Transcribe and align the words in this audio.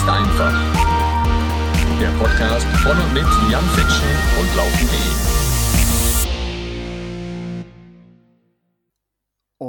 ist 0.00 0.08
einfach. 0.08 0.52
Der 2.00 2.08
Podcast 2.18 2.66
von 2.82 2.98
und 2.98 3.12
mit 3.12 3.26
Jan 3.50 3.64
Fitschen 3.74 4.08
und 4.38 4.56
Laufen.de. 4.56 5.29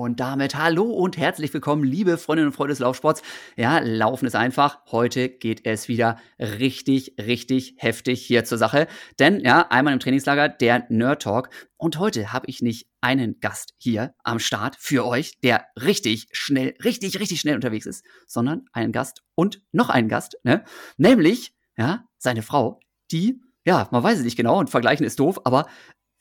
Und 0.02 0.20
damit 0.20 0.56
hallo 0.56 0.86
und 0.86 1.16
herzlich 1.16 1.54
willkommen, 1.54 1.84
liebe 1.84 2.18
Freundinnen 2.18 2.48
und 2.48 2.56
Freunde 2.56 2.72
des 2.72 2.80
Laufsports. 2.80 3.22
Ja, 3.56 3.78
Laufen 3.78 4.26
ist 4.26 4.36
einfach. 4.36 4.80
Heute 4.92 5.30
geht 5.30 5.68
es 5.68 5.90
wieder 5.90 6.18
richtig, 6.40 7.14
richtig 7.20 7.76
heftig 7.78 8.26
hier 8.26 8.44
zur 8.44 8.58
Sache. 8.58 8.88
Denn 9.20 9.42
ja, 9.42 9.68
einmal 9.70 9.94
im 9.94 10.00
Trainingslager 10.00 10.50
der 10.50 10.88
Nerd 10.90 11.22
Talk. 11.22 11.52
Und 11.78 12.00
heute 12.00 12.34
habe 12.34 12.48
ich 12.48 12.64
nicht 12.64 12.88
einen 13.00 13.40
Gast 13.42 13.76
hier 13.78 14.16
am 14.24 14.40
Start 14.40 14.76
für 14.76 15.06
euch, 15.06 15.40
der 15.42 15.68
richtig 15.80 16.30
schnell, 16.32 16.74
richtig, 16.84 17.20
richtig 17.20 17.40
schnell 17.40 17.54
unterwegs 17.54 17.86
ist, 17.86 18.04
sondern 18.26 18.66
einen 18.74 18.94
Gast 18.94 19.22
und 19.36 19.62
noch 19.72 19.92
einen 19.92 20.10
Gast, 20.10 20.36
ne? 20.44 20.64
Nämlich, 20.98 21.54
ja, 21.78 22.06
seine 22.18 22.42
Frau, 22.42 22.80
die 23.12 23.40
ja, 23.64 23.88
man 23.92 24.02
weiß 24.02 24.18
es 24.18 24.24
nicht 24.24 24.38
genau 24.38 24.58
und 24.58 24.72
vergleichen 24.72 25.06
ist 25.06 25.20
doof, 25.20 25.42
aber 25.44 25.68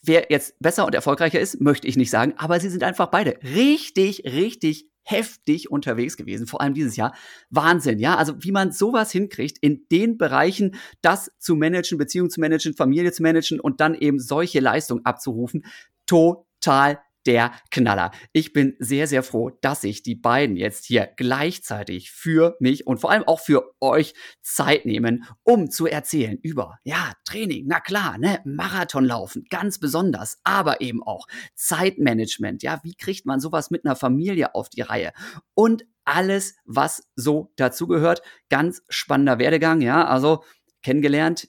Wer 0.02 0.26
jetzt 0.30 0.54
besser 0.60 0.86
und 0.86 0.94
erfolgreicher 0.94 1.40
ist, 1.40 1.60
möchte 1.60 1.86
ich 1.86 1.96
nicht 1.96 2.10
sagen, 2.10 2.34
aber 2.36 2.58
sie 2.58 2.70
sind 2.70 2.82
einfach 2.82 3.08
beide 3.08 3.38
richtig, 3.42 4.24
richtig 4.24 4.86
heftig 5.02 5.70
unterwegs 5.70 6.16
gewesen, 6.16 6.46
vor 6.46 6.60
allem 6.60 6.74
dieses 6.74 6.96
Jahr. 6.96 7.14
Wahnsinn, 7.50 7.98
ja. 7.98 8.16
Also 8.16 8.34
wie 8.38 8.52
man 8.52 8.72
sowas 8.72 9.10
hinkriegt, 9.10 9.58
in 9.60 9.86
den 9.90 10.18
Bereichen 10.18 10.76
das 11.02 11.30
zu 11.38 11.56
managen, 11.56 11.98
Beziehung 11.98 12.30
zu 12.30 12.40
managen, 12.40 12.74
Familie 12.74 13.12
zu 13.12 13.22
managen 13.22 13.60
und 13.60 13.80
dann 13.80 13.94
eben 13.94 14.18
solche 14.18 14.60
Leistungen 14.60 15.04
abzurufen, 15.04 15.64
total 16.06 17.00
der 17.26 17.52
Knaller. 17.70 18.10
Ich 18.32 18.52
bin 18.52 18.76
sehr, 18.78 19.06
sehr 19.06 19.22
froh, 19.22 19.50
dass 19.62 19.82
sich 19.82 20.02
die 20.02 20.14
beiden 20.14 20.56
jetzt 20.56 20.86
hier 20.86 21.08
gleichzeitig 21.16 22.10
für 22.10 22.56
mich 22.60 22.86
und 22.86 22.98
vor 22.98 23.10
allem 23.10 23.24
auch 23.24 23.40
für 23.40 23.74
euch 23.80 24.14
Zeit 24.42 24.86
nehmen, 24.86 25.24
um 25.42 25.70
zu 25.70 25.86
erzählen 25.86 26.38
über, 26.42 26.78
ja, 26.84 27.12
Training, 27.24 27.64
na 27.66 27.80
klar, 27.80 28.18
ne, 28.18 28.40
Marathonlaufen, 28.44 29.44
ganz 29.50 29.78
besonders, 29.78 30.38
aber 30.44 30.80
eben 30.80 31.02
auch 31.02 31.26
Zeitmanagement, 31.54 32.62
ja, 32.62 32.80
wie 32.82 32.94
kriegt 32.94 33.26
man 33.26 33.40
sowas 33.40 33.70
mit 33.70 33.84
einer 33.84 33.96
Familie 33.96 34.54
auf 34.54 34.68
die 34.68 34.82
Reihe 34.82 35.12
und 35.54 35.84
alles, 36.04 36.56
was 36.64 37.08
so 37.14 37.52
dazugehört. 37.56 38.22
Ganz 38.48 38.82
spannender 38.88 39.38
Werdegang, 39.38 39.80
ja, 39.80 40.06
also 40.06 40.42
kennengelernt, 40.82 41.48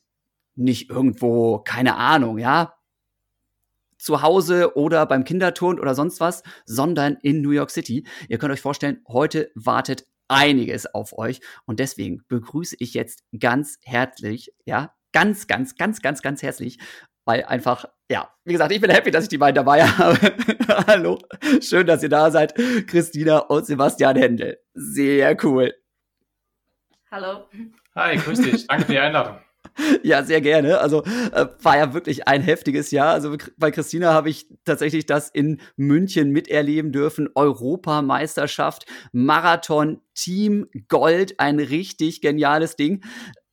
nicht 0.56 0.90
irgendwo, 0.90 1.60
keine 1.60 1.96
Ahnung, 1.96 2.38
ja, 2.38 2.74
zu 4.02 4.22
Hause 4.22 4.76
oder 4.76 5.06
beim 5.06 5.24
Kinderturn 5.24 5.80
oder 5.80 5.96
sonst 5.96 6.20
was, 6.20 6.44
sondern 6.66 7.18
in 7.22 7.42
New 7.42 7.52
York 7.52 7.70
City. 7.70 8.06
Ihr 8.28 8.38
könnt 8.38 8.52
euch 8.52 8.62
vorstellen, 8.62 9.02
heute 9.08 9.52
wartet 9.56 10.06
einiges 10.28 10.86
auf 10.94 11.18
euch 11.18 11.42
und 11.66 11.80
deswegen 11.80 12.24
begrüße 12.28 12.76
ich 12.80 12.94
jetzt 12.94 13.24
ganz 13.38 13.78
herzlich, 13.84 14.54
ja, 14.66 14.94
ganz, 15.12 15.48
ganz, 15.48 15.76
ganz, 15.76 16.02
ganz, 16.02 16.22
ganz 16.22 16.42
herzlich, 16.42 16.80
weil 17.26 17.44
einfach, 17.44 17.86
ja, 18.10 18.34
wie 18.46 18.54
gesagt, 18.54 18.72
ich 18.72 18.82
bin 18.82 18.90
happy, 18.90 19.12
dass 19.12 19.26
ich 19.26 19.30
die 19.30 19.38
beiden 19.38 19.56
dabei 19.56 19.84
habe. 19.88 20.18
Hallo, 20.88 21.20
schön, 21.62 21.86
dass 21.86 22.02
ihr 22.02 22.10
da 22.10 22.32
seid, 22.32 22.56
Christina 22.88 23.40
und 23.40 23.66
Sebastian 23.66 24.16
Händel. 24.16 24.58
Sehr 24.74 25.38
cool. 25.44 25.74
Hallo. 27.12 27.46
Hi, 27.96 28.16
grüß 28.16 28.42
dich. 28.42 28.68
Danke 28.68 28.86
für 28.86 28.92
die 28.94 29.00
Einladung. 29.00 29.38
Ja, 30.04 30.23
sehr 30.23 30.42
gerne. 30.42 30.80
Also 30.80 31.04
äh, 31.04 31.48
war 31.62 31.78
ja 31.78 31.94
wirklich 31.94 32.28
ein 32.28 32.42
heftiges 32.42 32.92
Jahr. 32.92 33.14
Also 33.14 33.36
bei 33.58 33.72
Christina 33.72 34.14
habe 34.14 34.30
ich 34.30 34.48
tatsächlich 34.66 35.06
das 35.06 35.30
in 35.30 35.62
München 35.76 36.31
miterleben 36.31 36.92
dürfen. 36.92 37.30
Europameisterschaft, 37.36 38.86
Marathon, 39.12 40.02
Team 40.13 40.68
Gold, 40.88 41.40
ein 41.40 41.59
richtig 41.59 42.22
geniales 42.22 42.75
Ding. 42.75 43.03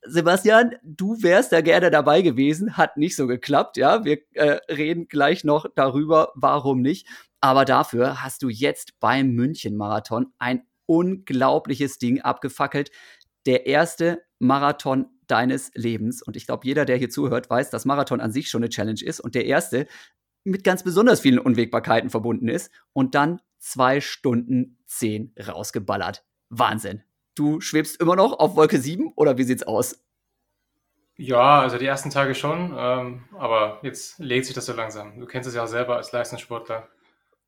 Sebastian, 0.03 0.75
du 0.83 1.21
wärst 1.21 1.51
da 1.51 1.61
gerne 1.61 1.91
dabei 1.91 2.21
gewesen, 2.21 2.77
hat 2.77 2.95
nicht 2.97 3.15
so 3.15 3.27
geklappt, 3.27 3.77
ja. 3.77 4.05
Wir 4.05 4.19
äh, 4.33 4.59
reden 4.71 5.07
gleich 5.07 5.43
noch 5.43 5.65
darüber, 5.75 6.31
warum 6.35 6.81
nicht. 6.81 7.07
Aber 7.41 7.65
dafür 7.65 8.23
hast 8.23 8.41
du 8.41 8.49
jetzt 8.49 8.99
beim 8.99 9.31
München-Marathon 9.31 10.27
ein 10.39 10.63
unglaubliches 10.85 11.97
Ding 11.99 12.21
abgefackelt. 12.21 12.91
Der 13.45 13.65
erste 13.67 14.21
Marathon 14.39 15.07
deines 15.27 15.71
Lebens. 15.75 16.21
Und 16.21 16.35
ich 16.35 16.45
glaube, 16.45 16.65
jeder, 16.65 16.85
der 16.85 16.97
hier 16.97 17.09
zuhört, 17.09 17.49
weiß, 17.49 17.69
dass 17.69 17.85
Marathon 17.85 18.19
an 18.19 18.31
sich 18.31 18.49
schon 18.49 18.63
eine 18.63 18.69
Challenge 18.69 19.01
ist 19.03 19.19
und 19.19 19.35
der 19.35 19.45
erste 19.45 19.87
mit 20.43 20.63
ganz 20.63 20.83
besonders 20.83 21.19
vielen 21.19 21.39
Unwägbarkeiten 21.39 22.09
verbunden 22.09 22.47
ist 22.47 22.71
und 22.93 23.13
dann 23.13 23.41
zwei 23.59 24.01
Stunden 24.01 24.79
zehn 24.85 25.33
rausgeballert. 25.39 26.25
Wahnsinn. 26.49 27.03
Du 27.35 27.61
schwebst 27.61 28.01
immer 28.01 28.15
noch 28.15 28.39
auf 28.39 28.55
Wolke 28.55 28.79
7 28.79 29.13
oder 29.15 29.37
wie 29.37 29.43
sieht's 29.43 29.63
aus? 29.63 30.03
Ja, 31.15 31.59
also 31.59 31.77
die 31.77 31.85
ersten 31.85 32.09
Tage 32.09 32.33
schon, 32.33 32.73
ähm, 32.77 33.25
aber 33.37 33.79
jetzt 33.83 34.19
legt 34.19 34.45
sich 34.45 34.55
das 34.55 34.65
so 34.65 34.73
langsam. 34.73 35.19
Du 35.19 35.25
kennst 35.25 35.49
es 35.49 35.55
ja 35.55 35.63
auch 35.63 35.67
selber 35.67 35.97
als 35.97 36.13
Leistungssportler. 36.13 36.87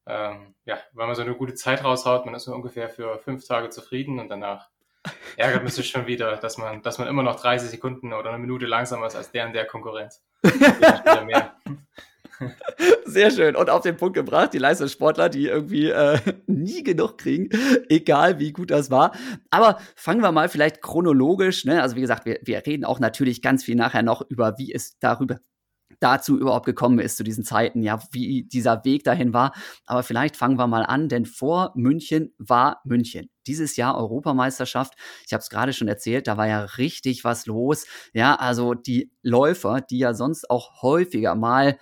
Ähm, 0.05 0.55
ja, 0.65 0.77
wenn 0.93 1.07
man 1.07 1.15
so 1.15 1.21
eine 1.21 1.35
gute 1.35 1.53
Zeit 1.53 1.83
raushaut, 1.83 2.25
man 2.25 2.35
ist 2.35 2.43
so 2.43 2.53
ungefähr 2.53 2.89
für 2.89 3.19
fünf 3.19 3.47
Tage 3.47 3.69
zufrieden 3.69 4.19
und 4.19 4.27
danach 4.27 4.69
ärgert 5.37 5.63
mich 5.63 5.89
schon 5.89 6.07
wieder, 6.07 6.35
dass 6.37 6.57
man, 6.57 6.81
dass 6.81 6.97
man 6.97 7.07
immer 7.07 7.23
noch 7.23 7.39
30 7.39 7.69
Sekunden 7.69 8.13
oder 8.13 8.29
eine 8.29 8.39
Minute 8.39 8.65
langsamer 8.65 9.07
ist 9.07 9.15
als 9.15 9.31
der 9.31 9.47
in 9.47 9.53
der 9.53 9.65
Konkurrenz. 9.65 10.23
Sehr 13.05 13.31
schön. 13.31 13.55
Und 13.55 13.69
auf 13.69 13.81
den 13.81 13.97
Punkt 13.97 14.15
gebracht, 14.15 14.53
die 14.53 14.57
Leistungssportler, 14.57 15.29
die 15.29 15.47
irgendwie 15.47 15.89
äh, 15.89 16.17
nie 16.47 16.83
genug 16.83 17.19
kriegen, 17.19 17.49
egal 17.89 18.39
wie 18.39 18.51
gut 18.51 18.71
das 18.71 18.89
war. 18.89 19.11
Aber 19.49 19.79
fangen 19.95 20.21
wir 20.21 20.31
mal 20.31 20.49
vielleicht 20.49 20.81
chronologisch, 20.81 21.65
ne? 21.65 21.81
Also 21.81 21.95
wie 21.95 22.01
gesagt, 22.01 22.25
wir, 22.25 22.39
wir 22.43 22.65
reden 22.65 22.85
auch 22.85 22.99
natürlich 22.99 23.41
ganz 23.41 23.63
viel 23.63 23.75
nachher 23.75 24.03
noch 24.03 24.21
über, 24.29 24.57
wie 24.57 24.73
es 24.73 24.97
darüber 24.99 25.39
dazu 26.01 26.37
überhaupt 26.37 26.65
gekommen 26.65 26.99
ist, 26.99 27.15
zu 27.15 27.23
diesen 27.23 27.45
Zeiten, 27.45 27.81
ja, 27.81 27.99
wie 28.11 28.43
dieser 28.43 28.83
Weg 28.83 29.03
dahin 29.03 29.33
war. 29.33 29.53
Aber 29.85 30.03
vielleicht 30.03 30.35
fangen 30.35 30.57
wir 30.57 30.67
mal 30.67 30.83
an, 30.83 31.07
denn 31.07 31.25
vor 31.25 31.71
München 31.75 32.33
war 32.37 32.81
München. 32.83 33.29
Dieses 33.47 33.77
Jahr 33.77 33.97
Europameisterschaft, 33.97 34.95
ich 35.25 35.33
habe 35.33 35.41
es 35.41 35.49
gerade 35.49 35.73
schon 35.73 35.87
erzählt, 35.87 36.27
da 36.27 36.37
war 36.37 36.47
ja 36.47 36.61
richtig 36.61 37.23
was 37.23 37.45
los. 37.45 37.85
Ja, 38.13 38.35
also 38.35 38.73
die 38.73 39.11
Läufer, 39.21 39.81
die 39.81 39.99
ja 39.99 40.13
sonst 40.13 40.49
auch 40.49 40.81
häufiger 40.81 41.35
mal 41.35 41.77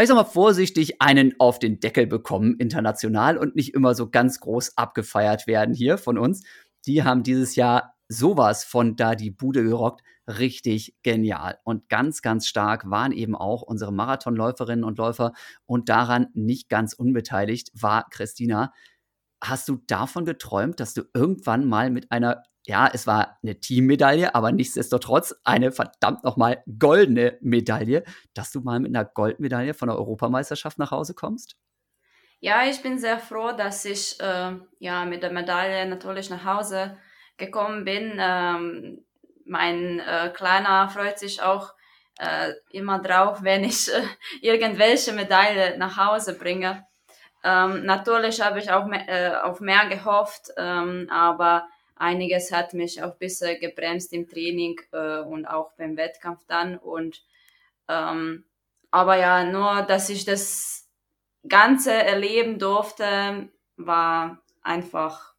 ich 0.00 0.08
sag 0.08 0.16
mal 0.16 0.24
vorsichtig, 0.24 1.00
einen 1.00 1.34
auf 1.38 1.60
den 1.60 1.78
Deckel 1.78 2.08
bekommen 2.08 2.56
international 2.58 3.38
und 3.38 3.54
nicht 3.54 3.74
immer 3.74 3.94
so 3.94 4.10
ganz 4.10 4.40
groß 4.40 4.76
abgefeiert 4.76 5.46
werden 5.46 5.72
hier 5.72 5.98
von 5.98 6.18
uns. 6.18 6.42
Die 6.86 7.04
haben 7.04 7.22
dieses 7.22 7.54
Jahr 7.54 7.93
sowas 8.08 8.64
von 8.64 8.96
da 8.96 9.14
die 9.14 9.30
Bude 9.30 9.62
gerockt 9.64 10.02
richtig 10.26 10.96
genial. 11.02 11.58
Und 11.64 11.88
ganz, 11.88 12.22
ganz 12.22 12.46
stark 12.46 12.88
waren 12.90 13.12
eben 13.12 13.34
auch 13.34 13.62
unsere 13.62 13.92
Marathonläuferinnen 13.92 14.84
und 14.84 14.98
Läufer. 14.98 15.32
Und 15.66 15.88
daran 15.88 16.28
nicht 16.34 16.68
ganz 16.68 16.94
unbeteiligt 16.94 17.70
war 17.74 18.08
Christina. 18.10 18.72
Hast 19.42 19.68
du 19.68 19.82
davon 19.86 20.24
geträumt, 20.24 20.80
dass 20.80 20.94
du 20.94 21.02
irgendwann 21.12 21.66
mal 21.66 21.90
mit 21.90 22.10
einer, 22.10 22.42
ja, 22.66 22.88
es 22.90 23.06
war 23.06 23.38
eine 23.42 23.60
Teammedaille, 23.60 24.34
aber 24.34 24.52
nichtsdestotrotz 24.52 25.34
eine 25.44 25.70
verdammt 25.70 26.24
nochmal 26.24 26.62
goldene 26.78 27.36
Medaille, 27.42 28.04
dass 28.32 28.50
du 28.52 28.60
mal 28.60 28.80
mit 28.80 28.94
einer 28.94 29.04
Goldmedaille 29.04 29.74
von 29.74 29.88
der 29.88 29.98
Europameisterschaft 29.98 30.78
nach 30.78 30.90
Hause 30.90 31.12
kommst? 31.14 31.56
Ja, 32.40 32.66
ich 32.68 32.82
bin 32.82 32.98
sehr 32.98 33.18
froh, 33.18 33.52
dass 33.52 33.84
ich 33.84 34.18
äh, 34.20 34.52
ja 34.78 35.04
mit 35.04 35.22
der 35.22 35.32
Medaille 35.32 35.86
natürlich 35.88 36.30
nach 36.30 36.44
Hause 36.44 36.96
gekommen 37.36 37.84
bin. 37.84 38.18
Ähm, 38.18 39.04
mein 39.44 40.00
äh, 40.00 40.30
Kleiner 40.34 40.88
freut 40.88 41.18
sich 41.18 41.42
auch 41.42 41.74
äh, 42.18 42.52
immer 42.70 43.00
drauf, 43.00 43.38
wenn 43.42 43.64
ich 43.64 43.92
äh, 43.92 44.02
irgendwelche 44.40 45.12
Medaille 45.12 45.76
nach 45.78 45.96
Hause 45.96 46.38
bringe. 46.38 46.86
Ähm, 47.42 47.84
natürlich 47.84 48.40
habe 48.40 48.58
ich 48.58 48.70
auch 48.70 48.86
mehr, 48.86 49.08
äh, 49.08 49.36
auf 49.36 49.60
mehr 49.60 49.86
gehofft, 49.88 50.50
ähm, 50.56 51.08
aber 51.10 51.68
einiges 51.96 52.52
hat 52.52 52.72
mich 52.72 53.02
auch 53.02 53.12
ein 53.12 53.18
bisschen 53.18 53.60
gebremst 53.60 54.12
im 54.12 54.28
Training 54.28 54.80
äh, 54.92 55.18
und 55.18 55.46
auch 55.46 55.72
beim 55.76 55.96
Wettkampf 55.96 56.40
dann. 56.46 56.78
Und 56.78 57.22
ähm, 57.88 58.44
aber 58.90 59.16
ja, 59.16 59.44
nur 59.44 59.82
dass 59.82 60.08
ich 60.08 60.24
das 60.24 60.88
Ganze 61.46 61.92
erleben 61.92 62.58
durfte, 62.58 63.48
war 63.76 64.38
einfach 64.62 65.33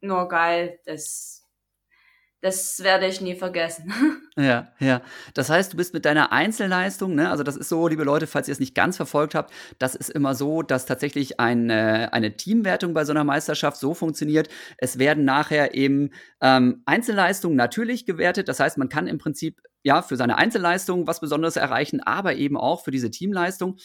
nur 0.00 0.28
geil. 0.28 0.78
Das 0.86 1.40
das 2.42 2.82
werde 2.82 3.06
ich 3.06 3.20
nie 3.20 3.34
vergessen. 3.34 3.92
Ja, 4.36 4.68
ja. 4.78 5.02
Das 5.34 5.50
heißt, 5.50 5.72
du 5.72 5.76
bist 5.76 5.92
mit 5.92 6.06
deiner 6.06 6.32
Einzelleistung, 6.32 7.14
ne, 7.14 7.30
also 7.30 7.42
das 7.42 7.56
ist 7.56 7.68
so, 7.68 7.88
liebe 7.88 8.04
Leute, 8.04 8.26
falls 8.26 8.48
ihr 8.48 8.52
es 8.52 8.60
nicht 8.60 8.74
ganz 8.74 8.96
verfolgt 8.96 9.34
habt, 9.34 9.52
das 9.78 9.94
ist 9.94 10.08
immer 10.08 10.34
so, 10.34 10.62
dass 10.62 10.86
tatsächlich 10.86 11.40
eine, 11.40 12.12
eine 12.14 12.36
Teamwertung 12.36 12.94
bei 12.94 13.04
so 13.04 13.12
einer 13.12 13.24
Meisterschaft 13.24 13.76
so 13.78 13.92
funktioniert. 13.92 14.48
Es 14.78 14.98
werden 14.98 15.26
nachher 15.26 15.74
eben 15.74 16.10
ähm, 16.40 16.82
Einzelleistungen 16.86 17.56
natürlich 17.56 18.06
gewertet. 18.06 18.48
Das 18.48 18.60
heißt, 18.60 18.78
man 18.78 18.88
kann 18.88 19.08
im 19.08 19.18
Prinzip 19.18 19.60
ja 19.82 20.00
für 20.00 20.16
seine 20.16 20.38
Einzelleistung 20.38 21.06
was 21.06 21.20
Besonderes 21.20 21.56
erreichen, 21.56 22.00
aber 22.00 22.36
eben 22.36 22.56
auch 22.56 22.82
für 22.82 22.92
diese 22.92 23.10
Teamleistung. 23.10 23.76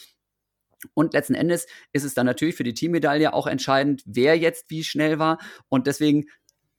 Und 0.94 1.14
letzten 1.14 1.34
Endes 1.34 1.66
ist 1.92 2.04
es 2.04 2.14
dann 2.14 2.26
natürlich 2.26 2.56
für 2.56 2.64
die 2.64 2.74
Teammedaille 2.74 3.32
auch 3.32 3.46
entscheidend, 3.46 4.02
wer 4.06 4.36
jetzt 4.36 4.70
wie 4.70 4.84
schnell 4.84 5.18
war. 5.18 5.38
Und 5.68 5.86
deswegen 5.86 6.26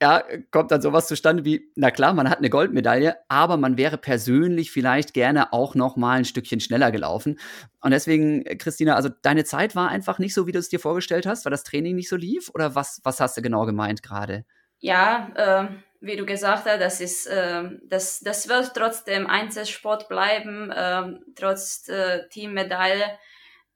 ja, 0.02 0.24
kommt 0.52 0.72
dann 0.72 0.82
sowas 0.82 1.08
zustande 1.08 1.44
wie, 1.44 1.72
na 1.76 1.90
klar, 1.90 2.14
man 2.14 2.30
hat 2.30 2.38
eine 2.38 2.52
Goldmedaille, 2.52 3.18
aber 3.30 3.58
man 3.58 3.78
wäre 3.78 3.98
persönlich 3.98 4.72
vielleicht 4.72 5.14
gerne 5.14 5.54
auch 5.54 5.74
noch 5.74 5.96
mal 5.96 6.18
ein 6.18 6.26
Stückchen 6.26 6.60
schneller 6.60 6.92
gelaufen. 6.92 7.40
Und 7.82 7.92
deswegen, 7.92 8.44
Christina, 8.60 8.96
also 8.96 9.10
deine 9.24 9.44
Zeit 9.44 9.76
war 9.76 9.90
einfach 9.90 10.20
nicht 10.20 10.36
so, 10.36 10.46
wie 10.46 10.52
du 10.52 10.60
es 10.60 10.70
dir 10.70 10.80
vorgestellt 10.80 11.26
hast, 11.26 11.46
weil 11.46 11.52
das 11.52 11.64
Training 11.64 11.96
nicht 11.96 12.10
so 12.10 12.16
lief? 12.16 12.52
Oder 12.54 12.76
was, 12.76 13.02
was 13.04 13.20
hast 13.20 13.38
du 13.38 13.42
genau 13.42 13.66
gemeint 13.66 14.04
gerade? 14.04 14.46
Ja, 14.80 15.32
äh, 15.36 15.68
wie 16.00 16.16
du 16.16 16.28
gesagt 16.28 16.66
hast, 16.66 16.80
das 16.80 17.02
ist, 17.02 17.26
äh, 17.26 17.64
das, 17.86 18.20
das 18.20 18.48
wird 18.48 18.76
trotzdem 18.76 19.26
Einzelsport 19.26 20.08
bleiben, 20.10 20.70
äh, 20.70 21.14
trotz 21.36 21.90
Teammedaille. 22.30 23.18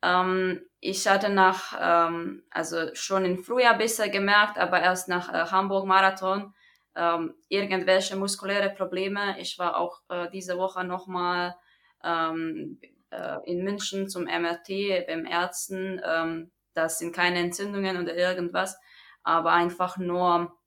Ähm, 0.03 0.61
ich 0.79 1.07
hatte 1.07 1.29
nach, 1.29 1.77
ähm, 1.79 2.43
also 2.49 2.93
schon 2.93 3.25
im 3.25 3.43
Frühjahr 3.43 3.77
besser 3.77 4.09
gemerkt, 4.09 4.57
aber 4.57 4.81
erst 4.81 5.07
nach 5.07 5.29
äh, 5.31 5.51
Hamburg 5.51 5.85
Marathon 5.85 6.53
ähm, 6.95 7.35
irgendwelche 7.47 8.15
muskuläre 8.15 8.69
Probleme. 8.69 9.39
Ich 9.39 9.57
war 9.59 9.77
auch 9.77 10.01
äh, 10.09 10.29
diese 10.31 10.57
Woche 10.57 10.83
nochmal 10.83 11.55
ähm, 12.03 12.79
äh, 13.11 13.37
in 13.45 13.63
München 13.63 14.09
zum 14.09 14.23
MRT 14.23 15.07
beim 15.07 15.25
Ärzten. 15.25 16.01
Ähm, 16.03 16.51
das 16.73 16.99
sind 16.99 17.15
keine 17.15 17.39
Entzündungen 17.39 18.01
oder 18.01 18.15
irgendwas, 18.15 18.77
aber 19.23 19.51
einfach 19.51 19.97
nur, 19.97 20.57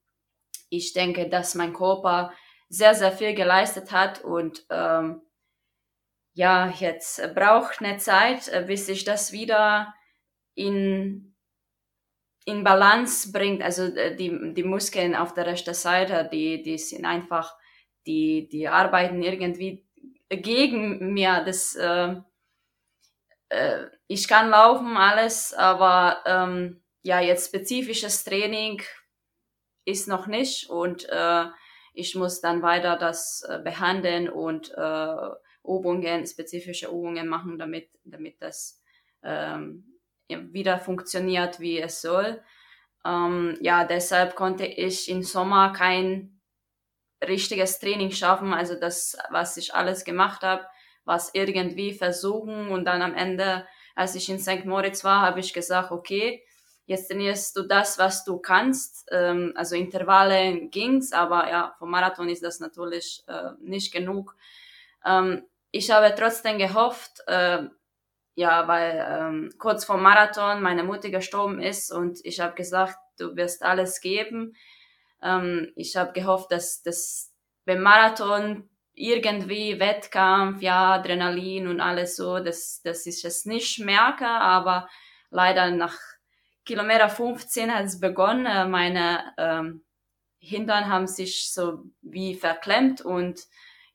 ich 0.69 0.93
denke, 0.93 1.29
dass 1.29 1.55
mein 1.55 1.73
Körper 1.73 2.31
sehr, 2.69 2.95
sehr 2.95 3.11
viel 3.11 3.33
geleistet 3.33 3.91
hat 3.91 4.23
und 4.23 4.65
ähm, 4.69 5.21
ja, 6.35 6.69
jetzt 6.69 7.33
braucht 7.33 7.81
eine 7.81 7.97
Zeit, 7.97 8.49
äh, 8.49 8.65
bis 8.67 8.89
ich 8.89 9.05
das 9.05 9.31
wieder 9.31 9.95
in, 10.53 11.33
in 12.43 12.63
Balance 12.63 13.31
bringt. 13.31 13.63
Also 13.63 13.83
äh, 13.83 14.15
die, 14.15 14.53
die 14.53 14.63
Muskeln 14.63 15.15
auf 15.15 15.33
der 15.33 15.47
rechten 15.47 15.73
Seite, 15.73 16.29
die, 16.31 16.61
die 16.61 16.77
sind 16.77 17.05
einfach, 17.05 17.55
die, 18.05 18.49
die 18.49 18.67
arbeiten 18.67 19.23
irgendwie 19.23 19.87
gegen 20.29 21.13
mir. 21.13 21.41
Das, 21.45 21.73
äh, 21.75 22.15
äh, 23.47 23.85
ich 24.07 24.27
kann 24.27 24.49
laufen, 24.49 24.97
alles, 24.97 25.53
aber 25.53 26.21
ähm, 26.25 26.83
ja, 27.01 27.21
jetzt 27.21 27.47
spezifisches 27.47 28.25
Training 28.25 28.83
ist 29.85 30.09
noch 30.09 30.27
nicht 30.27 30.69
und 30.69 31.07
äh, 31.07 31.45
ich 31.93 32.13
muss 32.15 32.41
dann 32.41 32.61
weiter 32.61 32.97
das 32.97 33.41
äh, 33.47 33.59
behandeln 33.59 34.27
und 34.27 34.73
äh, 34.75 35.29
Übungen, 35.67 36.25
spezifische 36.25 36.87
Übungen 36.87 37.27
machen, 37.27 37.57
damit, 37.57 37.89
damit 38.03 38.41
das 38.41 38.81
ähm, 39.23 39.83
wieder 40.27 40.79
funktioniert, 40.79 41.59
wie 41.59 41.79
es 41.79 42.01
soll. 42.01 42.41
Ähm, 43.05 43.57
ja, 43.61 43.85
deshalb 43.85 44.35
konnte 44.35 44.65
ich 44.65 45.09
im 45.09 45.21
Sommer 45.21 45.73
kein 45.73 46.41
richtiges 47.25 47.79
Training 47.79 48.11
schaffen. 48.11 48.53
Also 48.53 48.75
das, 48.75 49.17
was 49.29 49.57
ich 49.57 49.73
alles 49.75 50.03
gemacht 50.03 50.41
habe, 50.41 50.65
was 51.05 51.31
irgendwie 51.33 51.93
versuchen 51.93 52.69
und 52.69 52.85
dann 52.85 53.01
am 53.01 53.13
Ende, 53.13 53.67
als 53.95 54.15
ich 54.15 54.29
in 54.29 54.39
St. 54.39 54.65
Moritz 54.65 55.03
war, 55.03 55.21
habe 55.21 55.39
ich 55.39 55.53
gesagt, 55.53 55.91
okay, 55.91 56.43
jetzt 56.85 57.07
trainierst 57.07 57.55
du 57.57 57.63
das, 57.63 57.97
was 57.97 58.23
du 58.25 58.39
kannst. 58.39 59.07
Ähm, 59.11 59.53
also 59.55 59.75
Intervalle 59.75 60.67
ging's, 60.69 61.13
aber 61.13 61.49
ja, 61.49 61.75
vom 61.77 61.91
Marathon 61.91 62.29
ist 62.29 62.43
das 62.43 62.59
natürlich 62.59 63.23
äh, 63.27 63.51
nicht 63.59 63.93
genug. 63.93 64.35
Ähm, 65.05 65.43
ich 65.75 65.91
habe 65.91 66.15
trotzdem 66.15 66.57
gehofft, 66.57 67.19
äh, 67.27 67.63
ja, 68.35 68.67
weil 68.67 69.05
ähm, 69.09 69.51
kurz 69.57 69.83
vor 69.83 69.97
Marathon 69.97 70.61
meine 70.61 70.83
Mutter 70.83 71.09
gestorben 71.09 71.61
ist 71.61 71.91
und 71.91 72.19
ich 72.23 72.39
habe 72.39 72.55
gesagt, 72.55 72.97
du 73.19 73.35
wirst 73.35 73.61
alles 73.61 73.99
geben. 73.99 74.55
Ähm, 75.21 75.73
ich 75.75 75.97
habe 75.97 76.13
gehofft, 76.13 76.53
dass 76.53 76.81
das 76.81 77.33
beim 77.65 77.81
Marathon 77.81 78.69
irgendwie 78.93 79.77
Wettkampf, 79.77 80.61
ja, 80.61 80.93
Adrenalin 80.93 81.67
und 81.67 81.81
alles 81.81 82.15
so, 82.15 82.39
dass, 82.39 82.81
dass 82.81 83.05
ich 83.05 83.25
es 83.25 83.45
nicht 83.45 83.79
merke, 83.79 84.27
aber 84.27 84.87
leider 85.29 85.71
nach 85.71 85.97
Kilometer 86.63 87.09
15 87.09 87.75
hat 87.75 87.83
es 87.83 87.99
begonnen. 87.99 88.71
Meine 88.71 89.33
ähm, 89.37 89.83
Hintern 90.39 90.87
haben 90.87 91.07
sich 91.07 91.51
so 91.51 91.83
wie 92.01 92.33
verklemmt 92.33 93.01
und 93.01 93.41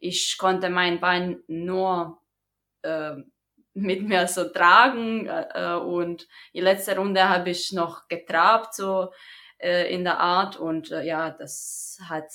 ich 0.01 0.39
konnte 0.39 0.71
mein 0.71 1.01
Bein 1.01 1.43
nur 1.47 2.21
äh, 2.83 3.17
mit 3.75 4.03
mir 4.03 4.27
so 4.27 4.49
tragen 4.49 5.27
äh, 5.27 5.75
und 5.75 6.27
die 6.55 6.61
letzte 6.61 6.97
Runde 6.97 7.29
habe 7.29 7.51
ich 7.51 7.73
noch 7.73 8.09
getrabt 8.09 8.75
so 8.75 9.13
äh, 9.59 9.95
in 9.95 10.05
der 10.05 10.19
Art 10.19 10.57
und 10.57 10.91
äh, 10.91 11.05
ja, 11.05 11.31
das 11.31 11.99
hat 12.03 12.31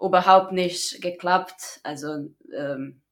überhaupt 0.00 0.52
nicht 0.52 1.02
geklappt. 1.02 1.80
Also 1.82 2.28
ähm, 2.54 3.02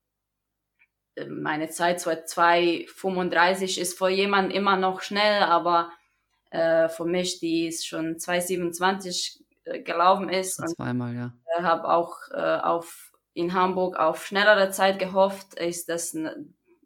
meine 1.29 1.69
Zeit 1.69 2.01
2,35 2.01 3.81
ist 3.81 3.99
für 3.99 4.09
jemanden 4.09 4.51
immer 4.51 4.77
noch 4.77 5.01
schnell, 5.01 5.43
aber 5.43 5.93
äh, 6.51 6.89
für 6.89 7.05
mich, 7.05 7.41
die 7.41 7.67
ist 7.67 7.87
schon 7.87 8.17
2,27 8.17 9.41
äh, 9.65 9.81
gelaufen 9.81 10.29
ist. 10.29 10.57
Zweimal, 10.77 11.15
ja. 11.15 11.33
Habe 11.63 11.89
auch 11.89 12.17
äh, 12.33 12.59
auf 12.61 13.14
in 13.35 13.53
Hamburg 13.53 13.97
auf 13.97 14.25
schnellere 14.27 14.71
Zeit 14.71 14.99
gehofft, 14.99 15.55
ist 15.55 15.89
das 15.89 16.17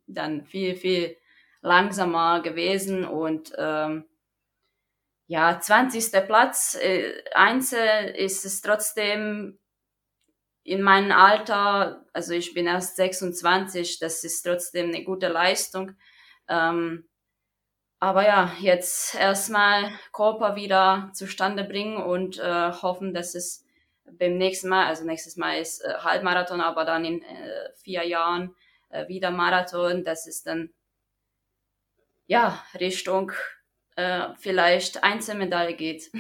dann 0.07 0.45
viel, 0.45 0.75
viel 0.75 1.17
langsamer 1.61 2.41
gewesen 2.43 3.05
und 3.05 3.53
ähm, 3.57 4.05
ja, 5.27 5.61
20. 5.61 6.11
Platz, 6.27 6.79
äh, 6.81 7.23
Einzel 7.35 8.15
ist 8.17 8.47
es 8.47 8.63
trotzdem 8.63 9.59
in 10.65 10.83
meinem 10.83 11.13
Alter, 11.13 12.07
also 12.15 12.33
ich 12.33 12.55
bin 12.55 12.67
erst 12.67 12.97
26, 12.97 13.99
das 13.99 14.25
ist 14.25 14.43
trotzdem 14.43 14.89
eine 14.89 15.05
gute 15.05 15.29
Leistung. 15.29 15.93
Ähm, 16.49 17.09
aber 18.01 18.25
ja, 18.25 18.53
jetzt 18.61 19.15
erstmal 19.17 19.91
Körper 20.13 20.57
wieder 20.57 21.11
zustande 21.15 21.65
bringen 21.65 21.97
und 21.97 22.39
äh, 22.39 22.73
hoffen, 22.73 23.13
dass 23.13 23.35
es 23.35 23.67
beim 24.19 24.37
nächsten 24.39 24.69
Mal, 24.69 24.87
also 24.87 25.05
nächstes 25.05 25.37
Mal 25.37 25.61
ist 25.61 25.85
äh, 25.85 25.95
Halbmarathon, 25.99 26.61
aber 26.61 26.85
dann 26.85 27.05
in 27.05 27.23
äh, 27.23 27.71
vier 27.83 28.07
Jahren 28.07 28.55
äh, 28.91 29.09
wieder 29.09 29.31
Marathon, 29.31 30.05
dass 30.05 30.27
es 30.27 30.43
dann 30.43 30.71
ja 32.27 32.63
Richtung 32.79 33.33
äh, 33.97 34.29
vielleicht 34.39 35.03
Einzelmedaille 35.03 35.75
geht. 35.75 36.11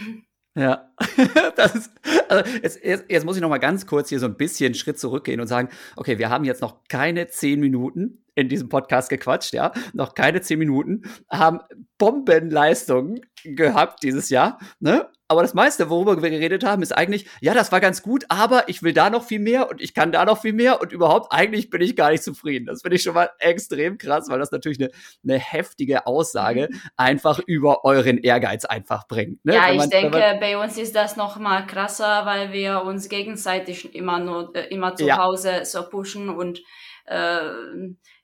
Ja, 0.56 0.92
das 1.56 1.74
ist, 1.76 1.92
also 2.28 2.50
jetzt, 2.62 2.84
jetzt, 2.84 3.04
jetzt 3.08 3.24
muss 3.24 3.36
ich 3.36 3.42
noch 3.42 3.48
mal 3.48 3.58
ganz 3.58 3.86
kurz 3.86 4.08
hier 4.08 4.18
so 4.18 4.26
ein 4.26 4.36
bisschen 4.36 4.74
Schritt 4.74 4.98
zurückgehen 4.98 5.40
und 5.40 5.46
sagen, 5.46 5.68
okay, 5.94 6.18
wir 6.18 6.30
haben 6.30 6.44
jetzt 6.44 6.62
noch 6.62 6.82
keine 6.88 7.28
zehn 7.28 7.60
Minuten 7.60 8.24
in 8.34 8.48
diesem 8.48 8.68
Podcast 8.68 9.08
gequatscht, 9.08 9.52
ja, 9.52 9.72
noch 9.92 10.14
keine 10.14 10.40
zehn 10.40 10.58
Minuten, 10.58 11.02
haben 11.30 11.60
Bombenleistungen 11.98 13.20
gehabt 13.44 14.02
dieses 14.02 14.30
Jahr, 14.30 14.58
ne? 14.80 15.08
Aber 15.30 15.42
das 15.42 15.52
meiste, 15.52 15.90
worüber 15.90 16.22
wir 16.22 16.30
geredet 16.30 16.64
haben, 16.64 16.82
ist 16.82 16.92
eigentlich, 16.92 17.28
ja, 17.42 17.52
das 17.52 17.70
war 17.70 17.80
ganz 17.80 18.02
gut, 18.02 18.24
aber 18.30 18.68
ich 18.68 18.82
will 18.82 18.94
da 18.94 19.10
noch 19.10 19.24
viel 19.24 19.38
mehr 19.38 19.70
und 19.70 19.82
ich 19.82 19.92
kann 19.92 20.10
da 20.10 20.24
noch 20.24 20.40
viel 20.40 20.54
mehr 20.54 20.80
und 20.80 20.90
überhaupt, 20.90 21.32
eigentlich 21.32 21.68
bin 21.68 21.82
ich 21.82 21.96
gar 21.96 22.10
nicht 22.10 22.22
zufrieden. 22.22 22.64
Das 22.64 22.80
finde 22.80 22.96
ich 22.96 23.02
schon 23.02 23.12
mal 23.12 23.28
extrem 23.38 23.98
krass, 23.98 24.30
weil 24.30 24.38
das 24.38 24.52
natürlich 24.52 24.80
eine, 24.80 24.90
eine 25.22 25.38
heftige 25.38 26.06
Aussage 26.06 26.68
mhm. 26.70 26.80
einfach 26.96 27.40
über 27.40 27.84
euren 27.84 28.16
Ehrgeiz 28.16 28.64
einfach 28.64 29.06
bringt. 29.06 29.44
Ne? 29.44 29.54
Ja, 29.54 29.74
man, 29.74 29.80
ich 29.80 29.90
denke, 29.90 30.38
bei 30.40 30.56
uns 30.56 30.78
ist 30.78 30.96
das 30.96 31.16
noch 31.16 31.38
mal 31.38 31.66
krasser, 31.66 32.24
weil 32.24 32.52
wir 32.52 32.84
uns 32.84 33.10
gegenseitig 33.10 33.94
immer 33.94 34.18
nur, 34.18 34.56
äh, 34.56 34.68
immer 34.68 34.96
zu 34.96 35.06
ja. 35.06 35.18
Hause 35.18 35.60
so 35.64 35.86
pushen 35.86 36.30
und 36.30 36.62
äh, 37.04 37.50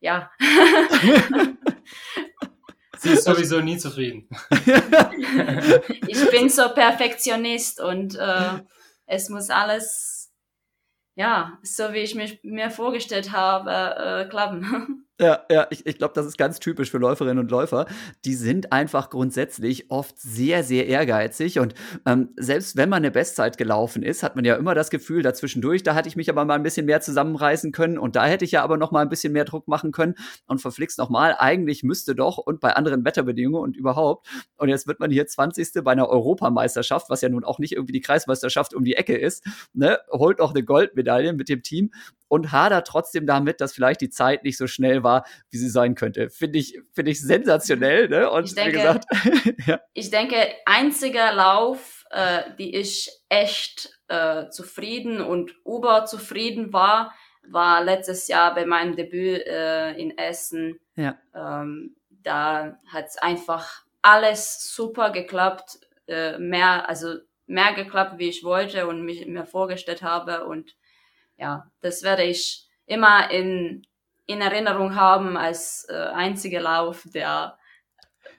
ja. 0.00 0.30
Sie 3.04 3.10
ist 3.10 3.24
sowieso 3.24 3.60
nie 3.60 3.76
zufrieden. 3.76 4.26
ich 6.08 6.30
bin 6.30 6.48
so 6.48 6.70
Perfektionist 6.70 7.80
und 7.80 8.14
äh, 8.14 8.60
es 9.04 9.28
muss 9.28 9.50
alles, 9.50 10.32
ja, 11.14 11.58
so 11.62 11.92
wie 11.92 11.98
ich 11.98 12.14
mich 12.14 12.40
mir 12.42 12.70
vorgestellt 12.70 13.30
habe, 13.30 14.24
äh, 14.24 14.28
klappen. 14.28 15.03
Ja, 15.20 15.44
ja, 15.48 15.68
ich, 15.70 15.86
ich 15.86 15.96
glaube, 15.96 16.12
das 16.12 16.26
ist 16.26 16.36
ganz 16.36 16.58
typisch 16.58 16.90
für 16.90 16.98
Läuferinnen 16.98 17.38
und 17.38 17.48
Läufer. 17.48 17.86
Die 18.24 18.34
sind 18.34 18.72
einfach 18.72 19.10
grundsätzlich 19.10 19.88
oft 19.88 20.18
sehr, 20.18 20.64
sehr 20.64 20.88
ehrgeizig. 20.88 21.60
Und 21.60 21.74
ähm, 22.04 22.30
selbst 22.36 22.76
wenn 22.76 22.88
man 22.88 22.96
eine 22.96 23.12
Bestzeit 23.12 23.56
gelaufen 23.56 24.02
ist, 24.02 24.24
hat 24.24 24.34
man 24.34 24.44
ja 24.44 24.56
immer 24.56 24.74
das 24.74 24.90
Gefühl, 24.90 25.22
dazwischendurch, 25.22 25.84
da 25.84 25.94
hatte 25.94 26.08
ich 26.08 26.16
mich 26.16 26.30
aber 26.30 26.44
mal 26.44 26.56
ein 26.56 26.64
bisschen 26.64 26.86
mehr 26.86 27.00
zusammenreißen 27.00 27.70
können 27.70 27.96
und 27.96 28.16
da 28.16 28.26
hätte 28.26 28.44
ich 28.44 28.50
ja 28.50 28.64
aber 28.64 28.76
noch 28.76 28.90
mal 28.90 29.02
ein 29.02 29.08
bisschen 29.08 29.32
mehr 29.32 29.44
Druck 29.44 29.68
machen 29.68 29.92
können 29.92 30.16
und 30.46 30.60
verflixt 30.60 30.98
nochmal, 30.98 31.36
eigentlich 31.38 31.84
müsste 31.84 32.16
doch 32.16 32.38
und 32.38 32.58
bei 32.58 32.74
anderen 32.74 33.04
Wetterbedingungen 33.04 33.62
und 33.62 33.76
überhaupt. 33.76 34.26
Und 34.56 34.68
jetzt 34.68 34.88
wird 34.88 34.98
man 34.98 35.12
hier 35.12 35.28
20. 35.28 35.84
bei 35.84 35.92
einer 35.92 36.08
Europameisterschaft, 36.08 37.08
was 37.08 37.20
ja 37.20 37.28
nun 37.28 37.44
auch 37.44 37.60
nicht 37.60 37.74
irgendwie 37.74 37.92
die 37.92 38.00
Kreismeisterschaft 38.00 38.74
um 38.74 38.82
die 38.82 38.96
Ecke 38.96 39.16
ist, 39.16 39.44
ne, 39.74 40.00
holt 40.10 40.40
noch 40.40 40.50
eine 40.50 40.64
Goldmedaille 40.64 41.34
mit 41.34 41.48
dem 41.48 41.62
Team 41.62 41.92
und 42.28 42.52
hadert 42.52 42.86
trotzdem 42.86 43.26
damit, 43.26 43.60
dass 43.60 43.72
vielleicht 43.72 44.00
die 44.00 44.10
Zeit 44.10 44.44
nicht 44.44 44.56
so 44.56 44.66
schnell 44.66 45.02
war, 45.02 45.24
wie 45.50 45.58
sie 45.58 45.68
sein 45.68 45.94
könnte. 45.94 46.30
Finde 46.30 46.58
ich, 46.58 46.78
finde 46.92 47.10
ich 47.10 47.20
sensationell, 47.20 48.08
ne? 48.08 48.30
Und 48.30 48.44
ich 48.44 48.54
denke, 48.54 48.72
wie 48.72 48.76
gesagt, 48.76 49.04
ja. 49.66 49.80
ich 49.92 50.10
denke, 50.10 50.36
einziger 50.66 51.32
Lauf, 51.32 52.04
äh, 52.10 52.42
die 52.58 52.74
ich 52.76 53.10
echt 53.28 53.90
äh, 54.08 54.48
zufrieden 54.50 55.20
und 55.20 55.54
überzufrieden 55.64 56.72
war, 56.72 57.12
war 57.50 57.84
letztes 57.84 58.28
Jahr 58.28 58.54
bei 58.54 58.64
meinem 58.64 58.96
Debüt 58.96 59.46
äh, 59.46 59.92
in 59.92 60.16
Essen. 60.16 60.78
Ja. 60.96 61.18
Ähm, 61.34 61.96
da 62.08 62.78
hat 62.86 63.06
es 63.06 63.18
einfach 63.18 63.84
alles 64.02 64.74
super 64.74 65.10
geklappt, 65.10 65.78
äh, 66.06 66.38
mehr, 66.38 66.88
also 66.88 67.16
mehr 67.46 67.74
geklappt, 67.74 68.18
wie 68.18 68.28
ich 68.28 68.44
wollte 68.44 68.86
und 68.86 69.04
mich 69.04 69.26
mir 69.26 69.44
vorgestellt 69.44 70.02
habe. 70.02 70.44
Und 70.44 70.74
ja, 71.36 71.70
das 71.80 72.02
werde 72.02 72.24
ich 72.24 72.68
immer 72.86 73.30
in, 73.30 73.86
in 74.26 74.40
Erinnerung 74.40 74.94
haben 74.94 75.36
als 75.36 75.86
äh, 75.88 75.94
einziger 75.94 76.60
Lauf, 76.60 77.06
der 77.14 77.58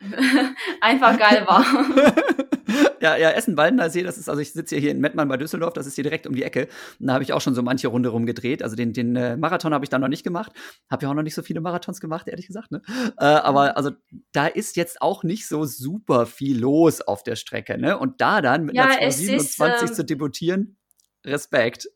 einfach 0.82 1.18
geil 1.18 1.46
war. 1.48 1.66
ja, 3.02 3.16
ja, 3.18 3.32
Essen-Waldener 3.32 3.90
See, 3.90 4.04
das 4.04 4.18
ist, 4.18 4.30
also 4.30 4.42
ich 4.42 4.52
sitze 4.52 4.78
hier 4.78 4.92
in 4.92 5.00
Mettmann 5.00 5.28
bei 5.28 5.38
Düsseldorf, 5.38 5.74
das 5.74 5.88
ist 5.88 5.96
hier 5.96 6.04
direkt 6.04 6.28
um 6.28 6.36
die 6.36 6.44
Ecke. 6.44 6.68
Und 7.00 7.08
da 7.08 7.14
habe 7.14 7.24
ich 7.24 7.34
auch 7.34 7.42
schon 7.42 7.56
so 7.56 7.62
manche 7.62 7.88
Runde 7.88 8.10
rumgedreht. 8.10 8.64
Also 8.64 8.75
den, 8.75 8.94
den 8.94 9.16
äh, 9.16 9.38
Marathon 9.38 9.74
habe 9.74 9.86
ich 9.86 9.90
da 9.90 10.00
noch 10.00 10.08
nicht 10.08 10.24
gemacht. 10.24 10.52
Habe 10.90 11.04
ja 11.06 11.10
auch 11.10 11.16
noch 11.16 11.24
nicht 11.24 11.36
so 11.36 11.42
viele 11.42 11.62
Marathons 11.62 12.00
gemacht, 12.00 12.28
ehrlich 12.28 12.48
gesagt. 12.48 12.72
Ne? 12.72 12.82
Äh, 13.18 13.25
aber 13.25 13.78
also 13.78 13.92
da 14.32 14.48
ist 14.48 14.75
jetzt 14.75 15.02
auch 15.02 15.24
nicht 15.24 15.48
so 15.48 15.66
super 15.66 16.25
viel 16.25 16.60
los 16.60 17.02
auf 17.02 17.24
der 17.24 17.36
Strecke. 17.36 17.78
Ne? 17.78 17.98
Und 17.98 18.22
da 18.22 18.42
dann 18.42 18.66
mit 18.66 18.75
Ja, 18.75 18.86
einer 18.86 19.02
es 19.02 19.18
227 19.18 19.84
ist, 19.84 19.90
ähm, 19.90 19.96
zu 19.96 20.06
debütieren, 20.06 20.78
Respekt. 21.25 21.88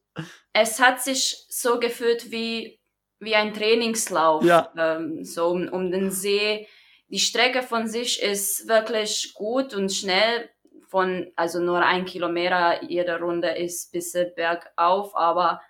Es 0.53 0.79
hat 0.79 1.01
sich 1.01 1.45
so 1.49 1.79
gefühlt 1.79 2.31
wie, 2.31 2.79
wie 3.19 3.35
ein 3.35 3.53
Trainingslauf, 3.53 4.43
Ja. 4.43 4.71
ähm, 4.77 5.23
so 5.23 5.47
um, 5.49 5.67
um 5.69 5.91
den 5.91 6.11
See. 6.11 6.67
Die 7.09 7.19
Strecke 7.19 7.63
von 7.63 7.87
sich 7.87 8.21
ist 8.21 8.67
wirklich 8.67 9.33
gut 9.33 9.73
und 9.73 9.91
schnell. 9.91 10.49
Von, 10.87 11.31
also 11.35 11.59
nur 11.59 11.85
ein 11.85 12.05
Kilometer 12.05 12.83
jede 12.83 13.19
Runde 13.19 13.49
ist 13.49 13.89
ein 13.89 13.91
bisschen 13.99 14.31
bergauf, 14.35 15.15
aber 15.15 15.61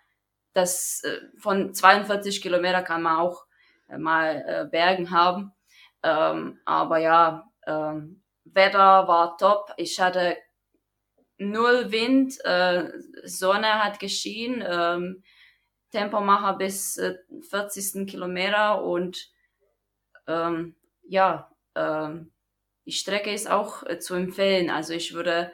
das 0.54 1.02
äh, 1.04 1.20
von 1.38 1.74
42 1.74 2.42
Kilometer 2.42 2.82
kann 2.84 3.02
man 3.02 3.18
auch 3.18 3.46
äh, 3.90 3.98
mal 3.98 4.44
äh, 4.48 4.66
Bergen 4.70 5.12
haben. 5.12 5.52
Ähm, 6.04 6.60
aber 6.66 7.00
ja, 7.00 7.50
ähm, 7.68 8.22
Wetter 8.46 9.08
war 9.08 9.38
top. 9.38 9.74
Ich 9.78 10.00
hatte 10.00 10.38
null 11.40 11.92
Wind, 11.92 12.38
äh, 12.46 12.92
Sonne 13.24 13.84
hat 13.84 14.00
geschienen, 14.00 14.64
ähm, 14.68 15.24
Tempomacher 15.92 16.58
bis 16.58 16.98
äh, 16.98 17.18
40. 17.50 18.08
Kilometer 18.08 18.84
und 18.84 19.32
ähm, 20.28 20.76
ja, 21.08 21.52
ähm, 21.76 22.32
die 22.86 22.92
Strecke 22.92 23.34
ist 23.34 23.50
auch 23.50 23.84
äh, 23.84 24.00
zu 24.00 24.14
empfehlen. 24.14 24.70
Also 24.70 24.94
ich 24.94 25.14
würde, 25.14 25.52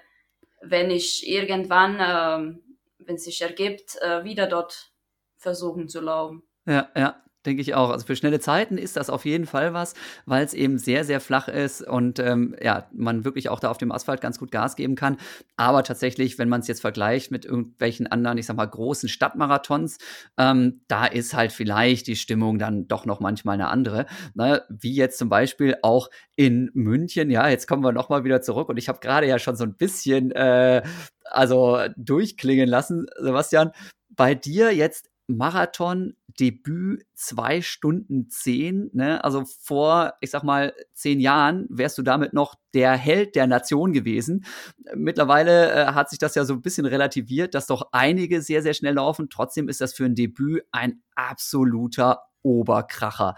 wenn 0.61 0.91
ich 0.91 1.27
irgendwann, 1.27 1.97
ähm, 1.99 2.77
wenn 2.97 3.15
es 3.15 3.23
sich 3.23 3.41
ergibt, 3.41 3.95
äh, 4.01 4.23
wieder 4.23 4.47
dort 4.47 4.91
versuchen 5.37 5.87
zu 5.87 6.01
laufen. 6.01 6.43
Ja, 6.65 6.89
ja, 6.95 7.23
denke 7.45 7.61
ich 7.61 7.75
auch. 7.75 7.89
Also 7.89 8.05
für 8.05 8.15
schnelle 8.15 8.39
Zeiten 8.39 8.77
ist 8.77 8.97
das 8.97 9.09
auf 9.09 9.25
jeden 9.25 9.45
Fall 9.45 9.73
was, 9.73 9.93
weil 10.25 10.43
es 10.43 10.53
eben 10.53 10.77
sehr, 10.77 11.03
sehr 11.03 11.19
flach 11.19 11.47
ist 11.47 11.81
und 11.81 12.19
ähm, 12.19 12.55
ja, 12.61 12.87
man 12.93 13.25
wirklich 13.25 13.49
auch 13.49 13.59
da 13.59 13.69
auf 13.69 13.77
dem 13.77 13.91
Asphalt 13.91 14.21
ganz 14.21 14.39
gut 14.39 14.51
Gas 14.51 14.75
geben 14.75 14.95
kann. 14.95 15.17
Aber 15.57 15.83
tatsächlich, 15.83 16.37
wenn 16.37 16.49
man 16.49 16.61
es 16.61 16.67
jetzt 16.67 16.81
vergleicht 16.81 17.31
mit 17.31 17.45
irgendwelchen 17.45 18.07
anderen, 18.07 18.37
ich 18.37 18.45
sag 18.45 18.55
mal, 18.55 18.65
großen 18.65 19.09
Stadtmarathons, 19.09 19.97
ähm, 20.37 20.81
da 20.87 21.05
ist 21.05 21.33
halt 21.33 21.51
vielleicht 21.51 22.07
die 22.07 22.15
Stimmung 22.15 22.59
dann 22.59 22.87
doch 22.87 23.05
noch 23.05 23.19
manchmal 23.19 23.55
eine 23.55 23.67
andere. 23.67 24.05
Ne? 24.33 24.63
Wie 24.69 24.95
jetzt 24.95 25.17
zum 25.17 25.29
Beispiel 25.29 25.75
auch 25.81 26.09
in 26.35 26.71
München. 26.73 27.29
Ja, 27.29 27.47
jetzt 27.47 27.67
kommen 27.67 27.83
wir 27.83 27.91
nochmal 27.91 28.23
wieder 28.23 28.41
zurück 28.41 28.69
und 28.69 28.77
ich 28.77 28.89
habe 28.89 28.99
gerade 28.99 29.27
ja 29.27 29.39
schon 29.39 29.55
so 29.55 29.63
ein 29.63 29.75
bisschen 29.75 30.31
äh, 30.31 30.83
also 31.23 31.79
durchklingen 31.97 32.67
lassen, 32.67 33.07
Sebastian. 33.17 33.71
Bei 34.09 34.35
dir 34.35 34.73
jetzt 34.73 35.09
Marathon 35.27 36.15
Debüt 36.39 37.05
zwei 37.13 37.61
Stunden 37.61 38.29
zehn, 38.29 38.89
ne? 38.93 39.23
Also 39.23 39.45
vor, 39.45 40.13
ich 40.21 40.31
sag 40.31 40.43
mal, 40.43 40.73
zehn 40.93 41.19
Jahren 41.19 41.65
wärst 41.69 41.97
du 41.97 42.01
damit 42.01 42.33
noch 42.33 42.55
der 42.73 42.97
Held 42.97 43.35
der 43.35 43.47
Nation 43.47 43.93
gewesen. 43.93 44.45
Mittlerweile 44.93 45.71
äh, 45.71 45.85
hat 45.93 46.09
sich 46.09 46.19
das 46.19 46.35
ja 46.35 46.43
so 46.43 46.53
ein 46.53 46.61
bisschen 46.61 46.85
relativiert, 46.85 47.53
dass 47.55 47.67
doch 47.67 47.89
einige 47.91 48.41
sehr, 48.41 48.61
sehr 48.61 48.73
schnell 48.73 48.95
laufen. 48.95 49.29
Trotzdem 49.29 49.69
ist 49.69 49.81
das 49.81 49.93
für 49.93 50.05
ein 50.05 50.15
Debüt 50.15 50.63
ein 50.71 51.01
absoluter 51.15 52.23
Oberkracher. 52.41 53.35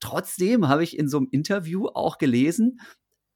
Trotzdem 0.00 0.68
habe 0.68 0.84
ich 0.84 0.98
in 0.98 1.08
so 1.08 1.16
einem 1.16 1.28
Interview 1.30 1.88
auch 1.88 2.18
gelesen, 2.18 2.80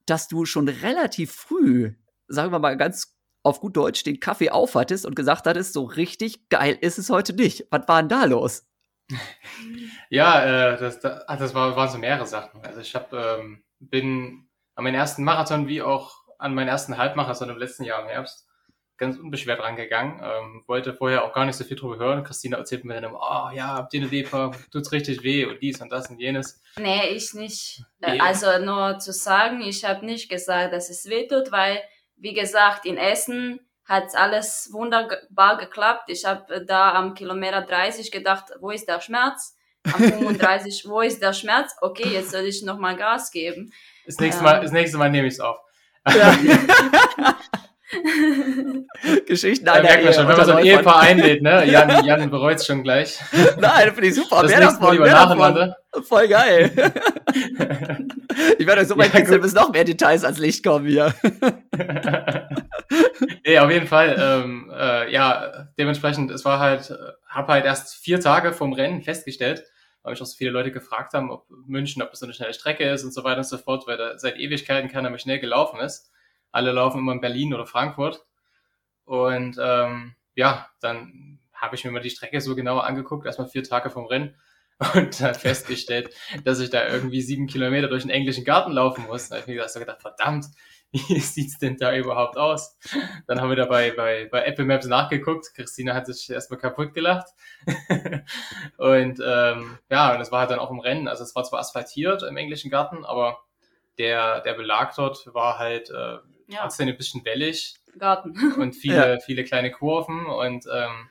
dass 0.06 0.28
du 0.28 0.44
schon 0.44 0.68
relativ 0.68 1.32
früh, 1.32 1.94
sagen 2.28 2.52
wir 2.52 2.58
mal 2.58 2.76
ganz 2.76 3.16
auf 3.42 3.60
gut 3.60 3.76
Deutsch, 3.76 4.04
den 4.04 4.20
Kaffee 4.20 4.50
aufhattest 4.50 5.06
und 5.06 5.16
gesagt 5.16 5.46
hattest, 5.46 5.72
so 5.72 5.84
richtig 5.84 6.48
geil 6.50 6.76
ist 6.80 6.98
es 6.98 7.08
heute 7.08 7.32
nicht. 7.32 7.66
Was 7.70 7.88
war 7.88 8.02
denn 8.02 8.08
da 8.10 8.24
los? 8.26 8.66
Ja, 10.08 10.72
äh, 10.72 10.78
das, 10.78 11.00
das, 11.00 11.22
ach, 11.28 11.38
das 11.38 11.54
war, 11.54 11.76
waren 11.76 11.88
so 11.88 11.98
mehrere 11.98 12.26
Sachen. 12.26 12.64
Also 12.64 12.80
ich 12.80 12.94
hab, 12.94 13.12
ähm, 13.12 13.62
bin 13.78 14.48
an 14.74 14.84
meinen 14.84 14.94
ersten 14.94 15.24
Marathon 15.24 15.68
wie 15.68 15.82
auch 15.82 16.16
an 16.38 16.54
meinen 16.54 16.68
ersten 16.68 16.96
Halbmarathon 16.96 17.50
im 17.50 17.58
letzten 17.58 17.84
Jahr 17.84 18.02
im 18.02 18.08
Herbst 18.08 18.46
ganz 19.00 19.16
unbeschwert 19.18 19.60
rangegangen. 19.60 20.20
Ähm, 20.22 20.62
wollte 20.66 20.94
vorher 20.94 21.24
auch 21.24 21.32
gar 21.32 21.46
nicht 21.46 21.56
so 21.56 21.64
viel 21.64 21.76
drüber 21.76 21.96
hören. 21.96 22.22
Christina 22.22 22.58
erzählt 22.58 22.84
mir 22.84 22.94
dann 22.94 23.04
immer, 23.04 23.18
oh 23.20 23.54
ja, 23.54 23.68
habt 23.68 23.94
ihr 23.94 24.02
eine 24.02 24.10
Leber, 24.10 24.52
tut's 24.70 24.92
richtig 24.92 25.22
weh 25.22 25.46
und 25.46 25.60
dies 25.60 25.80
und 25.80 25.90
das 25.90 26.10
und 26.10 26.20
jenes. 26.20 26.62
Nee, 26.78 27.08
ich 27.08 27.34
nicht. 27.34 27.82
Äh, 28.02 28.12
Nee. 28.12 28.20
Also 28.20 28.46
nur 28.64 28.98
zu 28.98 29.12
sagen, 29.12 29.62
ich 29.62 29.84
habe 29.84 30.04
nicht 30.04 30.28
gesagt, 30.28 30.72
dass 30.72 30.90
es 30.90 31.06
weh 31.08 31.26
tut, 31.26 31.50
weil, 31.50 31.80
wie 32.16 32.34
gesagt, 32.34 32.84
in 32.84 32.98
Essen 32.98 33.60
hat 33.90 34.14
alles 34.14 34.70
wunderbar 34.72 35.58
geklappt. 35.58 36.04
Ich 36.06 36.24
habe 36.24 36.64
da 36.64 36.94
am 36.94 37.14
Kilometer 37.14 37.60
30 37.60 38.12
gedacht, 38.12 38.44
wo 38.60 38.70
ist 38.70 38.86
der 38.86 39.00
Schmerz? 39.00 39.58
Am 39.82 39.94
35, 40.00 40.84
wo 40.88 41.00
ist 41.00 41.20
der 41.20 41.32
Schmerz? 41.32 41.74
Okay, 41.80 42.08
jetzt 42.08 42.30
soll 42.30 42.44
ich 42.44 42.62
nochmal 42.62 42.96
Gas 42.96 43.32
geben. 43.32 43.72
Das 44.06 44.18
nächste 44.18 44.38
Ähm. 44.40 44.44
Mal, 44.44 44.60
das 44.60 44.70
nächste 44.70 44.96
Mal 44.96 45.10
nehme 45.10 45.26
ich's 45.26 45.40
auf. 45.40 45.56
Geschichten 49.26 49.64
Da 49.64 49.72
einer 49.74 49.82
merkt 49.82 50.04
man 50.04 50.14
schon, 50.14 50.28
wenn 50.28 50.36
man 50.36 50.46
so 50.46 50.52
ein 50.52 50.64
Ehepaar 50.64 51.00
einlädt, 51.00 51.42
ne? 51.42 51.64
Jan, 51.66 52.04
Jan 52.04 52.30
bereut's 52.30 52.66
schon 52.66 52.82
gleich. 52.82 53.18
Nein, 53.58 53.92
finde 53.92 54.06
ich 54.08 54.14
super. 54.14 54.42
Das 54.42 54.50
Mehr 54.50 54.60
davon, 54.60 54.92
lieber 54.92 55.04
mehr 55.04 55.14
davon. 55.14 55.74
Voll 56.04 56.28
geil. 56.28 56.70
ich 58.58 58.66
werde 58.66 58.82
euch 58.82 58.88
so 58.88 58.96
weit 58.96 59.12
Ja, 59.12 59.20
gut. 59.22 59.42
bis 59.42 59.54
noch 59.54 59.72
mehr 59.72 59.84
Details 59.84 60.24
ans 60.24 60.38
Licht 60.38 60.64
kommen 60.64 60.86
hier. 60.86 61.12
nee, 63.44 63.58
auf 63.58 63.70
jeden 63.70 63.88
Fall, 63.88 64.16
ähm, 64.20 64.72
äh, 64.72 65.12
ja, 65.12 65.66
dementsprechend, 65.78 66.30
es 66.30 66.44
war 66.44 66.60
halt, 66.60 66.90
äh, 66.90 66.94
hab 67.28 67.48
halt 67.48 67.64
erst 67.64 67.96
vier 67.96 68.20
Tage 68.20 68.52
vom 68.52 68.72
Rennen 68.72 69.02
festgestellt, 69.02 69.64
weil 70.02 70.12
mich 70.12 70.22
auch 70.22 70.26
so 70.26 70.36
viele 70.36 70.50
Leute 70.50 70.70
gefragt 70.70 71.12
haben, 71.14 71.30
ob 71.30 71.46
München, 71.66 72.02
ob 72.02 72.10
das 72.10 72.20
so 72.20 72.26
eine 72.26 72.34
schnelle 72.34 72.54
Strecke 72.54 72.84
ist 72.88 73.02
und 73.02 73.12
so 73.12 73.24
weiter 73.24 73.38
und 73.38 73.44
so 73.44 73.58
fort, 73.58 73.88
weil 73.88 73.96
da 73.96 74.16
seit 74.16 74.36
Ewigkeiten 74.36 74.88
keiner 74.90 75.10
mehr 75.10 75.18
schnell 75.18 75.40
gelaufen 75.40 75.80
ist. 75.80 76.10
Alle 76.52 76.72
laufen 76.72 76.98
immer 76.98 77.12
in 77.12 77.20
Berlin 77.20 77.54
oder 77.54 77.66
Frankfurt. 77.66 78.24
Und 79.04 79.56
ähm, 79.60 80.14
ja, 80.34 80.68
dann 80.80 81.38
habe 81.52 81.76
ich 81.76 81.84
mir 81.84 81.90
mal 81.90 82.00
die 82.00 82.10
Strecke 82.10 82.40
so 82.40 82.54
genauer 82.54 82.84
angeguckt, 82.84 83.26
erstmal 83.26 83.48
vier 83.48 83.62
Tage 83.62 83.90
vom 83.90 84.06
Rennen 84.06 84.34
und 84.94 85.20
dann 85.20 85.34
festgestellt, 85.34 86.14
dass 86.44 86.60
ich 86.60 86.70
da 86.70 86.88
irgendwie 86.88 87.20
sieben 87.20 87.46
Kilometer 87.46 87.88
durch 87.88 88.02
den 88.02 88.10
englischen 88.10 88.44
Garten 88.44 88.72
laufen 88.72 89.04
muss. 89.06 89.28
Da 89.28 89.34
habe 89.34 89.42
ich 89.42 89.46
mir 89.46 89.54
gedacht, 89.54 89.74
gedacht, 89.74 90.00
verdammt, 90.00 90.46
wie 90.92 91.20
sieht's 91.20 91.58
denn 91.58 91.76
da 91.76 91.94
überhaupt 91.94 92.36
aus? 92.36 92.76
Dann 93.26 93.40
haben 93.40 93.50
wir 93.50 93.56
da 93.56 93.66
bei, 93.66 93.92
bei, 93.92 94.28
bei 94.30 94.44
Apple 94.44 94.64
Maps 94.64 94.86
nachgeguckt. 94.86 95.54
Christina 95.54 95.94
hat 95.94 96.06
sich 96.06 96.30
erstmal 96.30 96.58
kaputt 96.58 96.94
gelacht. 96.94 97.28
und 98.76 99.20
ähm, 99.24 99.78
ja, 99.90 100.14
und 100.14 100.20
es 100.20 100.32
war 100.32 100.40
halt 100.40 100.50
dann 100.50 100.58
auch 100.58 100.70
im 100.70 100.80
Rennen. 100.80 101.06
Also 101.06 101.22
es 101.22 101.36
war 101.36 101.44
zwar 101.44 101.60
asphaltiert 101.60 102.22
im 102.22 102.36
englischen 102.36 102.70
Garten, 102.70 103.04
aber 103.04 103.38
der, 103.98 104.40
der 104.40 104.54
Belag 104.54 104.94
dort 104.96 105.32
war 105.34 105.58
halt 105.58 105.90
äh, 105.90 106.18
Ja, 106.50 106.62
trotzdem 106.62 106.88
ein 106.88 106.96
bisschen 106.96 107.24
wellig 107.24 107.76
Garten. 107.98 108.34
und 108.60 108.74
viele, 108.74 109.20
viele 109.20 109.44
kleine 109.44 109.70
Kurven 109.70 110.26
und 110.26 110.66
ähm, 110.72 111.08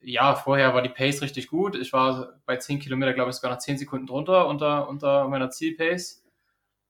ja, 0.00 0.34
vorher 0.34 0.74
war 0.74 0.82
die 0.82 0.88
Pace 0.88 1.22
richtig 1.22 1.48
gut. 1.48 1.74
Ich 1.76 1.92
war 1.92 2.40
bei 2.46 2.56
10 2.56 2.78
Kilometer, 2.80 3.14
glaube 3.14 3.30
ich, 3.30 3.36
sogar 3.36 3.52
noch 3.52 3.58
10 3.58 3.78
Sekunden 3.78 4.06
drunter 4.06 4.46
unter, 4.46 4.88
unter 4.88 5.28
meiner 5.28 5.50
Zielpace. 5.50 6.24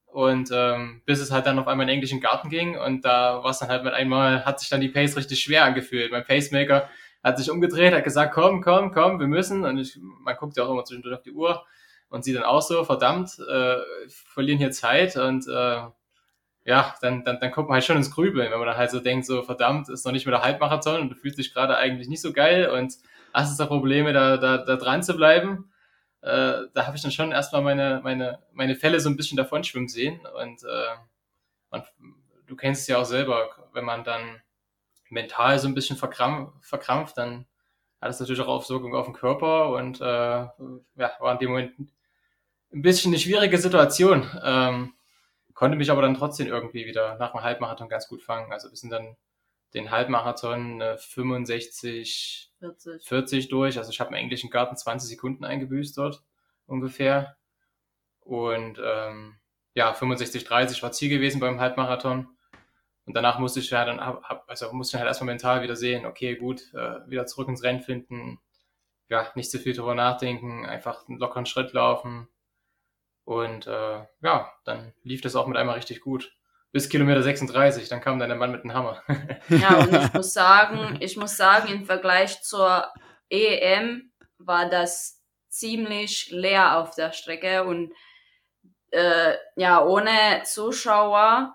Und 0.07 0.51
ähm, 0.53 1.03
bis 1.05 1.21
es 1.21 1.31
halt 1.31 1.47
dann 1.47 1.59
auf 1.59 1.67
einmal 1.67 1.85
in 1.85 1.89
den 1.89 1.95
englischen 1.97 2.21
Garten 2.21 2.49
ging 2.49 2.79
und 2.79 3.05
da 3.05 3.43
war 3.45 3.51
es 3.51 3.59
dann 3.59 3.69
halt 3.69 3.85
mit 3.85 3.93
einmal, 3.93 4.47
hat 4.47 4.59
sich 4.59 4.71
dann 4.71 4.81
die 4.81 4.89
Pace 4.89 5.17
richtig 5.17 5.41
schwer 5.41 5.65
angefühlt. 5.65 6.11
Mein 6.11 6.25
Pacemaker 6.25 6.89
hat 7.23 7.39
sich 7.39 7.51
umgedreht, 7.51 7.93
hat 7.93 8.05
gesagt, 8.05 8.33
komm, 8.33 8.63
komm, 8.63 8.91
komm, 8.93 9.21
wir 9.21 9.27
müssen. 9.27 9.65
Und 9.65 9.79
ich, 9.79 9.99
man 10.01 10.37
guckt 10.37 10.57
ja 10.57 10.65
auch 10.65 10.71
immer 10.71 10.85
zwischendurch 10.85 11.17
auf 11.17 11.23
die 11.23 11.33
Uhr 11.33 11.65
und 12.09 12.25
sieht 12.25 12.37
dann 12.37 12.45
auch 12.45 12.63
so, 12.63 12.85
verdammt, 12.85 13.39
äh, 13.51 13.77
verlieren 14.09 14.59
hier 14.59 14.71
Zeit 14.71 15.17
und 15.17 15.47
äh, 15.47 15.83
ja, 16.69 16.95
dann, 17.01 17.25
dann, 17.25 17.41
dann 17.41 17.51
kommt 17.51 17.71
man 17.71 17.77
halt 17.77 17.85
schon 17.85 17.97
ins 17.97 18.11
Grübeln, 18.11 18.51
wenn 18.51 18.59
man 18.59 18.69
dann 18.69 18.77
halt 18.77 18.91
so 18.91 19.01
denkt, 19.01 19.25
so 19.25 19.43
verdammt, 19.43 19.89
ist 19.89 20.05
noch 20.05 20.13
nicht 20.13 20.27
mehr 20.27 20.37
der 20.37 20.45
Halbmarathon 20.45 21.01
und 21.01 21.09
du 21.09 21.15
fühlst 21.15 21.39
dich 21.39 21.55
gerade 21.55 21.79
eigentlich 21.79 22.09
nicht 22.09 22.21
so 22.21 22.31
geil 22.31 22.69
und 22.69 22.93
hast 23.33 23.49
jetzt 23.49 23.59
da 23.59 23.65
Probleme, 23.65 24.13
da, 24.13 24.37
da, 24.37 24.59
da 24.59 24.77
dran 24.77 25.03
zu 25.03 25.17
bleiben. 25.17 25.73
Äh, 26.21 26.67
da 26.75 26.87
habe 26.87 26.95
ich 26.95 27.01
dann 27.03 27.11
schon 27.11 27.33
erstmal 27.33 27.63
meine, 27.63 28.03
meine, 28.05 28.41
meine 28.53 28.77
Fälle 28.77 29.01
so 29.01 29.09
ein 29.09 29.17
bisschen 29.17 29.39
davon 29.39 29.65
schwimmen 29.65 29.89
sehen 29.89 30.21
und, 30.43 30.63
äh, 30.63 30.97
und 31.71 31.85
du 32.47 32.55
kennst 32.55 32.83
es 32.83 32.89
ja 32.89 32.99
auch 32.99 33.07
selber, 33.07 33.49
wenn 33.73 33.87
man 33.87 34.05
dann 34.05 34.43
mental 35.09 35.59
so 35.59 35.69
ein 35.69 35.75
bisschen 35.75 35.97
verkrampft, 35.97 36.53
verkrampft 36.61 37.17
dann 37.17 37.47
hat 37.99 38.11
es 38.11 38.21
natürlich 38.21 38.43
auch 38.43 38.49
Auswirkungen 38.49 38.95
auf 38.95 39.07
den 39.07 39.15
Körper 39.15 39.71
und 39.71 40.03
äh, 40.03 40.05
ja, 40.05 41.13
war 41.19 41.33
in 41.33 41.39
dem 41.39 41.49
Moment 41.49 41.79
ein 42.75 42.83
bisschen 42.83 43.13
eine 43.13 43.19
schwierige 43.19 43.57
Situation. 43.57 44.29
Ähm, 44.45 44.93
konnte 45.59 45.77
mich 45.77 45.91
aber 45.91 46.03
dann 46.03 46.15
trotzdem 46.15 46.47
irgendwie 46.47 46.87
wieder 46.87 47.17
nach 47.19 47.33
dem 47.33 47.43
Halbmarathon 47.43 47.89
ganz 47.89 48.07
gut 48.07 48.23
fangen. 48.23 48.53
Also 48.53 48.71
wir 48.71 48.77
sind 48.77 48.91
dann 48.91 49.17
den 49.75 49.91
Halbmarathon 49.91 50.81
äh, 50.81 50.97
65, 50.99 52.53
40. 52.61 53.09
40 53.09 53.49
durch. 53.49 53.77
Also 53.77 53.91
ich 53.91 53.99
habe 53.99 54.11
im 54.11 54.15
englischen 54.15 54.51
Garten 54.51 54.77
20 54.77 55.11
Sekunden 55.11 55.45
eingebüßt 55.45 55.99
dort 55.99 56.23
ungefähr. 56.67 57.37
Und 58.21 58.81
ähm, 58.81 59.41
ja, 59.75 59.93
65, 59.95 60.45
30 60.45 60.81
war 60.85 60.93
Ziel 60.93 61.09
gewesen 61.09 61.41
beim 61.41 61.59
Halbmarathon. 61.59 62.29
Und 63.05 63.15
danach 63.15 63.41
musste 63.41 63.59
ich 63.59 63.71
ja 63.71 63.85
dann, 63.85 63.99
also 63.99 64.73
musste 64.73 64.97
ich 64.97 65.01
halt 65.01 65.09
erstmal 65.09 65.27
mental 65.27 65.63
wieder 65.63 65.75
sehen, 65.75 66.07
okay, 66.07 66.37
gut, 66.37 66.73
äh, 66.73 67.01
wieder 67.11 67.27
zurück 67.27 67.49
ins 67.49 67.65
Rennen 67.65 67.81
finden, 67.81 68.39
ja, 69.09 69.33
nicht 69.35 69.51
zu 69.51 69.59
viel 69.59 69.75
drüber 69.75 69.97
nachdenken, 69.97 70.67
einfach 70.67 71.09
einen 71.09 71.19
lockeren 71.19 71.47
Schritt 71.47 71.73
laufen. 71.73 72.29
Und 73.29 73.67
äh, 73.67 74.07
ja, 74.23 74.51
dann 74.65 74.95
lief 75.03 75.21
das 75.21 75.37
auch 75.37 75.47
mit 75.47 75.59
einmal 75.59 75.75
richtig 75.75 76.01
gut. 76.01 76.35
Bis 76.73 76.89
Kilometer 76.89 77.23
36, 77.23 77.87
dann 77.91 78.01
kam 78.01 78.19
dann 78.19 78.31
der 78.31 78.39
Mann 78.39 78.53
mit 78.53 78.65
dem 78.65 78.73
Hammer. 78.73 79.03
ja, 79.51 79.81
und 79.81 79.95
ich 79.95 80.15
muss 80.15 80.33
sagen, 80.33 80.97
ich 81.01 81.17
muss 81.19 81.37
sagen, 81.37 81.69
im 81.69 81.85
Vergleich 81.85 82.41
zur 82.41 82.87
EM 83.29 84.11
war 84.39 84.71
das 84.71 85.23
ziemlich 85.51 86.31
leer 86.31 86.79
auf 86.79 86.95
der 86.95 87.13
Strecke 87.13 87.65
und 87.65 87.93
äh, 88.93 89.35
ja, 89.57 89.85
ohne 89.85 90.43
Zuschauer 90.45 91.55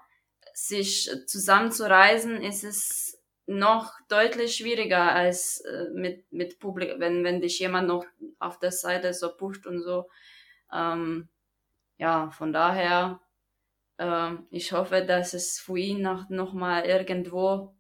sich 0.53 1.09
zusammenzureisen, 1.25 2.39
ist 2.43 2.63
es 2.63 3.19
noch 3.47 3.93
deutlich 4.09 4.57
schwieriger 4.57 5.11
als 5.11 5.61
äh, 5.61 5.85
mit, 5.95 6.31
mit 6.31 6.59
Publikum, 6.59 6.99
wenn, 6.99 7.23
wenn 7.23 7.41
dich 7.41 7.57
jemand 7.57 7.87
noch 7.87 8.05
auf 8.37 8.59
der 8.59 8.71
Seite 8.71 9.15
so 9.15 9.35
pusht 9.35 9.65
und 9.65 9.81
so. 9.81 10.07
Ähm, 10.71 11.29
ja, 12.03 12.29
von 12.31 12.51
daher, 12.51 13.21
äh, 13.97 14.31
ich 14.49 14.73
hoffe, 14.73 15.05
dass 15.05 15.33
es 15.33 15.57
für 15.57 15.77
ihn 15.77 16.01
noch, 16.01 16.29
noch 16.29 16.53
mal 16.53 16.83
irgendwo, 16.83 17.77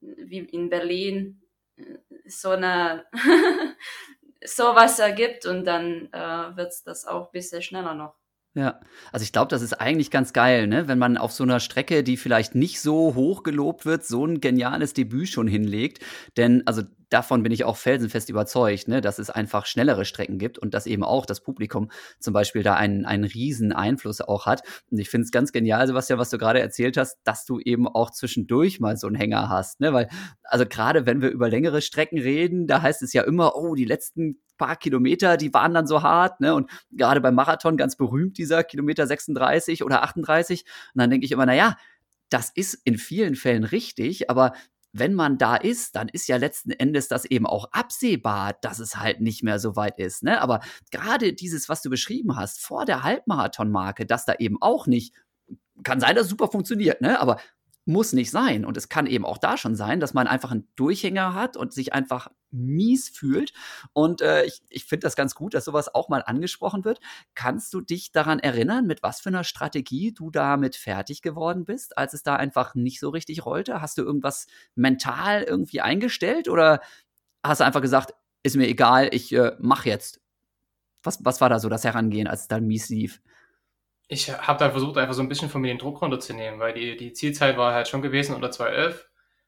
wie 0.00 0.38
in 0.38 0.70
Berlin, 0.70 1.42
so 2.26 2.50
eine 2.50 3.04
sowas 4.42 4.98
ergibt 4.98 5.44
und 5.44 5.66
dann 5.66 6.08
äh, 6.10 6.56
wird 6.56 6.72
das 6.86 7.04
auch 7.06 7.26
ein 7.26 7.32
bisschen 7.32 7.60
schneller 7.60 7.92
noch. 7.92 8.14
Ja, 8.54 8.80
also 9.12 9.24
ich 9.24 9.32
glaube, 9.32 9.48
das 9.48 9.60
ist 9.60 9.74
eigentlich 9.74 10.10
ganz 10.10 10.32
geil, 10.32 10.66
ne? 10.66 10.88
wenn 10.88 10.98
man 10.98 11.18
auf 11.18 11.32
so 11.32 11.44
einer 11.44 11.60
Strecke, 11.60 12.02
die 12.02 12.16
vielleicht 12.16 12.54
nicht 12.54 12.80
so 12.80 13.14
hoch 13.14 13.42
gelobt 13.42 13.84
wird, 13.84 14.06
so 14.06 14.24
ein 14.24 14.40
geniales 14.40 14.94
Debüt 14.94 15.28
schon 15.28 15.46
hinlegt. 15.46 16.02
Denn 16.38 16.66
also 16.66 16.82
davon 17.08 17.42
bin 17.42 17.52
ich 17.52 17.64
auch 17.64 17.76
felsenfest 17.76 18.28
überzeugt, 18.30 18.88
ne? 18.88 19.00
dass 19.00 19.18
es 19.18 19.30
einfach 19.30 19.66
schnellere 19.66 20.04
Strecken 20.04 20.38
gibt 20.38 20.58
und 20.58 20.74
dass 20.74 20.86
eben 20.86 21.04
auch 21.04 21.26
das 21.26 21.40
Publikum 21.40 21.90
zum 22.18 22.32
Beispiel 22.32 22.62
da 22.62 22.74
einen, 22.74 23.04
einen 23.04 23.24
riesen 23.24 23.72
Einfluss 23.72 24.20
auch 24.20 24.46
hat. 24.46 24.62
Und 24.90 24.98
ich 24.98 25.08
finde 25.08 25.24
es 25.24 25.30
ganz 25.30 25.52
genial, 25.52 25.86
Sebastian, 25.86 26.18
was 26.18 26.30
du 26.30 26.38
gerade 26.38 26.60
erzählt 26.60 26.96
hast, 26.96 27.18
dass 27.24 27.44
du 27.44 27.60
eben 27.60 27.86
auch 27.86 28.10
zwischendurch 28.10 28.80
mal 28.80 28.96
so 28.96 29.06
einen 29.06 29.16
Hänger 29.16 29.48
hast. 29.48 29.80
Ne? 29.80 29.92
Weil, 29.92 30.08
also 30.42 30.66
gerade 30.66 31.06
wenn 31.06 31.22
wir 31.22 31.30
über 31.30 31.48
längere 31.48 31.80
Strecken 31.80 32.18
reden, 32.18 32.66
da 32.66 32.82
heißt 32.82 33.02
es 33.02 33.12
ja 33.12 33.22
immer, 33.22 33.56
oh, 33.56 33.74
die 33.74 33.84
letzten 33.84 34.40
paar 34.56 34.76
Kilometer, 34.76 35.36
die 35.36 35.52
waren 35.52 35.74
dann 35.74 35.86
so 35.86 36.02
hart, 36.02 36.40
ne? 36.40 36.54
Und 36.54 36.70
gerade 36.90 37.20
beim 37.20 37.34
Marathon 37.34 37.76
ganz 37.76 37.96
berühmt 37.96 38.38
dieser 38.38 38.64
Kilometer 38.64 39.06
36 39.06 39.84
oder 39.84 40.02
38. 40.02 40.64
Und 40.94 41.00
dann 41.00 41.10
denke 41.10 41.26
ich 41.26 41.32
immer, 41.32 41.44
na 41.44 41.54
ja, 41.54 41.76
das 42.30 42.50
ist 42.50 42.74
in 42.84 42.98
vielen 42.98 43.36
Fällen 43.36 43.64
richtig, 43.64 44.30
aber 44.30 44.52
wenn 44.98 45.14
man 45.14 45.38
da 45.38 45.56
ist, 45.56 45.96
dann 45.96 46.08
ist 46.08 46.28
ja 46.28 46.36
letzten 46.36 46.70
Endes 46.70 47.08
das 47.08 47.24
eben 47.24 47.46
auch 47.46 47.70
absehbar, 47.72 48.54
dass 48.60 48.78
es 48.78 48.96
halt 48.96 49.20
nicht 49.20 49.42
mehr 49.42 49.58
so 49.58 49.76
weit 49.76 49.98
ist. 49.98 50.22
Ne? 50.22 50.40
Aber 50.40 50.60
gerade 50.90 51.32
dieses, 51.32 51.68
was 51.68 51.82
du 51.82 51.90
beschrieben 51.90 52.36
hast, 52.36 52.60
vor 52.60 52.84
der 52.84 53.02
Halbmarathonmarke, 53.02 54.06
dass 54.06 54.24
da 54.24 54.34
eben 54.38 54.60
auch 54.60 54.86
nicht, 54.86 55.14
kann 55.82 56.00
sein, 56.00 56.14
dass 56.14 56.24
es 56.24 56.30
super 56.30 56.48
funktioniert, 56.48 57.00
ne? 57.00 57.20
aber 57.20 57.38
muss 57.84 58.12
nicht 58.12 58.30
sein. 58.30 58.64
Und 58.64 58.76
es 58.76 58.88
kann 58.88 59.06
eben 59.06 59.24
auch 59.24 59.38
da 59.38 59.56
schon 59.56 59.76
sein, 59.76 60.00
dass 60.00 60.14
man 60.14 60.26
einfach 60.26 60.50
einen 60.50 60.68
Durchhänger 60.74 61.34
hat 61.34 61.56
und 61.56 61.72
sich 61.72 61.92
einfach 61.92 62.28
mies 62.56 63.08
fühlt. 63.08 63.52
Und 63.92 64.20
äh, 64.20 64.44
ich, 64.44 64.62
ich 64.68 64.84
finde 64.84 65.06
das 65.06 65.16
ganz 65.16 65.34
gut, 65.34 65.54
dass 65.54 65.64
sowas 65.64 65.94
auch 65.94 66.08
mal 66.08 66.22
angesprochen 66.24 66.84
wird. 66.84 67.00
Kannst 67.34 67.72
du 67.74 67.80
dich 67.80 68.12
daran 68.12 68.38
erinnern, 68.38 68.86
mit 68.86 69.02
was 69.02 69.20
für 69.20 69.28
einer 69.28 69.44
Strategie 69.44 70.12
du 70.12 70.30
damit 70.30 70.76
fertig 70.76 71.22
geworden 71.22 71.64
bist, 71.64 71.96
als 71.98 72.14
es 72.14 72.22
da 72.22 72.36
einfach 72.36 72.74
nicht 72.74 73.00
so 73.00 73.10
richtig 73.10 73.46
rollte? 73.46 73.80
Hast 73.80 73.98
du 73.98 74.02
irgendwas 74.02 74.46
mental 74.74 75.42
irgendwie 75.42 75.80
eingestellt 75.80 76.48
oder 76.48 76.80
hast 77.44 77.60
du 77.60 77.64
einfach 77.64 77.82
gesagt, 77.82 78.14
ist 78.42 78.56
mir 78.56 78.68
egal, 78.68 79.08
ich 79.12 79.32
äh, 79.32 79.52
mach 79.58 79.84
jetzt? 79.84 80.20
Was, 81.02 81.24
was 81.24 81.40
war 81.40 81.48
da 81.48 81.58
so 81.58 81.68
das 81.68 81.84
Herangehen, 81.84 82.26
als 82.26 82.42
es 82.42 82.48
dann 82.48 82.66
mies 82.66 82.88
lief? 82.88 83.20
Ich 84.08 84.30
habe 84.30 84.58
da 84.58 84.70
versucht, 84.70 84.98
einfach 84.98 85.14
so 85.14 85.22
ein 85.22 85.28
bisschen 85.28 85.48
von 85.48 85.60
mir 85.60 85.68
den 85.68 85.78
Druck 85.78 86.00
runterzunehmen, 86.00 86.60
weil 86.60 86.72
die, 86.72 86.96
die 86.96 87.12
Zielzeit 87.12 87.56
war 87.56 87.74
halt 87.74 87.88
schon 87.88 88.02
gewesen 88.02 88.34
unter 88.34 88.50
2.11. 88.50 89.00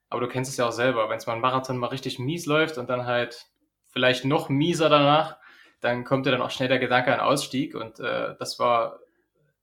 Aber 0.09 0.21
du 0.21 0.29
kennst 0.29 0.51
es 0.51 0.57
ja 0.57 0.67
auch 0.67 0.73
selber, 0.73 1.09
wenn 1.09 1.19
es 1.19 1.27
mal 1.27 1.35
ein 1.35 1.41
Marathon 1.41 1.77
mal 1.77 1.89
richtig 1.89 2.19
mies 2.19 2.47
läuft 2.47 2.79
und 2.79 2.89
dann 2.89 3.07
halt 3.07 3.47
vielleicht 3.91 4.25
noch 4.25 4.49
mieser 4.49 4.89
danach, 4.89 5.37
dann 5.81 6.05
kommt 6.05 6.27
dir 6.27 6.31
dann 6.31 6.43
auch 6.43 6.51
schnell 6.51 6.69
der 6.69 6.79
Gedanke 6.79 7.13
an 7.13 7.21
Ausstieg. 7.21 7.75
Und 7.75 8.01
äh, 8.01 8.35
das 8.39 8.59
war 8.59 9.01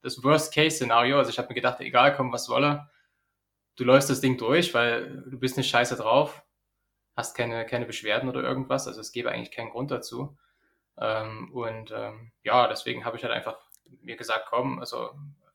das 0.02 0.24
Worst-Case-Szenario. 0.24 1.18
Also 1.18 1.30
ich 1.32 1.38
habe 1.38 1.50
mir 1.50 1.56
gedacht, 1.56 1.80
egal, 1.82 2.16
komm, 2.16 2.32
was 2.32 2.50
wolle, 2.50 2.90
du 3.76 3.84
läufst 3.84 4.10
das 4.10 4.22
Ding 4.22 4.38
durch, 4.38 4.74
weil 4.74 5.24
du 5.28 5.40
bist 5.40 5.58
nicht 5.58 5.70
scheiße 5.70 5.96
drauf, 5.96 6.44
hast 7.16 7.36
keine, 7.36 7.66
keine 7.66 7.86
Beschwerden 7.86 8.30
oder 8.30 8.42
irgendwas. 8.44 8.88
Also 8.88 9.02
es 9.02 9.12
gäbe 9.12 9.32
eigentlich 9.32 9.52
keinen 9.52 9.72
Grund 9.72 9.92
dazu. 9.92 10.38
Ähm, 10.98 11.52
und 11.54 11.92
ähm, 11.92 12.32
ja, 12.44 12.68
deswegen 12.68 13.04
habe 13.04 13.18
ich 13.18 13.24
halt 13.24 13.34
einfach 13.34 13.58
mir 14.02 14.16
gesagt, 14.16 14.46
komm, 14.50 14.80
also 14.80 15.10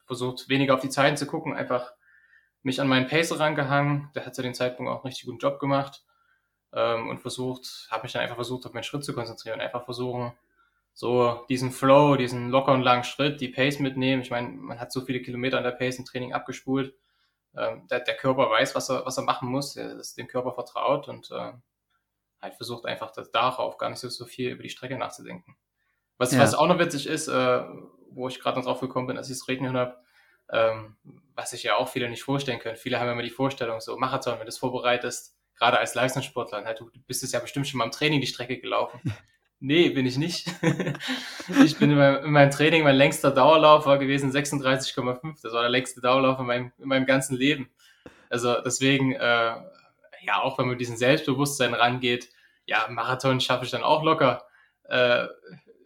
versucht 0.04 0.48
weniger 0.48 0.74
auf 0.74 0.80
die 0.80 0.90
Zeiten 0.90 1.16
zu 1.16 1.26
gucken, 1.26 1.54
einfach 1.54 1.92
mich 2.62 2.80
an 2.80 2.88
meinen 2.88 3.06
Pacer 3.06 3.38
rangehangen. 3.40 4.10
Der 4.14 4.26
hat 4.26 4.34
zu 4.34 4.42
dem 4.42 4.54
Zeitpunkt 4.54 4.90
auch 4.90 4.96
einen 4.96 5.06
richtig 5.06 5.26
guten 5.26 5.38
Job 5.38 5.58
gemacht 5.58 6.04
ähm, 6.72 7.08
und 7.08 7.20
versucht, 7.20 7.88
habe 7.90 8.02
mich 8.04 8.12
dann 8.12 8.22
einfach 8.22 8.36
versucht, 8.36 8.66
auf 8.66 8.72
meinen 8.72 8.84
Schritt 8.84 9.04
zu 9.04 9.14
konzentrieren, 9.14 9.60
einfach 9.60 9.84
versuchen, 9.84 10.32
so 10.92 11.44
diesen 11.48 11.70
Flow, 11.70 12.16
diesen 12.16 12.50
lockeren 12.50 12.82
langen 12.82 13.04
Schritt, 13.04 13.40
die 13.40 13.48
Pace 13.48 13.78
mitnehmen. 13.78 14.22
Ich 14.22 14.30
meine, 14.30 14.48
man 14.48 14.80
hat 14.80 14.92
so 14.92 15.00
viele 15.00 15.22
Kilometer 15.22 15.58
an 15.58 15.64
der 15.64 15.70
Pace 15.70 15.98
im 15.98 16.04
Training 16.04 16.32
abgespult. 16.32 16.94
Ähm, 17.56 17.86
der, 17.88 18.00
der, 18.00 18.16
Körper 18.16 18.50
weiß, 18.50 18.74
was 18.74 18.90
er, 18.90 19.06
was 19.06 19.16
er 19.16 19.24
machen 19.24 19.48
muss, 19.48 19.76
er 19.76 19.98
ist 19.98 20.16
dem 20.18 20.28
Körper 20.28 20.52
vertraut 20.52 21.08
und 21.08 21.30
äh, 21.30 21.52
halt 22.40 22.54
versucht 22.54 22.86
einfach 22.86 23.10
das 23.12 23.30
darauf 23.30 23.76
gar 23.76 23.90
nicht 23.90 23.98
so, 23.98 24.08
so 24.08 24.24
viel 24.24 24.50
über 24.50 24.62
die 24.62 24.68
Strecke 24.68 24.96
nachzudenken. 24.96 25.56
Was, 26.16 26.32
ja. 26.32 26.40
was 26.40 26.54
auch 26.54 26.68
noch 26.68 26.78
witzig 26.78 27.06
ist, 27.06 27.28
äh, 27.28 27.62
wo 28.10 28.28
ich 28.28 28.40
gerade 28.40 28.58
noch 28.58 28.66
drauf 28.66 28.80
gekommen 28.80 29.06
bin, 29.06 29.16
als 29.16 29.30
ich 29.30 29.36
es 29.36 29.48
regnen 29.48 29.76
habe, 29.76 29.96
ähm, 30.52 30.96
was 31.34 31.50
sich 31.50 31.62
ja 31.62 31.76
auch 31.76 31.88
viele 31.88 32.08
nicht 32.08 32.22
vorstellen 32.22 32.58
können. 32.58 32.76
Viele 32.76 33.00
haben 33.00 33.08
immer 33.08 33.22
die 33.22 33.30
Vorstellung, 33.30 33.80
so 33.80 33.96
Marathon, 33.96 34.34
wenn 34.34 34.46
du 34.46 34.48
es 34.48 34.58
vorbereitest, 34.58 35.36
gerade 35.56 35.78
als 35.78 35.94
Leistungssportler, 35.94 36.64
halt, 36.64 36.80
du 36.80 36.90
bist 37.06 37.22
es 37.22 37.32
ja 37.32 37.38
bestimmt 37.38 37.68
schon 37.68 37.78
mal 37.78 37.84
im 37.84 37.90
Training 37.90 38.20
die 38.20 38.26
Strecke 38.26 38.58
gelaufen. 38.58 39.00
Nee, 39.62 39.90
bin 39.90 40.06
ich 40.06 40.16
nicht. 40.16 40.46
ich 41.62 41.76
bin 41.76 41.90
in 41.90 41.98
meinem, 41.98 42.24
in 42.24 42.32
meinem, 42.32 42.50
Training, 42.50 42.82
mein 42.82 42.96
längster 42.96 43.30
Dauerlauf 43.30 43.84
war 43.84 43.98
gewesen 43.98 44.32
36,5. 44.32 45.42
Das 45.42 45.52
war 45.52 45.60
der 45.60 45.68
längste 45.68 46.00
Dauerlauf 46.00 46.40
in 46.40 46.46
meinem, 46.46 46.72
in 46.78 46.88
meinem 46.88 47.04
ganzen 47.04 47.36
Leben. 47.36 47.68
Also 48.30 48.58
deswegen, 48.62 49.12
äh, 49.12 49.18
ja, 50.22 50.40
auch 50.40 50.56
wenn 50.56 50.64
man 50.64 50.70
mit 50.70 50.80
diesem 50.80 50.96
Selbstbewusstsein 50.96 51.74
rangeht, 51.74 52.30
ja, 52.64 52.86
Marathon 52.88 53.38
schaffe 53.38 53.66
ich 53.66 53.70
dann 53.70 53.82
auch 53.82 54.02
locker. 54.02 54.46
Äh, 54.84 55.26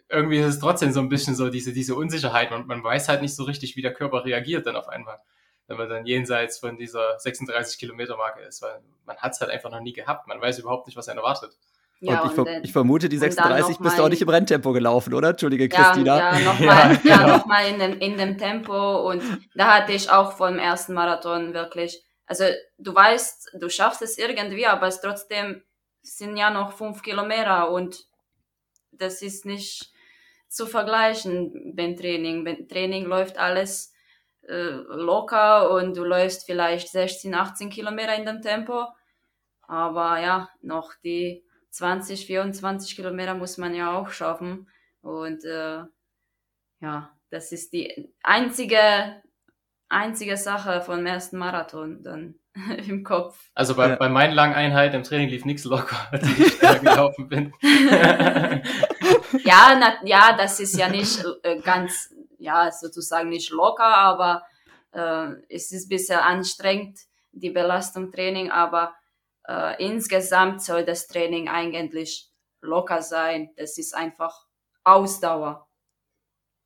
irgendwie 0.09 0.39
ist 0.39 0.45
es 0.45 0.59
trotzdem 0.59 0.91
so 0.91 0.99
ein 0.99 1.09
bisschen 1.09 1.35
so 1.35 1.49
diese, 1.49 1.73
diese 1.73 1.95
Unsicherheit 1.95 2.51
und 2.51 2.67
man 2.67 2.83
weiß 2.83 3.09
halt 3.09 3.21
nicht 3.21 3.35
so 3.35 3.43
richtig, 3.43 3.75
wie 3.75 3.81
der 3.81 3.93
Körper 3.93 4.23
reagiert 4.23 4.65
dann 4.67 4.75
auf 4.75 4.87
einmal, 4.87 5.19
wenn 5.67 5.77
man 5.77 5.89
dann 5.89 6.05
jenseits 6.05 6.59
von 6.59 6.77
dieser 6.77 7.19
36 7.19 7.79
Kilometer 7.79 8.17
Marke 8.17 8.41
ist, 8.41 8.61
weil 8.61 8.81
man 9.05 9.17
hat 9.17 9.33
es 9.33 9.41
halt 9.41 9.51
einfach 9.51 9.71
noch 9.71 9.81
nie 9.81 9.93
gehabt. 9.93 10.27
Man 10.27 10.39
weiß 10.39 10.59
überhaupt 10.59 10.87
nicht, 10.87 10.95
was 10.95 11.09
einen 11.09 11.19
erwartet. 11.19 11.57
Ja, 12.01 12.21
und, 12.21 12.29
ich, 12.29 12.35
ver 12.35 12.63
ich, 12.63 12.71
vermute, 12.71 13.09
die 13.09 13.17
36 13.17 13.79
bist 13.79 13.97
du 13.97 14.03
auch 14.03 14.09
nicht 14.09 14.21
im 14.21 14.29
Renntempo 14.29 14.73
gelaufen, 14.73 15.13
oder? 15.13 15.29
Entschuldige, 15.29 15.69
Christina. 15.69 16.17
Ja, 16.17 16.37
ja 16.37 16.45
nochmal 16.45 16.99
ja, 17.03 17.27
ja, 17.27 17.37
noch 17.37 17.67
in, 17.67 17.79
dem, 17.79 17.99
in 17.99 18.17
dem 18.17 18.37
Tempo. 18.37 19.09
Und 19.09 19.23
da 19.55 19.75
hatte 19.75 19.93
ich 19.93 20.09
auch 20.09 20.33
vor 20.33 20.49
dem 20.49 20.59
ersten 20.59 20.93
Marathon 20.93 21.53
wirklich, 21.53 22.03
also 22.27 22.45
du 22.77 22.93
weißt, 22.93 23.51
du 23.59 23.69
schaffst 23.69 24.01
es 24.01 24.17
irgendwie, 24.17 24.67
aber 24.67 24.87
es 24.87 24.99
trotzdem 24.99 25.63
sind 26.01 26.37
ja 26.37 26.51
noch 26.51 26.73
fünf 26.73 27.01
Kilometer 27.01 27.71
und 27.71 28.05
das 28.91 29.21
ist 29.21 29.45
nicht, 29.45 29.91
zu 30.55 30.65
vergleichen 30.65 31.73
beim 31.75 31.95
Training. 31.95 32.43
Beim 32.43 32.67
Training 32.67 33.05
läuft 33.05 33.37
alles 33.37 33.93
äh, 34.47 34.53
locker 34.53 35.71
und 35.71 35.95
du 35.97 36.03
läufst 36.03 36.45
vielleicht 36.45 36.89
16, 36.89 37.33
18 37.35 37.69
Kilometer 37.69 38.15
in 38.15 38.25
dem 38.25 38.41
Tempo. 38.41 38.85
Aber 39.67 40.19
ja, 40.19 40.49
noch 40.61 40.93
die 41.03 41.43
20, 41.71 42.25
24 42.25 42.95
Kilometer 42.95 43.33
muss 43.33 43.57
man 43.57 43.75
ja 43.75 43.97
auch 43.97 44.09
schaffen. 44.09 44.69
Und 45.01 45.43
äh, 45.45 45.83
ja, 46.79 47.11
das 47.29 47.51
ist 47.51 47.73
die 47.73 48.13
einzige 48.23 49.21
einzige 49.87 50.35
Sache 50.35 50.81
vom 50.81 51.05
ersten 51.05 51.37
Marathon 51.37 52.01
dann 52.03 52.35
im 52.87 53.03
Kopf. 53.03 53.49
Also 53.53 53.75
bei, 53.75 53.89
Ja. 53.89 53.95
bei 53.97 54.09
meinen 54.09 54.33
langen 54.33 54.55
Einheiten 54.55 54.95
im 54.95 55.03
Training 55.03 55.29
lief 55.29 55.45
nichts 55.45 55.63
locker, 55.63 55.97
als 56.11 56.27
ich 56.37 56.59
da 56.59 56.73
gelaufen 56.77 57.29
bin. 57.29 57.53
ja, 59.43 59.77
na, 59.79 59.95
ja, 60.05 60.35
das 60.37 60.59
ist 60.59 60.77
ja 60.77 60.89
nicht 60.89 61.23
äh, 61.43 61.59
ganz, 61.61 62.13
ja, 62.37 62.71
sozusagen 62.71 63.29
nicht 63.29 63.49
locker, 63.51 63.85
aber 63.97 64.43
äh, 64.91 65.33
es 65.49 65.71
ist 65.71 65.85
ein 65.85 65.89
bisschen 65.89 66.19
anstrengend, 66.19 66.99
die 67.31 67.49
Belastung 67.49 68.11
Training, 68.11 68.51
aber 68.51 68.93
äh, 69.47 69.83
insgesamt 69.83 70.61
soll 70.61 70.85
das 70.85 71.07
Training 71.07 71.49
eigentlich 71.49 72.29
locker 72.61 73.01
sein. 73.01 73.51
Das 73.57 73.77
ist 73.77 73.93
einfach 73.95 74.45
Ausdauer. 74.83 75.67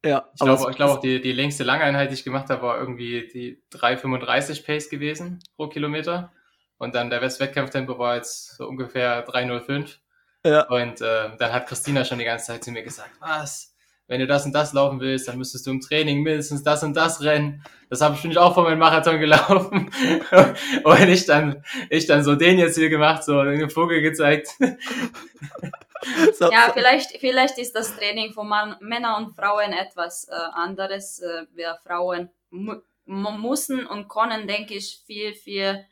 Ja, 0.06 0.30
Ich 0.34 0.40
glaube, 0.40 0.68
ich 0.70 0.76
glaube 0.78 0.94
auch 0.94 1.00
die, 1.02 1.20
die 1.22 1.34
längste 1.34 1.64
Langeinheit, 1.66 2.10
die 2.10 2.14
ich 2.14 2.24
gemacht 2.24 2.50
habe, 2.50 2.62
war 2.62 2.78
irgendwie 2.80 3.28
die 3.28 3.62
3,35 3.74 4.66
Pace 4.66 4.90
gewesen 4.90 5.40
pro 5.58 5.68
Kilometer. 5.68 6.32
Und 6.78 6.96
dann 6.96 7.10
der 7.10 7.22
West- 7.22 7.42
Wettkampftempo 7.42 7.98
war 8.00 8.16
jetzt 8.16 8.56
so 8.56 8.66
ungefähr 8.68 9.28
3,05. 9.28 9.98
Ja. 10.46 10.68
Und 10.68 11.02
äh, 11.02 11.30
dann 11.38 11.54
hat 11.54 11.68
Christina 11.68 12.06
schon 12.06 12.20
die 12.20 12.26
ganze 12.26 12.48
Zeit 12.48 12.64
zu 12.64 12.72
mir 12.72 12.84
gesagt, 12.84 13.12
was, 13.20 13.74
wenn 14.08 14.20
du 14.20 14.28
das 14.28 14.46
und 14.46 14.54
das 14.54 14.74
laufen 14.74 15.00
willst, 15.00 15.28
dann 15.28 15.38
müsstest 15.38 15.68
du 15.68 15.72
im 15.72 15.82
Training 15.82 16.24
mindestens 16.24 16.64
das 16.64 16.82
und 16.84 16.96
das 16.96 17.22
rennen. 17.22 17.64
Das 17.90 18.02
habe 18.02 18.16
ich 18.16 18.24
nämlich 18.24 18.40
auch 18.40 18.54
vor 18.54 18.64
meinem 18.64 18.80
Marathon 18.80 19.20
gelaufen. 19.20 19.92
und 20.84 21.10
ich 21.10 21.26
dann, 21.26 21.64
ich 21.90 22.08
dann 22.08 22.24
so 22.24 22.36
den 22.36 22.58
jetzt 22.58 22.76
hier 22.76 22.90
gemacht, 22.90 23.24
so 23.24 23.44
den 23.44 23.70
Vogel 23.70 24.02
gezeigt. 24.02 24.48
so, 26.34 26.52
Ja, 26.52 26.72
vielleicht, 26.74 27.18
vielleicht 27.20 27.58
ist 27.58 27.76
das 27.76 27.96
Training 27.98 28.34
von 28.34 28.48
Mann, 28.48 28.78
Männern 28.80 29.26
und 29.26 29.36
Frauen 29.36 29.74
etwas 29.74 30.28
äh, 30.28 30.34
anderes. 30.54 31.20
Äh, 31.20 31.46
wir 31.54 31.78
Frauen 31.84 32.30
mu 32.50 32.76
müssen 33.06 33.88
und 33.88 34.08
können, 34.08 34.48
denke 34.48 34.76
ich, 34.76 35.02
viel, 35.06 35.34
viel 35.34 35.86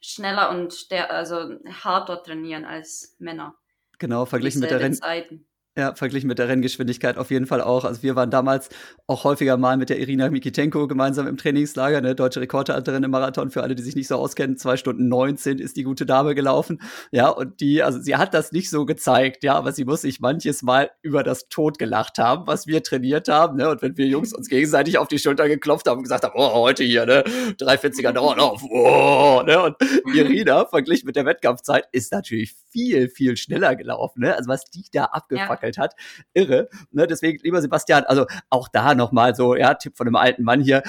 schneller 0.00 0.50
und 0.50 0.74
also 1.08 1.56
härter 1.64 2.22
trainieren 2.22 2.64
als 2.64 3.14
Männer. 3.18 3.54
Genau, 3.98 4.24
verglichen 4.26 4.60
mit 4.60 4.70
der 4.70 4.92
Zeiten. 4.92 5.47
Ja, 5.78 5.94
verglichen 5.94 6.26
mit 6.26 6.40
der 6.40 6.48
Renngeschwindigkeit 6.48 7.18
auf 7.18 7.30
jeden 7.30 7.46
Fall 7.46 7.60
auch. 7.60 7.84
Also 7.84 8.02
wir 8.02 8.16
waren 8.16 8.32
damals 8.32 8.68
auch 9.06 9.22
häufiger 9.22 9.56
mal 9.56 9.76
mit 9.76 9.90
der 9.90 10.00
Irina 10.00 10.28
Mikitenko 10.28 10.88
gemeinsam 10.88 11.28
im 11.28 11.36
Trainingslager, 11.36 11.98
eine 11.98 12.16
deutsche 12.16 12.40
Rekordhalterin 12.40 13.04
im 13.04 13.12
Marathon. 13.12 13.52
Für 13.52 13.62
alle, 13.62 13.76
die 13.76 13.84
sich 13.84 13.94
nicht 13.94 14.08
so 14.08 14.16
auskennen, 14.16 14.56
zwei 14.56 14.76
Stunden 14.76 15.06
19 15.06 15.60
ist 15.60 15.76
die 15.76 15.84
gute 15.84 16.04
Dame 16.04 16.34
gelaufen. 16.34 16.80
Ja, 17.12 17.28
und 17.28 17.60
die, 17.60 17.84
also 17.84 18.00
sie 18.00 18.16
hat 18.16 18.34
das 18.34 18.50
nicht 18.50 18.70
so 18.70 18.86
gezeigt, 18.86 19.44
ja, 19.44 19.54
aber 19.54 19.70
sie 19.70 19.84
muss 19.84 20.00
sich 20.00 20.18
manches 20.18 20.62
Mal 20.62 20.90
über 21.00 21.22
das 21.22 21.48
Tod 21.48 21.78
gelacht 21.78 22.18
haben, 22.18 22.48
was 22.48 22.66
wir 22.66 22.82
trainiert 22.82 23.28
haben, 23.28 23.56
ne? 23.56 23.70
Und 23.70 23.80
wenn 23.80 23.96
wir 23.96 24.06
Jungs 24.08 24.34
uns 24.34 24.48
gegenseitig 24.48 24.98
auf 24.98 25.06
die 25.06 25.20
Schulter 25.20 25.46
geklopft 25.46 25.86
haben 25.86 25.98
und 25.98 26.02
gesagt 26.02 26.24
haben, 26.24 26.34
oh, 26.34 26.54
heute 26.54 26.82
hier, 26.82 27.06
ne, 27.06 27.22
340er 27.56 28.10
Dauerlauf, 28.10 28.64
oh, 28.68 29.44
ne? 29.46 29.62
Und 29.62 29.76
Irina, 30.12 30.66
verglichen 30.66 31.06
mit 31.06 31.14
der 31.14 31.24
Wettkampfzeit, 31.24 31.84
ist 31.92 32.10
natürlich 32.10 32.56
viel, 32.72 33.08
viel 33.08 33.36
schneller 33.36 33.76
gelaufen, 33.76 34.22
ne? 34.22 34.34
Also 34.34 34.48
was 34.48 34.64
die 34.64 34.84
da 34.92 35.04
abgefackelt 35.04 35.67
hat, 35.76 35.94
irre. 36.32 36.70
Ne? 36.92 37.06
Deswegen, 37.06 37.38
lieber 37.42 37.60
Sebastian, 37.60 38.04
also 38.04 38.24
auch 38.48 38.68
da 38.68 38.94
nochmal 38.94 39.34
so, 39.34 39.54
ja, 39.54 39.74
Tipp 39.74 39.96
von 39.96 40.06
einem 40.06 40.16
alten 40.16 40.44
Mann 40.44 40.62
hier, 40.62 40.82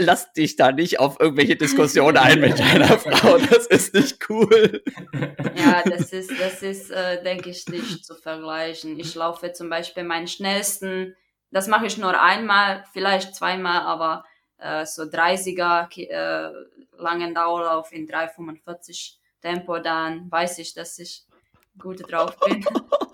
lass 0.00 0.32
dich 0.32 0.56
da 0.56 0.70
nicht 0.72 1.00
auf 1.00 1.18
irgendwelche 1.20 1.56
Diskussionen 1.56 2.16
ein 2.16 2.40
mit 2.40 2.58
deiner 2.58 2.98
Frau, 2.98 3.36
das 3.36 3.66
ist 3.66 3.92
nicht 3.94 4.30
cool. 4.30 4.82
Ja, 5.56 5.82
das 5.84 6.12
ist, 6.12 6.30
das 6.40 6.62
ist, 6.62 6.90
äh, 6.90 7.22
denke 7.22 7.50
ich, 7.50 7.66
nicht 7.68 8.06
zu 8.06 8.14
vergleichen. 8.14 8.98
Ich 8.98 9.14
laufe 9.14 9.52
zum 9.52 9.68
Beispiel 9.68 10.04
meinen 10.04 10.28
schnellsten, 10.28 11.16
das 11.50 11.66
mache 11.66 11.86
ich 11.86 11.98
nur 11.98 12.20
einmal, 12.20 12.84
vielleicht 12.92 13.34
zweimal, 13.34 13.80
aber 13.80 14.24
äh, 14.58 14.86
so 14.86 15.02
30er 15.02 15.88
Ki- 15.88 16.08
äh, 16.08 16.50
langen 16.96 17.34
Dauerlauf 17.34 17.92
in 17.92 18.08
3,45 18.08 19.14
Tempo, 19.40 19.78
dann 19.78 20.30
weiß 20.30 20.58
ich, 20.58 20.74
dass 20.74 20.98
ich 20.98 21.24
gut 21.78 22.10
drauf 22.10 22.36
bin. 22.40 22.64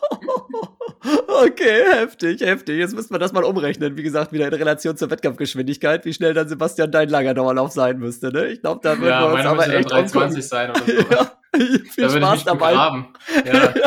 Okay, 1.26 1.82
heftig, 1.92 2.40
heftig. 2.40 2.78
Jetzt 2.78 2.94
müssen 2.94 3.10
wir 3.12 3.18
das 3.18 3.32
mal 3.32 3.44
umrechnen. 3.44 3.96
Wie 3.96 4.02
gesagt, 4.02 4.32
wieder 4.32 4.46
in 4.48 4.54
Relation 4.54 4.96
zur 4.96 5.10
Wettkampfgeschwindigkeit, 5.10 6.04
wie 6.04 6.14
schnell 6.14 6.32
dann 6.34 6.48
Sebastian 6.48 6.90
dein 6.90 7.08
langer 7.10 7.34
Dauerlauf 7.34 7.72
sein 7.72 7.98
müsste. 7.98 8.32
Ne? 8.32 8.46
Ich 8.46 8.60
glaube, 8.62 8.80
da 8.82 8.96
würden 8.98 9.08
Ja, 9.10 9.20
wir 9.28 9.34
uns 9.34 9.44
aber 9.44 9.56
müsste 9.56 9.76
echt 9.76 9.92
3,20 9.92 10.14
umgucken. 10.16 10.42
sein 10.42 10.70
oder 10.70 10.80
so. 10.80 10.92
Ja, 11.10 11.32
viel 11.90 12.04
da 12.08 12.10
Spaß 12.10 12.44
dabei. 12.44 12.70
begraben. 12.70 13.06
Ja. 13.44 13.74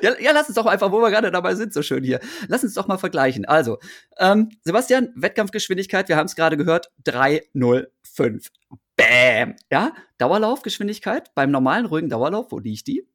Ja, 0.00 0.12
ja, 0.18 0.32
lass 0.32 0.46
uns 0.48 0.54
doch 0.54 0.64
einfach, 0.64 0.90
wo 0.90 1.00
wir 1.02 1.10
gerade 1.10 1.30
dabei 1.30 1.54
sind, 1.54 1.74
so 1.74 1.82
schön 1.82 2.02
hier. 2.02 2.18
Lass 2.48 2.64
uns 2.64 2.72
doch 2.72 2.86
mal 2.88 2.96
vergleichen. 2.96 3.44
Also, 3.44 3.78
ähm, 4.18 4.48
Sebastian, 4.62 5.12
Wettkampfgeschwindigkeit, 5.16 6.08
wir 6.08 6.16
haben 6.16 6.24
es 6.26 6.34
gerade 6.34 6.56
gehört, 6.56 6.90
305. 7.04 8.48
Bäm. 8.96 9.54
Ja, 9.70 9.92
Dauerlaufgeschwindigkeit 10.16 11.34
beim 11.34 11.50
normalen 11.50 11.84
ruhigen 11.84 12.08
Dauerlauf, 12.08 12.46
wo 12.52 12.58
liegt 12.58 12.86
die? 12.86 13.06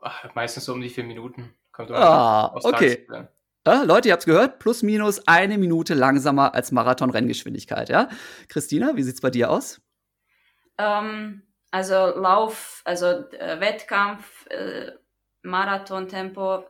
Ach, 0.00 0.34
meistens 0.34 0.64
so 0.64 0.72
um 0.72 0.80
die 0.80 0.90
vier 0.90 1.04
Minuten. 1.04 1.54
Kommt 1.72 1.90
Ah, 1.90 2.54
okay. 2.62 3.06
Ja, 3.66 3.82
Leute, 3.82 4.08
ihr 4.08 4.12
habt's 4.12 4.26
gehört, 4.26 4.60
plus 4.60 4.82
minus 4.82 5.26
eine 5.26 5.58
Minute 5.58 5.94
langsamer 5.94 6.54
als 6.54 6.70
Marathon-Renngeschwindigkeit, 6.70 7.88
ja? 7.88 8.08
Christina, 8.48 8.94
wie 8.94 9.02
sieht's 9.02 9.20
bei 9.20 9.30
dir 9.30 9.50
aus? 9.50 9.80
Ähm, 10.78 11.42
also 11.72 11.94
Lauf, 11.94 12.82
also 12.84 13.06
äh, 13.06 13.58
Wettkampf, 13.58 14.46
äh, 14.50 14.92
Marathontempo 15.42 16.64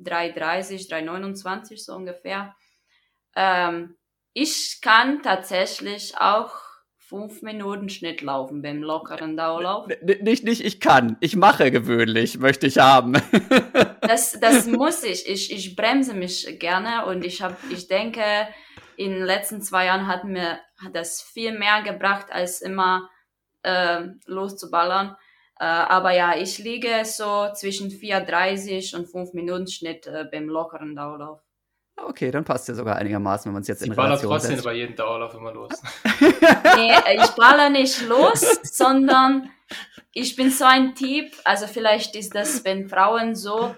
3,30, 0.00 0.90
3,29 0.90 1.84
so 1.84 1.94
ungefähr. 1.94 2.56
Ähm, 3.36 3.96
ich 4.32 4.80
kann 4.80 5.22
tatsächlich 5.22 6.16
auch 6.18 6.56
fünf 7.06 7.42
Minuten 7.42 7.88
Schnitt 7.88 8.22
laufen 8.22 8.62
beim 8.62 8.82
lockeren 8.82 9.36
Dauerlauf. 9.36 9.86
Nicht, 10.02 10.44
nicht, 10.44 10.64
ich 10.64 10.80
kann. 10.80 11.16
Ich 11.20 11.36
mache 11.36 11.70
gewöhnlich, 11.70 12.38
möchte 12.38 12.66
ich 12.66 12.78
haben. 12.78 13.14
Das, 14.00 14.38
das 14.38 14.66
muss 14.66 15.02
ich. 15.02 15.26
ich. 15.26 15.50
Ich 15.50 15.76
bremse 15.76 16.12
mich 16.12 16.58
gerne 16.58 17.06
und 17.06 17.24
ich 17.24 17.40
habe, 17.40 17.56
ich 17.70 17.88
denke, 17.88 18.20
in 18.96 19.12
den 19.12 19.24
letzten 19.24 19.62
zwei 19.62 19.86
Jahren 19.86 20.06
hat 20.06 20.24
mir 20.24 20.60
das 20.92 21.22
viel 21.22 21.58
mehr 21.58 21.80
gebracht, 21.82 22.26
als 22.30 22.60
immer 22.60 23.08
äh, 23.62 24.02
loszuballern. 24.26 25.16
Äh, 25.58 25.64
aber 25.64 26.12
ja, 26.12 26.36
ich 26.36 26.58
liege 26.58 27.04
so 27.04 27.48
zwischen 27.54 27.90
4,30 27.90 28.94
und 28.94 29.06
5 29.06 29.32
Minuten 29.32 29.68
Schnitt 29.68 30.06
äh, 30.06 30.26
beim 30.30 30.50
lockeren 30.50 30.94
Dauerlauf. 30.94 31.40
Okay, 31.96 32.30
dann 32.30 32.44
passt 32.44 32.68
ja 32.68 32.74
sogar 32.74 32.96
einigermaßen, 32.96 33.46
wenn 33.46 33.52
man 33.54 33.62
es 33.62 33.68
jetzt 33.68 33.80
Sie 33.80 33.86
in 33.86 33.92
Relation 33.92 34.30
trotzdem 34.30 34.52
setzt. 34.52 34.64
bei 34.64 34.74
jedem 34.74 34.96
Dauerlauf 34.96 35.34
immer 35.34 35.52
los. 35.52 35.70
Nee, 36.76 36.92
ich 37.14 37.30
baller 37.36 37.70
nicht 37.70 38.02
los, 38.08 38.40
sondern 38.64 39.50
ich 40.12 40.36
bin 40.36 40.50
so 40.50 40.64
ein 40.64 40.94
Typ, 40.94 41.32
also 41.44 41.66
vielleicht 41.66 42.16
ist 42.16 42.34
das, 42.34 42.64
wenn 42.64 42.88
Frauen 42.88 43.34
so, 43.34 43.74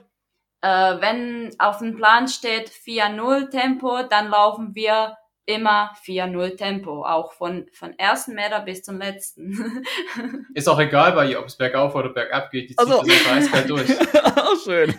äh, 0.62 0.68
wenn 1.00 1.54
auf 1.58 1.78
dem 1.78 1.96
Plan 1.96 2.28
steht 2.28 2.70
4-0 2.70 3.50
Tempo, 3.50 4.02
dann 4.02 4.28
laufen 4.28 4.74
wir 4.74 5.16
immer 5.46 5.92
4-0 6.04 6.56
Tempo, 6.56 7.04
auch 7.04 7.32
von, 7.32 7.66
von 7.72 7.96
ersten 7.98 8.34
Meter 8.34 8.60
bis 8.60 8.82
zum 8.82 8.98
letzten. 8.98 9.84
Ist 10.54 10.68
auch 10.68 10.78
egal 10.80 11.12
bei 11.12 11.30
ihr, 11.30 11.38
ob 11.38 11.46
es 11.46 11.56
bergauf 11.56 11.94
oder 11.94 12.10
bergab 12.10 12.50
geht, 12.50 12.70
die 12.70 12.76
zieht 12.76 12.78
Also- 12.80 13.02
das 13.02 13.10
einfach 13.10 13.32
eiskalt 13.36 13.70
durch. 13.70 13.88
Auch 14.36 14.62
schön. 14.62 14.94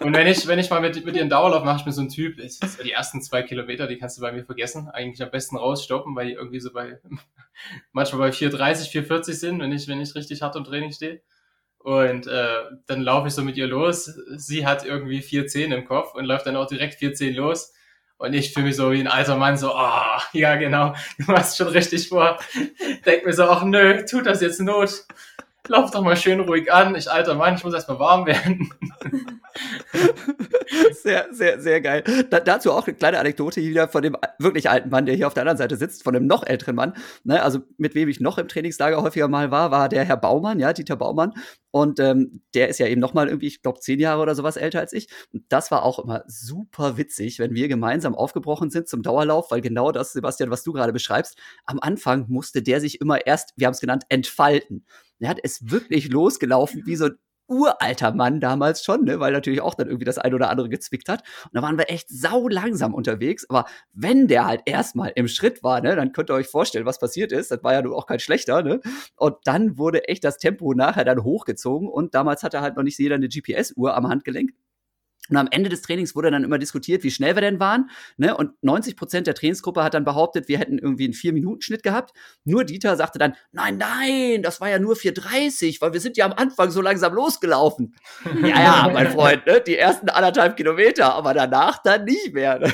Und 0.00 0.14
wenn 0.14 0.26
ich, 0.26 0.46
wenn 0.46 0.58
ich 0.58 0.70
mal 0.70 0.80
mit, 0.80 1.04
mit 1.04 1.14
ihr 1.14 1.22
einen 1.22 1.30
Dauerlauf 1.30 1.64
mache, 1.64 1.78
ich 1.78 1.84
bin 1.84 1.92
so 1.92 2.02
ein 2.02 2.08
Typ, 2.08 2.38
ist, 2.38 2.62
ist 2.62 2.82
die 2.84 2.92
ersten 2.92 3.20
zwei 3.22 3.42
Kilometer, 3.42 3.86
die 3.86 3.96
kannst 3.96 4.16
du 4.18 4.22
bei 4.22 4.32
mir 4.32 4.44
vergessen. 4.44 4.88
Eigentlich 4.88 5.22
am 5.22 5.30
besten 5.30 5.56
rausstoppen, 5.56 6.14
weil 6.14 6.26
die 6.26 6.32
irgendwie 6.34 6.60
so 6.60 6.72
bei, 6.72 7.00
manchmal 7.92 8.30
bei 8.30 8.36
4,30, 8.36 8.92
4,40 8.92 9.32
sind, 9.32 9.60
wenn 9.60 9.72
ich, 9.72 9.88
wenn 9.88 10.00
ich 10.00 10.14
richtig 10.14 10.42
hart 10.42 10.56
im 10.56 10.64
Training 10.64 10.92
stehe. 10.92 11.22
Und 11.78 12.26
äh, 12.28 12.54
dann 12.86 13.00
laufe 13.02 13.28
ich 13.28 13.34
so 13.34 13.42
mit 13.42 13.56
ihr 13.56 13.66
los. 13.66 14.04
Sie 14.36 14.66
hat 14.66 14.84
irgendwie 14.84 15.20
4,10 15.20 15.74
im 15.74 15.84
Kopf 15.84 16.14
und 16.14 16.24
läuft 16.26 16.46
dann 16.46 16.56
auch 16.56 16.66
direkt 16.66 17.00
4,10 17.00 17.34
los. 17.34 17.72
Und 18.22 18.34
ich 18.34 18.54
fühle 18.54 18.66
mich 18.66 18.76
so 18.76 18.92
wie 18.92 19.00
ein 19.00 19.08
alter 19.08 19.36
Mann, 19.36 19.56
so, 19.56 19.74
ah, 19.74 20.22
ja 20.32 20.54
genau, 20.54 20.94
du 21.18 21.24
machst 21.32 21.56
schon 21.56 21.66
richtig 21.66 22.08
vor. 22.08 22.38
Denk 23.04 23.26
mir 23.26 23.32
so, 23.32 23.42
ach 23.42 23.64
nö, 23.64 24.04
tut 24.04 24.26
das 24.26 24.40
jetzt 24.40 24.60
Not. 24.60 25.04
Lauf 25.68 25.92
doch 25.92 26.02
mal 26.02 26.16
schön 26.16 26.40
ruhig 26.40 26.72
an. 26.72 26.94
Ich 26.96 27.10
alter 27.10 27.34
Mann, 27.34 27.54
ich 27.54 27.62
muss 27.62 27.72
erst 27.72 27.88
mal 27.88 27.98
warm 27.98 28.26
werden. 28.26 28.72
Sehr, 31.02 31.28
sehr, 31.32 31.60
sehr 31.60 31.80
geil. 31.80 32.02
Da, 32.30 32.40
dazu 32.40 32.72
auch 32.72 32.86
eine 32.86 32.96
kleine 32.96 33.18
Anekdote 33.18 33.60
hier 33.60 33.70
wieder 33.70 33.88
von 33.88 34.02
dem 34.02 34.16
wirklich 34.38 34.70
alten 34.70 34.88
Mann, 34.88 35.04
der 35.04 35.14
hier 35.14 35.26
auf 35.26 35.34
der 35.34 35.42
anderen 35.42 35.58
Seite 35.58 35.76
sitzt, 35.76 36.04
von 36.04 36.14
dem 36.14 36.26
noch 36.26 36.46
älteren 36.46 36.74
Mann. 36.74 36.94
Ne, 37.24 37.42
also 37.42 37.60
mit 37.76 37.94
wem 37.94 38.08
ich 38.08 38.20
noch 38.20 38.38
im 38.38 38.48
Trainingslager 38.48 39.02
häufiger 39.02 39.28
mal 39.28 39.50
war, 39.50 39.70
war 39.70 39.88
der 39.88 40.04
Herr 40.04 40.16
Baumann, 40.16 40.58
ja, 40.60 40.72
Dieter 40.72 40.96
Baumann. 40.96 41.34
Und 41.70 42.00
ähm, 42.00 42.42
der 42.54 42.68
ist 42.68 42.78
ja 42.78 42.86
eben 42.86 43.00
noch 43.00 43.14
mal 43.14 43.28
irgendwie, 43.28 43.48
ich 43.48 43.62
glaube, 43.62 43.80
zehn 43.80 44.00
Jahre 44.00 44.22
oder 44.22 44.34
sowas 44.34 44.56
älter 44.56 44.80
als 44.80 44.92
ich. 44.92 45.08
Und 45.32 45.44
das 45.50 45.70
war 45.70 45.84
auch 45.84 45.98
immer 45.98 46.24
super 46.26 46.96
witzig, 46.96 47.38
wenn 47.38 47.54
wir 47.54 47.68
gemeinsam 47.68 48.14
aufgebrochen 48.14 48.70
sind 48.70 48.88
zum 48.88 49.02
Dauerlauf, 49.02 49.50
weil 49.50 49.60
genau 49.60 49.92
das, 49.92 50.12
Sebastian, 50.12 50.50
was 50.50 50.62
du 50.62 50.72
gerade 50.72 50.92
beschreibst, 50.92 51.38
am 51.66 51.78
Anfang 51.80 52.26
musste 52.28 52.62
der 52.62 52.80
sich 52.80 53.00
immer 53.00 53.26
erst, 53.26 53.52
wir 53.56 53.66
haben 53.66 53.74
es 53.74 53.80
genannt, 53.80 54.04
entfalten. 54.08 54.86
Er 55.22 55.30
hat 55.30 55.40
es 55.42 55.70
wirklich 55.70 56.10
losgelaufen 56.10 56.82
wie 56.86 56.96
so 56.96 57.06
ein 57.06 57.18
uralter 57.48 58.12
Mann 58.14 58.40
damals 58.40 58.82
schon, 58.82 59.04
ne, 59.04 59.20
weil 59.20 59.32
natürlich 59.32 59.60
auch 59.60 59.74
dann 59.74 59.88
irgendwie 59.88 60.04
das 60.04 60.18
ein 60.18 60.34
oder 60.34 60.48
andere 60.48 60.68
gezwickt 60.68 61.08
hat. 61.08 61.22
Und 61.44 61.54
da 61.54 61.62
waren 61.62 61.76
wir 61.76 61.90
echt 61.90 62.08
sau 62.08 62.48
langsam 62.48 62.94
unterwegs. 62.94 63.48
Aber 63.48 63.66
wenn 63.92 64.28
der 64.28 64.46
halt 64.46 64.62
erstmal 64.64 65.12
im 65.14 65.28
Schritt 65.28 65.62
war, 65.62 65.80
ne, 65.80 65.94
dann 65.96 66.12
könnt 66.12 66.30
ihr 66.30 66.34
euch 66.34 66.48
vorstellen, 66.48 66.86
was 66.86 66.98
passiert 66.98 67.32
ist. 67.32 67.50
Das 67.50 67.62
war 67.62 67.74
ja 67.74 67.82
nun 67.82 67.94
auch 67.94 68.06
kein 68.06 68.20
schlechter, 68.20 68.62
ne? 68.62 68.80
Und 69.16 69.36
dann 69.44 69.76
wurde 69.76 70.08
echt 70.08 70.24
das 70.24 70.38
Tempo 70.38 70.74
nachher 70.74 71.04
dann 71.04 71.24
hochgezogen. 71.24 71.88
Und 71.88 72.14
damals 72.14 72.42
hatte 72.42 72.60
halt 72.60 72.76
noch 72.76 72.82
nicht 72.82 72.98
jeder 72.98 73.16
eine 73.16 73.28
GPS-Uhr 73.28 73.94
am 73.94 74.08
Handgelenk. 74.08 74.52
Und 75.28 75.36
am 75.36 75.48
Ende 75.50 75.70
des 75.70 75.82
Trainings 75.82 76.16
wurde 76.16 76.30
dann 76.30 76.42
immer 76.42 76.58
diskutiert, 76.58 77.04
wie 77.04 77.10
schnell 77.10 77.36
wir 77.36 77.42
denn 77.42 77.60
waren. 77.60 77.90
Ne? 78.16 78.36
Und 78.36 78.50
90 78.62 78.96
Prozent 78.96 79.26
der 79.26 79.34
Trainingsgruppe 79.34 79.82
hat 79.82 79.94
dann 79.94 80.04
behauptet, 80.04 80.48
wir 80.48 80.58
hätten 80.58 80.78
irgendwie 80.78 81.04
einen 81.04 81.12
Vier-Minuten-Schnitt 81.12 81.84
gehabt. 81.84 82.12
Nur 82.44 82.64
Dieter 82.64 82.96
sagte 82.96 83.18
dann, 83.20 83.34
nein, 83.52 83.78
nein, 83.78 84.42
das 84.42 84.60
war 84.60 84.68
ja 84.68 84.80
nur 84.80 84.96
4,30, 84.96 85.80
weil 85.80 85.92
wir 85.92 86.00
sind 86.00 86.16
ja 86.16 86.26
am 86.26 86.32
Anfang 86.32 86.70
so 86.70 86.80
langsam 86.80 87.14
losgelaufen. 87.14 87.94
ja, 88.42 88.48
ja, 88.48 88.90
mein 88.92 89.12
Freund, 89.12 89.46
ne? 89.46 89.60
die 89.64 89.76
ersten 89.76 90.08
anderthalb 90.08 90.56
Kilometer, 90.56 91.14
aber 91.14 91.34
danach 91.34 91.80
dann 91.82 92.04
nicht 92.04 92.34
mehr. 92.34 92.58
Ne? 92.58 92.72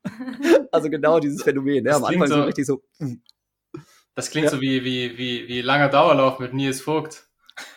also 0.72 0.90
genau 0.90 1.20
dieses 1.20 1.42
Phänomen. 1.42 1.84
Ne? 1.84 1.94
Am 1.94 2.04
Anfang 2.04 2.28
so, 2.28 2.34
so 2.34 2.42
richtig 2.42 2.66
so. 2.66 2.82
Das 4.14 4.30
klingt 4.30 4.46
ja. 4.46 4.50
so 4.50 4.60
wie, 4.60 4.84
wie, 4.84 5.16
wie, 5.16 5.48
wie 5.48 5.62
langer 5.62 5.88
Dauerlauf 5.88 6.38
mit 6.38 6.52
Nils 6.52 6.82
Vogt. 6.82 7.24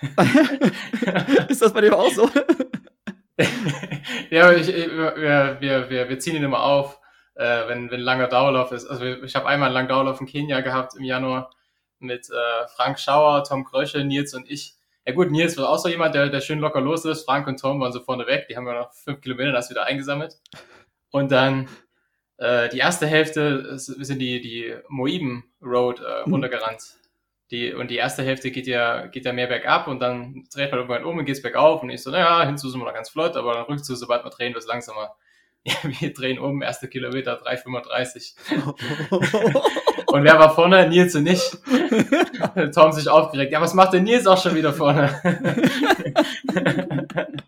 Ist 1.50 1.62
das 1.62 1.74
bei 1.74 1.82
dem 1.82 1.94
auch 1.94 2.12
so? 2.12 2.30
Ja, 4.30 4.52
ich, 4.54 4.68
wir, 4.68 5.58
wir, 5.60 5.90
wir, 5.90 6.10
wir 6.10 6.20
ziehen 6.20 6.36
ihn 6.36 6.44
immer 6.44 6.64
auf, 6.64 7.00
äh, 7.36 7.68
wenn, 7.68 7.92
wenn 7.92 8.00
langer 8.00 8.28
Dauerlauf 8.28 8.72
ist. 8.72 8.88
Also 8.88 9.06
ich 9.06 9.36
habe 9.36 9.48
einmal 9.48 9.68
einen 9.68 9.74
langen 9.74 9.90
Dauerlauf 9.90 10.20
in 10.22 10.28
Kenia 10.28 10.62
gehabt 10.62 10.96
im 10.96 11.04
Januar 11.04 11.52
mit 12.00 12.30
äh, 12.30 12.68
Frank 12.76 13.00
Schauer, 13.00 13.44
Tom 13.44 13.64
Krösche, 13.64 14.04
Nils 14.04 14.34
und 14.34 14.50
ich. 14.50 14.76
Ja 15.06 15.14
gut, 15.14 15.32
Nils 15.32 15.58
war 15.58 15.70
auch 15.70 15.80
so 15.80 15.90
jemand, 15.90 16.14
der, 16.16 16.30
der 16.30 16.42
schön 16.42 16.60
locker 16.60 16.82
los 16.82 17.06
ist. 17.06 17.26
Frank 17.26 17.48
und 17.48 17.60
Tom 17.60 17.80
waren 17.80 17.92
so 17.92 18.00
vorne 18.00 18.28
weg. 18.28 18.48
Die 18.50 18.56
haben 18.56 18.68
ja 18.68 18.74
noch 18.74 18.94
fünf 18.94 19.22
Kilometer 19.22 19.52
das 19.52 19.70
wieder 19.70 19.86
eingesammelt. 19.86 20.38
Und 21.10 21.32
dann 21.32 21.68
äh, 22.38 22.70
die 22.70 22.80
erste 22.80 23.08
Hälfte 23.08 23.78
sind 23.78 24.20
die, 24.20 24.42
die 24.42 24.76
Moiben 24.90 25.44
Road 25.62 26.00
äh, 26.00 26.26
mhm. 26.26 26.34
runtergerannt. 26.34 26.82
Die, 27.52 27.74
und 27.74 27.92
die 27.92 27.98
erste 27.98 28.24
Hälfte 28.24 28.50
geht 28.50 28.66
ja, 28.66 29.08
geht 29.08 29.26
ja 29.26 29.34
mehr 29.34 29.48
bergab 29.48 29.88
und 29.88 30.00
dann 30.00 30.46
dreht 30.54 30.72
man 30.72 30.80
irgendwann 30.80 31.04
um 31.04 31.18
und 31.18 31.26
geht 31.26 31.36
es 31.36 31.42
bergauf 31.42 31.84
und 31.84 31.90
ich 31.90 32.02
so, 32.02 32.10
naja, 32.10 32.46
hinzu 32.46 32.70
sind 32.70 32.80
wir 32.80 32.86
noch 32.86 32.94
ganz 32.94 33.10
flott, 33.10 33.36
aber 33.36 33.54
dann 33.54 33.66
rückzu, 33.66 33.94
sobald 33.96 34.24
wir 34.24 34.30
drehen, 34.30 34.54
wird 34.54 34.64
es 34.64 34.70
langsamer. 34.70 35.16
Ja, 35.64 35.76
wir 35.84 36.12
drehen 36.12 36.40
um, 36.40 36.64
erste 36.64 36.88
Kilometer 36.88 37.40
3,35. 37.40 38.34
und 40.08 40.24
wer 40.24 40.40
war 40.40 40.56
vorne? 40.56 40.90
Nils 40.90 41.14
und 41.14 41.28
ich. 41.28 41.52
Tom 42.74 42.92
sich 42.92 43.08
aufgeregt. 43.08 43.52
Ja, 43.52 43.62
was 43.62 43.76
macht 43.76 43.94
denn 43.94 44.06
Nils 44.06 44.26
auch 44.26 44.42
schon 44.42 44.56
wieder 44.56 44.74
vorne? 44.74 45.22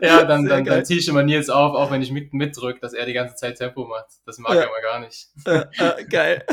ja, 0.00 0.24
dann, 0.24 0.44
dann, 0.44 0.64
dann 0.64 0.84
ziehe 0.84 0.98
ich 0.98 1.08
immer 1.08 1.22
Nils 1.22 1.48
auf, 1.48 1.74
auch 1.74 1.90
wenn 1.90 2.02
ich 2.02 2.10
mit, 2.10 2.32
mitdrücke, 2.32 2.80
dass 2.80 2.92
er 2.92 3.06
die 3.06 3.12
ganze 3.12 3.34
Zeit 3.36 3.56
Tempo 3.56 3.86
macht. 3.86 4.06
Das 4.24 4.38
mag 4.38 4.54
ja. 4.54 4.62
er 4.62 4.68
aber 4.68 4.80
gar 4.82 5.00
nicht. 5.00 5.28
Äh, 5.44 5.64
äh, 5.78 6.04
geil. 6.04 6.44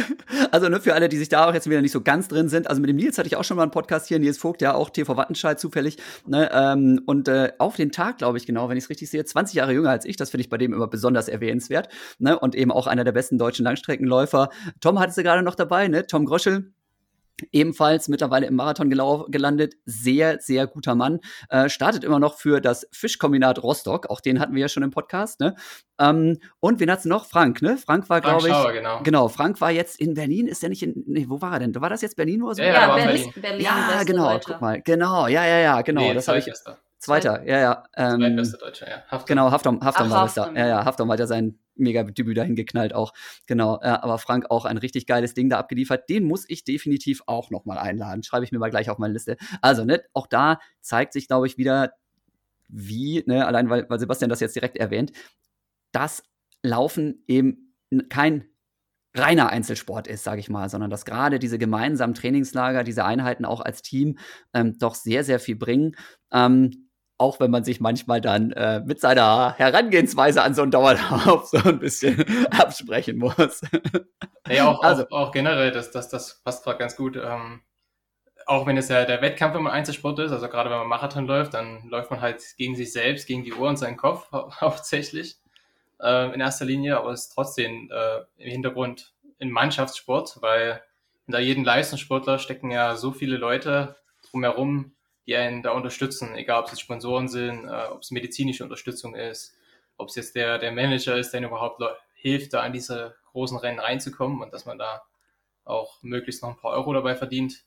Also 0.51 0.69
ne, 0.69 0.79
für 0.79 0.93
alle, 0.93 1.09
die 1.09 1.17
sich 1.17 1.29
da 1.29 1.47
auch 1.47 1.53
jetzt 1.53 1.69
wieder 1.69 1.81
nicht 1.81 1.91
so 1.91 2.01
ganz 2.01 2.27
drin 2.27 2.49
sind, 2.49 2.67
also 2.69 2.81
mit 2.81 2.89
dem 2.89 2.97
Nils 2.97 3.17
hatte 3.17 3.27
ich 3.27 3.35
auch 3.35 3.43
schon 3.43 3.57
mal 3.57 3.63
einen 3.63 3.71
Podcast 3.71 4.07
hier, 4.07 4.19
Nils 4.19 4.37
Vogt, 4.37 4.61
ja 4.61 4.73
auch 4.73 4.89
TV 4.89 5.17
Wattenscheid 5.17 5.59
zufällig. 5.59 5.97
Ne, 6.25 6.49
ähm, 6.53 7.01
und 7.05 7.27
äh, 7.27 7.53
auf 7.59 7.75
den 7.75 7.91
Tag, 7.91 8.19
glaube 8.19 8.37
ich, 8.37 8.45
genau, 8.45 8.69
wenn 8.69 8.77
ich 8.77 8.85
es 8.85 8.89
richtig 8.89 9.09
sehe, 9.09 9.23
20 9.23 9.55
Jahre 9.55 9.73
jünger 9.73 9.89
als 9.89 10.05
ich, 10.05 10.15
das 10.15 10.29
finde 10.29 10.43
ich 10.43 10.49
bei 10.49 10.57
dem 10.57 10.73
immer 10.73 10.87
besonders 10.87 11.27
erwähnenswert. 11.27 11.89
Ne, 12.19 12.37
und 12.37 12.55
eben 12.55 12.71
auch 12.71 12.87
einer 12.87 13.03
der 13.03 13.11
besten 13.11 13.37
deutschen 13.37 13.65
Langstreckenläufer. 13.65 14.49
Tom 14.79 14.99
hatte 14.99 15.13
sie 15.13 15.23
gerade 15.23 15.43
noch 15.43 15.55
dabei, 15.55 15.87
ne? 15.87 16.05
Tom 16.07 16.25
Groschel, 16.25 16.73
ebenfalls 17.51 18.07
mittlerweile 18.07 18.47
im 18.47 18.55
Marathon 18.55 18.89
gelandet. 18.89 19.75
Sehr, 19.85 20.39
sehr 20.39 20.67
guter 20.67 20.95
Mann. 20.95 21.19
Äh, 21.49 21.69
startet 21.69 22.03
immer 22.03 22.19
noch 22.19 22.37
für 22.37 22.61
das 22.61 22.87
Fischkombinat 22.91 23.61
Rostock. 23.61 24.09
Auch 24.09 24.21
den 24.21 24.39
hatten 24.39 24.53
wir 24.53 24.61
ja 24.61 24.69
schon 24.69 24.83
im 24.83 24.91
Podcast. 24.91 25.39
Ne? 25.39 25.55
Ähm, 25.99 26.39
und 26.59 26.79
wen 26.79 26.91
hat's 26.91 27.05
noch? 27.05 27.25
Frank, 27.25 27.61
ne? 27.61 27.77
Frank 27.77 28.09
war, 28.09 28.21
glaube 28.21 28.47
ich. 28.47 28.53
Schauer, 28.53 28.73
genau. 28.73 29.01
genau, 29.03 29.27
Frank 29.27 29.61
war 29.61 29.71
jetzt 29.71 29.99
in 29.99 30.13
Berlin. 30.13 30.47
Ist 30.47 30.61
der 30.61 30.69
nicht 30.69 30.83
in. 30.83 31.03
Nee, 31.07 31.25
wo 31.29 31.41
war 31.41 31.53
er 31.53 31.59
denn? 31.59 31.75
War 31.75 31.89
das 31.89 32.01
jetzt 32.01 32.15
Berlin 32.15 32.43
oder 32.43 32.55
so? 32.55 32.61
Ja, 32.61 32.73
ja, 32.73 32.97
ja 32.97 33.05
Berlin. 33.05 33.33
Berlin. 33.35 33.61
Ja, 33.61 34.03
genau, 34.03 34.39
guck 34.43 34.61
mal. 34.61 34.81
Genau, 34.81 35.27
ja, 35.27 35.45
ja, 35.45 35.59
ja, 35.59 35.81
genau. 35.81 36.01
Nee, 36.01 36.13
das 36.13 36.27
habe 36.27 36.39
ich. 36.39 36.45
Zweiter, 37.03 37.43
ja, 37.45 37.59
ja. 37.59 37.83
Ähm, 37.97 38.21
Zweitbester 38.21 38.57
Deutscher, 38.59 38.89
ja. 38.89 39.03
Haftom. 39.09 39.27
Genau, 39.27 39.51
Haftom, 39.51 39.81
Haftom 39.83 40.07
Ach, 40.07 40.11
war 40.11 40.23
das 40.23 40.33
da. 40.35 40.53
Ja, 40.53 40.67
ja, 40.67 40.85
Haftom 40.85 41.11
hat 41.11 41.19
ja 41.19 41.27
sein 41.27 41.59
Mega-Debüt 41.75 42.37
dahin 42.37 42.55
geknallt 42.55 42.93
auch. 42.93 43.13
Genau, 43.45 43.77
äh, 43.81 43.87
aber 43.87 44.19
Frank 44.19 44.45
auch 44.49 44.63
ein 44.63 44.77
richtig 44.77 45.05
geiles 45.05 45.33
Ding 45.33 45.49
da 45.49 45.59
abgeliefert. 45.59 46.09
Den 46.09 46.23
muss 46.23 46.45
ich 46.47 46.63
definitiv 46.63 47.21
auch 47.25 47.51
nochmal 47.51 47.77
einladen. 47.77 48.23
Schreibe 48.23 48.45
ich 48.45 48.53
mir 48.53 48.59
mal 48.59 48.69
gleich 48.69 48.89
auf 48.89 48.99
meine 48.99 49.11
Liste. 49.11 49.35
Also, 49.61 49.83
ne, 49.83 50.01
auch 50.13 50.27
da 50.27 50.59
zeigt 50.79 51.11
sich, 51.11 51.27
glaube 51.27 51.45
ich, 51.45 51.57
wieder, 51.57 51.91
wie, 52.69 53.21
ne, 53.27 53.45
allein 53.45 53.69
weil, 53.69 53.89
weil 53.89 53.99
Sebastian 53.99 54.29
das 54.29 54.39
jetzt 54.39 54.55
direkt 54.55 54.77
erwähnt, 54.77 55.11
dass 55.91 56.23
Laufen 56.61 57.25
eben 57.27 57.75
kein 58.07 58.45
reiner 59.13 59.49
Einzelsport 59.49 60.07
ist, 60.07 60.23
sage 60.23 60.39
ich 60.39 60.49
mal, 60.49 60.69
sondern 60.69 60.89
dass 60.89 61.03
gerade 61.03 61.37
diese 61.37 61.59
gemeinsamen 61.59 62.13
Trainingslager, 62.13 62.83
diese 62.83 63.03
Einheiten 63.03 63.45
auch 63.45 63.59
als 63.61 63.81
Team 63.81 64.17
ähm, 64.53 64.77
doch 64.79 64.95
sehr, 64.95 65.23
sehr 65.25 65.39
viel 65.39 65.55
bringen. 65.55 65.95
Ähm, 66.31 66.82
auch 67.17 67.39
wenn 67.39 67.51
man 67.51 67.63
sich 67.63 67.79
manchmal 67.79 68.21
dann 68.21 68.51
äh, 68.51 68.81
mit 68.81 68.99
seiner 68.99 69.55
Herangehensweise 69.57 70.41
an 70.41 70.53
so 70.53 70.61
einen 70.61 70.71
Dauerlauf 70.71 71.45
so 71.51 71.57
ein 71.57 71.79
bisschen 71.79 72.23
absprechen 72.51 73.17
muss. 73.17 73.61
Ja, 74.49 74.69
auch, 74.69 74.83
also, 74.83 75.03
auch, 75.09 75.27
auch 75.27 75.31
generell, 75.31 75.71
das, 75.71 75.91
das, 75.91 76.09
das 76.09 76.41
passt 76.43 76.63
gerade 76.63 76.79
ganz 76.79 76.95
gut. 76.95 77.15
Ähm, 77.15 77.61
auch 78.45 78.65
wenn 78.65 78.77
es 78.77 78.89
ja 78.89 79.05
der 79.05 79.21
Wettkampf 79.21 79.55
immer 79.55 79.71
Einzelsport 79.71 80.19
ist, 80.19 80.31
also 80.31 80.47
gerade 80.47 80.69
wenn 80.69 80.79
man 80.79 80.87
Marathon 80.87 81.25
läuft, 81.25 81.53
dann 81.53 81.87
läuft 81.87 82.11
man 82.11 82.21
halt 82.21 82.43
gegen 82.57 82.75
sich 82.75 82.91
selbst, 82.91 83.27
gegen 83.27 83.43
die 83.43 83.53
Uhr 83.53 83.69
und 83.69 83.77
seinen 83.77 83.97
Kopf 83.97 84.31
hau 84.31 84.51
hauptsächlich 84.61 85.37
äh, 86.01 86.33
in 86.33 86.41
erster 86.41 86.65
Linie, 86.65 86.97
aber 86.97 87.11
es 87.11 87.25
ist 87.25 87.33
trotzdem 87.33 87.89
äh, 87.91 88.43
im 88.43 88.51
Hintergrund 88.51 89.13
ein 89.39 89.51
Mannschaftssport, 89.51 90.41
weil 90.41 90.81
hinter 91.25 91.39
jedem 91.39 91.63
Leistungssportler 91.63 92.39
stecken 92.39 92.71
ja 92.71 92.95
so 92.95 93.11
viele 93.11 93.37
Leute 93.37 93.95
drumherum, 94.29 94.93
die 95.25 95.35
einen 95.35 95.63
da 95.63 95.71
unterstützen, 95.71 96.35
egal 96.35 96.63
ob 96.63 96.71
es 96.71 96.79
Sponsoren 96.79 97.27
sind, 97.27 97.65
äh, 97.67 97.87
ob 97.91 98.01
es 98.01 98.11
medizinische 98.11 98.63
Unterstützung 98.63 99.15
ist, 99.15 99.55
ob 99.97 100.09
es 100.09 100.15
jetzt 100.15 100.35
der, 100.35 100.59
der 100.59 100.71
Manager 100.71 101.17
ist, 101.17 101.31
der 101.31 101.41
überhaupt 101.41 101.81
hilft, 102.13 102.53
da 102.53 102.61
an 102.61 102.73
diese 102.73 103.15
großen 103.31 103.57
Rennen 103.57 103.79
reinzukommen 103.79 104.41
und 104.41 104.53
dass 104.53 104.65
man 104.65 104.77
da 104.77 105.03
auch 105.65 106.01
möglichst 106.03 106.41
noch 106.41 106.49
ein 106.49 106.57
paar 106.57 106.71
Euro 106.71 106.93
dabei 106.93 107.15
verdient. 107.15 107.63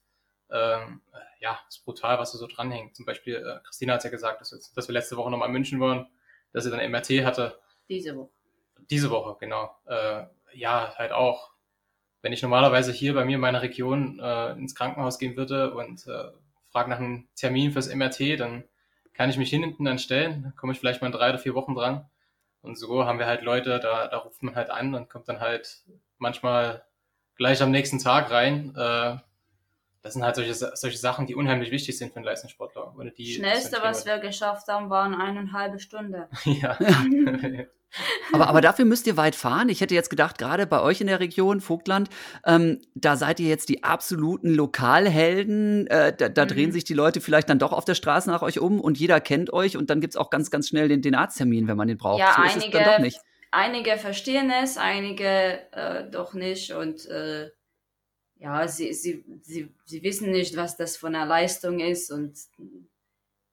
Ähm, 0.50 1.00
ja, 1.40 1.58
ist 1.68 1.84
brutal, 1.84 2.18
was 2.18 2.32
da 2.32 2.38
so 2.38 2.46
dranhängt. 2.46 2.96
Zum 2.96 3.04
Beispiel, 3.04 3.36
äh, 3.36 3.62
Christina 3.64 3.94
hat 3.94 4.04
ja 4.04 4.10
gesagt, 4.10 4.40
dass 4.40 4.52
wir, 4.52 4.58
dass 4.74 4.88
wir 4.88 4.92
letzte 4.92 5.16
Woche 5.16 5.30
nochmal 5.30 5.48
in 5.48 5.52
München 5.52 5.80
waren, 5.80 6.08
dass 6.52 6.64
sie 6.64 6.70
dann 6.70 6.90
MRT 6.90 7.24
hatte. 7.24 7.58
Diese 7.88 8.16
Woche. 8.16 8.30
Diese 8.90 9.10
Woche, 9.10 9.36
genau. 9.40 9.76
Äh, 9.86 10.24
ja, 10.54 10.94
halt 10.96 11.12
auch. 11.12 11.50
Wenn 12.22 12.32
ich 12.32 12.42
normalerweise 12.42 12.92
hier 12.92 13.14
bei 13.14 13.24
mir 13.24 13.34
in 13.34 13.40
meiner 13.40 13.62
Region 13.62 14.18
äh, 14.20 14.52
ins 14.52 14.74
Krankenhaus 14.74 15.18
gehen 15.18 15.36
würde 15.36 15.74
und 15.74 16.06
äh, 16.06 16.30
frage 16.76 16.90
nach 16.90 16.98
einem 16.98 17.26
Termin 17.34 17.72
fürs 17.72 17.92
MRT, 17.94 18.38
dann 18.38 18.64
kann 19.14 19.30
ich 19.30 19.38
mich 19.38 19.48
hinten 19.48 19.86
dann 19.86 19.98
stellen, 19.98 20.42
dann 20.42 20.56
komme 20.56 20.74
ich 20.74 20.78
vielleicht 20.78 21.00
mal 21.00 21.06
in 21.06 21.12
drei 21.14 21.30
oder 21.30 21.38
vier 21.38 21.54
Wochen 21.54 21.74
dran. 21.74 22.06
Und 22.60 22.78
so 22.78 23.06
haben 23.06 23.18
wir 23.18 23.24
halt 23.24 23.40
Leute, 23.40 23.80
da, 23.80 24.08
da 24.08 24.18
ruft 24.18 24.42
man 24.42 24.54
halt 24.54 24.68
an 24.68 24.94
und 24.94 25.08
kommt 25.08 25.26
dann 25.26 25.40
halt 25.40 25.84
manchmal 26.18 26.84
gleich 27.36 27.62
am 27.62 27.70
nächsten 27.70 27.98
Tag 27.98 28.30
rein. 28.30 28.74
Äh, 28.76 29.16
das 30.02 30.12
sind 30.12 30.22
halt 30.22 30.36
solche, 30.36 30.52
solche 30.52 30.98
Sachen, 30.98 31.26
die 31.26 31.34
unheimlich 31.34 31.70
wichtig 31.70 31.96
sind 31.96 32.12
für 32.12 32.16
einen 32.16 32.26
Leistungssportler. 32.26 32.94
Ohne 32.98 33.10
die 33.10 33.36
Schnellste, 33.36 33.78
was 33.80 34.04
wir 34.04 34.18
geschafft 34.18 34.68
haben, 34.68 34.90
waren 34.90 35.14
eineinhalb 35.14 35.80
Stunden. 35.80 36.24
ja. 36.44 36.76
aber, 38.32 38.48
aber 38.48 38.60
dafür 38.60 38.84
müsst 38.84 39.06
ihr 39.06 39.16
weit 39.16 39.34
fahren. 39.34 39.68
Ich 39.68 39.80
hätte 39.80 39.94
jetzt 39.94 40.10
gedacht, 40.10 40.38
gerade 40.38 40.66
bei 40.66 40.80
euch 40.80 41.00
in 41.00 41.06
der 41.06 41.20
Region, 41.20 41.60
Vogtland, 41.60 42.08
ähm, 42.44 42.80
da 42.94 43.16
seid 43.16 43.40
ihr 43.40 43.48
jetzt 43.48 43.68
die 43.68 43.84
absoluten 43.84 44.54
Lokalhelden. 44.54 45.86
Äh, 45.86 46.14
da, 46.16 46.28
da 46.28 46.44
mhm. 46.44 46.48
drehen 46.48 46.72
sich 46.72 46.84
die 46.84 46.94
Leute 46.94 47.20
vielleicht 47.20 47.48
dann 47.48 47.58
doch 47.58 47.72
auf 47.72 47.84
der 47.84 47.94
Straße 47.94 48.28
nach 48.30 48.42
euch 48.42 48.58
um 48.58 48.80
und 48.80 48.98
jeder 48.98 49.20
kennt 49.20 49.52
euch 49.52 49.76
und 49.76 49.90
dann 49.90 50.00
gibt 50.00 50.14
es 50.14 50.16
auch 50.16 50.30
ganz, 50.30 50.50
ganz 50.50 50.68
schnell 50.68 50.88
den, 50.88 51.02
den 51.02 51.14
Arzttermin, 51.14 51.68
wenn 51.68 51.76
man 51.76 51.88
den 51.88 51.98
braucht. 51.98 52.20
Ja, 52.20 52.34
so 52.36 52.42
einige, 52.42 53.10
einige 53.50 53.96
verstehen 53.96 54.52
es, 54.62 54.76
einige 54.76 55.60
äh, 55.72 56.10
doch 56.10 56.34
nicht 56.34 56.72
und 56.72 57.06
äh, 57.06 57.50
ja, 58.38 58.68
sie, 58.68 58.92
sie, 58.92 59.24
sie, 59.40 59.74
sie 59.84 60.02
wissen 60.02 60.30
nicht, 60.30 60.56
was 60.56 60.76
das 60.76 60.96
von 60.96 61.14
einer 61.14 61.26
Leistung 61.26 61.80
ist 61.80 62.10
und 62.12 62.36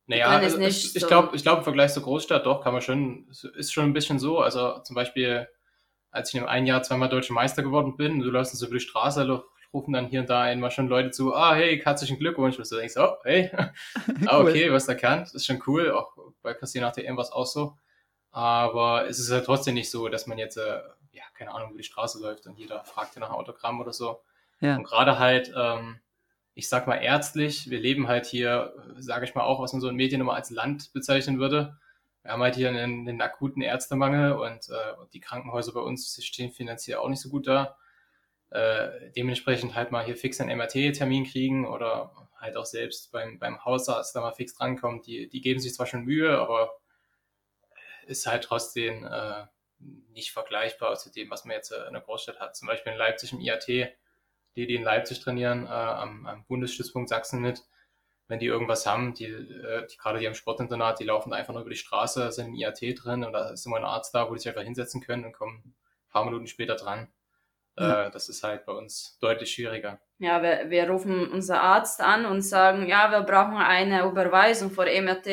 naja, 0.06 0.28
also 0.28 0.60
ich, 0.60 0.96
ich 0.96 1.02
so 1.02 1.08
glaube, 1.08 1.36
ich 1.36 1.44
glaube 1.44 1.60
im 1.60 1.64
Vergleich 1.64 1.94
zur 1.94 2.04
Großstadt 2.04 2.46
doch 2.46 2.62
kann 2.62 2.74
man 2.74 2.82
schon, 2.82 3.28
ist 3.56 3.72
schon 3.72 3.86
ein 3.86 3.94
bisschen 3.94 4.20
so. 4.20 4.40
Also 4.40 4.80
zum 4.80 4.96
Beispiel, 4.96 5.48
als 6.12 6.34
ich 6.34 6.40
in 6.40 6.46
einem 6.46 6.66
Jahr 6.66 6.84
zweimal 6.84 7.10
deutscher 7.10 7.34
Meister 7.34 7.64
geworden 7.64 7.96
bin, 7.96 8.20
du 8.20 8.30
läufst 8.30 8.56
so 8.56 8.66
über 8.66 8.76
die 8.76 8.82
Straße, 8.82 9.44
rufen 9.74 9.94
dann 9.94 10.08
hier 10.08 10.22
und 10.22 10.30
da 10.30 10.44
einmal 10.44 10.72
schon 10.72 10.88
Leute 10.88 11.12
zu, 11.12 11.34
ah, 11.34 11.56
hey, 11.56 11.82
herzlichen 11.82 12.20
Glückwunsch. 12.20 12.58
Und 12.58 12.70
du 12.70 12.76
denkst, 12.76 12.96
oh, 12.98 13.16
hey, 13.24 13.50
ah, 14.28 14.40
okay, 14.40 14.72
was 14.72 14.88
erkannt, 14.88 15.34
ist 15.34 15.46
schon 15.46 15.64
cool. 15.68 15.92
Auch 15.92 16.16
bei 16.42 16.54
Christine 16.54 16.86
nach 16.86 16.94
der 16.94 17.10
es 17.18 17.32
auch 17.32 17.46
so. 17.46 17.78
Aber 18.32 19.08
es 19.08 19.20
ist 19.20 19.30
ja 19.30 19.42
trotzdem 19.42 19.76
nicht 19.76 19.90
so, 19.90 20.10
dass 20.10 20.28
man 20.28 20.38
jetzt, 20.38 20.58
äh, 20.58 20.82
ja, 21.12 21.24
keine 21.36 21.54
Ahnung, 21.54 21.70
über 21.70 21.78
die 21.78 21.84
Straße 21.84 22.20
läuft 22.20 22.46
und 22.46 22.58
jeder 22.58 22.84
fragt 22.84 23.16
dir 23.16 23.20
nach 23.20 23.32
Autogramm 23.32 23.80
oder 23.80 23.94
so. 23.94 24.22
Ja. 24.60 24.76
Und 24.76 24.84
gerade 24.84 25.18
halt, 25.18 25.52
ähm, 25.56 26.00
ich 26.56 26.70
sag 26.70 26.88
mal 26.88 26.98
ärztlich. 26.98 27.70
Wir 27.70 27.80
leben 27.80 28.08
halt 28.08 28.26
hier, 28.26 28.74
sage 28.98 29.26
ich 29.26 29.36
mal 29.36 29.44
auch, 29.44 29.62
was 29.62 29.74
man 29.74 29.82
so 29.82 29.90
in 29.90 29.96
Medien 29.96 30.22
immer 30.22 30.36
als 30.36 30.50
Land 30.50 30.94
bezeichnen 30.94 31.40
würde. 31.40 31.78
Wir 32.22 32.32
haben 32.32 32.42
halt 32.42 32.56
hier 32.56 32.70
einen, 32.70 33.08
einen 33.08 33.22
akuten 33.22 33.62
Ärztemangel 33.62 34.34
und 34.34 34.70
äh, 34.70 34.94
die 35.14 35.20
Krankenhäuser 35.20 35.74
bei 35.74 35.82
uns 35.82 36.24
stehen 36.24 36.52
finanziell 36.52 36.98
auch 36.98 37.10
nicht 37.10 37.22
so 37.22 37.30
gut 37.30 37.48
da. 37.48 37.78
Äh, 38.50 39.12
dementsprechend 39.16 39.76
halt 39.76 39.92
mal 39.92 40.06
hier 40.06 40.16
fix 40.16 40.40
einen 40.40 40.56
MRT-Termin 40.58 41.26
kriegen 41.26 41.68
oder 41.68 42.30
halt 42.40 42.56
auch 42.56 42.66
selbst 42.66 43.12
beim, 43.12 43.40
beim 43.40 43.66
Hausarzt 43.66 44.16
da 44.16 44.22
mal 44.22 44.32
fix 44.32 44.54
drankommt. 44.56 45.08
Die, 45.08 45.28
die 45.28 45.42
geben 45.42 45.60
sich 45.60 45.74
zwar 45.74 45.88
schon 45.88 46.06
Mühe, 46.06 46.38
aber 46.38 46.72
ist 48.06 48.28
halt 48.28 48.44
trotzdem 48.44 49.06
äh, 49.06 49.46
nicht 50.12 50.32
vergleichbar 50.32 50.96
zu 50.96 51.12
dem, 51.12 51.30
was 51.30 51.46
man 51.46 51.56
jetzt 51.56 51.72
äh, 51.72 51.88
in 51.88 51.94
der 51.94 52.02
Großstadt 52.02 52.40
hat. 52.40 52.56
Zum 52.56 52.68
Beispiel 52.68 52.92
in 52.94 52.98
Leipzig 52.98 53.34
im 53.34 53.40
IAT, 53.40 53.68
die, 54.56 54.68
die 54.68 54.76
in 54.76 54.84
Leipzig 54.84 55.20
trainieren, 55.20 55.66
äh, 55.66 55.70
am, 55.70 56.26
am 56.26 56.46
Bundesstützpunkt 56.46 57.10
Sachsen 57.10 57.42
mit, 57.42 57.64
wenn 58.28 58.40
die 58.40 58.46
irgendwas 58.46 58.86
haben, 58.86 59.14
die, 59.14 59.26
äh, 59.26 59.88
die 59.88 59.98
gerade 59.98 60.20
die 60.20 60.28
am 60.28 60.34
Sportinternat, 60.34 61.00
die 61.00 61.06
laufen 61.06 61.34
einfach 61.34 61.54
nur 61.54 61.62
über 61.62 61.72
die 61.72 61.76
Straße, 61.76 62.32
sind 62.32 62.48
im 62.48 62.56
IAT 62.56 62.82
drin 63.04 63.24
und 63.24 63.34
da 63.34 63.50
ist 63.50 63.66
immer 63.66 63.78
ein 63.78 63.84
Arzt 63.84 64.14
da, 64.16 64.30
wo 64.30 64.34
die 64.34 64.40
sich 64.40 64.50
einfach 64.50 64.64
hinsetzen 64.64 65.02
können 65.02 65.26
und 65.26 65.34
kommen 65.34 65.58
ein 65.66 65.76
paar 66.12 66.26
Minuten 66.26 66.48
später 66.48 66.76
dran. 66.76 67.10
Ja. 67.78 68.06
Äh, 68.06 68.12
das 68.12 68.30
ist 68.30 68.44
halt 68.44 68.66
bei 68.66 68.74
uns 68.74 69.18
deutlich 69.20 69.52
schwieriger. 69.52 70.00
Ja, 70.20 70.42
wir, 70.42 70.70
wir 70.70 70.90
rufen 70.90 71.30
unser 71.32 71.62
Arzt 71.62 72.02
an 72.02 72.26
und 72.26 72.42
sagen, 72.42 72.88
ja, 72.88 73.12
wir 73.12 73.22
brauchen 73.22 73.58
eine 73.58 74.04
Überweisung 74.06 74.72
vor 74.72 74.86
MRT. 74.86 75.28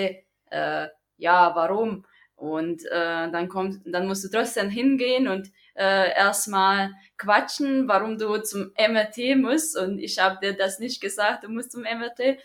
Äh, 0.50 0.88
ja, 1.16 1.54
warum? 1.54 2.04
Und 2.34 2.84
äh, 2.86 3.30
dann 3.30 3.48
kommt, 3.48 3.82
dann 3.84 4.06
musst 4.06 4.24
du 4.24 4.28
trotzdem 4.28 4.70
hingehen 4.70 5.28
und 5.28 5.50
äh, 5.80 6.14
erstmal 6.14 6.92
quatschen, 7.16 7.88
warum 7.88 8.18
du 8.18 8.36
zum 8.42 8.72
MRT 8.76 9.36
musst. 9.36 9.78
Und 9.78 9.98
ich 9.98 10.18
habe 10.18 10.38
dir 10.40 10.54
das 10.54 10.78
nicht 10.78 11.00
gesagt, 11.00 11.44
du 11.44 11.48
musst 11.48 11.72
zum 11.72 11.82
MRT. 11.82 12.38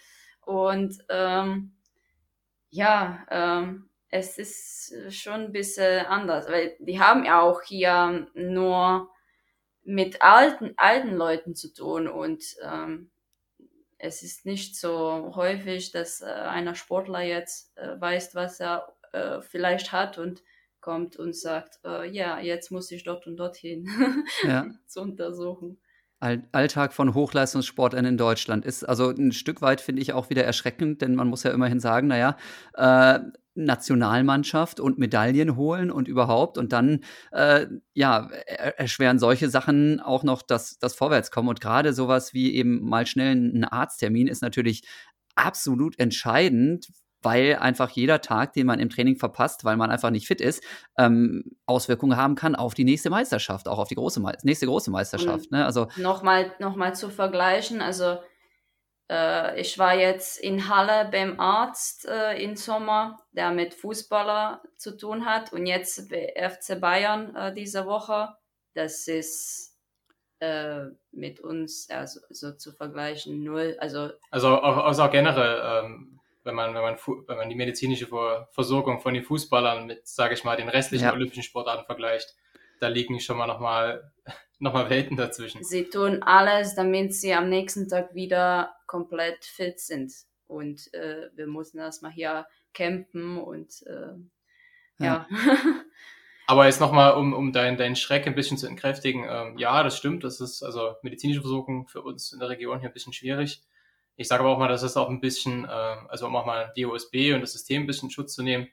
Und 0.45 0.97
ähm, 1.09 1.73
ja, 2.69 3.25
ähm, 3.29 3.89
es 4.09 4.37
ist 4.37 5.13
schon 5.13 5.45
ein 5.45 5.51
bisschen 5.51 6.05
anders, 6.05 6.47
weil 6.49 6.77
die 6.79 6.99
haben 7.01 7.25
ja 7.25 7.41
auch 7.41 7.61
hier 7.61 8.27
nur 8.33 9.09
mit 9.83 10.21
alten, 10.21 10.73
alten 10.77 11.15
Leuten 11.15 11.55
zu 11.55 11.73
tun 11.73 12.07
und 12.07 12.43
ähm, 12.63 13.11
es 13.97 14.23
ist 14.23 14.45
nicht 14.45 14.77
so 14.77 15.33
häufig, 15.35 15.91
dass 15.91 16.21
äh, 16.21 16.25
einer 16.25 16.75
Sportler 16.75 17.21
jetzt 17.21 17.77
äh, 17.77 17.99
weiß, 17.99 18.35
was 18.35 18.59
er 18.59 18.95
äh, 19.13 19.41
vielleicht 19.41 19.91
hat 19.91 20.17
und 20.17 20.41
kommt 20.85 21.17
und 21.17 21.35
sagt, 21.35 21.79
äh, 21.83 22.07
ja, 22.11 22.39
jetzt 22.39 22.71
muss 22.71 22.91
ich 22.91 23.03
dort 23.03 23.25
und 23.25 23.37
dorthin 23.37 23.89
ja. 24.43 24.67
zu 24.85 25.01
untersuchen. 25.01 25.79
Alltag 26.19 26.93
von 26.93 27.13
Hochleistungssportlern 27.13 28.05
in 28.05 28.17
Deutschland 28.17 28.65
ist 28.65 28.83
also 28.83 29.09
ein 29.09 29.31
Stück 29.31 29.61
weit, 29.61 29.81
finde 29.81 30.01
ich, 30.01 30.13
auch 30.13 30.29
wieder 30.29 30.43
erschreckend, 30.43 31.01
denn 31.01 31.15
man 31.15 31.27
muss 31.27 31.43
ja 31.43 31.51
immerhin 31.51 31.79
sagen, 31.79 32.07
naja, 32.07 32.37
äh, 32.75 33.19
Nationalmannschaft 33.55 34.79
und 34.79 34.99
Medaillen 34.99 35.55
holen 35.55 35.89
und 35.89 36.07
überhaupt 36.07 36.57
und 36.57 36.71
dann 36.71 37.03
äh, 37.31 37.67
ja 37.93 38.29
erschweren 38.77 39.17
solche 39.17 39.49
Sachen 39.49 39.99
auch 40.01 40.23
noch 40.23 40.41
das, 40.41 40.77
das 40.77 40.93
Vorwärtskommen 40.93 41.49
und 41.49 41.61
gerade 41.61 41.93
sowas 41.93 42.33
wie 42.33 42.53
eben 42.53 42.81
mal 42.87 43.07
schnell 43.07 43.35
ein 43.35 43.63
Arzttermin 43.63 44.27
ist 44.27 44.41
natürlich 44.41 44.83
absolut 45.35 45.97
entscheidend, 45.99 46.89
weil 47.25 47.55
einfach 47.55 47.89
jeder 47.89 48.21
Tag, 48.21 48.53
den 48.53 48.67
man 48.67 48.79
im 48.79 48.89
Training 48.89 49.17
verpasst, 49.17 49.65
weil 49.65 49.75
man 49.75 49.91
einfach 49.91 50.11
nicht 50.11 50.27
fit 50.27 50.39
ist, 50.39 50.63
ähm, 50.97 51.57
Auswirkungen 51.65 52.17
haben 52.17 52.35
kann 52.35 52.55
auf 52.55 52.73
die 52.73 52.85
nächste 52.85 53.09
Meisterschaft, 53.09 53.67
auch 53.67 53.79
auf 53.79 53.87
die 53.87 53.95
große 53.95 54.21
nächste 54.43 54.67
große 54.67 54.91
Meisterschaft. 54.91 55.51
Ne? 55.51 55.65
Also 55.65 55.87
nochmal 55.97 56.53
noch 56.59 56.75
mal 56.75 56.95
zu 56.95 57.09
vergleichen, 57.09 57.81
also 57.81 58.19
äh, 59.09 59.59
ich 59.59 59.77
war 59.77 59.95
jetzt 59.95 60.39
in 60.39 60.69
Halle 60.69 61.09
beim 61.11 61.39
Arzt 61.39 62.07
äh, 62.07 62.41
im 62.41 62.55
Sommer, 62.55 63.19
der 63.31 63.51
mit 63.51 63.73
Fußballer 63.73 64.61
zu 64.77 64.97
tun 64.97 65.25
hat 65.25 65.53
und 65.53 65.65
jetzt 65.65 66.11
FC 66.11 66.79
Bayern 66.79 67.35
äh, 67.35 67.53
diese 67.53 67.85
Woche. 67.85 68.35
Das 68.73 69.07
ist 69.07 69.77
äh, 70.39 70.85
mit 71.11 71.39
uns 71.39 71.89
also, 71.89 72.19
so 72.29 72.51
zu 72.53 72.71
vergleichen 72.71 73.43
null. 73.43 73.77
Also, 73.79 74.09
also 74.31 74.49
auch, 74.49 74.85
also 74.85 75.03
auch 75.03 75.11
generell, 75.11 75.85
ähm, 75.85 76.14
wenn 76.45 76.55
man, 76.55 76.73
wenn 76.73 76.81
man, 76.81 76.95
wenn 77.27 77.37
man 77.37 77.49
die 77.49 77.55
medizinische 77.55 78.07
Versorgung 78.51 78.99
von 79.01 79.13
den 79.13 79.23
Fußballern 79.23 79.87
mit, 79.87 80.07
sage 80.07 80.35
ich 80.35 80.43
mal, 80.43 80.55
den 80.55 80.69
restlichen 80.69 81.05
ja. 81.05 81.13
olympischen 81.13 81.43
Sportarten 81.43 81.85
vergleicht, 81.85 82.35
da 82.79 82.87
liegen 82.87 83.19
schon 83.19 83.37
mal 83.37 83.47
nochmal 83.47 84.11
noch 84.59 84.73
mal 84.73 84.89
Welten 84.89 85.17
dazwischen. 85.17 85.63
Sie 85.63 85.89
tun 85.89 86.23
alles, 86.23 86.75
damit 86.75 87.13
sie 87.13 87.33
am 87.33 87.49
nächsten 87.49 87.89
Tag 87.89 88.13
wieder 88.13 88.75
komplett 88.87 89.43
fit 89.43 89.79
sind. 89.79 90.13
Und 90.47 90.93
äh, 90.93 91.29
wir 91.35 91.47
mussten 91.47 91.79
erstmal 91.79 92.11
hier 92.11 92.45
campen 92.73 93.39
und 93.39 93.81
äh, 93.87 95.03
ja. 95.03 95.27
ja. 95.27 95.27
Aber 96.47 96.67
jetzt 96.67 96.79
nochmal, 96.79 97.15
um, 97.15 97.33
um 97.33 97.51
deinen 97.51 97.77
dein 97.77 97.95
Schreck 97.95 98.27
ein 98.27 98.35
bisschen 98.35 98.57
zu 98.57 98.67
entkräftigen, 98.67 99.25
ähm, 99.27 99.57
ja, 99.57 99.81
das 99.81 99.97
stimmt, 99.97 100.23
das 100.23 100.39
ist 100.39 100.61
also 100.61 100.93
medizinische 101.01 101.41
Versorgung 101.41 101.87
für 101.87 102.03
uns 102.03 102.31
in 102.31 102.39
der 102.39 102.49
Region 102.49 102.79
hier 102.79 102.89
ein 102.89 102.93
bisschen 102.93 103.13
schwierig. 103.13 103.63
Ich 104.17 104.27
sage 104.27 104.43
aber 104.43 104.53
auch 104.53 104.57
mal, 104.57 104.67
das 104.67 104.83
ist 104.83 104.97
auch 104.97 105.09
ein 105.09 105.19
bisschen, 105.19 105.65
äh, 105.65 105.67
also 105.67 106.27
um 106.27 106.35
auch 106.35 106.45
mal 106.45 106.71
die 106.75 106.85
OSB 106.85 107.33
und 107.33 107.41
das 107.41 107.53
System 107.53 107.83
ein 107.83 107.87
bisschen 107.87 108.09
Schutz 108.11 108.33
zu 108.33 108.43
nehmen, 108.43 108.69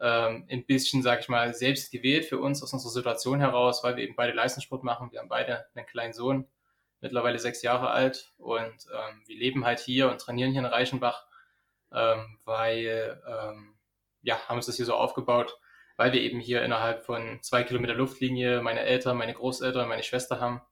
ähm, 0.00 0.46
ein 0.50 0.64
bisschen, 0.64 1.02
sage 1.02 1.20
ich 1.20 1.28
mal, 1.28 1.52
selbst 1.54 1.92
gewählt 1.92 2.24
für 2.24 2.38
uns 2.38 2.62
aus 2.62 2.72
unserer 2.72 2.90
Situation 2.90 3.40
heraus, 3.40 3.84
weil 3.84 3.96
wir 3.96 4.04
eben 4.04 4.16
beide 4.16 4.32
Leistungssport 4.32 4.82
machen. 4.82 5.12
Wir 5.12 5.20
haben 5.20 5.28
beide 5.28 5.66
einen 5.74 5.86
kleinen 5.86 6.14
Sohn, 6.14 6.46
mittlerweile 7.00 7.38
sechs 7.38 7.62
Jahre 7.62 7.90
alt 7.90 8.32
und 8.38 8.56
ähm, 8.92 9.22
wir 9.26 9.36
leben 9.36 9.64
halt 9.64 9.80
hier 9.80 10.10
und 10.10 10.20
trainieren 10.20 10.52
hier 10.52 10.60
in 10.60 10.66
Reichenbach, 10.66 11.26
ähm, 11.92 12.38
weil, 12.44 13.22
ähm, 13.26 13.74
ja, 14.22 14.38
haben 14.48 14.56
uns 14.56 14.66
das 14.66 14.76
hier 14.76 14.86
so 14.86 14.94
aufgebaut, 14.94 15.58
weil 15.96 16.12
wir 16.12 16.20
eben 16.20 16.40
hier 16.40 16.62
innerhalb 16.62 17.04
von 17.04 17.38
zwei 17.42 17.62
Kilometer 17.62 17.94
Luftlinie 17.94 18.62
meine 18.62 18.80
Eltern, 18.80 19.16
meine 19.16 19.34
Großeltern, 19.34 19.88
meine 19.88 20.02
Schwester 20.02 20.40
haben, 20.40 20.62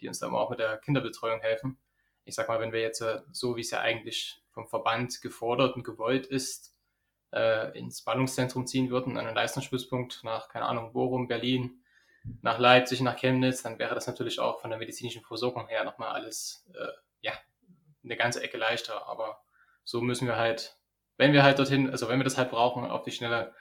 die 0.00 0.08
uns 0.08 0.20
dann 0.20 0.34
auch 0.34 0.50
mit 0.50 0.60
der 0.60 0.78
Kinderbetreuung 0.78 1.40
helfen. 1.40 1.78
Ich 2.26 2.34
sag 2.34 2.48
mal, 2.48 2.60
wenn 2.60 2.72
wir 2.72 2.80
jetzt 2.80 3.00
äh, 3.00 3.22
so, 3.32 3.56
wie 3.56 3.62
es 3.62 3.70
ja 3.70 3.80
eigentlich 3.80 4.42
vom 4.50 4.68
Verband 4.68 5.22
gefordert 5.22 5.76
und 5.76 5.84
gewollt 5.84 6.26
ist, 6.26 6.76
äh, 7.32 7.76
ins 7.78 8.02
Ballungszentrum 8.02 8.66
ziehen 8.66 8.90
würden, 8.90 9.16
an 9.16 9.26
einen 9.26 9.34
Leistungsstützpunkt 9.34 10.22
nach, 10.24 10.48
keine 10.48 10.66
Ahnung, 10.66 10.92
Bochum, 10.92 11.28
Berlin, 11.28 11.82
nach 12.42 12.58
Leipzig, 12.58 13.00
nach 13.00 13.16
Chemnitz, 13.16 13.62
dann 13.62 13.78
wäre 13.78 13.94
das 13.94 14.06
natürlich 14.06 14.40
auch 14.40 14.60
von 14.60 14.70
der 14.70 14.78
medizinischen 14.78 15.22
Versorgung 15.22 15.68
her 15.68 15.84
nochmal 15.84 16.10
alles, 16.10 16.66
äh, 16.74 16.92
ja, 17.20 17.32
eine 18.04 18.16
ganze 18.16 18.42
Ecke 18.42 18.58
leichter. 18.58 19.06
Aber 19.06 19.40
so 19.84 20.00
müssen 20.00 20.26
wir 20.26 20.36
halt, 20.36 20.76
wenn 21.16 21.32
wir 21.32 21.42
halt 21.42 21.58
dorthin, 21.58 21.90
also 21.90 22.08
wenn 22.08 22.18
wir 22.18 22.24
das 22.24 22.36
halt 22.36 22.50
brauchen, 22.50 22.84
auf 22.84 23.02
die 23.02 23.12
Schnelle 23.12 23.54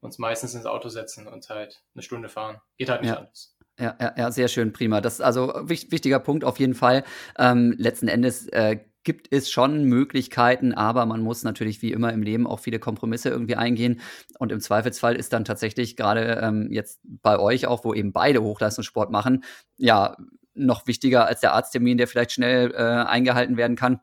uns 0.00 0.18
meistens 0.18 0.54
ins 0.54 0.66
Auto 0.66 0.88
setzen 0.88 1.28
und 1.28 1.48
halt 1.48 1.82
eine 1.94 2.02
Stunde 2.02 2.28
fahren. 2.28 2.60
Geht 2.76 2.90
halt 2.90 3.02
nicht 3.02 3.10
ja. 3.10 3.18
anders. 3.18 3.56
Ja, 3.82 3.96
ja, 4.00 4.14
ja, 4.16 4.30
sehr 4.30 4.46
schön, 4.46 4.72
prima. 4.72 5.00
Das 5.00 5.14
ist 5.14 5.22
also 5.22 5.52
wichtiger 5.64 6.20
Punkt 6.20 6.44
auf 6.44 6.60
jeden 6.60 6.74
Fall. 6.74 7.02
Ähm, 7.36 7.74
letzten 7.76 8.06
Endes 8.06 8.46
äh, 8.46 8.78
gibt 9.02 9.26
es 9.32 9.50
schon 9.50 9.82
Möglichkeiten, 9.86 10.72
aber 10.72 11.04
man 11.04 11.20
muss 11.20 11.42
natürlich 11.42 11.82
wie 11.82 11.90
immer 11.90 12.12
im 12.12 12.22
Leben 12.22 12.46
auch 12.46 12.60
viele 12.60 12.78
Kompromisse 12.78 13.30
irgendwie 13.30 13.56
eingehen. 13.56 14.00
Und 14.38 14.52
im 14.52 14.60
Zweifelsfall 14.60 15.16
ist 15.16 15.32
dann 15.32 15.44
tatsächlich 15.44 15.96
gerade 15.96 16.40
ähm, 16.40 16.68
jetzt 16.70 17.00
bei 17.02 17.40
euch 17.40 17.66
auch, 17.66 17.84
wo 17.84 17.92
eben 17.92 18.12
beide 18.12 18.40
Hochleistungssport 18.44 19.10
machen, 19.10 19.42
ja, 19.78 20.16
noch 20.54 20.86
wichtiger 20.86 21.26
als 21.26 21.40
der 21.40 21.54
Arzttermin, 21.54 21.98
der 21.98 22.06
vielleicht 22.06 22.30
schnell 22.30 22.70
äh, 22.72 22.76
eingehalten 22.76 23.56
werden 23.56 23.74
kann 23.74 24.00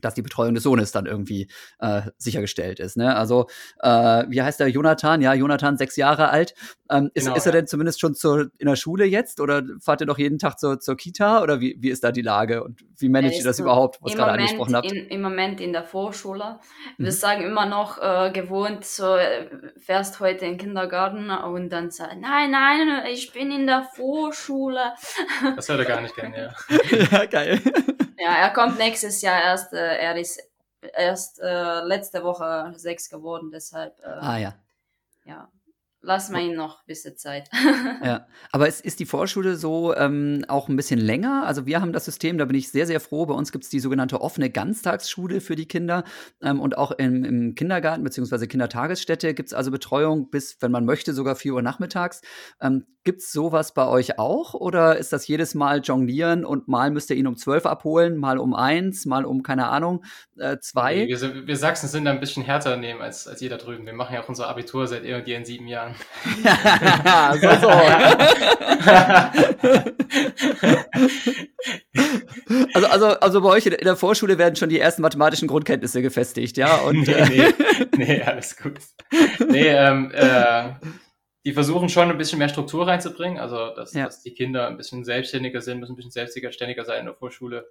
dass 0.00 0.14
die 0.14 0.22
Betreuung 0.22 0.54
des 0.54 0.62
Sohnes 0.62 0.92
dann 0.92 1.06
irgendwie 1.06 1.48
äh, 1.78 2.02
sichergestellt 2.18 2.80
ist. 2.80 2.96
Ne? 2.96 3.14
Also, 3.16 3.46
äh, 3.80 4.24
wie 4.28 4.42
heißt 4.42 4.60
der 4.60 4.68
Jonathan? 4.68 5.20
Ja, 5.22 5.34
Jonathan, 5.34 5.76
sechs 5.76 5.96
Jahre 5.96 6.30
alt. 6.30 6.54
Ähm, 6.90 7.10
ist, 7.14 7.24
genau, 7.24 7.36
ist 7.36 7.46
er 7.46 7.54
ja. 7.54 7.60
denn 7.60 7.66
zumindest 7.66 8.00
schon 8.00 8.14
zur, 8.14 8.50
in 8.58 8.66
der 8.66 8.76
Schule 8.76 9.06
jetzt 9.06 9.40
oder 9.40 9.62
fahrt 9.80 10.02
ihr 10.02 10.06
doch 10.06 10.18
jeden 10.18 10.38
Tag 10.38 10.58
zur, 10.58 10.80
zur 10.80 10.96
Kita 10.96 11.42
oder 11.42 11.60
wie, 11.60 11.76
wie 11.80 11.88
ist 11.88 12.04
da 12.04 12.12
die 12.12 12.20
Lage 12.22 12.62
und 12.62 12.84
wie 12.98 13.08
managt 13.08 13.38
ihr 13.38 13.44
das 13.44 13.58
überhaupt, 13.58 13.98
was 14.02 14.14
gerade 14.14 14.32
angesprochen 14.32 14.76
habt? 14.76 14.92
In, 14.92 15.08
Im 15.08 15.22
Moment 15.22 15.60
in 15.60 15.72
der 15.72 15.84
Vorschule. 15.84 16.58
Wir 16.98 17.06
mhm. 17.06 17.10
sagen 17.10 17.44
immer 17.44 17.66
noch 17.66 17.98
äh, 17.98 18.30
gewohnt, 18.32 18.84
so 18.84 19.16
äh, 19.16 19.48
fährst 19.78 20.20
heute 20.20 20.44
in 20.44 20.52
den 20.52 20.58
Kindergarten 20.58 21.30
und 21.30 21.70
dann 21.70 21.90
sagt, 21.90 22.20
nein, 22.20 22.50
nein, 22.50 23.04
ich 23.10 23.32
bin 23.32 23.50
in 23.50 23.66
der 23.66 23.84
Vorschule. 23.94 24.92
Das 25.56 25.68
hört 25.68 25.80
er 25.80 25.86
gar 25.86 26.00
nicht 26.02 26.14
gerne, 26.14 26.36
ja. 26.36 27.08
ja, 27.10 27.24
geil. 27.26 27.60
Ja, 28.18 28.34
er 28.34 28.50
kommt 28.50 28.78
nächstes 28.78 29.22
Jahr 29.22 29.42
erst. 29.42 29.72
Äh, 29.72 29.98
er 29.98 30.16
ist 30.16 30.40
erst 30.96 31.40
äh, 31.40 31.80
letzte 31.84 32.22
Woche 32.24 32.72
sechs 32.76 33.08
geworden, 33.08 33.50
deshalb. 33.52 33.98
Äh, 34.00 34.06
ah 34.06 34.38
ja. 34.38 34.54
Ja. 35.26 35.48
lass 36.02 36.28
mal 36.28 36.42
ihn 36.42 36.54
noch 36.54 36.80
ein 36.80 36.86
bisschen 36.86 37.16
Zeit. 37.16 37.48
ja, 38.04 38.26
aber 38.52 38.68
ist, 38.68 38.84
ist 38.84 39.00
die 39.00 39.06
Vorschule 39.06 39.56
so 39.56 39.94
ähm, 39.96 40.44
auch 40.48 40.68
ein 40.68 40.76
bisschen 40.76 41.00
länger? 41.00 41.46
Also 41.46 41.64
wir 41.64 41.80
haben 41.80 41.94
das 41.94 42.04
System, 42.04 42.36
da 42.36 42.44
bin 42.44 42.56
ich 42.56 42.70
sehr, 42.70 42.86
sehr 42.86 43.00
froh. 43.00 43.24
Bei 43.24 43.34
uns 43.34 43.52
gibt 43.52 43.64
es 43.64 43.70
die 43.70 43.80
sogenannte 43.80 44.20
offene 44.20 44.50
Ganztagsschule 44.50 45.40
für 45.40 45.56
die 45.56 45.66
Kinder 45.66 46.04
ähm, 46.42 46.60
und 46.60 46.76
auch 46.76 46.90
im, 46.92 47.24
im 47.24 47.54
Kindergarten 47.54 48.04
bzw. 48.04 48.46
Kindertagesstätte 48.46 49.32
gibt 49.32 49.48
es 49.48 49.54
also 49.54 49.70
Betreuung 49.70 50.28
bis, 50.28 50.58
wenn 50.60 50.70
man 50.70 50.84
möchte, 50.84 51.14
sogar 51.14 51.36
4 51.36 51.54
Uhr 51.54 51.62
nachmittags. 51.62 52.20
Ähm, 52.60 52.84
gibt 53.04 53.20
es 53.20 53.30
sowas 53.32 53.74
bei 53.74 53.86
euch 53.86 54.18
auch 54.18 54.54
oder 54.54 54.96
ist 54.96 55.12
das 55.12 55.28
jedes 55.28 55.54
Mal 55.54 55.80
jonglieren 55.80 56.44
und 56.44 56.68
mal 56.68 56.90
müsst 56.90 57.10
ihr 57.10 57.16
ihn 57.16 57.26
um 57.26 57.36
12 57.36 57.66
abholen, 57.66 58.16
mal 58.16 58.38
um 58.38 58.54
eins, 58.54 59.04
mal 59.06 59.24
um, 59.24 59.42
keine 59.42 59.68
Ahnung, 59.68 60.04
äh, 60.38 60.58
zwei? 60.58 60.94
Nee, 60.96 61.08
wir, 61.08 61.46
wir 61.46 61.56
Sachsen 61.56 61.88
sind 61.88 62.04
da 62.06 62.10
ein 62.10 62.20
bisschen 62.20 62.42
härter 62.42 62.76
nehmen 62.76 63.00
als, 63.02 63.28
als 63.28 63.40
ihr 63.42 63.50
da 63.50 63.58
drüben. 63.58 63.86
Wir 63.86 63.92
machen 63.92 64.14
ja 64.14 64.22
auch 64.22 64.28
unser 64.28 64.48
Abitur 64.48 64.86
seit 64.86 65.04
irgendwie 65.04 65.34
in 65.34 65.44
sieben 65.44 65.66
Jahren. 65.68 65.94
so, 67.40 67.48
so. 67.60 67.68
also, 72.74 72.88
also, 72.88 73.06
also 73.20 73.40
bei 73.42 73.48
euch 73.48 73.66
in 73.66 73.76
der 73.76 73.96
Vorschule 73.96 74.38
werden 74.38 74.56
schon 74.56 74.68
die 74.68 74.80
ersten 74.80 75.02
mathematischen 75.02 75.48
Grundkenntnisse 75.48 76.02
gefestigt, 76.02 76.56
ja? 76.56 76.76
Und, 76.76 77.02
nee, 77.06 77.24
nee, 77.28 77.54
nee, 77.96 78.22
alles 78.22 78.56
gut. 78.56 78.78
Nee, 79.48 79.68
ähm, 79.68 80.10
äh, 80.14 80.70
die 81.44 81.52
versuchen 81.52 81.88
schon 81.88 82.10
ein 82.10 82.18
bisschen 82.18 82.38
mehr 82.38 82.48
Struktur 82.48 82.86
reinzubringen, 82.86 83.38
also 83.38 83.74
dass, 83.74 83.92
ja. 83.92 84.06
dass 84.06 84.22
die 84.22 84.32
Kinder 84.32 84.66
ein 84.66 84.76
bisschen 84.76 85.04
selbstständiger 85.04 85.60
sind, 85.60 85.80
müssen 85.80 85.92
ein 85.92 85.96
bisschen 85.96 86.10
selbstständiger 86.10 86.84
sein 86.84 87.00
in 87.00 87.06
der 87.06 87.14
Vorschule. 87.14 87.70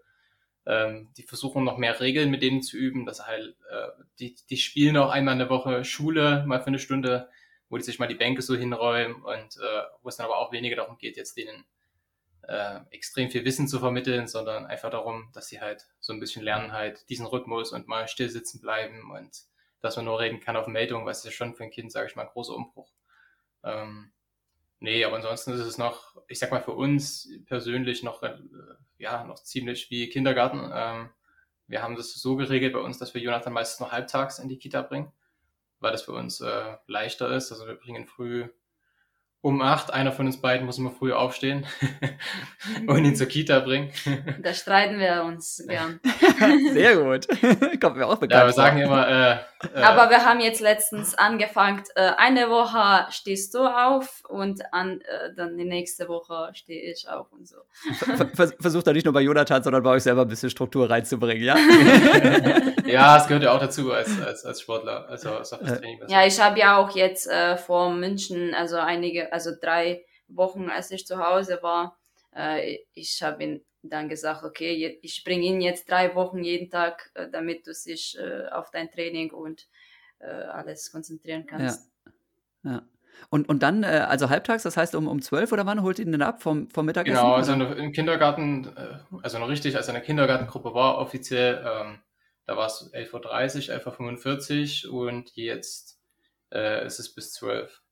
Ähm, 0.65 1.09
die 1.17 1.23
versuchen 1.23 1.63
noch 1.63 1.77
mehr 1.77 1.99
Regeln 1.99 2.29
mit 2.29 2.41
denen 2.41 2.61
zu 2.61 2.77
üben, 2.77 3.05
dass 3.05 3.25
halt, 3.25 3.55
äh, 3.69 4.03
die, 4.19 4.35
die 4.49 4.57
spielen 4.57 4.95
auch 4.95 5.09
einmal 5.09 5.33
in 5.33 5.39
der 5.39 5.49
Woche 5.49 5.83
Schule, 5.83 6.43
mal 6.45 6.61
für 6.61 6.67
eine 6.67 6.79
Stunde, 6.79 7.29
wo 7.69 7.77
die 7.77 7.83
sich 7.83 7.99
mal 7.99 8.07
die 8.07 8.15
Bänke 8.15 8.41
so 8.41 8.55
hinräumen 8.55 9.23
und 9.23 9.57
äh, 9.57 9.81
wo 10.03 10.09
es 10.09 10.17
dann 10.17 10.27
aber 10.27 10.37
auch 10.37 10.51
weniger 10.51 10.75
darum 10.75 10.97
geht, 10.97 11.17
jetzt 11.17 11.35
denen 11.35 11.65
äh, 12.43 12.79
extrem 12.91 13.29
viel 13.29 13.43
Wissen 13.43 13.67
zu 13.67 13.79
vermitteln, 13.79 14.27
sondern 14.27 14.65
einfach 14.67 14.91
darum, 14.91 15.29
dass 15.33 15.47
sie 15.47 15.59
halt 15.59 15.87
so 15.99 16.13
ein 16.13 16.19
bisschen 16.19 16.43
lernen 16.43 16.71
halt 16.71 17.09
diesen 17.09 17.25
Rhythmus 17.25 17.71
und 17.71 17.87
mal 17.87 18.07
still 18.07 18.29
sitzen 18.29 18.61
bleiben 18.61 19.11
und 19.11 19.31
dass 19.81 19.95
man 19.95 20.05
nur 20.05 20.19
reden 20.19 20.39
kann 20.39 20.55
auf 20.55 20.67
Meldung, 20.67 21.05
was 21.05 21.25
ist 21.25 21.33
schon 21.33 21.55
für 21.55 21.63
ein 21.63 21.71
Kind, 21.71 21.91
sage 21.91 22.07
ich 22.07 22.15
mal, 22.15 22.23
ein 22.23 22.29
großer 22.29 22.55
Umbruch. 22.55 22.89
Ähm, 23.63 24.11
nee, 24.79 25.03
aber 25.03 25.15
ansonsten 25.15 25.51
ist 25.53 25.59
es 25.59 25.77
noch, 25.77 26.17
ich 26.27 26.39
sag 26.39 26.51
mal, 26.51 26.61
für 26.61 26.73
uns 26.73 27.29
persönlich 27.45 28.03
noch, 28.03 28.23
äh, 28.23 28.37
ja, 28.97 29.23
noch 29.23 29.41
ziemlich 29.43 29.89
wie 29.89 30.09
Kindergarten. 30.09 30.69
Ähm, 30.73 31.09
wir 31.67 31.81
haben 31.81 31.95
das 31.95 32.13
so 32.13 32.35
geregelt 32.35 32.73
bei 32.73 32.79
uns, 32.79 32.97
dass 32.97 33.13
wir 33.13 33.21
Jonathan 33.21 33.53
meistens 33.53 33.79
noch 33.79 33.91
halbtags 33.91 34.39
in 34.39 34.49
die 34.49 34.59
Kita 34.59 34.81
bringen, 34.81 35.11
weil 35.79 35.91
das 35.91 36.03
für 36.03 36.13
uns 36.13 36.41
äh, 36.41 36.77
leichter 36.87 37.31
ist. 37.31 37.51
Also 37.51 37.67
wir 37.67 37.75
bringen 37.75 38.05
früh 38.05 38.49
um 39.43 39.61
acht. 39.61 39.93
Einer 39.93 40.13
von 40.13 40.25
uns 40.25 40.39
beiden 40.39 40.65
muss 40.65 40.77
immer 40.77 40.91
früh 40.91 41.11
aufstehen 41.11 41.65
und 42.87 43.03
ihn 43.03 43.15
zur 43.15 43.27
Kita 43.27 43.59
bringen. 43.59 43.91
da 44.41 44.53
streiten 44.53 44.97
wir 44.97 45.23
uns 45.25 45.63
gern. 45.67 45.99
Sehr 46.73 46.95
gut. 46.95 47.27
Kommt 47.81 47.97
mir 47.97 48.07
auch 48.07 48.17
bekannt. 48.17 48.31
Ja, 48.31 48.45
wir 48.45 48.53
sagen 48.53 48.79
immer. 48.79 49.07
Äh, 49.07 49.31
äh, 49.75 49.81
Aber 49.81 50.09
wir 50.09 50.23
haben 50.23 50.39
jetzt 50.39 50.61
letztens 50.61 51.13
angefangen. 51.15 51.83
Äh, 51.95 52.11
eine 52.17 52.49
Woche 52.49 53.05
stehst 53.11 53.53
du 53.53 53.59
auf 53.59 54.23
und 54.29 54.61
an, 54.71 55.01
äh, 55.01 55.35
dann 55.35 55.57
die 55.57 55.65
nächste 55.65 56.07
Woche 56.07 56.49
stehe 56.53 56.93
ich 56.93 57.09
auf 57.09 57.31
und 57.33 57.45
so. 57.45 57.57
Vers 58.33 58.55
versucht 58.61 58.87
da 58.87 58.93
nicht 58.93 59.03
nur 59.03 59.13
bei 59.13 59.21
Jonathan, 59.21 59.61
sondern 59.61 59.83
bei 59.83 59.89
euch 59.89 60.03
selber 60.03 60.21
ein 60.21 60.29
bisschen 60.29 60.51
Struktur 60.51 60.89
reinzubringen, 60.89 61.43
ja? 61.43 61.57
ja, 62.85 63.17
es 63.17 63.27
gehört 63.27 63.43
ja 63.43 63.51
auch 63.51 63.59
dazu 63.59 63.91
als, 63.91 64.21
als, 64.21 64.45
als 64.45 64.61
Sportler. 64.61 65.05
Also, 65.09 65.31
als 65.31 65.49
Training. 65.49 65.99
Ja, 66.07 66.25
ich 66.25 66.39
habe 66.39 66.57
ja 66.59 66.77
auch 66.77 66.95
jetzt 66.95 67.27
äh, 67.27 67.57
vor 67.57 67.91
München, 67.91 68.53
also 68.55 68.77
einige 68.77 69.32
also 69.33 69.51
drei 69.59 70.05
Wochen, 70.27 70.69
als 70.69 70.91
ich 70.91 71.05
zu 71.07 71.17
Hause 71.17 71.59
war, 71.61 71.97
äh, 72.35 72.77
ich 72.93 73.21
habe 73.23 73.43
ihn 73.43 73.65
dann 73.81 74.07
gesagt, 74.07 74.43
okay, 74.43 74.99
ich 75.01 75.23
bringe 75.23 75.45
ihn 75.45 75.59
jetzt 75.59 75.89
drei 75.89 76.15
Wochen 76.15 76.43
jeden 76.43 76.69
Tag, 76.69 77.11
äh, 77.15 77.29
damit 77.29 77.67
du 77.67 77.71
dich 77.71 78.17
äh, 78.17 78.47
auf 78.49 78.71
dein 78.71 78.89
Training 78.91 79.31
und 79.31 79.67
äh, 80.19 80.27
alles 80.27 80.91
konzentrieren 80.91 81.45
kannst. 81.45 81.91
Ja. 82.63 82.71
ja. 82.71 82.81
Und, 83.29 83.49
und 83.49 83.61
dann, 83.61 83.83
äh, 83.83 84.05
also 84.07 84.29
halbtags, 84.29 84.63
das 84.63 84.77
heißt 84.77 84.95
um, 84.95 85.07
um 85.07 85.21
12 85.21 85.51
oder 85.51 85.65
wann 85.65 85.81
holt 85.81 85.99
ihr 85.99 86.05
ihn 86.05 86.11
denn 86.11 86.21
ab 86.21 86.41
vom, 86.41 86.69
vom 86.69 86.85
Mittagessen? 86.85 87.15
Genau, 87.15 87.33
also 87.33 87.53
im 87.53 87.91
Kindergarten, 87.91 88.71
also 89.21 89.39
noch 89.39 89.49
richtig, 89.49 89.75
als 89.75 89.89
eine 89.89 90.01
Kindergartengruppe 90.01 90.73
war 90.73 90.97
offiziell, 90.97 91.63
ähm, 91.65 91.99
da 92.45 92.57
war 92.57 92.67
es 92.67 92.91
11.30 92.93 93.69
Uhr, 93.69 93.93
11.45 93.93 94.89
Uhr 94.89 95.07
und 95.07 95.35
jetzt 95.35 95.99
äh, 96.51 96.85
ist 96.85 96.99
es 96.99 97.13
bis 97.13 97.33
12 97.33 97.82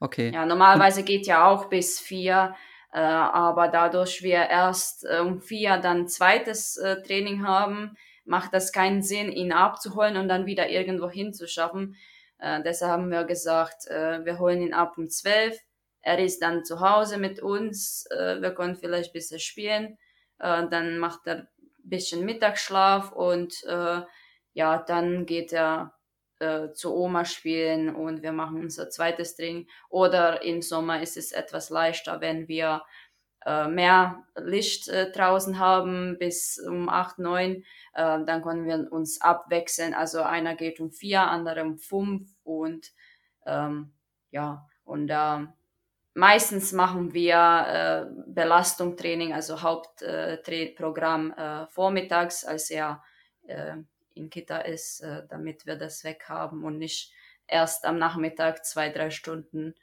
Okay. 0.00 0.30
Ja, 0.32 0.46
normalerweise 0.46 1.02
geht 1.02 1.26
ja 1.26 1.46
auch 1.46 1.66
bis 1.66 2.00
vier, 2.00 2.54
äh, 2.92 2.98
aber 2.98 3.68
dadurch 3.68 4.22
wir 4.22 4.48
erst 4.48 5.04
äh, 5.04 5.20
um 5.20 5.40
vier 5.40 5.78
dann 5.78 6.08
zweites 6.08 6.76
äh, 6.76 7.02
Training 7.02 7.46
haben, 7.46 7.96
macht 8.24 8.54
das 8.54 8.72
keinen 8.72 9.02
Sinn, 9.02 9.32
ihn 9.32 9.52
abzuholen 9.52 10.16
und 10.16 10.28
dann 10.28 10.46
wieder 10.46 10.68
irgendwo 10.68 11.08
hinzuschaffen. 11.08 11.96
Äh, 12.38 12.62
deshalb 12.62 12.92
haben 12.92 13.10
wir 13.10 13.24
gesagt, 13.24 13.86
äh, 13.88 14.24
wir 14.24 14.38
holen 14.38 14.62
ihn 14.62 14.74
ab 14.74 14.94
um 14.96 15.08
zwölf. 15.08 15.58
Er 16.02 16.18
ist 16.18 16.40
dann 16.40 16.64
zu 16.64 16.80
Hause 16.80 17.18
mit 17.18 17.40
uns. 17.40 18.06
Äh, 18.10 18.40
wir 18.40 18.52
können 18.52 18.76
vielleicht 18.76 19.10
ein 19.10 19.12
bisschen 19.12 19.40
spielen. 19.40 19.98
Äh, 20.38 20.66
dann 20.68 20.98
macht 20.98 21.26
er 21.26 21.36
ein 21.36 21.48
bisschen 21.82 22.24
Mittagsschlaf 22.24 23.12
und 23.12 23.62
äh, 23.64 24.00
ja, 24.52 24.78
dann 24.78 25.26
geht 25.26 25.52
er 25.52 25.94
äh, 26.40 26.72
zu 26.72 26.94
Oma 26.94 27.24
spielen 27.24 27.94
und 27.94 28.22
wir 28.22 28.32
machen 28.32 28.60
unser 28.60 28.90
zweites 28.90 29.36
Training. 29.36 29.68
Oder 29.88 30.42
im 30.42 30.62
Sommer 30.62 31.02
ist 31.02 31.16
es 31.16 31.32
etwas 31.32 31.70
leichter, 31.70 32.20
wenn 32.20 32.48
wir 32.48 32.82
äh, 33.46 33.68
mehr 33.68 34.24
Licht 34.36 34.88
äh, 34.88 35.10
draußen 35.10 35.58
haben 35.58 36.18
bis 36.18 36.58
um 36.58 36.88
8, 36.88 37.18
9, 37.18 37.56
äh, 37.56 37.62
dann 37.94 38.42
können 38.42 38.66
wir 38.66 38.92
uns 38.92 39.20
abwechseln. 39.20 39.94
Also 39.94 40.22
einer 40.22 40.56
geht 40.56 40.80
um 40.80 40.90
4, 40.90 41.22
andere 41.22 41.62
um 41.62 41.78
5 41.78 42.28
und 42.44 42.92
ähm, 43.46 43.92
ja, 44.30 44.66
und 44.84 45.08
äh, 45.08 45.46
meistens 46.14 46.72
machen 46.72 47.14
wir 47.14 47.36
äh, 47.36 48.22
Belastungstraining, 48.26 49.32
also 49.32 49.62
Hauptprogramm 49.62 51.32
äh, 51.32 51.66
vormittags, 51.68 52.44
als 52.44 52.70
er 52.70 53.02
äh, 53.46 53.76
in 54.20 54.30
Kita 54.30 54.58
ist, 54.58 55.00
äh, 55.00 55.22
damit 55.28 55.66
wir 55.66 55.76
das 55.76 56.04
weghaben 56.04 56.64
und 56.64 56.78
nicht 56.78 57.12
erst 57.46 57.84
am 57.84 57.98
Nachmittag 57.98 58.64
zwei, 58.64 58.90
drei 58.90 59.10
Stunden. 59.10 59.74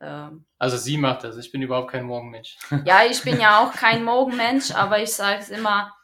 Ähm, 0.00 0.44
also 0.58 0.76
sie 0.76 0.96
macht 0.96 1.24
das, 1.24 1.36
ich 1.36 1.50
bin 1.50 1.62
überhaupt 1.62 1.90
kein 1.90 2.04
Morgenmensch. 2.04 2.56
Ja, 2.84 3.04
ich 3.04 3.22
bin 3.22 3.40
ja 3.40 3.60
auch 3.60 3.72
kein 3.72 4.04
Morgenmensch, 4.04 4.70
aber 4.72 5.02
ich 5.02 5.12
sage 5.12 5.40
es 5.40 5.50
immer, 5.50 5.94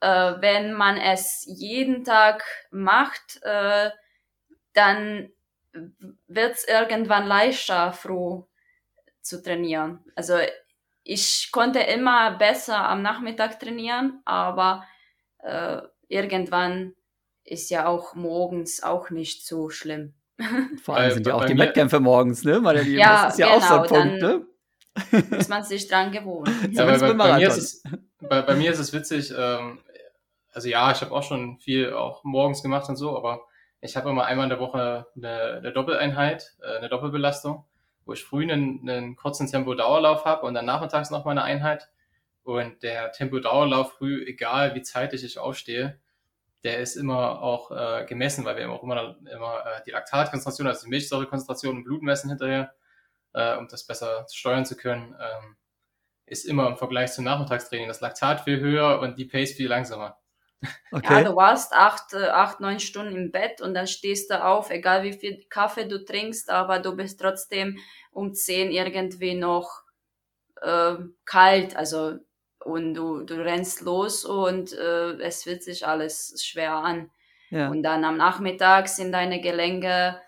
äh, 0.00 0.34
wenn 0.40 0.72
man 0.72 0.96
es 0.98 1.44
jeden 1.46 2.04
Tag 2.04 2.44
macht, 2.70 3.40
äh, 3.42 3.90
dann 4.72 5.30
wird 6.26 6.54
es 6.54 6.66
irgendwann 6.66 7.26
leichter, 7.26 7.92
froh 7.92 8.48
zu 9.20 9.42
trainieren. 9.42 10.04
Also 10.16 10.38
ich 11.04 11.50
konnte 11.52 11.80
immer 11.80 12.32
besser 12.32 12.88
am 12.88 13.02
Nachmittag 13.02 13.60
trainieren, 13.60 14.20
aber 14.24 14.84
äh, 15.38 15.80
irgendwann 16.08 16.94
ist 17.50 17.70
ja 17.70 17.86
auch 17.86 18.14
morgens 18.14 18.82
auch 18.82 19.10
nicht 19.10 19.46
so 19.46 19.70
schlimm. 19.70 20.14
Vor 20.82 20.96
allem 20.96 21.12
sind 21.12 21.26
ja 21.26 21.34
auch 21.34 21.44
die 21.44 21.58
Wettkämpfe 21.58 22.00
morgens, 22.00 22.44
ne? 22.44 22.60
Meine 22.60 22.82
Lieben, 22.82 22.98
ja, 22.98 23.24
das 23.24 23.34
ist 23.34 23.40
ja 23.40 23.54
genau, 23.54 23.58
auch 23.58 23.68
so 23.68 23.74
ein 23.74 23.82
genau, 23.82 24.00
Punkt, 24.00 24.22
ne? 24.22 25.36
Muss 25.36 25.48
man 25.48 25.64
sich 25.64 25.88
dran 25.88 26.12
gewohnen. 26.12 26.52
Ja, 26.72 26.84
bei, 26.84 26.98
bei, 26.98 27.12
bei, 27.12 27.38
mir 27.38 27.48
ist 27.48 27.56
es, 27.56 27.82
bei, 28.20 28.42
bei, 28.42 28.54
mir 28.54 28.72
ist 28.72 28.78
es 28.78 28.92
witzig, 28.92 29.32
ähm, 29.36 29.78
also 30.52 30.68
ja, 30.68 30.90
ich 30.92 31.00
habe 31.00 31.12
auch 31.12 31.22
schon 31.22 31.58
viel 31.58 31.92
auch 31.92 32.24
morgens 32.24 32.62
gemacht 32.62 32.88
und 32.88 32.96
so, 32.96 33.16
aber 33.16 33.42
ich 33.80 33.96
habe 33.96 34.10
immer 34.10 34.24
einmal 34.24 34.44
in 34.44 34.50
der 34.50 34.60
Woche 34.60 35.06
eine, 35.16 35.58
eine 35.58 35.72
Doppeleinheit, 35.72 36.54
äh, 36.62 36.78
eine 36.78 36.88
Doppelbelastung, 36.88 37.64
wo 38.04 38.12
ich 38.12 38.24
früh 38.24 38.42
einen, 38.42 38.88
einen 38.88 39.16
kurzen 39.16 39.46
Tempo-Dauerlauf 39.46 40.24
habe 40.24 40.46
und 40.46 40.54
dann 40.54 40.66
nachmittags 40.66 41.10
noch 41.10 41.24
mal 41.24 41.32
eine 41.32 41.42
Einheit. 41.42 41.88
Und 42.42 42.82
der 42.82 43.12
Tempo-Dauerlauf 43.12 43.92
früh, 43.92 44.24
egal 44.26 44.74
wie 44.74 44.82
zeitig 44.82 45.24
ich 45.24 45.38
aufstehe, 45.38 45.98
der 46.64 46.78
ist 46.78 46.96
immer 46.96 47.42
auch 47.42 47.70
äh, 47.70 48.04
gemessen, 48.06 48.44
weil 48.44 48.56
wir 48.56 48.70
auch 48.70 48.82
immer, 48.82 49.16
immer 49.32 49.64
äh, 49.64 49.82
die 49.86 49.90
Laktatkonzentration, 49.90 50.66
also 50.66 50.84
die 50.84 50.90
Milchsäurekonzentration 50.90 51.76
im 51.76 51.84
Blut 51.84 52.02
messen 52.02 52.30
hinterher, 52.30 52.74
äh, 53.32 53.56
um 53.56 53.68
das 53.68 53.86
besser 53.86 54.26
steuern 54.30 54.66
zu 54.66 54.76
können, 54.76 55.14
ähm, 55.18 55.56
ist 56.26 56.44
immer 56.44 56.68
im 56.68 56.76
Vergleich 56.76 57.12
zum 57.12 57.24
Nachmittagstraining 57.24 57.88
das 57.88 58.00
Laktat 58.00 58.42
viel 58.42 58.60
höher 58.60 59.00
und 59.00 59.18
die 59.18 59.24
Pace 59.24 59.52
viel 59.52 59.68
langsamer. 59.68 60.18
Okay. 60.92 61.22
Ja, 61.22 61.24
du 61.24 61.36
warst 61.36 61.72
acht, 61.72 62.12
äh, 62.12 62.26
acht, 62.26 62.60
neun 62.60 62.80
Stunden 62.80 63.16
im 63.16 63.30
Bett 63.30 63.62
und 63.62 63.72
dann 63.72 63.86
stehst 63.86 64.30
du 64.30 64.44
auf, 64.44 64.70
egal 64.70 65.04
wie 65.04 65.14
viel 65.14 65.42
Kaffee 65.48 65.86
du 65.86 66.04
trinkst, 66.04 66.50
aber 66.50 66.80
du 66.80 66.94
bist 66.96 67.18
trotzdem 67.18 67.78
um 68.10 68.34
zehn 68.34 68.70
irgendwie 68.70 69.34
noch 69.34 69.84
äh, 70.60 70.96
kalt, 71.24 71.76
also 71.76 72.18
und 72.64 72.94
du, 72.94 73.22
du 73.22 73.34
rennst 73.34 73.82
los 73.82 74.24
und 74.24 74.72
äh, 74.72 75.12
es 75.20 75.44
fühlt 75.44 75.62
sich 75.62 75.86
alles 75.86 76.42
schwer 76.44 76.74
an. 76.74 77.10
Ja. 77.50 77.68
Und 77.68 77.82
dann 77.82 78.04
am 78.04 78.16
Nachmittag 78.16 78.88
sind 78.88 79.12
deine 79.12 79.40
Gelenke 79.40 80.20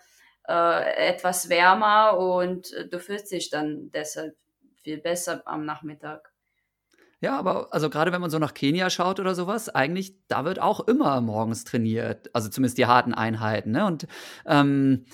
äh, 0.47 1.07
etwas 1.09 1.49
wärmer 1.49 2.17
und 2.17 2.73
du 2.91 2.99
fühlst 2.99 3.31
dich 3.31 3.49
dann 3.49 3.91
deshalb 3.91 4.35
viel 4.83 4.97
besser 4.97 5.41
am 5.45 5.65
Nachmittag. 5.65 6.33
Ja, 7.23 7.39
aber 7.39 7.69
also 7.71 7.89
gerade 7.89 8.11
wenn 8.11 8.19
man 8.19 8.29
so 8.29 8.37
nach 8.37 8.53
Kenia 8.53 8.89
schaut 8.89 9.21
oder 9.21 9.33
sowas, 9.33 9.69
eigentlich, 9.69 10.13
da 10.27 10.43
wird 10.43 10.59
auch 10.59 10.81
immer 10.81 11.21
morgens 11.21 11.63
trainiert. 11.63 12.29
Also 12.33 12.49
zumindest 12.49 12.77
die 12.77 12.85
harten 12.85 13.13
Einheiten. 13.13 13.71
Ne? 13.71 13.85
Und 13.85 14.07
ähm, 14.45 15.05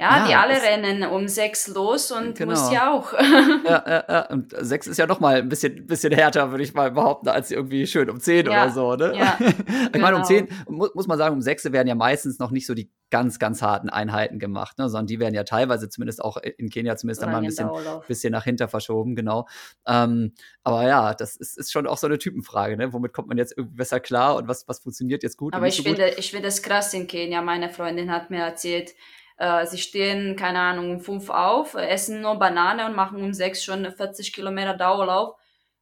ja, 0.00 0.16
ja, 0.16 0.26
die 0.26 0.34
alle 0.34 0.62
rennen 0.62 1.04
um 1.04 1.28
sechs 1.28 1.68
los 1.68 2.10
und 2.10 2.34
genau. 2.38 2.52
muss 2.52 2.72
ja 2.72 2.90
auch. 2.90 3.12
ja, 3.12 3.84
ja, 3.86 4.04
ja, 4.08 4.26
und 4.30 4.54
sechs 4.58 4.86
ist 4.86 4.96
ja 4.96 5.06
noch 5.06 5.20
mal 5.20 5.36
ein 5.36 5.50
bisschen, 5.50 5.86
bisschen 5.86 6.10
härter, 6.14 6.50
würde 6.50 6.64
ich 6.64 6.72
mal 6.72 6.90
behaupten, 6.90 7.28
als 7.28 7.50
irgendwie 7.50 7.86
schön 7.86 8.08
um 8.08 8.18
zehn 8.18 8.46
ja. 8.46 8.64
oder 8.64 8.72
so. 8.72 8.94
Ne? 8.94 9.14
Ja, 9.14 9.36
ich 9.40 9.92
genau. 9.92 10.06
meine, 10.06 10.16
um 10.16 10.22
genau. 10.22 10.24
zehn 10.24 10.48
muss, 10.68 10.94
muss 10.94 11.06
man 11.06 11.18
sagen, 11.18 11.34
um 11.34 11.42
sechs 11.42 11.70
werden 11.70 11.86
ja 11.86 11.94
meistens 11.94 12.38
noch 12.38 12.50
nicht 12.50 12.66
so 12.66 12.72
die 12.72 12.90
ganz, 13.10 13.38
ganz 13.38 13.60
harten 13.60 13.90
Einheiten 13.90 14.38
gemacht, 14.38 14.78
ne? 14.78 14.88
sondern 14.88 15.06
die 15.06 15.20
werden 15.20 15.34
ja 15.34 15.44
teilweise 15.44 15.90
zumindest 15.90 16.24
auch 16.24 16.38
in 16.38 16.70
Kenia 16.70 16.96
zumindest 16.96 17.22
dann 17.22 17.30
mal 17.30 17.38
ein 17.38 17.44
bisschen, 17.44 17.68
bisschen 18.08 18.32
nach 18.32 18.44
hinter 18.44 18.68
verschoben, 18.68 19.14
genau. 19.14 19.48
Ähm, 19.86 20.32
aber 20.62 20.86
ja, 20.86 21.12
das 21.12 21.36
ist, 21.36 21.58
ist 21.58 21.72
schon 21.72 21.86
auch 21.86 21.98
so 21.98 22.06
eine 22.06 22.16
Typenfrage, 22.16 22.78
ne? 22.78 22.94
Womit 22.94 23.12
kommt 23.12 23.28
man 23.28 23.36
jetzt 23.36 23.52
irgendwie 23.54 23.76
besser 23.76 24.00
klar 24.00 24.36
und 24.36 24.48
was, 24.48 24.66
was 24.66 24.78
funktioniert 24.78 25.22
jetzt 25.22 25.36
gut? 25.36 25.52
Aber 25.52 25.66
ich 25.66 25.76
so 25.76 25.82
finde, 25.82 26.06
gut? 26.06 26.18
ich 26.18 26.30
finde 26.30 26.48
es 26.48 26.62
krass 26.62 26.94
in 26.94 27.06
Kenia. 27.06 27.42
Meine 27.42 27.68
Freundin 27.68 28.10
hat 28.10 28.30
mir 28.30 28.42
erzählt, 28.42 28.94
äh, 29.40 29.66
sie 29.66 29.78
stehen, 29.78 30.36
keine 30.36 30.60
Ahnung, 30.60 30.90
um 30.90 31.00
fünf 31.00 31.30
auf, 31.30 31.74
essen 31.74 32.20
nur 32.20 32.38
Banane 32.38 32.84
und 32.84 32.94
machen 32.94 33.22
um 33.22 33.32
sechs 33.32 33.64
schon 33.64 33.90
40 33.90 34.34
Kilometer 34.34 34.74
Dauerlauf, 34.74 35.34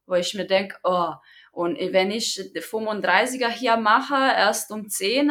wo 0.07 0.15
ich 0.15 0.33
mir 0.33 0.47
denke, 0.47 0.77
oh, 0.83 1.11
und 1.51 1.77
wenn 1.77 2.09
ich 2.09 2.39
35er 2.55 3.49
hier 3.49 3.75
mache, 3.75 4.15
erst 4.15 4.71
um 4.71 4.87
10, 4.87 5.29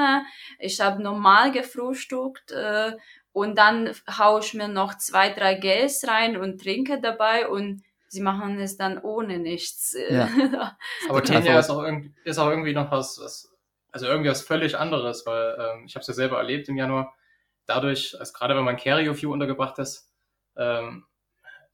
ich 0.59 0.79
habe 0.79 1.03
normal 1.03 1.53
gefrühstückt 1.53 2.53
äh, 2.53 2.93
und 3.33 3.57
dann 3.57 3.95
haue 4.19 4.41
ich 4.41 4.53
mir 4.53 4.69
noch 4.69 4.99
zwei, 4.99 5.31
drei 5.31 5.55
Gels 5.55 6.07
rein 6.07 6.37
und 6.37 6.61
trinke 6.61 7.01
dabei 7.01 7.49
und 7.49 7.83
sie 8.09 8.21
machen 8.21 8.61
es 8.61 8.77
dann 8.77 8.99
ohne 8.99 9.39
nichts. 9.39 9.97
Ja. 10.11 10.29
Aber 11.09 11.23
Kenia 11.23 11.59
ist 11.59 11.71
auch, 11.71 11.83
irgendwie, 11.83 12.13
ist 12.25 12.39
auch 12.39 12.51
irgendwie 12.51 12.75
noch 12.75 12.91
was, 12.91 13.19
was, 13.23 13.51
also 13.91 14.07
irgendwie 14.07 14.29
was 14.29 14.43
völlig 14.43 14.77
anderes, 14.77 15.25
weil 15.25 15.57
ähm, 15.59 15.85
ich 15.87 15.95
habe 15.95 16.03
es 16.03 16.09
ja 16.09 16.15
selber 16.15 16.37
erlebt 16.37 16.69
im 16.69 16.77
Januar 16.77 17.15
dadurch, 17.69 18.19
also 18.19 18.33
gerade 18.33 18.57
wenn 18.57 18.65
man 18.65 18.77
Carry 18.77 19.07
View 19.21 19.33
untergebracht 19.33 19.79
ist, 19.79 20.13
ähm, 20.57 21.05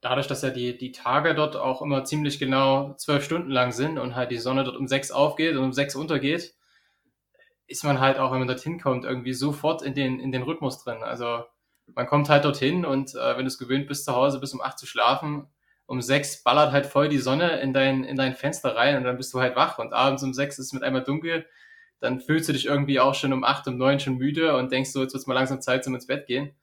dadurch, 0.01 0.27
dass 0.27 0.41
ja 0.43 0.49
die, 0.49 0.77
die 0.77 0.91
Tage 0.91 1.33
dort 1.33 1.55
auch 1.55 1.81
immer 1.81 2.03
ziemlich 2.03 2.37
genau 2.37 2.93
zwölf 2.93 3.23
Stunden 3.23 3.49
lang 3.49 3.71
sind 3.71 3.97
und 3.97 4.15
halt 4.15 4.31
die 4.31 4.37
Sonne 4.37 4.63
dort 4.63 4.77
um 4.77 4.87
sechs 4.87 5.11
aufgeht 5.11 5.55
und 5.55 5.63
um 5.63 5.73
sechs 5.73 5.95
untergeht, 5.95 6.53
ist 7.67 7.83
man 7.83 7.99
halt 7.99 8.19
auch, 8.19 8.31
wenn 8.31 8.39
man 8.39 8.47
dorthin 8.47 8.79
kommt, 8.79 9.05
irgendwie 9.05 9.33
sofort 9.33 9.81
in 9.81 9.95
den, 9.95 10.19
in 10.19 10.31
den 10.31 10.43
Rhythmus 10.43 10.83
drin. 10.83 11.01
Also 11.01 11.43
man 11.87 12.05
kommt 12.05 12.29
halt 12.29 12.45
dorthin 12.45 12.85
und 12.85 13.15
äh, 13.15 13.37
wenn 13.37 13.45
du 13.45 13.47
es 13.47 13.57
gewöhnt 13.57 13.87
bist, 13.87 14.05
zu 14.05 14.15
Hause 14.15 14.39
bis 14.39 14.53
um 14.53 14.61
acht 14.61 14.77
zu 14.77 14.85
schlafen, 14.85 15.47
um 15.87 16.01
sechs 16.01 16.43
ballert 16.43 16.71
halt 16.71 16.85
voll 16.85 17.09
die 17.09 17.17
Sonne 17.17 17.59
in 17.61 17.73
dein, 17.73 18.03
in 18.03 18.15
dein 18.15 18.35
Fenster 18.35 18.75
rein 18.75 18.97
und 18.97 19.03
dann 19.03 19.17
bist 19.17 19.33
du 19.33 19.39
halt 19.39 19.55
wach 19.55 19.79
und 19.79 19.93
abends 19.93 20.23
um 20.23 20.33
sechs 20.33 20.59
ist 20.59 20.67
es 20.67 20.73
mit 20.73 20.83
einmal 20.83 21.03
dunkel 21.03 21.45
dann 21.99 22.19
fühlst 22.19 22.49
du 22.49 22.53
dich 22.53 22.65
irgendwie 22.65 22.99
auch 22.99 23.15
schon 23.15 23.33
um 23.33 23.43
acht, 23.43 23.67
um 23.67 23.77
neun 23.77 23.99
schon 23.99 24.17
müde 24.17 24.55
und 24.57 24.71
denkst 24.71 24.91
so, 24.91 25.01
jetzt 25.01 25.13
wird's 25.13 25.27
mal 25.27 25.33
langsam 25.33 25.61
Zeit 25.61 25.83
zum 25.83 25.95
ins 25.95 26.07
Bett 26.07 26.27
gehen. 26.27 26.55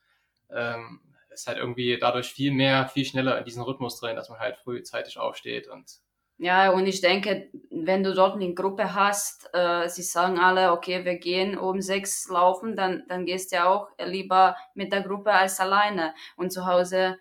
Ähm, 0.50 1.00
ist 1.30 1.46
halt 1.46 1.58
irgendwie 1.58 1.98
dadurch 1.98 2.32
viel 2.32 2.52
mehr, 2.52 2.88
viel 2.88 3.04
schneller 3.04 3.38
in 3.38 3.44
diesen 3.44 3.62
Rhythmus 3.62 3.98
drin, 3.98 4.16
dass 4.16 4.28
man 4.28 4.38
halt 4.38 4.56
frühzeitig 4.58 5.18
aufsteht 5.18 5.68
und 5.68 6.00
ja, 6.38 6.70
und 6.70 6.88
ich 6.88 7.00
denke, 7.00 7.50
wenn 7.70 8.02
du 8.02 8.14
dort 8.14 8.34
eine 8.34 8.52
Gruppe 8.52 8.94
hast, 8.94 9.48
äh, 9.54 9.88
sie 9.88 10.02
sagen 10.02 10.40
alle, 10.40 10.72
okay, 10.72 11.04
wir 11.04 11.14
gehen 11.16 11.56
um 11.56 11.80
sechs 11.80 12.28
laufen, 12.28 12.74
dann, 12.74 13.04
dann 13.06 13.26
gehst 13.26 13.52
du 13.52 13.56
ja 13.56 13.68
auch 13.68 13.90
lieber 14.04 14.56
mit 14.74 14.92
der 14.92 15.02
Gruppe 15.02 15.32
als 15.32 15.60
alleine. 15.60 16.14
Und 16.34 16.52
zu 16.52 16.66
Hause 16.66 17.16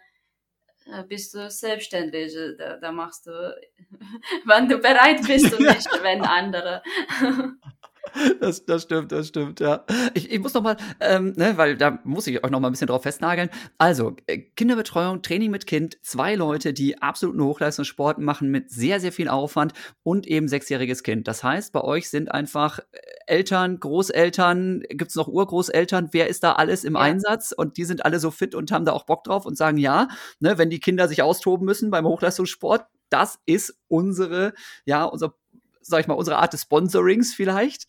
äh, 0.88 1.04
bist 1.04 1.36
du 1.36 1.52
selbstständig. 1.52 2.34
Da, 2.58 2.78
da 2.78 2.92
machst 2.92 3.28
du, 3.28 3.32
wann 4.46 4.68
du 4.68 4.80
bereit 4.80 5.22
bist 5.28 5.54
und 5.54 5.60
nicht, 5.68 5.90
wenn 6.02 6.24
andere. 6.24 6.82
Das, 8.40 8.66
das 8.66 8.84
stimmt, 8.84 9.12
das 9.12 9.28
stimmt, 9.28 9.60
ja. 9.60 9.86
Ich, 10.14 10.32
ich 10.32 10.40
muss 10.40 10.54
noch 10.54 10.64
mal, 10.64 10.76
ähm, 11.00 11.34
ne, 11.36 11.58
weil 11.58 11.78
da 11.78 12.00
muss 12.04 12.28
ich 12.28 12.44
euch 12.44 12.50
noch 12.50 12.60
mal 12.60 12.70
ein 12.70 12.72
bisschen 12.72 12.88
drauf 12.88 13.04
festnageln. 13.04 13.50
Also, 13.78 14.16
äh, 14.28 14.40
Kinderbetreuung, 14.40 15.22
Training 15.22 15.52
mit 15.52 15.68
Kind, 15.68 15.98
zwei 16.02 16.36
Leute, 16.36 16.74
die 16.74 17.02
absoluten 17.02 17.44
Hochleistungssport 17.44 18.18
machen 18.18 18.50
mit 18.50 18.72
sehr, 18.72 19.00
sehr 19.00 19.12
viel 19.12 19.28
Aufwand 19.28 19.74
und 20.04 20.28
eben 20.28 20.48
sechsjähriges 20.48 21.04
Kind. 21.04 21.28
Das 21.28 21.44
heißt, 21.44 21.72
bei 21.72 21.82
euch 21.82 22.10
sind 22.10 22.32
einfach 22.32 22.80
äh, 22.80 22.84
Eltern, 23.28 23.80
Großeltern, 23.80 24.84
gibt's 24.90 25.16
noch 25.16 25.28
Urgroßeltern, 25.28 26.10
wer 26.12 26.28
ist 26.28 26.44
da 26.44 26.54
alles 26.54 26.84
im 26.84 26.96
ja. 26.96 27.02
Einsatz? 27.02 27.52
Und 27.52 27.78
die 27.78 27.86
sind 27.86 28.06
alle 28.06 28.20
so 28.20 28.32
fit 28.32 28.56
und 28.56 28.72
haben 28.72 28.86
da 28.86 28.94
auch 28.94 29.06
Bock 29.06 29.24
drauf 29.24 29.46
und 29.46 29.58
sagen, 29.58 29.78
ja, 29.78 30.08
ne, 30.40 30.58
wenn 30.58 30.70
die 30.70 30.80
Kinder 30.80 31.08
sich 31.08 31.22
austoben 31.22 31.66
müssen 31.66 31.92
beim 31.92 32.06
Hochleistungssport, 32.06 32.86
das 33.10 33.40
ist 33.46 33.78
unsere, 33.88 34.54
ja, 34.86 35.04
unser 35.04 35.36
sag 35.82 36.02
ich 36.02 36.08
mal, 36.08 36.16
unsere 36.16 36.38
Art 36.38 36.54
des 36.54 36.64
Sponsorings 36.64 37.34
vielleicht? 37.34 37.86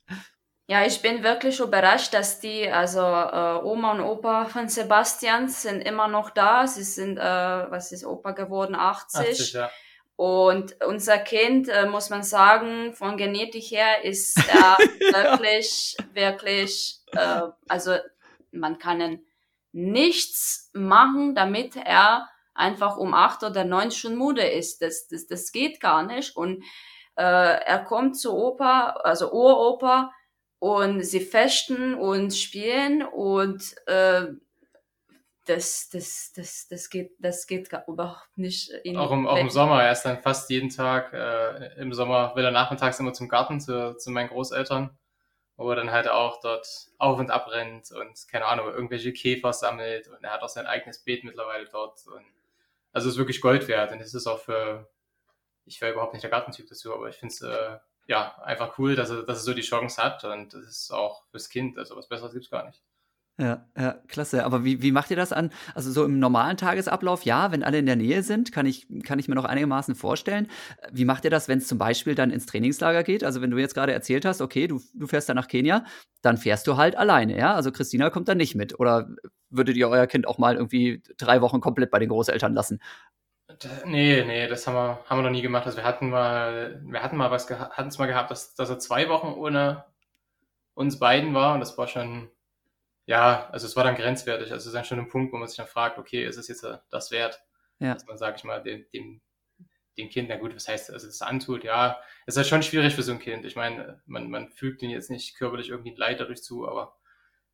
Ja, 0.68 0.86
ich 0.86 1.03
bin 1.03 1.22
wirklich 1.22 1.61
überrascht, 1.61 2.14
dass 2.14 2.40
die, 2.40 2.68
also 2.68 3.01
äh, 3.01 3.64
Oma 3.64 3.93
und 3.93 4.01
Opa 4.01 4.47
von 4.47 4.68
Sebastian 4.68 5.49
sind 5.49 5.80
immer 5.80 6.09
noch 6.09 6.30
da. 6.30 6.66
Sie 6.66 6.84
sind, 6.84 7.18
äh, 7.18 7.22
was 7.22 7.93
ist 7.93 8.07
Opa 8.07 8.30
geworden, 8.30 8.74
80. 8.74 9.30
80 9.30 9.53
ja. 9.53 9.70
Und 10.16 10.76
unser 10.86 11.18
Kind, 11.18 11.68
äh, 11.68 11.86
muss 11.86 12.11
man 12.11 12.22
sagen, 12.22 12.93
von 12.95 13.16
Genetik 13.16 13.64
her 13.64 14.05
ist 14.05 14.36
er 14.53 14.78
wirklich, 14.78 15.97
wirklich, 16.12 17.01
äh, 17.12 17.43
also 17.68 17.97
man 18.53 18.78
kann 18.78 19.20
nichts 19.72 20.70
machen, 20.74 21.34
damit 21.34 21.76
er 21.76 22.28
einfach 22.55 22.97
um 22.97 23.14
acht 23.14 23.43
oder 23.43 23.64
neun 23.64 23.90
schon 23.90 24.16
müde 24.16 24.47
ist. 24.47 24.82
Das, 24.82 25.09
das, 25.09 25.26
das 25.26 25.51
geht 25.51 25.80
gar 25.80 26.03
nicht. 26.05 26.36
Und 26.36 26.62
äh, 27.17 27.23
er 27.23 27.85
kommt 27.85 28.19
zu 28.19 28.35
Opa, 28.35 28.97
also 29.03 29.33
Uropa, 29.33 30.13
und 30.59 31.03
sie 31.03 31.21
fechten 31.21 31.95
und 31.95 32.33
spielen 32.33 33.03
und 33.03 33.75
äh, 33.89 34.29
das, 35.47 35.89
das, 35.91 36.33
das, 36.37 36.69
das 36.69 36.89
geht, 36.89 37.17
das 37.19 37.49
geht 37.49 37.69
überhaupt 37.89 38.39
nicht. 38.39 38.71
In 38.85 38.97
auch, 38.97 39.11
im, 39.11 39.27
auch 39.27 39.39
im 39.39 39.51
Sommer, 39.51 39.83
er 39.83 39.91
ist 39.91 40.03
dann 40.03 40.23
fast 40.23 40.49
jeden 40.51 40.69
Tag, 40.69 41.13
äh, 41.13 41.81
im 41.81 41.93
Sommer 41.93 42.37
will 42.37 42.45
er 42.45 42.53
nachmittags 42.53 43.01
immer 43.01 43.13
zum 43.13 43.29
Garten 43.29 43.61
zu, 43.61 43.97
zu 43.97 44.11
meinen 44.11 44.29
Großeltern, 44.29 44.97
wo 45.57 45.69
er 45.71 45.77
dann 45.77 45.91
halt 45.91 46.09
auch 46.09 46.41
dort 46.41 46.69
auf 46.99 47.19
und 47.19 47.33
ab 47.33 47.49
rennt 47.51 47.91
und 47.91 48.29
keine 48.29 48.47
Ahnung, 48.47 48.69
irgendwelche 48.69 49.13
Käfer 49.13 49.53
sammelt 49.53 50.07
und 50.09 50.23
er 50.23 50.31
hat 50.31 50.43
auch 50.43 50.49
sein 50.49 50.67
eigenes 50.67 51.01
Beet 51.01 51.25
mittlerweile 51.25 51.67
dort 51.67 52.07
und 52.07 52.25
also 52.93 53.09
es 53.09 53.15
ist 53.15 53.19
wirklich 53.19 53.41
Gold 53.41 53.67
wert 53.67 53.91
und 53.91 54.01
es 54.01 54.15
ist 54.15 54.29
auch 54.29 54.39
für, 54.39 54.89
ich 55.65 55.81
wäre 55.81 55.93
überhaupt 55.93 56.13
nicht 56.13 56.23
der 56.23 56.31
Gartentyp 56.31 56.69
dazu, 56.69 56.95
aber 56.95 57.09
ich 57.09 57.17
finde 57.17 57.35
es 57.35 57.41
äh, 57.43 57.79
ja 58.07 58.37
einfach 58.43 58.79
cool, 58.79 58.97
dass 58.97 59.11
er, 59.11 59.23
dass 59.23 59.39
er 59.39 59.45
so 59.45 59.55
die 59.55 59.63
Chance 59.63 60.03
hat 60.03 60.25
und 60.25 60.55
das 60.55 60.65
ist 60.65 60.93
auch 60.93 61.25
fürs 61.31 61.49
Kind, 61.49 61.79
also 61.79 61.97
was 61.97 62.09
Besseres 62.09 62.33
gibt 62.33 62.45
es 62.45 62.51
gar 62.51 62.67
nicht. 62.67 62.83
Ja, 63.39 63.67
ja, 63.79 63.93
klasse. 64.09 64.45
Aber 64.45 64.63
wie, 64.63 64.83
wie 64.83 64.93
macht 64.93 65.11
ihr 65.11 65.17
das 65.17 65.33
an? 65.33 65.51
Also 65.75 65.91
so 65.91 66.05
im 66.05 66.19
normalen 66.19 66.59
Tagesablauf, 66.59 67.25
ja, 67.25 67.51
wenn 67.51 67.65
alle 67.65 67.79
in 67.79 67.87
der 67.87 67.97
Nähe 67.97 68.23
sind, 68.23 68.53
kann 68.53 68.67
ich, 68.67 68.87
kann 69.05 69.19
ich 69.19 69.27
mir 69.27 69.35
noch 69.35 69.47
einigermaßen 69.47 69.95
vorstellen. 69.95 70.49
Wie 70.93 71.07
macht 71.07 71.25
ihr 71.25 71.31
das, 71.31 71.49
wenn 71.49 71.59
es 71.59 71.67
zum 71.67 71.79
Beispiel 71.79 72.15
dann 72.15 72.31
ins 72.31 72.45
Trainingslager 72.45 73.03
geht? 73.03 73.25
Also 73.25 73.41
wenn 73.41 73.51
du 73.51 73.57
jetzt 73.57 73.75
gerade 73.75 73.93
erzählt 73.93 74.27
hast, 74.27 74.43
okay, 74.43 74.67
du, 74.67 74.83
du 74.95 75.07
fährst 75.07 75.31
dann 75.31 75.37
nach 75.37 75.49
Kenia, 75.49 75.87
dann 76.21 76.37
fährst 76.37 76.67
du 76.67 76.77
halt 76.77 76.95
alleine, 76.95 77.37
ja? 77.39 77.55
Also 77.55 77.73
Christina 77.73 78.11
kommt 78.11 78.29
dann 78.29 78.37
nicht 78.37 78.55
mit. 78.55 78.79
Oder 78.79 79.09
würdet 79.49 79.77
ihr 79.77 79.89
euer 79.89 80.07
Kind 80.07 80.27
auch 80.27 80.37
mal 80.37 80.57
irgendwie 80.57 81.03
drei 81.17 81.41
Wochen 81.41 81.61
komplett 81.61 81.91
bei 81.91 81.99
den 81.99 82.11
Großeltern 82.11 82.53
lassen? 82.53 82.81
Nee, 83.85 84.25
nee, 84.25 84.47
das 84.49 84.67
haben 84.67 84.75
wir, 84.75 85.05
haben 85.09 85.19
wir 85.19 85.23
noch 85.23 85.31
nie 85.31 85.43
gemacht. 85.43 85.67
Also 85.67 85.79
wir 85.79 85.85
hatten 85.85 86.11
mal, 86.11 86.81
wir 86.85 87.03
hatten 87.03 87.17
mal 87.17 87.31
was 87.31 87.49
hatten 87.51 87.89
es 87.89 87.99
mal 87.99 88.07
gehabt, 88.07 88.31
dass, 88.31 88.55
dass 88.55 88.71
er 88.71 88.79
zwei 88.79 89.09
Wochen 89.09 89.29
ohne 89.29 89.85
uns 90.75 90.99
beiden 90.99 91.35
war 91.35 91.55
und 91.55 91.61
das 91.61 91.77
war 91.77 91.87
schon, 91.89 92.31
ja, 93.07 93.49
also 93.51 93.67
es 93.67 93.77
war 93.77 93.85
dann 93.85 93.97
grenzwertig. 93.97 94.53
Also 94.53 94.63
es 94.63 94.67
ist 94.67 94.75
dann 94.75 94.85
schon 94.85 94.99
ein 94.99 95.09
Punkt, 95.09 95.33
wo 95.33 95.37
man 95.37 95.49
sich 95.49 95.57
dann 95.57 95.67
fragt, 95.67 95.99
okay, 95.99 96.25
ist 96.25 96.37
es 96.37 96.49
jetzt 96.49 96.65
äh, 96.65 96.79
das 96.91 97.11
wert? 97.11 97.43
Ja. 97.79 97.95
Dass 97.95 98.07
man, 98.07 98.17
sag 98.17 98.37
ich 98.37 98.45
mal, 98.45 98.63
dem, 98.63 98.87
dem, 98.93 99.21
dem 99.99 100.09
Kind, 100.09 100.29
na 100.29 100.37
gut, 100.37 100.55
was 100.55 100.69
heißt, 100.69 100.91
also 100.91 101.07
das 101.07 101.21
antut, 101.21 101.65
ja, 101.65 102.01
es 102.27 102.35
ist 102.35 102.39
halt 102.39 102.47
schon 102.47 102.63
schwierig 102.63 102.95
für 102.95 103.03
so 103.03 103.13
ein 103.13 103.19
Kind. 103.19 103.45
Ich 103.45 103.57
meine, 103.57 104.01
man, 104.07 104.31
man 104.31 104.49
fügt 104.49 104.83
ihn 104.83 104.91
jetzt 104.91 105.11
nicht 105.11 105.37
körperlich 105.37 105.69
irgendwie 105.69 105.91
ein 105.91 105.97
Leid 105.97 106.21
dadurch 106.21 106.43
zu, 106.43 106.67
aber 106.67 106.97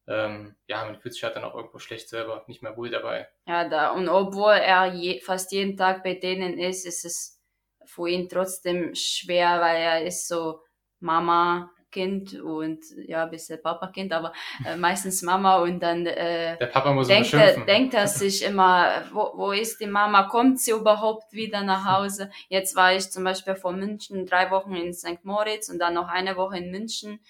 ähm, 0.09 0.57
ja, 0.67 0.85
man 0.85 0.99
fühlt 0.99 1.15
sich 1.15 1.23
halt 1.23 1.37
dann 1.37 1.45
auch 1.45 1.55
irgendwo 1.55 1.79
schlecht 1.79 2.09
selber, 2.09 2.45
nicht 2.47 2.63
mehr 2.63 2.77
wohl 2.77 2.91
dabei. 2.91 3.29
Ja, 3.47 3.69
da, 3.69 3.91
und 3.91 4.09
obwohl 4.09 4.55
er 4.55 4.95
je, 4.95 5.21
fast 5.21 5.53
jeden 5.53 5.77
Tag 5.77 6.03
bei 6.03 6.15
denen 6.15 6.59
ist, 6.59 6.87
ist 6.87 7.05
es 7.05 7.41
für 7.85 8.09
ihn 8.09 8.29
trotzdem 8.29 8.95
schwer, 8.95 9.61
weil 9.61 9.77
er 9.77 10.05
ist 10.05 10.27
so 10.27 10.61
Mama, 11.01 11.71
Kind 11.91 12.35
und 12.35 12.85
ja, 13.07 13.25
ein 13.25 13.31
bisschen 13.31 13.63
Papa-Kind, 13.63 14.13
aber 14.13 14.33
äh, 14.67 14.77
meistens 14.77 15.23
Mama 15.23 15.59
und 15.59 15.81
dann 15.81 16.07
äh, 16.07 16.59
Der 16.59 16.67
Papa 16.67 16.93
muss 16.93 17.09
denkt, 17.09 17.33
er, 17.33 17.65
denkt 17.65 17.95
er 17.95 18.07
sich 18.07 18.45
immer, 18.45 19.05
wo, 19.13 19.33
wo 19.35 19.53
ist 19.53 19.81
die 19.81 19.87
Mama, 19.87 20.25
kommt 20.25 20.61
sie 20.61 20.73
überhaupt 20.73 21.33
wieder 21.33 21.63
nach 21.63 21.85
Hause? 21.85 22.31
Jetzt 22.49 22.77
war 22.77 22.95
ich 22.95 23.11
zum 23.11 23.25
Beispiel 23.25 23.57
von 23.57 23.79
München 23.79 24.27
drei 24.27 24.51
Wochen 24.51 24.75
in 24.75 24.93
St. 24.93 25.25
Moritz 25.25 25.69
und 25.71 25.79
dann 25.79 25.95
noch 25.95 26.09
eine 26.09 26.37
Woche 26.37 26.59
in 26.59 26.71
München 26.71 27.21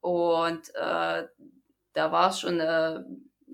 und 0.00 0.74
äh, 0.74 1.24
da 1.94 2.12
war 2.12 2.30
es 2.30 2.40
schon 2.40 2.60
äh, 2.60 3.00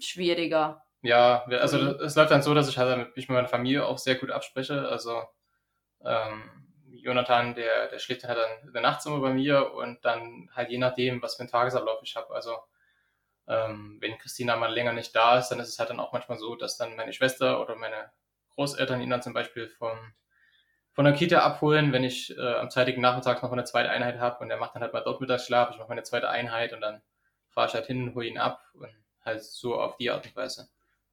schwieriger. 0.00 0.82
Ja, 1.02 1.44
also 1.44 1.78
es 1.78 2.14
läuft 2.16 2.30
dann 2.30 2.42
so, 2.42 2.52
dass 2.52 2.68
ich 2.68 2.76
halt 2.76 3.16
mich 3.16 3.28
mit 3.28 3.34
meiner 3.36 3.48
Familie 3.48 3.86
auch 3.86 3.98
sehr 3.98 4.16
gut 4.16 4.30
abspreche. 4.30 4.88
Also 4.88 5.22
ähm, 6.04 6.50
Jonathan, 6.90 7.54
der, 7.54 7.88
der 7.88 7.98
schläft 7.98 8.24
dann 8.24 8.30
halt 8.30 8.40
dann 8.40 8.66
in 8.68 8.72
der 8.72 8.82
Nachtzimmer 8.82 9.20
bei 9.20 9.32
mir 9.32 9.72
und 9.72 10.04
dann 10.04 10.50
halt 10.54 10.70
je 10.70 10.78
nachdem, 10.78 11.22
was 11.22 11.36
für 11.36 11.40
einen 11.40 11.50
Tagesablauf 11.50 12.00
ich 12.02 12.16
habe. 12.16 12.34
Also 12.34 12.56
ähm, 13.48 13.98
wenn 14.00 14.18
Christina 14.18 14.56
mal 14.56 14.72
länger 14.72 14.92
nicht 14.92 15.14
da 15.16 15.38
ist, 15.38 15.48
dann 15.48 15.60
ist 15.60 15.68
es 15.68 15.78
halt 15.78 15.90
dann 15.90 16.00
auch 16.00 16.12
manchmal 16.12 16.38
so, 16.38 16.54
dass 16.56 16.76
dann 16.76 16.96
meine 16.96 17.12
Schwester 17.12 17.60
oder 17.60 17.76
meine 17.76 18.12
Großeltern 18.54 19.00
ihn 19.00 19.10
dann 19.10 19.22
zum 19.22 19.32
Beispiel 19.32 19.68
vom, 19.68 19.96
von 20.92 21.04
der 21.04 21.14
Kita 21.14 21.38
abholen, 21.38 21.92
wenn 21.92 22.04
ich 22.04 22.36
äh, 22.36 22.54
am 22.56 22.70
zeitigen 22.70 23.00
Nachmittag 23.00 23.42
noch 23.42 23.52
eine 23.52 23.64
zweite 23.64 23.90
Einheit 23.90 24.18
habe 24.18 24.44
und 24.44 24.50
er 24.50 24.58
macht 24.58 24.74
dann 24.74 24.82
halt 24.82 24.92
mal 24.92 25.00
dort 25.00 25.20
Mittagsschlaf, 25.20 25.70
ich 25.70 25.78
mache 25.78 25.88
meine 25.88 26.02
zweite 26.02 26.28
Einheit 26.28 26.72
und 26.72 26.80
dann 26.82 27.02
fahre 27.50 27.68
ich 27.68 27.74
halt 27.74 27.86
hin, 27.86 28.14
hole 28.14 28.26
ihn 28.26 28.38
ab 28.38 28.62
und 28.74 28.90
halt 29.24 29.42
so 29.42 29.74
auf 29.74 29.96
die 29.96 30.10
Art 30.10 30.26
und 30.26 30.36
Weise. 30.36 30.68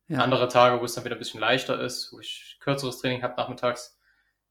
Ja. 0.07 0.19
Andere 0.19 0.47
Tage, 0.47 0.79
wo 0.79 0.85
es 0.85 0.93
dann 0.93 1.03
wieder 1.03 1.15
ein 1.15 1.19
bisschen 1.19 1.41
leichter 1.41 1.79
ist, 1.79 2.13
wo 2.13 2.19
ich 2.19 2.57
kürzeres 2.61 2.99
Training 2.99 3.23
habe 3.23 3.35
nachmittags, 3.35 3.99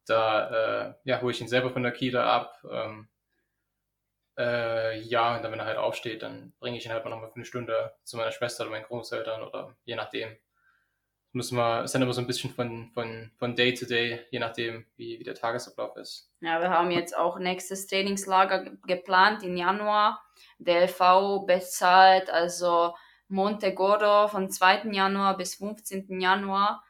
da 0.04 0.90
äh, 0.90 0.94
ja, 1.04 1.20
hole 1.20 1.32
ich 1.32 1.40
ihn 1.40 1.48
selber 1.48 1.70
von 1.70 1.82
der 1.82 1.92
Kita 1.92 2.24
ab. 2.24 2.62
Ähm, 2.70 3.08
äh, 4.38 5.00
ja, 5.00 5.34
und 5.36 5.42
dann, 5.42 5.52
wenn 5.52 5.60
er 5.60 5.66
halt 5.66 5.78
aufsteht, 5.78 6.22
dann 6.22 6.52
bringe 6.58 6.76
ich 6.76 6.84
ihn 6.84 6.92
halt 6.92 7.04
mal 7.04 7.10
nochmal 7.10 7.30
für 7.30 7.36
eine 7.36 7.46
Stunde 7.46 7.94
zu 8.04 8.16
meiner 8.16 8.32
Schwester 8.32 8.64
oder 8.64 8.72
meinen 8.72 8.84
Großeltern 8.84 9.42
oder 9.42 9.74
je 9.84 9.96
nachdem. 9.96 10.36
Muss 11.36 11.52
man, 11.52 11.84
ist 11.84 11.94
dann 11.94 12.00
immer 12.00 12.14
so 12.14 12.22
ein 12.22 12.26
bisschen 12.26 12.48
von, 12.48 12.90
von, 12.94 13.30
von 13.36 13.54
Day 13.54 13.74
to 13.74 13.84
Day, 13.84 14.24
je 14.30 14.38
nachdem, 14.38 14.86
wie, 14.96 15.20
wie 15.20 15.22
der 15.22 15.34
Tagesablauf 15.34 15.94
ist. 15.98 16.32
Ja, 16.40 16.62
wir 16.62 16.70
haben 16.70 16.90
jetzt 16.90 17.14
auch 17.14 17.38
nächstes 17.38 17.86
Trainingslager 17.86 18.70
geplant 18.86 19.42
im 19.42 19.54
Januar. 19.54 20.24
Der 20.56 20.84
LV 20.84 21.44
bezahlt 21.46 22.30
also 22.30 22.94
Monte 23.28 23.74
Gordo 23.74 24.28
von 24.28 24.50
2. 24.50 24.84
Januar 24.92 25.36
bis 25.36 25.56
15. 25.56 26.22
Januar 26.22 26.82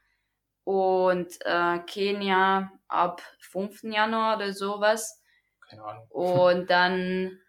und 0.62 1.26
äh, 1.44 1.80
Kenia 1.80 2.70
ab 2.86 3.22
5. 3.40 3.82
Januar 3.82 4.36
oder 4.36 4.53
sowas. 4.53 5.20
Keine 5.68 5.82
Ahnung. 5.82 6.07
Und 6.09 6.70
dann, 6.70 7.40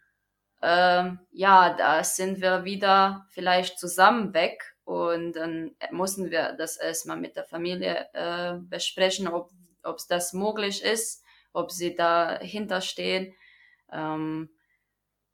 ähm, 0.64 1.20
ja, 1.30 1.76
da 1.76 2.04
sind 2.04 2.42
wir 2.42 2.64
wieder 2.64 3.28
vielleicht 3.30 3.78
zusammen 3.78 4.34
weg 4.34 4.77
und 4.88 5.34
dann 5.34 5.76
mussten 5.92 6.32
wir 6.32 6.54
das 6.54 6.78
erstmal 6.78 7.18
mit 7.18 7.36
der 7.36 7.44
Familie 7.44 8.08
äh, 8.14 8.54
besprechen, 8.58 9.28
ob 9.28 9.52
es 9.84 10.08
das 10.08 10.32
möglich 10.32 10.82
ist, 10.82 11.26
ob 11.52 11.74
sie 11.74 11.94
dahinter 11.94 12.80
stehen. 12.80 13.36
Ähm, 13.92 14.50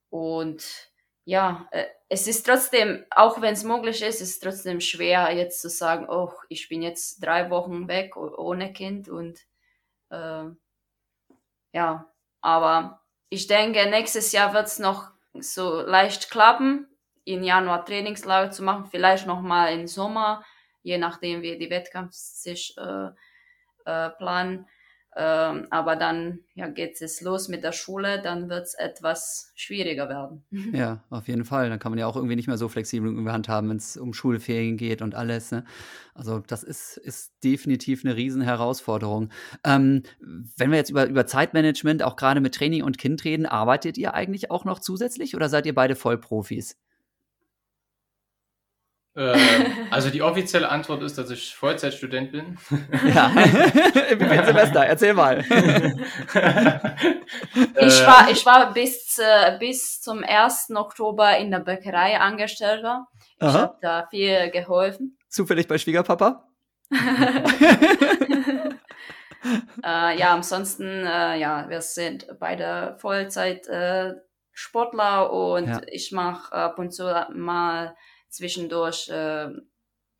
und 0.10 0.92
ja, 1.26 1.68
äh, 1.70 1.86
es 2.10 2.26
ist 2.26 2.48
trotzdem, 2.48 3.06
auch 3.12 3.42
wenn 3.42 3.54
es 3.54 3.64
möglich 3.64 4.02
ist, 4.02 4.22
ist 4.22 4.40
trotzdem 4.42 4.82
schwer, 4.82 5.32
jetzt 5.32 5.62
zu 5.62 5.70
sagen, 5.70 6.10
oh, 6.10 6.32
ich 6.50 6.68
bin 6.68 6.82
jetzt 6.82 7.24
drei 7.24 7.52
Wochen 7.52 7.88
weg 7.88 8.18
ohne 8.18 8.74
Kind 8.74 9.08
und 9.08 9.40
äh, 10.10 10.46
ja, 11.74 12.12
aber 12.42 13.04
ich 13.30 13.46
denke, 13.46 13.88
nächstes 13.88 14.32
Jahr 14.32 14.56
wird 14.56 14.66
es 14.66 14.80
noch 14.80 15.12
so 15.36 15.82
leicht 15.82 16.32
klappen, 16.32 16.88
im 17.26 17.44
Januar 17.44 17.86
Trainingslager 17.86 18.52
zu 18.52 18.64
machen, 18.64 18.86
vielleicht 18.86 19.28
noch 19.28 19.42
mal 19.42 19.68
im 19.68 19.88
Sommer, 19.88 20.44
je 20.82 20.98
nachdem, 20.98 21.42
wie 21.42 21.58
die 21.58 21.70
Wettkampf 21.70 22.14
sich 22.14 22.76
äh, 22.78 23.10
äh, 23.86 24.10
planen. 24.12 24.68
Ähm, 25.16 25.68
aber 25.70 25.96
dann 25.96 26.40
ja, 26.56 26.68
geht 26.68 27.00
es 27.00 27.22
los 27.22 27.48
mit 27.48 27.64
der 27.64 27.72
Schule, 27.72 28.20
dann 28.24 28.50
wird 28.50 28.64
es 28.64 28.74
etwas 28.74 29.52
schwieriger 29.56 30.10
werden. 30.10 30.44
Ja, 30.74 31.04
auf 31.12 31.28
jeden 31.28 31.46
Fall. 31.46 31.70
Dann 31.70 31.78
kann 31.78 31.92
man 31.92 32.00
ja 32.00 32.08
auch 32.08 32.16
irgendwie 32.16 32.36
nicht 32.36 32.48
mehr 32.48 32.58
so 32.58 32.68
flexibel 32.68 33.10
in 33.10 33.24
der 33.24 33.34
Hand 33.34 33.48
haben, 33.48 33.70
wenn 33.70 33.78
es 33.78 33.96
um 33.96 34.14
Schulferien 34.14 34.76
geht 34.76 35.04
und 35.04 35.14
alles. 35.14 35.52
Ne? 35.52 35.66
Also 36.16 36.40
das 36.40 36.64
ist, 36.64 36.98
ist 36.98 37.32
definitiv 37.44 38.04
eine 38.04 38.16
Riesenherausforderung. 38.16 39.30
Ähm, 39.64 40.02
wenn 40.58 40.72
wir 40.72 40.78
jetzt 40.78 40.90
über, 40.90 41.06
über 41.06 41.28
Zeitmanagement, 41.28 42.02
auch 42.02 42.16
gerade 42.16 42.42
mit 42.42 42.56
Training 42.56 42.82
und 42.82 42.98
Kind 42.98 43.24
reden, 43.24 43.46
arbeitet 43.46 44.00
ihr 44.00 44.16
eigentlich 44.16 44.50
auch 44.50 44.66
noch 44.66 44.80
zusätzlich 44.80 45.36
oder 45.36 45.48
seid 45.48 45.68
ihr 45.68 45.76
beide 45.76 45.96
Vollprofis? 45.96 46.76
Äh, 49.16 49.38
also 49.92 50.10
die 50.10 50.22
offizielle 50.22 50.70
Antwort 50.70 51.04
ist, 51.04 51.18
dass 51.18 51.30
ich 51.30 51.56
Vollzeitstudent 51.56 52.32
bin. 52.32 52.58
Ja, 53.14 53.28
im 54.10 54.20
Semester, 54.20 54.86
erzähl 54.86 55.14
mal. 55.14 55.40
ich 57.80 58.06
war, 58.06 58.30
ich 58.32 58.46
war 58.46 58.74
bis, 58.74 59.20
äh, 59.20 59.58
bis 59.60 60.02
zum 60.02 60.24
1. 60.24 60.72
Oktober 60.76 61.38
in 61.38 61.52
der 61.52 61.60
Bäckerei 61.60 62.20
Angestellter. 62.20 63.08
Ich 63.40 63.48
habe 63.48 63.78
da 63.82 64.08
viel 64.10 64.50
geholfen. 64.52 65.18
Zufällig 65.30 65.68
bei 65.68 65.78
Schwiegerpapa? 65.78 66.48
äh, 69.84 70.18
ja, 70.18 70.34
ansonsten, 70.34 71.06
äh, 71.06 71.38
ja, 71.38 71.68
wir 71.70 71.82
sind 71.82 72.28
beide 72.40 72.96
Vollzeit 73.00 73.68
äh, 73.68 74.14
Sportler 74.54 75.32
und 75.32 75.68
ja. 75.68 75.82
ich 75.88 76.12
mache 76.12 76.54
ab 76.54 76.80
und 76.80 76.92
zu 76.94 77.04
mal 77.34 77.96
zwischendurch 78.34 79.10
äh, 79.10 79.50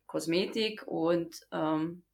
Kosmetik 0.06 0.86
und 0.86 1.34
ähm, 1.52 2.04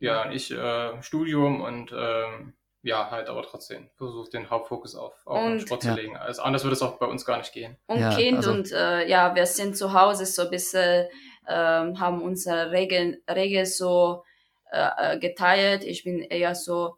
ja, 0.00 0.30
ich 0.30 0.50
äh, 0.50 1.02
Studium 1.02 1.60
und 1.60 1.92
ähm, 1.94 2.54
ja, 2.82 3.10
halt 3.10 3.28
aber 3.28 3.42
trotzdem 3.42 3.90
versucht 3.96 4.32
den 4.32 4.48
Hauptfokus 4.48 4.94
auf, 4.94 5.14
auf 5.26 5.44
und, 5.44 5.50
den 5.50 5.60
Sport 5.60 5.82
zu 5.82 5.88
ja. 5.88 5.94
legen. 5.94 6.16
Also 6.16 6.42
anders 6.42 6.64
würde 6.64 6.74
es 6.74 6.82
auch 6.82 6.98
bei 6.98 7.06
uns 7.06 7.24
gar 7.24 7.38
nicht 7.38 7.52
gehen. 7.52 7.76
Und 7.86 7.98
ja, 7.98 8.14
Kind 8.14 8.38
also, 8.38 8.52
und 8.52 8.72
äh, 8.72 9.06
ja, 9.08 9.34
wir 9.34 9.46
sind 9.46 9.76
zu 9.76 9.92
Hause 9.92 10.24
so 10.24 10.42
ein 10.42 10.50
bisschen, 10.50 11.08
äh, 11.46 11.52
haben 11.52 12.22
unsere 12.22 12.70
Regeln, 12.70 13.20
Regeln 13.28 13.66
so 13.66 14.22
äh, 14.70 14.88
äh, 14.96 15.18
geteilt. 15.18 15.84
Ich 15.84 16.04
bin 16.04 16.20
eher 16.20 16.54
so 16.54 16.96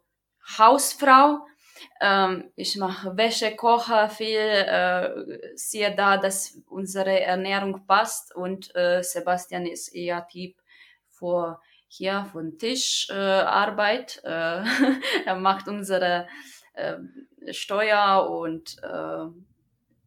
Hausfrau 0.57 1.39
ähm, 1.99 2.51
ich 2.55 2.77
mache 2.77 3.15
Wäsche, 3.17 3.55
koche 3.55 4.09
viel, 4.09 4.37
äh, 4.37 5.09
sehe 5.55 5.95
da, 5.95 6.17
dass 6.17 6.57
unsere 6.69 7.21
Ernährung 7.21 7.85
passt 7.85 8.35
und 8.35 8.75
äh, 8.75 9.01
Sebastian 9.03 9.65
ist 9.65 9.89
eher 9.89 10.27
Typ 10.27 10.55
vor 11.07 11.61
hier 11.87 12.25
von 12.31 12.57
Tischarbeit. 12.57 14.21
Äh, 14.23 14.63
er 15.25 15.35
macht 15.35 15.67
unsere 15.67 16.27
Steuer 17.51 18.29
und 18.29 18.77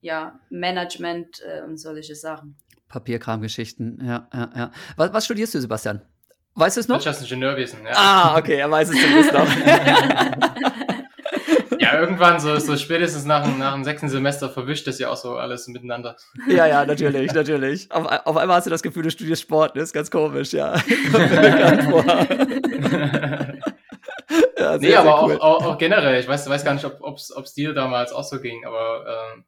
ja, 0.01 0.41
Management 0.49 1.43
und 1.67 1.77
solche 1.77 2.15
Sachen. 2.15 2.57
Papierkramgeschichten, 2.89 4.03
ja, 4.03 4.29
ja, 4.33 4.51
ja. 4.57 4.71
Was, 4.97 5.13
was 5.13 5.25
studierst 5.27 5.55
du, 5.55 5.61
Sebastian? 5.61 6.01
Weißt 6.55 6.77
du 6.77 6.81
es 6.81 6.89
noch? 6.89 6.97
Wirtschaftsingenieurwesen, 6.97 7.85
ja. 7.85 7.93
Ah, 7.95 8.39
okay, 8.39 8.59
er 8.59 8.71
weiß 8.71 8.89
es 8.91 9.01
zumindest 9.01 9.33
noch. 9.33 9.47
Ja, 11.95 12.01
irgendwann, 12.01 12.41
so, 12.41 12.59
so 12.59 12.77
spätestens 12.77 13.25
nach, 13.25 13.47
nach 13.57 13.75
dem 13.75 13.85
sechsten 13.85 14.09
Semester 14.09 14.51
verwischt 14.51 14.89
das 14.89 14.99
ja 14.99 15.11
auch 15.11 15.17
so 15.17 15.37
alles 15.37 15.69
miteinander. 15.69 16.17
Ja, 16.49 16.67
ja, 16.67 16.85
natürlich, 16.85 17.33
natürlich. 17.33 17.91
Auf, 17.93 18.07
auf 18.27 18.37
einmal 18.37 18.57
hast 18.57 18.67
du 18.67 18.71
das 18.71 18.83
Gefühl, 18.83 19.05
du 19.05 19.11
studierst 19.11 19.43
Sport, 19.43 19.77
das 19.77 19.85
ist 19.85 19.93
ganz 19.93 20.11
komisch, 20.11 20.53
ja. 20.53 20.75
ja 24.59 24.79
nee, 24.79 24.95
aber 24.97 25.25
cool. 25.25 25.37
auch, 25.37 25.41
auch, 25.41 25.67
auch, 25.67 25.79
generell, 25.79 26.19
ich 26.19 26.27
weiß, 26.27 26.49
weiß 26.49 26.65
gar 26.65 26.75
nicht, 26.75 26.85
ob 26.85 27.17
es 27.17 27.55
dir 27.55 27.75
damals 27.75 28.13
auch 28.13 28.25
so 28.25 28.41
ging, 28.41 28.65
aber 28.65 29.33
ähm, 29.35 29.45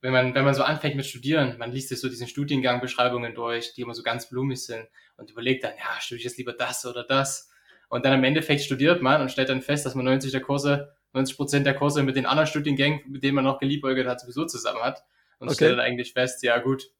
wenn 0.00 0.12
man, 0.12 0.34
wenn 0.34 0.44
man 0.44 0.54
so 0.54 0.62
anfängt 0.62 0.96
mit 0.96 1.04
Studieren, 1.04 1.58
man 1.58 1.72
liest 1.72 1.90
sich 1.90 2.00
so 2.00 2.08
diesen 2.08 2.26
Studiengangbeschreibungen 2.26 3.34
durch, 3.34 3.74
die 3.74 3.82
immer 3.82 3.94
so 3.94 4.02
ganz 4.02 4.30
blumig 4.30 4.64
sind 4.64 4.88
und 5.16 5.30
überlegt 5.30 5.62
dann, 5.62 5.72
ja, 5.78 6.00
studiere 6.00 6.20
ich 6.20 6.24
jetzt 6.24 6.38
lieber 6.38 6.54
das 6.54 6.86
oder 6.86 7.04
das. 7.04 7.50
Und 7.88 8.06
dann 8.06 8.14
im 8.14 8.24
Endeffekt 8.24 8.62
studiert 8.62 9.02
man 9.02 9.20
und 9.20 9.30
stellt 9.30 9.50
dann 9.50 9.60
fest, 9.60 9.84
dass 9.84 9.94
man 9.94 10.06
90 10.06 10.32
der 10.32 10.40
Kurse, 10.40 10.94
90 11.12 11.36
Prozent 11.36 11.66
der 11.66 11.74
Kurse 11.74 12.02
mit 12.02 12.16
den 12.16 12.26
anderen 12.26 12.46
Studiengängen, 12.46 13.00
mit 13.06 13.22
denen 13.22 13.34
man 13.34 13.44
noch 13.44 13.58
geliebäugelt 13.58 14.06
hat, 14.06 14.20
sowieso 14.20 14.46
zusammen 14.46 14.82
hat. 14.82 15.04
Und 15.38 15.48
okay. 15.48 15.56
stellt 15.56 15.72
dann 15.72 15.80
eigentlich 15.80 16.12
fest, 16.12 16.42
ja 16.42 16.58
gut. 16.58 16.90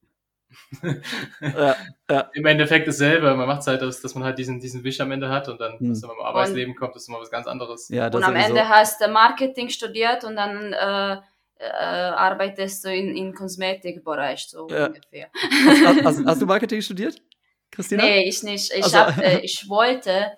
ja, 1.41 1.77
ja. 2.11 2.31
Im 2.35 2.45
Endeffekt 2.45 2.87
dasselbe. 2.87 3.35
Man 3.35 3.47
macht 3.47 3.63
es 3.63 3.67
halt, 3.67 3.83
dass, 3.83 4.01
dass 4.01 4.15
man 4.15 4.25
halt 4.25 4.39
diesen, 4.39 4.61
diesen 4.61 4.85
Wisch 4.85 5.01
am 5.01 5.11
Ende 5.11 5.29
hat 5.29 5.49
und 5.49 5.61
dann, 5.61 5.79
hm. 5.79 6.03
wenn 6.03 6.09
man 6.09 6.17
im 6.19 6.25
Arbeitsleben 6.25 6.75
kommt, 6.75 6.97
ist 6.97 7.09
immer 7.09 7.21
was 7.21 7.31
ganz 7.31 7.47
anderes. 7.47 7.89
Ja, 7.89 8.07
und 8.07 8.23
am 8.23 8.37
Ende 8.37 8.69
hast 8.69 9.01
du 9.01 9.09
Marketing 9.09 9.69
studiert 9.69 10.25
und 10.25 10.37
dann 10.37 10.73
äh, 10.73 11.17
äh, 11.63 11.67
arbeitest 11.67 12.85
du 12.85 12.95
in, 12.95 13.17
in 13.17 13.35
Kosmetikbereich 13.35 14.47
so 14.49 14.69
ja. 14.69 14.87
ungefähr. 14.87 15.29
Hast, 15.67 16.05
hast, 16.05 16.25
hast, 16.27 16.43
du 16.43 16.47
Marketing 16.47 16.83
studiert, 16.83 17.23
Christina? 17.71 18.03
Nee, 18.03 18.29
ich 18.29 18.43
nicht. 18.43 18.73
Ich, 18.73 18.85
also. 18.85 18.99
hab, 18.99 19.19
äh, 19.19 19.39
ich 19.41 19.69
wollte 19.69 20.33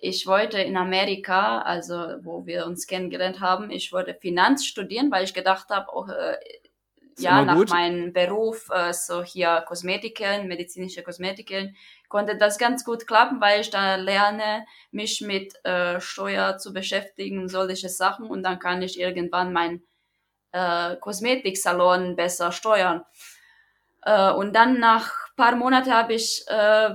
ich 0.00 0.26
wollte 0.26 0.60
in 0.60 0.76
Amerika, 0.76 1.62
also 1.62 1.94
wo 2.22 2.46
wir 2.46 2.66
uns 2.66 2.86
kennengelernt 2.86 3.40
haben, 3.40 3.70
ich 3.70 3.92
wollte 3.92 4.14
Finanz 4.14 4.64
studieren, 4.64 5.10
weil 5.10 5.24
ich 5.24 5.34
gedacht 5.34 5.68
habe, 5.70 5.86
oh, 5.92 6.06
äh, 6.06 6.36
ja, 7.18 7.44
nach 7.44 7.56
gut. 7.56 7.70
meinem 7.70 8.12
Beruf, 8.12 8.70
äh, 8.70 8.92
so 8.92 9.22
hier 9.22 9.64
Kosmetikerin, 9.66 10.46
medizinische 10.46 11.02
Kosmetikerin, 11.02 11.74
konnte 12.08 12.36
das 12.36 12.58
ganz 12.58 12.84
gut 12.84 13.06
klappen, 13.06 13.40
weil 13.40 13.60
ich 13.60 13.70
da 13.70 13.96
lerne, 13.96 14.64
mich 14.92 15.20
mit 15.20 15.54
äh, 15.64 16.00
Steuer 16.00 16.58
zu 16.58 16.72
beschäftigen, 16.72 17.48
solche 17.48 17.88
Sachen 17.88 18.26
und 18.26 18.42
dann 18.42 18.58
kann 18.58 18.82
ich 18.82 19.00
irgendwann 19.00 19.52
mein 19.52 19.82
äh, 20.52 20.96
Kosmetiksalon 20.96 22.16
besser 22.16 22.52
steuern. 22.52 23.04
Äh, 24.02 24.32
und 24.32 24.54
dann 24.54 24.78
nach 24.78 25.12
paar 25.36 25.56
Monaten 25.56 25.92
habe 25.92 26.14
ich 26.14 26.44
äh, 26.48 26.90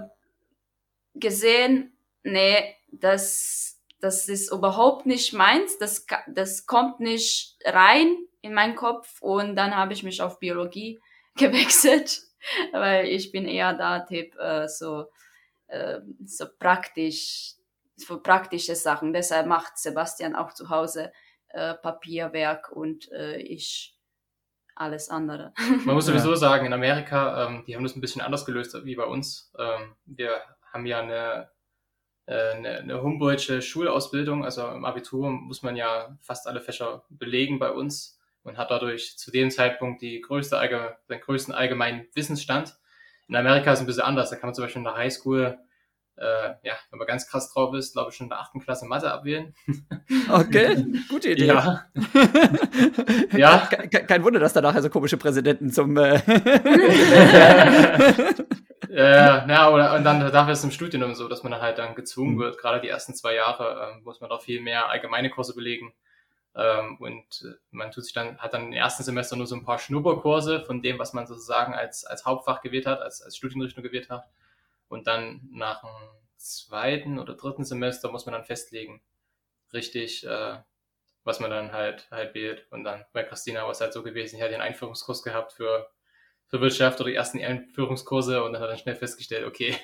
gesehen, 1.15 1.97
nee, 2.23 2.75
das, 2.99 3.79
das 3.99 4.27
ist 4.27 4.51
überhaupt 4.51 5.05
nicht 5.05 5.33
meins, 5.33 5.77
das, 5.77 6.05
das 6.27 6.65
kommt 6.65 6.99
nicht 6.99 7.57
rein 7.65 8.15
in 8.41 8.53
meinen 8.53 8.75
Kopf 8.75 9.21
und 9.21 9.55
dann 9.55 9.75
habe 9.75 9.93
ich 9.93 10.03
mich 10.03 10.21
auf 10.21 10.39
Biologie 10.39 10.99
gewechselt, 11.35 12.21
weil 12.71 13.07
ich 13.07 13.31
bin 13.31 13.45
eher 13.45 13.73
da 13.73 14.01
Typ 14.01 14.35
äh, 14.37 14.67
so, 14.67 15.05
äh, 15.67 15.99
so 16.25 16.45
praktisch, 16.59 17.55
für 17.97 18.21
praktische 18.21 18.75
Sachen. 18.75 19.13
Deshalb 19.13 19.47
macht 19.47 19.77
Sebastian 19.77 20.35
auch 20.35 20.53
zu 20.53 20.69
Hause 20.69 21.11
äh, 21.49 21.75
Papierwerk 21.75 22.71
und 22.71 23.11
äh, 23.11 23.37
ich 23.37 23.95
alles 24.75 25.09
andere. 25.09 25.53
Man 25.85 25.95
muss 25.95 26.07
sowieso 26.07 26.35
sagen, 26.35 26.65
in 26.65 26.73
Amerika, 26.73 27.47
ähm, 27.47 27.63
die 27.67 27.75
haben 27.75 27.83
das 27.83 27.95
ein 27.95 28.01
bisschen 28.01 28.21
anders 28.21 28.45
gelöst 28.45 28.75
wie 28.83 28.95
bei 28.95 29.05
uns. 29.05 29.51
Ähm, 29.57 29.95
wir 30.05 30.41
haben 30.71 30.85
ja 30.85 30.99
eine, 30.99 31.49
eine, 32.31 32.79
eine 32.79 33.01
Humboldtsche 33.01 33.61
Schulausbildung, 33.61 34.45
also 34.45 34.67
im 34.69 34.85
Abitur 34.85 35.29
muss 35.29 35.61
man 35.61 35.75
ja 35.75 36.17
fast 36.21 36.47
alle 36.47 36.61
Fächer 36.61 37.03
belegen 37.09 37.59
bei 37.59 37.71
uns 37.71 38.19
und 38.43 38.57
hat 38.57 38.71
dadurch 38.71 39.17
zu 39.17 39.31
dem 39.31 39.51
Zeitpunkt 39.51 40.01
die 40.01 40.21
größte, 40.21 40.59
den 41.09 41.19
größten 41.19 41.53
allgemeinen 41.53 42.07
Wissensstand. 42.13 42.75
In 43.27 43.35
Amerika 43.35 43.71
ist 43.71 43.79
es 43.79 43.83
ein 43.83 43.87
bisschen 43.87 44.03
anders. 44.03 44.29
Da 44.29 44.35
kann 44.35 44.47
man 44.47 44.53
zum 44.53 44.65
Beispiel 44.65 44.81
in 44.81 44.85
der 44.85 44.95
Highschool 44.95 45.57
äh, 46.15 46.53
ja, 46.63 46.73
wenn 46.91 46.99
man 46.99 47.07
ganz 47.07 47.27
krass 47.27 47.51
drauf 47.51 47.73
ist, 47.73 47.93
glaube 47.93 48.11
ich, 48.11 48.15
schon 48.15 48.25
in 48.25 48.29
der 48.29 48.39
achten 48.39 48.59
Klasse 48.59 48.85
Mathe 48.85 49.11
abwählen. 49.11 49.53
Okay, 50.29 50.85
gute 51.09 51.31
Idee. 51.31 51.47
Ja. 51.47 51.85
ja. 53.35 53.67
Kein, 53.69 54.07
kein, 54.07 54.23
Wunder, 54.23 54.39
dass 54.39 54.53
da 54.53 54.61
nachher 54.61 54.81
so 54.81 54.89
komische 54.89 55.17
Präsidenten 55.17 55.69
zum. 55.71 55.97
Äh 55.97 56.21
äh, 58.93 59.43
na, 59.47 59.69
oder, 59.71 59.95
und 59.95 60.03
dann 60.03 60.19
dafür 60.31 60.53
ist 60.53 60.59
es 60.59 60.65
im 60.65 60.71
Studium 60.71 61.13
so, 61.15 61.27
dass 61.27 61.43
man 61.43 61.59
halt 61.59 61.79
dann 61.79 61.95
gezwungen 61.95 62.35
mhm. 62.35 62.39
wird, 62.39 62.57
gerade 62.57 62.79
die 62.79 62.89
ersten 62.89 63.13
zwei 63.15 63.33
Jahre, 63.33 63.93
äh, 63.97 64.01
muss 64.01 64.21
man 64.21 64.29
doch 64.29 64.41
viel 64.41 64.61
mehr 64.61 64.89
allgemeine 64.89 65.29
Kurse 65.29 65.55
belegen. 65.55 65.93
Ähm, 66.55 66.97
und 66.99 67.43
äh, 67.43 67.55
man 67.71 67.91
tut 67.91 68.03
sich 68.03 68.13
dann, 68.13 68.37
hat 68.37 68.53
dann 68.53 68.67
im 68.67 68.73
ersten 68.73 69.03
Semester 69.03 69.35
nur 69.35 69.47
so 69.47 69.55
ein 69.55 69.65
paar 69.65 69.79
Schnupperkurse 69.79 70.61
von 70.61 70.81
dem, 70.83 70.99
was 70.99 71.13
man 71.13 71.25
sozusagen 71.25 71.73
als, 71.73 72.05
als 72.05 72.25
Hauptfach 72.25 72.61
gewählt 72.61 72.85
hat, 72.85 73.01
als, 73.01 73.21
als 73.21 73.35
Studienrichtung 73.35 73.83
gewählt 73.83 74.09
hat. 74.09 74.29
Und 74.87 75.07
dann 75.07 75.41
nach 75.51 75.81
dem 75.81 75.89
zweiten 76.37 77.17
oder 77.17 77.33
dritten 77.33 77.65
Semester 77.65 78.11
muss 78.11 78.25
man 78.27 78.33
dann 78.33 78.43
festlegen, 78.43 79.01
richtig, 79.73 80.25
äh, 80.27 80.57
was 81.23 81.39
man 81.39 81.49
dann 81.49 81.71
halt 81.71 82.07
halt 82.11 82.35
wählt. 82.35 82.67
Und 82.69 82.83
dann 82.83 83.05
bei 83.13 83.23
Christina 83.23 83.63
war 83.63 83.71
es 83.71 83.81
halt 83.81 83.93
so 83.93 84.03
gewesen, 84.03 84.35
ich 84.35 84.41
hatte 84.43 84.53
einen 84.53 84.61
Einführungskurs 84.61 85.23
gehabt 85.23 85.53
für, 85.53 85.89
für 86.53 86.61
Wirtschaft 86.61 86.99
oder 86.99 87.09
die 87.09 87.15
ersten 87.15 87.39
Einführungskurse 87.39 88.43
und 88.43 88.53
dann 88.53 88.61
hat 88.61 88.69
dann 88.69 88.77
schnell 88.77 88.95
festgestellt, 88.95 89.47
okay. 89.47 89.75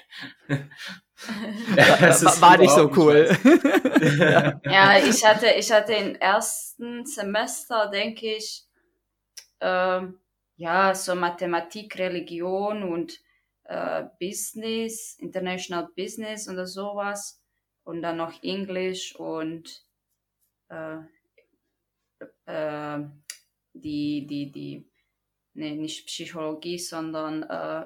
das 1.76 2.24
war, 2.24 2.41
war 2.41 2.57
nicht 2.59 2.70
so 2.70 2.91
cool. 2.95 3.28
ja, 4.65 4.99
ich 4.99 5.26
hatte, 5.26 5.47
ich 5.57 5.72
hatte 5.72 5.93
im 5.93 6.13
ersten 6.13 7.07
Semester, 7.07 7.89
denke 7.89 8.36
ich, 8.36 8.67
äh, 9.61 10.01
ja, 10.57 10.93
so 10.93 11.15
Mathematik, 11.15 11.97
Religion 11.97 12.84
und 12.84 13.20
äh, 13.63 14.03
Business, 14.20 15.17
International 15.17 15.89
Business 15.97 16.47
oder 16.47 16.67
sowas 16.67 17.41
und 17.84 18.03
dann 18.03 18.17
noch 18.17 18.43
Englisch 18.43 19.15
und 19.15 19.84
äh, 20.70 20.97
äh, 22.45 22.99
die, 23.74 24.28
die, 24.28 24.51
die, 24.51 24.89
nee, 25.60 25.76
nicht 25.76 26.07
Psychologie, 26.07 26.80
sondern 26.80 27.43
äh, 27.43 27.86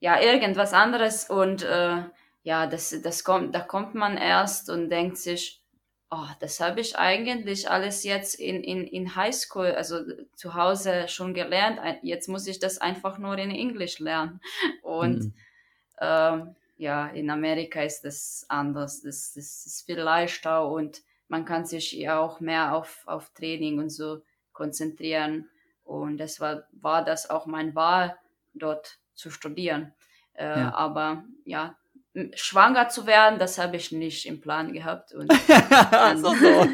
ja, 0.00 0.20
irgendwas 0.20 0.72
anderes 0.72 1.30
und 1.30 1.62
äh, 1.62 2.02
ja, 2.42 2.66
das, 2.66 2.94
das 3.02 3.24
kommt, 3.24 3.54
da 3.54 3.60
kommt 3.60 3.94
man 3.94 4.16
erst 4.16 4.68
und 4.68 4.90
denkt 4.90 5.16
sich, 5.16 5.62
oh, 6.10 6.26
das 6.40 6.60
habe 6.60 6.80
ich 6.80 6.98
eigentlich 6.98 7.70
alles 7.70 8.04
jetzt 8.04 8.34
in, 8.34 8.62
in, 8.62 8.86
in 8.86 9.16
Highschool, 9.16 9.72
also 9.72 10.00
zu 10.34 10.54
Hause 10.54 11.06
schon 11.08 11.34
gelernt. 11.34 11.80
Jetzt 12.02 12.28
muss 12.28 12.46
ich 12.46 12.58
das 12.58 12.78
einfach 12.78 13.18
nur 13.18 13.38
in 13.38 13.50
Englisch 13.50 13.98
lernen. 13.98 14.40
Und 14.82 15.24
mhm. 15.24 15.34
ähm, 16.00 16.56
ja, 16.76 17.06
in 17.06 17.30
Amerika 17.30 17.82
ist 17.82 18.02
das 18.04 18.44
anders. 18.48 19.02
Das, 19.02 19.32
das 19.34 19.66
ist 19.66 19.86
viel 19.86 20.00
leichter 20.00 20.68
und 20.68 21.02
man 21.28 21.44
kann 21.44 21.64
sich 21.64 21.92
ja 21.92 22.18
auch 22.18 22.40
mehr 22.40 22.74
auf, 22.74 23.04
auf 23.06 23.30
Training 23.30 23.78
und 23.78 23.90
so 23.90 24.20
konzentrieren. 24.52 25.48
Und 25.84 26.18
das 26.18 26.40
war, 26.40 26.64
war 26.72 27.04
das 27.04 27.28
auch 27.28 27.46
mein 27.46 27.74
Wahl, 27.74 28.16
dort 28.54 28.98
zu 29.14 29.30
studieren. 29.30 29.92
Äh, 30.34 30.60
ja. 30.60 30.74
Aber 30.74 31.24
ja, 31.44 31.76
schwanger 32.34 32.88
zu 32.88 33.06
werden, 33.06 33.38
das 33.38 33.58
habe 33.58 33.76
ich 33.76 33.92
nicht 33.92 34.26
im 34.26 34.40
Plan 34.40 34.72
gehabt. 34.72 35.12
Und 35.14 35.30
dann, 35.90 36.18
so, 36.18 36.34
so. 36.34 36.34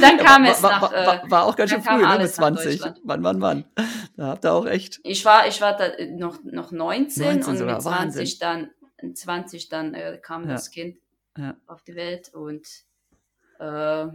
dann 0.00 0.18
kam 0.18 0.44
ja, 0.44 0.52
es 0.52 0.62
war, 0.62 0.70
nach. 0.70 0.92
War, 0.92 1.30
war, 1.30 1.44
auch 1.44 1.56
ganz 1.56 1.70
schön 1.70 1.82
früh, 1.82 2.02
ne, 2.02 2.18
mit 2.18 2.30
20. 2.30 2.80
Wann, 3.04 3.22
wann, 3.22 3.40
wann? 3.40 3.64
Da 4.16 4.26
habt 4.28 4.44
ihr 4.44 4.52
auch 4.52 4.66
echt. 4.66 5.00
Ich 5.04 5.24
war, 5.24 5.46
ich 5.46 5.60
war 5.60 5.76
da 5.76 5.90
noch, 6.10 6.42
noch 6.44 6.72
19, 6.72 7.24
19 7.24 7.50
und 7.50 7.58
sogar. 7.58 7.74
mit 7.74 7.82
20 7.82 8.40
Wahnsinn. 8.40 8.70
dann, 9.00 9.14
20 9.14 9.68
dann 9.68 9.94
äh, 9.94 10.18
kam 10.20 10.44
ja. 10.44 10.52
das 10.52 10.70
Kind 10.70 10.98
auf 11.66 11.82
die 11.82 11.96
Welt 11.96 12.32
und 12.32 12.64
äh, 13.58 14.06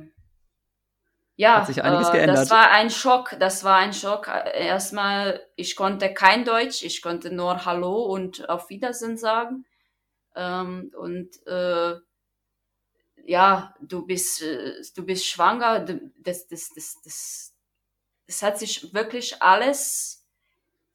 ja, 1.39 1.61
Hat 1.61 1.67
sich 1.67 1.81
einiges 1.81 2.09
äh, 2.09 2.11
geändert. 2.11 2.37
das 2.37 2.49
war 2.51 2.69
ein 2.69 2.89
Schock, 2.89 3.37
das 3.39 3.63
war 3.63 3.77
ein 3.77 3.93
Schock. 3.93 4.27
Erstmal, 4.27 5.41
ich 5.55 5.77
konnte 5.77 6.13
kein 6.13 6.43
Deutsch, 6.43 6.83
ich 6.83 7.01
konnte 7.01 7.33
nur 7.33 7.63
Hallo 7.63 8.03
und 8.07 8.49
auf 8.49 8.69
Wiedersehen 8.69 9.15
sagen. 9.15 9.65
Ähm, 10.35 10.91
und 10.97 11.29
äh, 11.47 11.95
ja, 13.23 13.73
du 13.79 14.05
bist, 14.05 14.41
äh, 14.41 14.81
du 14.93 15.05
bist 15.05 15.25
schwanger, 15.25 15.79
das, 16.17 16.49
das, 16.49 16.73
das, 16.75 17.01
das, 17.05 17.55
das 18.27 18.41
hat 18.41 18.59
sich 18.59 18.93
wirklich 18.93 19.41
alles 19.41 20.27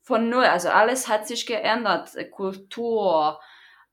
von 0.02 0.28
null, 0.28 0.44
also 0.44 0.68
alles 0.68 1.08
hat 1.08 1.26
sich 1.26 1.46
geändert, 1.46 2.10
Kultur 2.32 3.40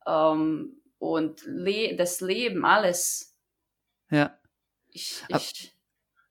ähm, 0.06 0.82
und 1.00 1.44
Le 1.46 1.96
das 1.96 2.20
Leben, 2.20 2.66
alles. 2.66 3.38
Ja. 4.10 4.38
Ich, 4.90 5.24
ich, 5.30 5.71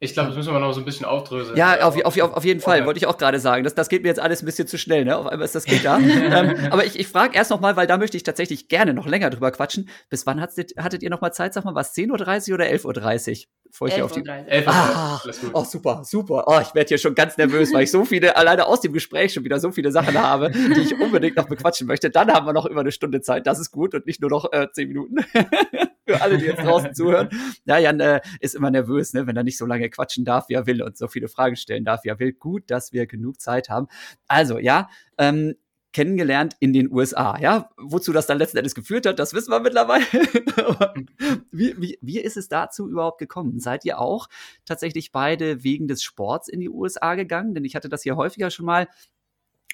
ich 0.03 0.15
glaube, 0.15 0.29
das 0.29 0.37
müssen 0.37 0.55
wir 0.55 0.59
noch 0.61 0.73
so 0.73 0.81
ein 0.81 0.87
bisschen 0.87 1.05
aufdröseln. 1.05 1.59
Ja, 1.59 1.83
auf, 1.83 1.95
auf, 2.03 2.19
auf, 2.19 2.33
auf 2.33 2.45
jeden 2.45 2.61
Fall, 2.61 2.87
wollte 2.87 2.97
ich 2.97 3.07
auch 3.07 3.19
gerade 3.19 3.39
sagen. 3.39 3.65
Das, 3.65 3.75
das 3.75 3.91
geht 3.91 4.03
mir 4.03 4.09
jetzt 4.09 4.19
alles 4.19 4.43
ein 4.43 4.47
bisschen 4.47 4.67
zu 4.67 4.79
schnell, 4.79 5.05
ne? 5.05 5.15
Auf 5.15 5.27
einmal 5.27 5.45
ist 5.45 5.55
das 5.55 5.67
geht 5.67 5.85
da. 5.85 5.99
ähm, 5.99 6.57
aber 6.71 6.87
ich, 6.87 6.99
ich 6.99 7.07
frage 7.07 7.37
erst 7.37 7.51
noch 7.51 7.61
mal, 7.61 7.77
weil 7.77 7.87
da 7.87 7.99
möchte 7.99 8.17
ich 8.17 8.23
tatsächlich 8.23 8.69
gerne 8.69 8.95
noch 8.95 9.07
länger 9.07 9.29
drüber 9.29 9.51
quatschen. 9.51 9.91
Bis 10.09 10.25
wann 10.25 10.41
hattet, 10.41 10.73
hattet 10.79 11.03
ihr 11.03 11.11
noch 11.11 11.21
mal 11.21 11.33
Zeit? 11.33 11.53
Sag 11.53 11.67
mal, 11.67 11.75
was 11.75 11.95
10.30 11.95 12.49
Uhr 12.49 12.55
oder 12.55 12.65
11.30 12.65 13.31
Uhr? 13.31 13.49
Bevor 13.71 13.89
ich 13.89 13.95
11 13.95 14.05
auf 14.05 14.13
die 14.13 14.27
11 14.27 14.67
Uhr. 14.67 14.73
Ah, 14.73 15.21
oh, 15.53 15.65
super, 15.65 16.01
super. 16.03 16.45
Oh, 16.47 16.61
ich 16.63 16.75
werde 16.75 16.89
hier 16.89 16.99
schon 16.99 17.15
ganz 17.15 17.37
nervös, 17.37 17.71
weil 17.75 17.83
ich 17.83 17.91
so 17.91 18.07
viele, 18.07 18.37
alleine 18.37 18.65
aus 18.67 18.81
dem 18.81 18.95
Gespräch 18.95 19.35
schon 19.35 19.45
wieder 19.45 19.61
so 19.61 19.71
viele 19.71 19.93
Sachen 19.93 20.17
habe, 20.19 20.51
die 20.51 20.81
ich 20.81 20.99
unbedingt 20.99 21.37
noch 21.37 21.47
bequatschen 21.47 21.87
möchte. 21.87 22.09
Dann 22.09 22.33
haben 22.33 22.47
wir 22.47 22.55
noch 22.55 22.65
über 22.65 22.81
eine 22.81 22.91
Stunde 22.91 23.21
Zeit. 23.21 23.47
Das 23.47 23.61
ist 23.61 23.71
gut 23.71 23.95
und 23.95 24.07
nicht 24.07 24.23
nur 24.23 24.31
noch 24.31 24.51
äh, 24.51 24.67
10 24.73 24.89
Minuten. 24.89 25.17
Für 26.07 26.21
alle, 26.23 26.39
die 26.39 26.47
jetzt 26.47 26.63
draußen 26.63 26.95
zuhören. 26.95 27.29
Ja, 27.65 27.79
Jan 27.79 28.01
äh, 28.01 28.21
ist 28.41 28.55
immer 28.55 28.71
nervös, 28.71 29.13
ne, 29.13 29.27
wenn 29.27 29.37
er 29.37 29.45
nicht 29.45 29.59
so 29.59 29.67
lange 29.67 29.89
quatschen 29.91 30.25
darf, 30.25 30.49
wie 30.49 30.55
er 30.55 30.67
will 30.67 30.83
und 30.83 30.97
so 30.97 31.09
viele 31.09 31.29
Fragen 31.29 31.57
stellen 31.57 31.85
darf, 31.85 32.05
wie 32.05 32.09
er 32.09 32.19
will. 32.19 32.33
Gut, 32.33 32.71
dass 32.71 32.93
wir 32.93 33.07
genug 33.07 33.41
Zeit 33.41 33.69
haben. 33.69 33.87
Also, 34.27 34.59
ja, 34.59 34.89
ähm, 35.19 35.55
kennengelernt 35.93 36.57
in 36.61 36.73
den 36.73 36.91
USA. 36.93 37.39
Ja, 37.41 37.71
wozu 37.77 38.13
das 38.13 38.27
dann 38.27 38.39
letzten 38.39 38.59
Endes 38.59 38.75
geführt 38.75 39.07
hat, 39.07 39.19
das 39.19 39.35
wissen 39.35 39.51
wir 39.51 39.61
mittlerweile. 39.61 40.05
wie, 41.51 41.75
wie, 41.79 41.99
wie 42.01 42.21
ist 42.21 42.37
es 42.37 42.49
dazu 42.49 42.89
überhaupt 42.89 43.19
gekommen? 43.19 43.59
Seid 43.59 43.85
ihr 43.85 43.99
auch 43.99 44.29
tatsächlich 44.65 45.13
beide 45.13 45.65
wegen 45.65 45.89
des 45.89 46.03
Sports 46.03 46.49
in 46.49 46.61
die 46.61 46.71
USA 46.71 47.15
gegangen? 47.15 47.55
Denn 47.55 47.65
ich 47.65 47.75
hatte 47.75 47.89
das 47.89 48.03
hier 48.03 48.17
häufiger 48.17 48.51
schon 48.51 48.67
mal 48.67 48.89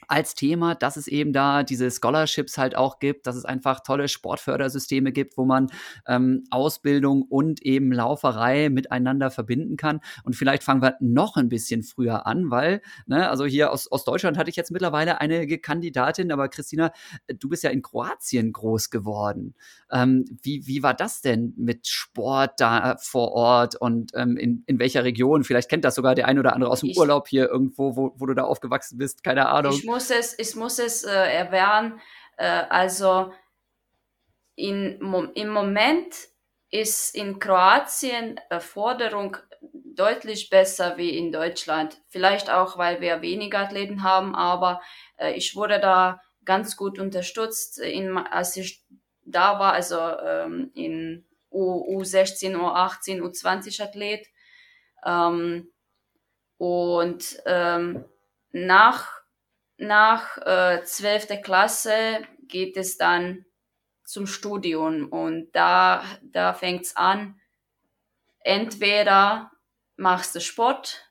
als 0.08 0.34
Thema, 0.34 0.74
dass 0.74 0.96
es 0.96 1.08
eben 1.08 1.32
da 1.32 1.62
diese 1.62 1.90
Scholarships 1.90 2.58
halt 2.58 2.76
auch 2.76 2.98
gibt, 2.98 3.26
dass 3.26 3.36
es 3.36 3.44
einfach 3.44 3.80
tolle 3.80 4.08
Sportfördersysteme 4.08 5.12
gibt, 5.12 5.36
wo 5.36 5.44
man 5.44 5.68
ähm, 6.06 6.44
Ausbildung 6.50 7.22
und 7.22 7.62
eben 7.62 7.92
Lauferei 7.92 8.68
miteinander 8.68 9.30
verbinden 9.30 9.76
kann. 9.76 10.00
Und 10.24 10.36
vielleicht 10.36 10.62
fangen 10.62 10.82
wir 10.82 10.96
noch 11.00 11.36
ein 11.36 11.48
bisschen 11.48 11.82
früher 11.82 12.26
an, 12.26 12.50
weil, 12.50 12.82
ne, 13.06 13.28
also 13.28 13.46
hier 13.46 13.72
aus, 13.72 13.90
aus 13.90 14.04
Deutschland 14.04 14.38
hatte 14.38 14.50
ich 14.50 14.56
jetzt 14.56 14.70
mittlerweile 14.70 15.20
eine 15.20 15.46
Kandidatin, 15.58 16.30
aber 16.30 16.48
Christina, 16.48 16.92
du 17.26 17.48
bist 17.48 17.62
ja 17.62 17.70
in 17.70 17.82
Kroatien 17.82 18.52
groß 18.52 18.90
geworden. 18.90 19.54
Ähm, 19.90 20.24
wie, 20.42 20.66
wie 20.66 20.82
war 20.82 20.94
das 20.94 21.20
denn 21.20 21.54
mit 21.56 21.86
Sport 21.86 22.60
da 22.60 22.96
vor 23.00 23.32
Ort 23.32 23.76
und 23.76 24.12
ähm, 24.14 24.36
in, 24.36 24.62
in 24.66 24.78
welcher 24.78 25.04
Region? 25.04 25.44
Vielleicht 25.44 25.68
kennt 25.68 25.84
das 25.84 25.94
sogar 25.94 26.14
der 26.14 26.28
ein 26.28 26.38
oder 26.38 26.54
andere 26.54 26.70
aus 26.70 26.80
dem 26.80 26.90
ich, 26.90 26.98
Urlaub 26.98 27.28
hier 27.28 27.48
irgendwo, 27.48 27.96
wo, 27.96 28.14
wo 28.16 28.26
du 28.26 28.34
da 28.34 28.44
aufgewachsen 28.44 28.98
bist, 28.98 29.24
keine 29.24 29.48
Ahnung. 29.48 29.72
Muss 29.86 30.10
es, 30.10 30.38
ich 30.38 30.54
muss 30.56 30.78
es 30.78 31.04
äh, 31.04 31.12
erwähnen, 31.12 32.00
äh, 32.36 32.44
also 32.44 33.32
in, 34.56 35.00
im 35.34 35.48
Moment 35.48 36.14
ist 36.70 37.14
in 37.14 37.38
Kroatien 37.38 38.40
äh, 38.50 38.60
Forderung, 38.60 39.36
deutlich 39.96 40.50
besser 40.50 40.96
wie 40.98 41.16
in 41.16 41.32
Deutschland. 41.32 42.00
Vielleicht 42.08 42.50
auch, 42.50 42.76
weil 42.76 43.00
wir 43.00 43.22
weniger 43.22 43.60
Athleten 43.60 44.02
haben, 44.02 44.34
aber 44.34 44.82
äh, 45.16 45.32
ich 45.32 45.56
wurde 45.56 45.80
da 45.80 46.20
ganz 46.44 46.76
gut 46.76 46.98
unterstützt, 46.98 47.78
in, 47.78 48.16
als 48.18 48.56
ich 48.56 48.84
da 49.24 49.58
war, 49.58 49.72
also 49.72 49.98
ähm, 49.98 50.70
in 50.74 51.26
U, 51.50 52.00
U16, 52.00 52.54
U18, 52.56 53.22
U20 53.22 53.82
Athlet. 53.82 54.26
Ähm, 55.04 55.72
und 56.58 57.42
ähm, 57.46 58.04
nach, 58.52 59.15
nach 59.78 60.38
äh, 60.38 60.82
12. 60.82 61.42
Klasse 61.42 62.20
geht 62.48 62.76
es 62.76 62.96
dann 62.96 63.44
zum 64.04 64.26
Studium 64.26 65.08
und 65.08 65.50
da, 65.52 66.04
da 66.22 66.54
fängt's 66.54 66.96
an, 66.96 67.40
entweder 68.40 69.50
machst 69.96 70.34
du 70.34 70.40
Sport 70.40 71.10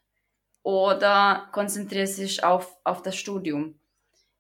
oder 0.64 1.50
konzentrierst 1.52 2.18
dich 2.18 2.44
auf, 2.44 2.76
auf 2.84 3.02
das 3.02 3.16
Studium. 3.16 3.80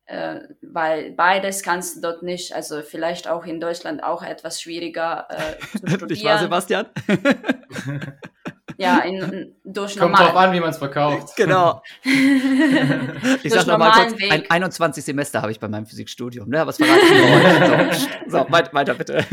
Äh, 0.05 0.41
weil 0.61 1.11
beides 1.11 1.63
kannst 1.63 1.97
du 1.97 2.01
dort 2.01 2.21
nicht, 2.21 2.53
also 2.53 2.83
vielleicht 2.83 3.27
auch 3.27 3.43
in 3.45 3.59
Deutschland 3.59 4.03
auch 4.03 4.21
etwas 4.21 4.61
schwieriger 4.61 5.27
äh, 5.29 5.59
zu 5.59 5.77
studieren. 5.87 6.07
Nicht 6.07 6.23
wahr, 6.23 6.39
Sebastian? 6.39 6.89
ja, 8.77 8.99
in, 8.99 9.55
durch 9.63 9.97
Kommt 9.97 10.11
normal. 10.11 10.27
drauf 10.27 10.35
an, 10.35 10.53
wie 10.53 10.59
man 10.59 10.69
es 10.69 10.77
verkauft. 10.77 11.35
genau. 11.35 11.81
Ich 12.03 13.51
Durch 13.51 13.53
sag 13.53 13.67
noch 13.67 13.77
mal 13.77 13.87
normalen 13.89 14.09
kurz, 14.09 14.21
Weg. 14.21 14.31
ein 14.31 14.49
21 14.49 15.03
Semester 15.05 15.41
habe 15.41 15.51
ich 15.51 15.59
bei 15.59 15.67
meinem 15.67 15.85
Physikstudium, 15.85 16.49
ne? 16.49 16.65
Das 16.65 16.77
verrate 16.77 17.01
ich 17.05 17.11
heute. 17.11 17.95
So, 18.27 18.39
so 18.39 18.45
weit, 18.51 18.73
weiter 18.73 18.93
bitte. 18.95 19.25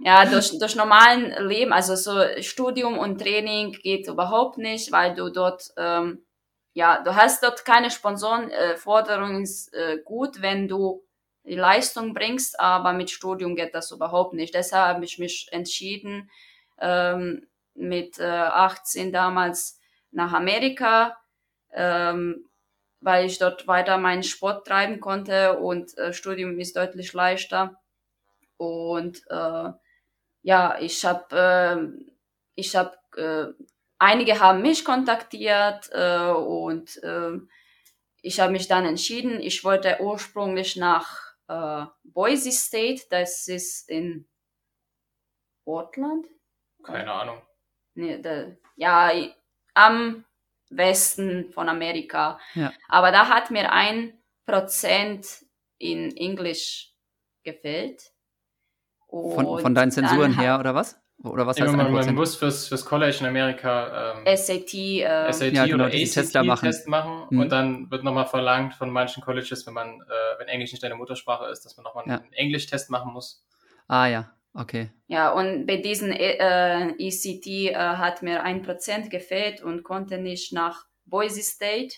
Ja, 0.00 0.24
durch, 0.26 0.58
durch 0.58 0.76
normalen 0.76 1.46
Leben, 1.46 1.72
also 1.72 1.94
so 1.96 2.20
Studium 2.40 2.98
und 2.98 3.18
Training 3.20 3.72
geht 3.72 4.08
überhaupt 4.08 4.58
nicht, 4.58 4.92
weil 4.92 5.14
du 5.14 5.30
dort, 5.30 5.62
ähm, 5.76 6.24
ja, 6.72 7.02
du 7.02 7.14
hast 7.14 7.42
dort 7.42 7.64
keine 7.64 7.90
Sponsoren. 7.90 8.50
Äh, 8.50 8.76
Forderung 8.76 9.42
ist 9.42 9.72
äh, 9.74 9.98
gut, 10.04 10.42
wenn 10.42 10.68
du 10.68 11.02
die 11.44 11.56
Leistung 11.56 12.14
bringst, 12.14 12.60
aber 12.60 12.92
mit 12.92 13.10
Studium 13.10 13.56
geht 13.56 13.74
das 13.74 13.90
überhaupt 13.90 14.34
nicht. 14.34 14.54
Deshalb 14.54 14.96
habe 14.96 15.04
ich 15.04 15.18
mich 15.18 15.48
entschieden, 15.50 16.30
ähm, 16.80 17.46
mit 17.74 18.18
äh, 18.18 18.24
18 18.24 19.12
damals 19.12 19.80
nach 20.10 20.32
Amerika, 20.32 21.16
ähm, 21.72 22.48
weil 23.00 23.26
ich 23.26 23.38
dort 23.38 23.66
weiter 23.66 23.98
meinen 23.98 24.22
Sport 24.22 24.66
treiben 24.66 25.00
konnte 25.00 25.58
und 25.58 25.96
äh, 25.98 26.12
Studium 26.12 26.58
ist 26.58 26.76
deutlich 26.76 27.12
leichter. 27.12 27.80
Und 28.56 29.22
äh, 29.30 29.72
ja, 30.42 30.78
ich 30.80 31.04
habe, 31.04 31.36
äh, 31.36 32.10
ich 32.54 32.76
habe, 32.76 32.96
äh, 33.16 33.64
einige 33.98 34.40
haben 34.40 34.62
mich 34.62 34.84
kontaktiert 34.84 35.88
äh, 35.92 36.30
und 36.30 37.02
äh, 37.02 37.38
ich 38.22 38.40
habe 38.40 38.52
mich 38.52 38.68
dann 38.68 38.84
entschieden, 38.84 39.40
ich 39.40 39.64
wollte 39.64 39.98
ursprünglich 40.00 40.76
nach 40.76 41.34
äh, 41.48 41.86
Boise 42.04 42.52
State, 42.52 43.04
das 43.10 43.48
ist 43.48 43.88
in 43.88 44.28
Portland. 45.64 46.26
Keine 46.82 47.12
Ahnung. 47.12 47.42
Da, 47.94 48.44
ja, 48.76 49.10
am 49.74 50.24
Westen 50.70 51.50
von 51.52 51.68
Amerika. 51.68 52.38
Ja. 52.54 52.72
Aber 52.88 53.10
da 53.10 53.28
hat 53.28 53.50
mir 53.50 53.72
ein 53.72 54.12
Prozent 54.46 55.26
in 55.78 56.16
Englisch 56.16 56.92
gefällt. 57.42 58.12
Von, 59.08 59.58
von 59.58 59.74
deinen 59.74 59.90
Zensuren 59.90 60.38
her 60.38 60.60
oder 60.60 60.74
was? 60.74 61.00
Oder 61.22 61.46
was 61.46 61.60
heißt 61.60 61.76
man, 61.76 62.14
muss 62.14 62.36
fürs, 62.36 62.68
fürs 62.68 62.84
College 62.84 63.18
in 63.20 63.26
Amerika 63.26 64.14
ähm, 64.24 64.36
SAT, 64.36 64.72
äh, 64.74 65.30
SAT 65.32 65.52
Ja, 65.52 65.66
genau, 65.66 65.84
oder 65.84 65.90
diesen 65.90 66.06
ACT 66.06 66.14
Test 66.14 66.34
da 66.34 66.42
machen. 66.42 66.64
Test 66.64 66.88
machen 66.88 67.26
Mhm. 67.28 67.40
und 67.40 67.48
dann 67.52 67.90
wird 67.90 68.04
nochmal 68.04 68.26
verlangt 68.26 68.72
von 68.74 68.88
manchen 68.90 69.22
Colleges, 69.22 69.66
wenn 69.66 69.74
man, 69.74 70.00
äh, 70.00 70.38
wenn 70.38 70.48
Englisch 70.48 70.72
nicht 70.72 70.82
deine 70.82 70.94
Muttersprache 70.94 71.46
ist, 71.50 71.64
dass 71.66 71.76
man 71.76 71.84
nochmal 71.84 72.04
Ja. 72.06 72.14
einen 72.20 72.32
Englisch-Test 72.32 72.88
machen 72.88 73.12
muss. 73.12 73.44
Ah 73.86 74.06
ja, 74.06 74.30
okay. 74.54 74.90
ja, 75.06 75.32
und 75.32 75.66
bei 75.66 75.76
diesen 75.76 76.12
äh, 76.12 76.88
ECT 76.98 77.46
äh, 77.46 77.74
hat 77.74 78.22
mir 78.22 78.42
ein 78.42 78.62
Prozent 78.62 79.10
gefehlt 79.10 79.62
und 79.62 79.82
konnte 79.82 80.18
nicht 80.18 80.52
nach 80.52 80.86
Boise 81.04 81.42
State. 81.42 81.96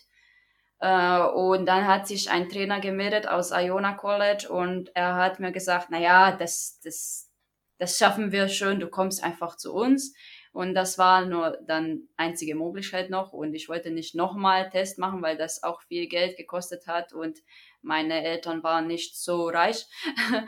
Äh, 0.80 1.20
und 1.20 1.66
dann 1.66 1.86
hat 1.86 2.06
sich 2.06 2.30
ein 2.30 2.48
Trainer 2.48 2.80
gemeldet 2.80 3.28
aus 3.28 3.52
Iona 3.52 3.94
College 3.94 4.48
und 4.50 4.90
er 4.94 5.14
hat 5.14 5.38
mir 5.38 5.52
gesagt, 5.52 5.88
na 5.90 5.98
ja, 5.98 6.32
das, 6.32 6.80
das, 6.82 7.30
das 7.78 7.96
schaffen 7.98 8.32
wir 8.32 8.48
schon, 8.48 8.80
du 8.80 8.88
kommst 8.88 9.22
einfach 9.22 9.56
zu 9.56 9.72
uns. 9.72 10.14
Und 10.52 10.74
das 10.74 10.98
war 10.98 11.24
nur 11.24 11.58
dann 11.66 12.08
einzige 12.16 12.54
Möglichkeit 12.54 13.08
noch. 13.08 13.32
Und 13.32 13.54
ich 13.54 13.70
wollte 13.70 13.90
nicht 13.90 14.14
nochmal 14.14 14.68
Test 14.68 14.98
machen, 14.98 15.22
weil 15.22 15.36
das 15.36 15.62
auch 15.62 15.80
viel 15.82 16.08
Geld 16.08 16.36
gekostet 16.36 16.86
hat 16.86 17.14
und 17.14 17.38
meine 17.82 18.24
Eltern 18.24 18.62
waren 18.62 18.86
nicht 18.86 19.16
so 19.16 19.48
reich. 19.48 19.86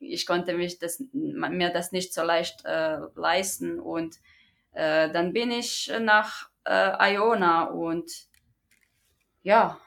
Ich 0.00 0.26
konnte 0.26 0.54
mich 0.54 0.78
das, 0.78 1.02
mir 1.12 1.70
das 1.70 1.92
nicht 1.92 2.14
so 2.14 2.22
leicht 2.22 2.64
äh, 2.64 2.98
leisten. 3.14 3.80
Und 3.80 4.16
äh, 4.72 5.10
dann 5.10 5.32
bin 5.32 5.50
ich 5.50 5.92
nach 6.00 6.50
äh, 6.64 7.14
Iona 7.14 7.64
und 7.64 8.10
ja, 9.42 9.80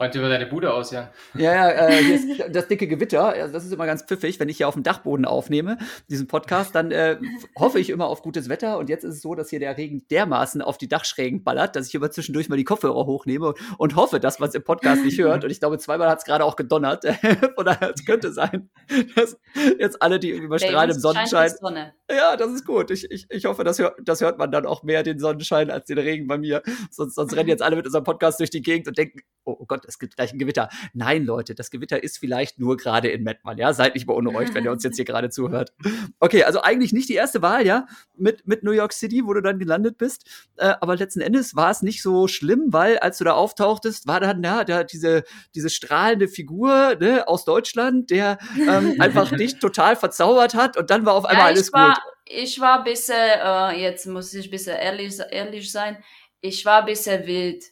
Räumt 0.00 0.12
über 0.16 0.28
deine 0.28 0.46
Bude 0.46 0.74
aus, 0.74 0.90
ja. 0.90 1.12
Ja, 1.34 1.54
ja, 1.54 1.70
äh, 1.70 2.02
hier 2.02 2.14
ist 2.16 2.26
das 2.50 2.66
dicke 2.66 2.88
Gewitter. 2.88 3.32
Das 3.52 3.64
ist 3.64 3.72
immer 3.72 3.86
ganz 3.86 4.02
pfiffig, 4.02 4.40
wenn 4.40 4.48
ich 4.48 4.56
hier 4.56 4.66
auf 4.66 4.74
dem 4.74 4.82
Dachboden 4.82 5.24
aufnehme, 5.24 5.78
diesen 6.10 6.26
Podcast, 6.26 6.74
dann 6.74 6.90
äh, 6.90 7.16
hoffe 7.56 7.78
ich 7.78 7.90
immer 7.90 8.08
auf 8.08 8.20
gutes 8.22 8.48
Wetter. 8.48 8.78
Und 8.78 8.88
jetzt 8.88 9.04
ist 9.04 9.14
es 9.14 9.22
so, 9.22 9.36
dass 9.36 9.50
hier 9.50 9.60
der 9.60 9.76
Regen 9.76 10.04
dermaßen 10.10 10.62
auf 10.62 10.78
die 10.78 10.88
Dachschrägen 10.88 11.44
ballert, 11.44 11.76
dass 11.76 11.86
ich 11.86 11.94
immer 11.94 12.10
zwischendurch 12.10 12.48
mal 12.48 12.56
die 12.56 12.64
Kopfhörer 12.64 13.06
hochnehme 13.06 13.54
und 13.78 13.94
hoffe, 13.94 14.18
dass 14.18 14.40
man 14.40 14.48
es 14.48 14.56
im 14.56 14.64
Podcast 14.64 15.04
nicht 15.04 15.18
hört. 15.20 15.44
Und 15.44 15.50
ich 15.50 15.60
glaube, 15.60 15.78
zweimal 15.78 16.08
hat 16.08 16.18
es 16.18 16.24
gerade 16.24 16.44
auch 16.44 16.56
gedonnert. 16.56 17.04
Von 17.54 17.64
daher, 17.64 17.92
es 17.94 18.04
könnte 18.04 18.32
sein, 18.32 18.70
dass 19.14 19.38
jetzt 19.78 20.02
alle, 20.02 20.18
die 20.18 20.30
irgendwie 20.30 20.48
mal 20.48 20.58
bei 20.58 20.66
strahlen 20.66 20.90
im 20.90 20.98
Sonnenschein. 20.98 21.50
Sonne. 21.50 21.94
Ja, 22.10 22.36
das 22.36 22.50
ist 22.50 22.66
gut. 22.66 22.90
Ich, 22.90 23.08
ich, 23.12 23.26
ich 23.30 23.44
hoffe, 23.44 23.62
das 23.62 23.78
hört, 23.78 23.96
das 24.02 24.20
hört 24.20 24.38
man 24.38 24.50
dann 24.50 24.66
auch 24.66 24.82
mehr, 24.82 25.04
den 25.04 25.20
Sonnenschein, 25.20 25.70
als 25.70 25.86
den 25.86 25.98
Regen 25.98 26.26
bei 26.26 26.36
mir. 26.36 26.62
Sonst, 26.90 27.14
sonst 27.14 27.36
rennen 27.36 27.48
jetzt 27.48 27.62
alle 27.62 27.76
mit 27.76 27.86
unserem 27.86 28.04
Podcast 28.04 28.40
durch 28.40 28.50
die 28.50 28.60
Gegend 28.60 28.88
und 28.88 28.98
denken, 28.98 29.20
oh, 29.44 29.56
oh 29.60 29.66
Gott, 29.84 29.88
es 29.88 29.98
gibt 29.98 30.16
gleich 30.16 30.32
ein 30.32 30.38
Gewitter. 30.38 30.68
Nein, 30.92 31.24
Leute, 31.24 31.54
das 31.54 31.70
Gewitter 31.70 32.02
ist 32.02 32.18
vielleicht 32.18 32.58
nur 32.58 32.76
gerade 32.76 33.08
in 33.08 33.22
Mettmann, 33.22 33.58
ja? 33.58 33.72
Seid 33.72 33.94
nicht 33.94 34.06
beunruhigt, 34.06 34.54
wenn 34.54 34.64
ihr 34.64 34.72
uns 34.72 34.82
jetzt 34.82 34.96
hier 34.96 35.04
gerade 35.04 35.30
zuhört. 35.30 35.72
Okay, 36.20 36.44
also 36.44 36.62
eigentlich 36.62 36.92
nicht 36.92 37.08
die 37.08 37.14
erste 37.14 37.42
Wahl, 37.42 37.66
ja, 37.66 37.86
mit, 38.16 38.46
mit 38.46 38.62
New 38.62 38.72
York 38.72 38.92
City, 38.92 39.22
wo 39.24 39.34
du 39.34 39.42
dann 39.42 39.58
gelandet 39.58 39.98
bist. 39.98 40.26
Äh, 40.56 40.74
aber 40.80 40.96
letzten 40.96 41.20
Endes 41.20 41.54
war 41.54 41.70
es 41.70 41.82
nicht 41.82 42.02
so 42.02 42.28
schlimm, 42.28 42.72
weil 42.72 42.98
als 42.98 43.18
du 43.18 43.24
da 43.24 43.32
auftauchtest, 43.32 44.06
war 44.06 44.20
dann 44.20 44.42
ja, 44.42 44.64
da 44.64 44.84
diese, 44.84 45.24
diese 45.54 45.70
strahlende 45.70 46.28
Figur 46.28 46.96
ne, 47.00 47.26
aus 47.28 47.44
Deutschland, 47.44 48.10
der 48.10 48.38
ähm, 48.56 48.96
einfach 49.00 49.30
dich 49.36 49.58
total 49.58 49.96
verzaubert 49.96 50.54
hat 50.54 50.76
und 50.76 50.90
dann 50.90 51.04
war 51.04 51.14
auf 51.14 51.24
einmal 51.24 51.46
Ja, 51.46 51.50
alles 51.50 51.72
war, 51.72 51.94
gut. 51.94 52.02
Ich 52.26 52.58
war 52.58 52.78
ein 52.78 52.84
bisschen, 52.84 53.14
äh, 53.16 53.80
jetzt 53.80 54.06
muss 54.06 54.32
ich 54.32 54.46
ein 54.46 54.50
bisschen 54.50 54.76
ehrlich, 54.76 55.18
ehrlich 55.30 55.70
sein, 55.70 56.02
ich 56.40 56.64
war 56.64 56.80
ein 56.80 56.86
bisschen 56.86 57.26
wild. 57.26 57.64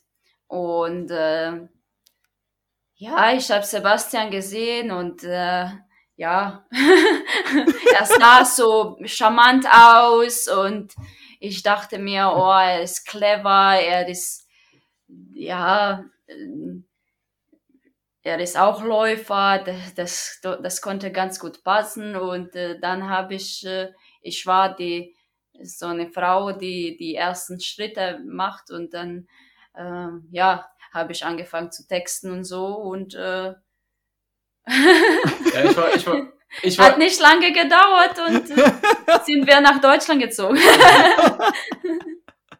Und 0.46 1.10
äh, 1.10 1.66
ja, 3.02 3.32
ich 3.32 3.50
habe 3.50 3.64
Sebastian 3.64 4.30
gesehen 4.30 4.92
und 4.92 5.24
äh, 5.24 5.66
ja, 6.14 6.64
er 7.98 8.06
sah 8.06 8.44
so 8.44 8.96
charmant 9.04 9.66
aus 9.66 10.46
und 10.46 10.94
ich 11.40 11.64
dachte 11.64 11.98
mir, 11.98 12.32
oh, 12.32 12.52
er 12.52 12.80
ist 12.80 13.04
clever, 13.04 13.76
er 13.76 14.08
ist, 14.08 14.46
ja, 15.34 16.04
äh, 16.28 16.82
er 18.22 18.38
ist 18.38 18.56
auch 18.56 18.84
Läufer, 18.84 19.64
das, 19.96 20.40
das, 20.40 20.80
konnte 20.80 21.10
ganz 21.10 21.40
gut 21.40 21.64
passen 21.64 22.14
und 22.14 22.54
äh, 22.54 22.78
dann 22.78 23.08
habe 23.08 23.34
ich, 23.34 23.66
äh, 23.66 23.90
ich 24.20 24.46
war 24.46 24.76
die, 24.76 25.16
so 25.60 25.86
eine 25.86 26.08
Frau, 26.08 26.52
die 26.52 26.96
die 26.96 27.16
ersten 27.16 27.58
Schritte 27.58 28.20
macht 28.24 28.70
und 28.70 28.94
dann, 28.94 29.26
ähm, 29.76 30.28
ja, 30.30 30.71
habe 30.92 31.12
ich 31.12 31.24
angefangen 31.24 31.72
zu 31.72 31.86
texten 31.86 32.30
und 32.30 32.44
so 32.44 32.66
und 32.66 33.14
äh, 33.14 33.54
Ja, 34.66 35.64
ich 35.64 35.76
war, 35.76 35.94
ich 35.94 36.06
war, 36.06 36.26
ich 36.62 36.78
war, 36.78 36.86
hat 36.86 36.98
nicht 36.98 37.20
lange 37.20 37.52
gedauert 37.52 38.18
und 38.28 38.50
äh, 38.50 38.70
sind 39.24 39.46
wir 39.46 39.60
nach 39.60 39.80
Deutschland 39.80 40.22
gezogen. 40.22 40.58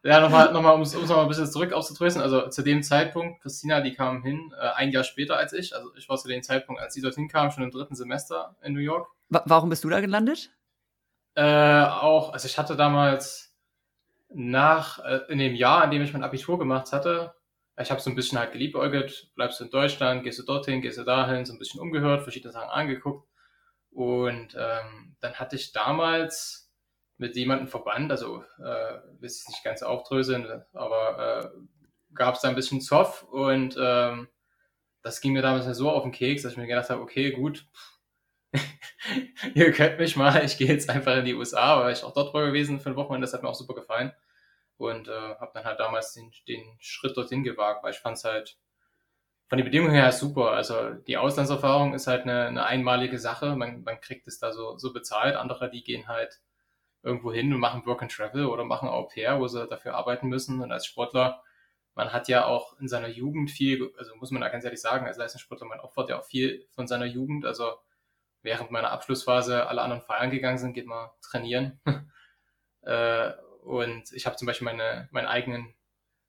Ja, 0.05 0.21
nochmal, 0.21 0.53
nochmal, 0.53 0.75
um 0.75 0.83
es 0.83 0.95
noch 0.95 1.07
mal 1.07 1.23
ein 1.23 1.29
bisschen 1.29 1.47
zurück 1.47 1.73
aufzudrösen. 1.73 2.21
Also 2.21 2.49
zu 2.49 2.63
dem 2.63 2.83
Zeitpunkt, 2.83 3.41
Christina, 3.41 3.81
die 3.81 3.95
kam 3.95 4.23
hin, 4.23 4.53
äh, 4.61 4.71
ein 4.75 4.91
Jahr 4.91 5.05
später 5.05 5.37
als 5.37 5.53
ich. 5.53 5.77
Also 5.77 5.95
ich 5.97 6.09
war 6.09 6.17
zu 6.17 6.27
dem 6.27 6.43
Zeitpunkt, 6.43 6.83
als 6.83 6.95
sie 6.95 7.01
dorthin 7.01 7.29
kam, 7.29 7.53
schon 7.53 7.63
im 7.63 7.71
dritten 7.71 7.95
Semester 7.95 8.57
in 8.63 8.73
New 8.73 8.81
York. 8.81 9.09
Wa 9.29 9.43
warum 9.47 9.69
bist 9.71 9.85
du 9.85 9.89
da 9.89 10.01
gelandet? 10.01 10.51
Äh, 11.35 11.85
auch, 11.85 12.33
also 12.33 12.47
ich 12.47 12.59
hatte 12.59 12.75
damals 12.75 13.55
nach, 14.35 14.99
äh, 15.05 15.21
in 15.29 15.39
dem 15.39 15.55
Jahr, 15.55 15.85
in 15.85 15.93
dem 15.93 16.03
ich 16.03 16.13
mein 16.13 16.25
Abitur 16.25 16.59
gemacht 16.59 16.93
hatte, 16.93 17.35
ich 17.79 17.91
habe 17.91 18.01
so 18.01 18.11
ein 18.11 18.17
bisschen 18.17 18.39
halt 18.39 18.53
geliebäugelt, 18.53 19.31
bleibst 19.35 19.61
du 19.61 19.65
in 19.65 19.71
Deutschland, 19.71 20.25
gehst 20.25 20.39
du 20.39 20.43
dorthin, 20.43 20.83
gehst 20.83 20.99
du 20.99 21.05
dahin, 21.05 21.47
so 21.47 21.53
ein 21.53 21.59
bisschen 21.59 21.81
umgehört, 21.81 22.23
verschiedene 22.23 22.53
Sachen 22.53 22.69
angeguckt. 22.69 23.27
Und 23.91 24.55
ähm, 24.59 25.17
dann 25.21 25.35
hatte 25.35 25.57
ich 25.57 25.73
damals 25.73 26.71
mit 27.17 27.37
jemandem 27.37 27.69
verbannt, 27.69 28.11
also 28.11 28.43
äh, 28.59 28.99
will 29.21 29.31
ich 29.31 29.49
nicht 29.49 29.65
ganz 29.65 29.83
aufdröseln, 29.83 30.65
aber 30.73 31.53
äh, 31.55 32.15
gab 32.15 32.35
es 32.35 32.41
da 32.41 32.49
ein 32.49 32.55
bisschen 32.55 32.81
Zoff 32.81 33.23
und 33.25 33.77
ähm, 33.79 34.29
das 35.03 35.21
ging 35.21 35.33
mir 35.33 35.43
damals 35.43 35.67
so 35.77 35.91
auf 35.91 36.03
den 36.03 36.13
Keks, 36.13 36.43
dass 36.43 36.53
ich 36.53 36.59
mir 36.59 36.67
gedacht 36.67 36.91
habe, 36.91 37.03
okay, 37.03 37.31
gut, 37.33 37.67
ihr 39.55 39.73
könnt 39.73 39.99
mich 39.99 40.17
mal, 40.17 40.45
ich 40.45 40.59
gehe 40.59 40.69
jetzt 40.69 40.91
einfach 40.91 41.17
in 41.17 41.25
die 41.25 41.35
USA, 41.35 41.81
weil 41.81 41.93
ich 41.93 42.03
auch 42.03 42.15
dort 42.15 42.35
war 42.35 42.47
gewesen 42.47 42.81
für 42.81 42.91
ein 42.91 42.97
Wochenende, 42.97 43.27
das 43.27 43.35
hat 43.35 43.43
mir 43.43 43.49
auch 43.49 43.55
super 43.55 43.75
gefallen 43.75 44.13
und 44.77 45.09
äh, 45.09 45.35
habe 45.37 45.53
dann 45.55 45.65
halt 45.65 45.81
damals 45.81 46.13
den, 46.15 46.31
den 46.49 46.77
Schritt 46.81 47.17
dorthin 47.17 47.45
gewagt, 47.45 47.85
weil 47.85 47.93
ich 47.93 47.99
fand 47.99 48.17
es 48.17 48.25
halt 48.25 48.59
von 49.53 49.59
den 49.59 49.67
Bedingungen 49.67 49.93
her 49.93 50.11
super. 50.13 50.53
Also 50.53 50.95
die 50.95 51.19
Auslandserfahrung 51.19 51.93
ist 51.93 52.07
halt 52.07 52.23
eine, 52.23 52.47
eine 52.47 52.65
einmalige 52.65 53.19
Sache. 53.19 53.55
Man, 53.55 53.83
man 53.83 54.01
kriegt 54.01 54.27
es 54.27 54.39
da 54.39 54.51
so, 54.51 54.79
so 54.79 54.95
bezahlt. 54.95 55.37
Andere, 55.37 55.69
die 55.69 55.85
gehen 55.85 56.09
halt 56.09 56.41
irgendwo 57.03 57.33
hin 57.33 57.53
und 57.53 57.61
machen 57.61 57.85
Work 57.85 58.01
and 58.03 58.11
Travel 58.11 58.47
oder 58.47 58.65
machen 58.65 58.89
Au 58.89 59.03
pair, 59.03 59.41
wo 59.41 59.49
sie 59.49 59.67
dafür 59.67 59.95
arbeiten 59.95 60.29
müssen. 60.29 60.63
Und 60.63 60.73
als 60.73 60.87
Sportler, 60.87 61.43
man 61.95 62.15
hat 62.15 62.29
ja 62.29 62.47
auch 62.47 62.79
in 62.81 62.89
seiner 62.89 63.09
Jugend 63.09 63.51
viel, 63.51 63.93
also 63.99 64.17
muss 64.17 64.31
man 64.31 64.41
da 64.41 64.49
ganz 64.49 64.65
ehrlich 64.65 64.81
sagen, 64.81 65.07
als 65.07 65.19
Leistungssportler, 65.19 65.67
man 65.67 65.81
opfert 65.81 66.09
ja 66.09 66.19
auch 66.19 66.25
viel 66.25 66.67
von 66.71 66.87
seiner 66.87 67.05
Jugend. 67.05 67.45
Also 67.45 67.73
während 68.41 68.71
meiner 68.71 68.91
Abschlussphase 68.91 69.67
alle 69.67 69.83
anderen 69.83 70.03
feiern 70.03 70.31
gegangen 70.31 70.57
sind, 70.57 70.73
geht 70.73 70.87
man 70.87 71.11
trainieren. 71.21 71.79
äh, 72.83 73.33
und 73.63 74.13
ich 74.13 74.27
habe 74.27 74.37
zum 74.37 74.47
Beispiel 74.47 74.67
meine, 74.67 75.09
meinen 75.11 75.27
eigenen 75.27 75.75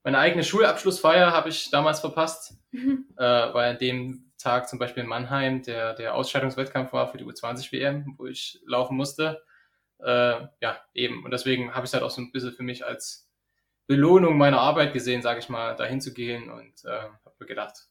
meine 0.04 0.18
eigene 0.18 0.44
Schulabschlussfeier 0.44 1.32
habe 1.32 1.48
ich 1.48 1.70
damals 1.70 2.00
verpasst, 2.00 2.58
mhm. 2.72 3.06
äh, 3.16 3.22
weil 3.24 3.70
an 3.70 3.78
dem 3.78 4.32
Tag 4.36 4.68
zum 4.68 4.78
Beispiel 4.78 5.02
in 5.02 5.08
Mannheim 5.08 5.62
der, 5.62 5.94
der 5.94 6.14
Ausscheidungswettkampf 6.14 6.92
war 6.92 7.08
für 7.08 7.16
die 7.16 7.24
U20-WM, 7.24 8.14
wo 8.18 8.26
ich 8.26 8.60
laufen 8.66 8.98
musste. 8.98 9.42
Äh, 10.00 10.46
ja, 10.60 10.78
eben. 10.92 11.24
Und 11.24 11.30
deswegen 11.30 11.74
habe 11.74 11.86
ich 11.86 11.90
es 11.90 11.94
halt 11.94 12.02
auch 12.02 12.10
so 12.10 12.20
ein 12.20 12.32
bisschen 12.32 12.52
für 12.52 12.62
mich 12.62 12.84
als 12.84 13.30
Belohnung 13.86 14.36
meiner 14.36 14.60
Arbeit 14.60 14.92
gesehen, 14.92 15.22
sage 15.22 15.38
ich 15.38 15.48
mal, 15.48 15.74
dahin 15.74 16.02
zu 16.02 16.12
gehen 16.12 16.50
und 16.50 16.84
äh, 16.84 16.90
habe 17.24 17.36
mir 17.38 17.46
gedacht, 17.46 17.88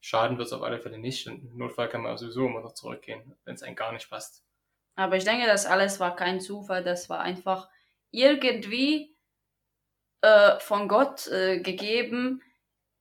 schaden 0.00 0.38
wird 0.38 0.48
es 0.48 0.52
auf 0.52 0.62
alle 0.62 0.80
Fälle 0.80 0.98
nicht. 0.98 1.28
Und 1.28 1.44
im 1.44 1.56
Notfall 1.58 1.88
kann 1.88 2.02
man 2.02 2.18
sowieso 2.18 2.46
immer 2.46 2.60
noch 2.60 2.74
zurückgehen, 2.74 3.36
wenn 3.44 3.54
es 3.54 3.62
einem 3.62 3.76
gar 3.76 3.92
nicht 3.92 4.10
passt. 4.10 4.44
Aber 4.96 5.16
ich 5.16 5.24
denke, 5.24 5.46
das 5.46 5.66
alles 5.66 6.00
war 6.00 6.16
kein 6.16 6.40
Zufall, 6.40 6.82
das 6.82 7.08
war 7.08 7.20
einfach 7.20 7.68
irgendwie 8.12 9.16
äh, 10.20 10.60
von 10.60 10.86
Gott 10.86 11.26
äh, 11.26 11.60
gegeben. 11.60 12.40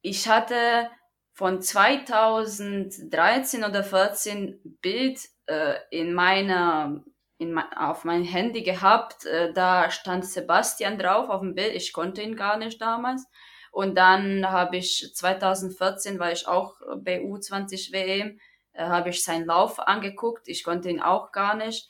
Ich 0.01 0.28
hatte 0.28 0.89
von 1.34 1.62
2013 1.62 3.64
oder 3.64 3.84
14 3.84 4.78
Bild 4.82 5.20
äh, 5.45 5.76
in 5.91 6.14
meiner 6.14 7.03
in 7.38 7.57
auf 7.57 8.03
mein 8.03 8.24
Handy 8.24 8.62
gehabt. 8.62 9.26
Äh, 9.26 9.51
da 9.53 9.89
stand 9.89 10.26
Sebastian 10.26 10.97
drauf 10.97 11.30
auf 11.30 11.41
dem 11.41 11.55
Bild. 11.55 11.76
Ich 11.76 11.91
konnte 11.91 12.22
ihn 12.22 12.36
gar 12.36 12.57
nicht 12.57 12.82
damals. 12.82 13.26
Und 13.72 13.95
dann 13.95 14.51
habe 14.51 14.78
ich 14.78 15.12
2014, 15.14 16.20
war 16.20 16.32
ich 16.32 16.47
auch 16.47 16.76
bei 16.97 17.22
U20 17.22 17.93
WM, 17.93 18.39
äh, 18.74 18.84
habe 18.84 19.09
ich 19.09 19.24
seinen 19.24 19.45
Lauf 19.45 19.80
angeguckt. 19.80 20.47
Ich 20.47 20.64
konnte 20.64 20.89
ihn 20.89 21.01
auch 21.01 21.32
gar 21.32 21.55
nicht. 21.55 21.89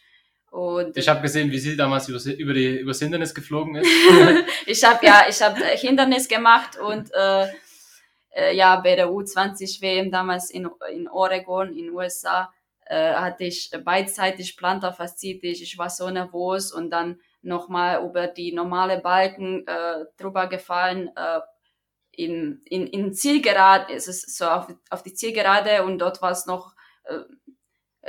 Und 0.52 0.98
ich 0.98 1.08
habe 1.08 1.22
gesehen, 1.22 1.50
wie 1.50 1.60
sie 1.60 1.78
damals 1.78 2.10
über, 2.10 2.20
über 2.38 2.54
die 2.54 2.80
übers 2.80 3.00
Hindernis 3.00 3.34
geflogen 3.34 3.76
ist. 3.76 3.88
ich 4.66 4.84
habe 4.84 5.06
ja, 5.06 5.24
ich 5.30 5.42
habe 5.42 5.64
Hindernis 5.64 6.28
gemacht 6.28 6.78
und 6.78 7.10
äh, 7.14 7.48
äh, 8.32 8.54
ja 8.54 8.76
bei 8.82 8.98
der 8.98 9.08
U20 9.08 9.82
WM 9.82 10.12
damals 10.12 10.50
in, 10.50 10.70
in 10.92 11.08
Oregon 11.08 11.74
in 11.74 11.90
USA 11.92 12.52
äh, 12.86 13.14
hatte 13.14 13.46
ich 13.46 13.72
beidseitig 13.86 14.58
Plantarfaszitis. 14.58 15.62
Ich 15.62 15.78
war 15.78 15.90
so 15.90 16.10
nervös 16.10 16.74
und 16.74 16.90
dann 16.90 17.22
nochmal 17.42 18.06
über 18.06 18.28
die 18.28 18.52
normale 18.52 19.00
Balken 19.00 19.66
äh, 19.66 20.04
drüber 20.18 20.48
gefallen. 20.48 21.12
Äh, 21.16 21.40
in, 22.12 22.62
in, 22.66 22.88
in 22.88 23.14
Zielgerade, 23.14 23.94
es 23.94 24.10
ist 24.10 24.38
so 24.38 24.46
auf, 24.48 24.68
auf 24.90 25.02
die 25.02 25.14
Zielgerade 25.14 25.86
und 25.86 25.98
dort 25.98 26.22
war 26.22 26.32
es 26.32 26.46
noch 26.46 26.74
äh, 26.76 26.82
äh, 27.12 27.26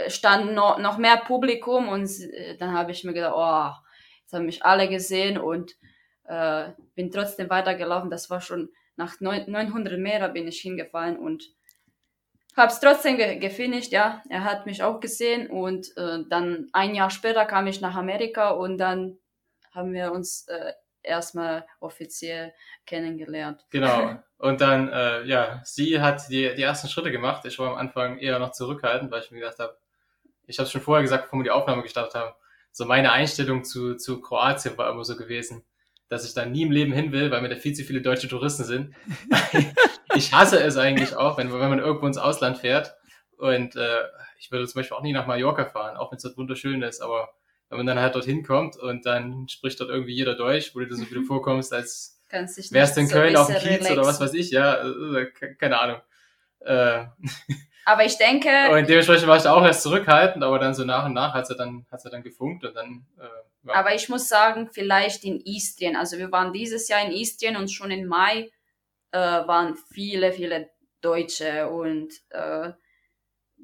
stand 0.08 0.54
noch, 0.54 0.78
noch 0.78 0.98
mehr 0.98 1.18
Publikum 1.18 1.88
und 1.88 2.08
äh, 2.20 2.56
dann 2.56 2.72
habe 2.72 2.92
ich 2.92 3.04
mir 3.04 3.12
gedacht, 3.12 3.34
oh, 3.36 3.86
jetzt 4.22 4.32
haben 4.32 4.46
mich 4.46 4.64
alle 4.64 4.88
gesehen 4.88 5.38
und 5.38 5.72
äh, 6.24 6.70
bin 6.94 7.10
trotzdem 7.10 7.50
weitergelaufen. 7.50 8.10
Das 8.10 8.30
war 8.30 8.40
schon 8.40 8.70
nach 8.96 9.20
900 9.20 9.98
Meter 9.98 10.28
bin 10.28 10.46
ich 10.48 10.60
hingefallen 10.60 11.18
und 11.18 11.44
habe 12.56 12.70
es 12.70 12.80
trotzdem 12.80 13.16
ge 13.16 13.38
gefinisht, 13.38 13.92
ja. 13.92 14.22
Er 14.28 14.44
hat 14.44 14.66
mich 14.66 14.82
auch 14.82 15.00
gesehen 15.00 15.48
und 15.48 15.96
äh, 15.96 16.18
dann 16.28 16.68
ein 16.72 16.94
Jahr 16.94 17.10
später 17.10 17.46
kam 17.46 17.66
ich 17.66 17.80
nach 17.80 17.94
Amerika 17.94 18.50
und 18.50 18.78
dann 18.78 19.18
haben 19.74 19.92
wir 19.94 20.12
uns 20.12 20.46
äh, 20.48 20.72
erstmal 21.02 21.66
offiziell 21.80 22.52
kennengelernt. 22.86 23.64
Genau. 23.70 24.16
Und 24.38 24.60
dann, 24.60 24.88
äh, 24.88 25.22
ja, 25.22 25.60
sie 25.64 26.00
hat 26.00 26.28
die, 26.28 26.52
die 26.54 26.62
ersten 26.62 26.88
Schritte 26.88 27.12
gemacht. 27.12 27.44
Ich 27.44 27.60
war 27.60 27.70
am 27.70 27.76
Anfang 27.76 28.18
eher 28.18 28.40
noch 28.40 28.50
zurückhaltend, 28.50 29.10
weil 29.12 29.22
ich 29.22 29.30
mir 29.30 29.38
gedacht 29.38 29.60
habe, 29.60 29.76
ich 30.46 30.58
habe 30.58 30.68
schon 30.68 30.80
vorher 30.80 31.02
gesagt, 31.02 31.24
bevor 31.24 31.38
wir 31.38 31.44
die 31.44 31.50
Aufnahme 31.50 31.82
gestartet 31.82 32.14
haben, 32.14 32.34
so 32.70 32.84
meine 32.84 33.12
Einstellung 33.12 33.64
zu, 33.64 33.96
zu 33.96 34.20
Kroatien 34.20 34.76
war 34.78 34.90
immer 34.90 35.04
so 35.04 35.16
gewesen, 35.16 35.62
dass 36.08 36.26
ich 36.26 36.34
da 36.34 36.44
nie 36.44 36.62
im 36.62 36.70
Leben 36.70 36.92
hin 36.92 37.12
will, 37.12 37.30
weil 37.30 37.42
mir 37.42 37.48
da 37.48 37.56
viel 37.56 37.74
zu 37.74 37.84
viele 37.84 38.02
deutsche 38.02 38.28
Touristen 38.28 38.64
sind. 38.64 38.94
ich 40.14 40.32
hasse 40.32 40.62
es 40.62 40.76
eigentlich 40.76 41.14
auch, 41.14 41.38
wenn, 41.38 41.52
wenn 41.52 41.70
man 41.70 41.78
irgendwo 41.78 42.06
ins 42.06 42.18
Ausland 42.18 42.58
fährt. 42.58 42.94
Und 43.36 43.76
äh, 43.76 44.02
ich 44.38 44.50
würde 44.50 44.66
zum 44.66 44.80
Beispiel 44.80 44.96
auch 44.96 45.02
nie 45.02 45.12
nach 45.12 45.26
Mallorca 45.26 45.64
fahren, 45.66 45.96
auch 45.96 46.10
wenn 46.10 46.16
es 46.16 46.22
dort 46.22 46.36
wunderschön 46.36 46.82
ist, 46.82 47.00
aber 47.00 47.30
wenn 47.68 47.78
man 47.78 47.86
dann 47.86 47.98
halt 47.98 48.14
dorthin 48.14 48.42
kommt 48.42 48.76
und 48.76 49.06
dann 49.06 49.48
spricht 49.48 49.80
dort 49.80 49.88
irgendwie 49.88 50.12
jeder 50.12 50.34
Deutsch, 50.34 50.74
wo 50.74 50.80
du 50.80 50.86
dir 50.86 50.94
so 50.94 51.10
wieder 51.10 51.22
vorkommst, 51.22 51.72
als 51.72 52.20
wärst 52.30 52.96
du 52.96 53.00
in 53.00 53.08
Köln 53.08 53.34
so 53.34 53.40
auf 53.40 53.46
dem 53.46 53.56
Kiez 53.56 53.64
relaxen. 53.64 53.92
oder 53.92 54.06
was 54.06 54.20
weiß 54.20 54.34
ich, 54.34 54.50
ja, 54.50 54.86
äh, 54.86 55.26
keine 55.58 55.80
Ahnung. 55.80 56.00
Äh, 56.60 57.06
aber 57.84 58.04
ich 58.04 58.16
denke. 58.16 58.48
Und 58.70 58.88
dementsprechend 58.88 59.26
war 59.26 59.36
ich 59.36 59.46
auch 59.46 59.64
erst 59.64 59.82
zurückhaltend, 59.82 60.44
aber 60.44 60.58
dann 60.58 60.74
so 60.74 60.84
nach 60.84 61.06
und 61.06 61.14
nach 61.14 61.34
hat 61.34 61.46
sie 61.46 61.56
dann, 61.56 61.86
hat 61.90 62.00
sie 62.00 62.10
dann 62.10 62.22
gefunkt 62.22 62.64
und 62.64 62.74
dann. 62.74 63.06
Äh, 63.18 63.68
ja. 63.68 63.74
Aber 63.74 63.94
ich 63.94 64.08
muss 64.08 64.28
sagen, 64.28 64.68
vielleicht 64.72 65.24
in 65.24 65.40
Istrien. 65.40 65.96
Also 65.96 66.18
wir 66.18 66.32
waren 66.32 66.52
dieses 66.52 66.88
Jahr 66.88 67.04
in 67.04 67.12
Istrien 67.12 67.56
und 67.56 67.70
schon 67.70 67.90
im 67.90 68.06
Mai 68.06 68.50
äh, 69.12 69.18
waren 69.18 69.76
viele, 69.92 70.32
viele 70.32 70.70
Deutsche 71.00 71.68
und 71.68 72.12
äh, 72.30 72.72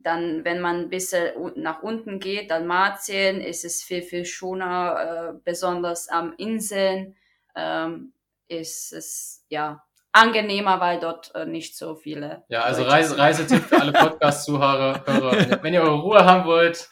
dann, 0.03 0.45
wenn 0.45 0.61
man 0.61 0.83
ein 0.83 0.91
bisschen 0.91 1.33
nach 1.57 1.83
unten 1.83 2.21
geht, 2.21 2.51
Dalmatien, 2.51 3.41
ist 3.41 3.65
es 3.65 3.83
viel, 3.83 4.03
viel 4.03 4.25
schöner, 4.25 5.33
äh, 5.35 5.41
besonders 5.45 6.09
am 6.09 6.35
Inseln 6.37 7.17
ähm, 7.57 8.13
ist 8.47 8.93
es 8.93 9.45
ja 9.49 9.85
angenehmer, 10.19 10.81
weil 10.81 11.01
dort 11.01 11.35
äh, 11.35 11.47
nicht 11.47 11.77
so 11.77 11.95
viele. 11.95 12.45
Ja, 12.49 12.63
also 12.63 12.83
Reise, 12.83 13.17
Reisetipp 13.17 13.65
für 13.65 13.81
alle 13.81 13.93
Podcast-Zuhörer. 13.95 15.03
wenn 15.63 15.75
ihr 15.75 15.83
eure 15.83 16.01
Ruhe 16.01 16.25
haben 16.25 16.45
wollt 16.45 16.89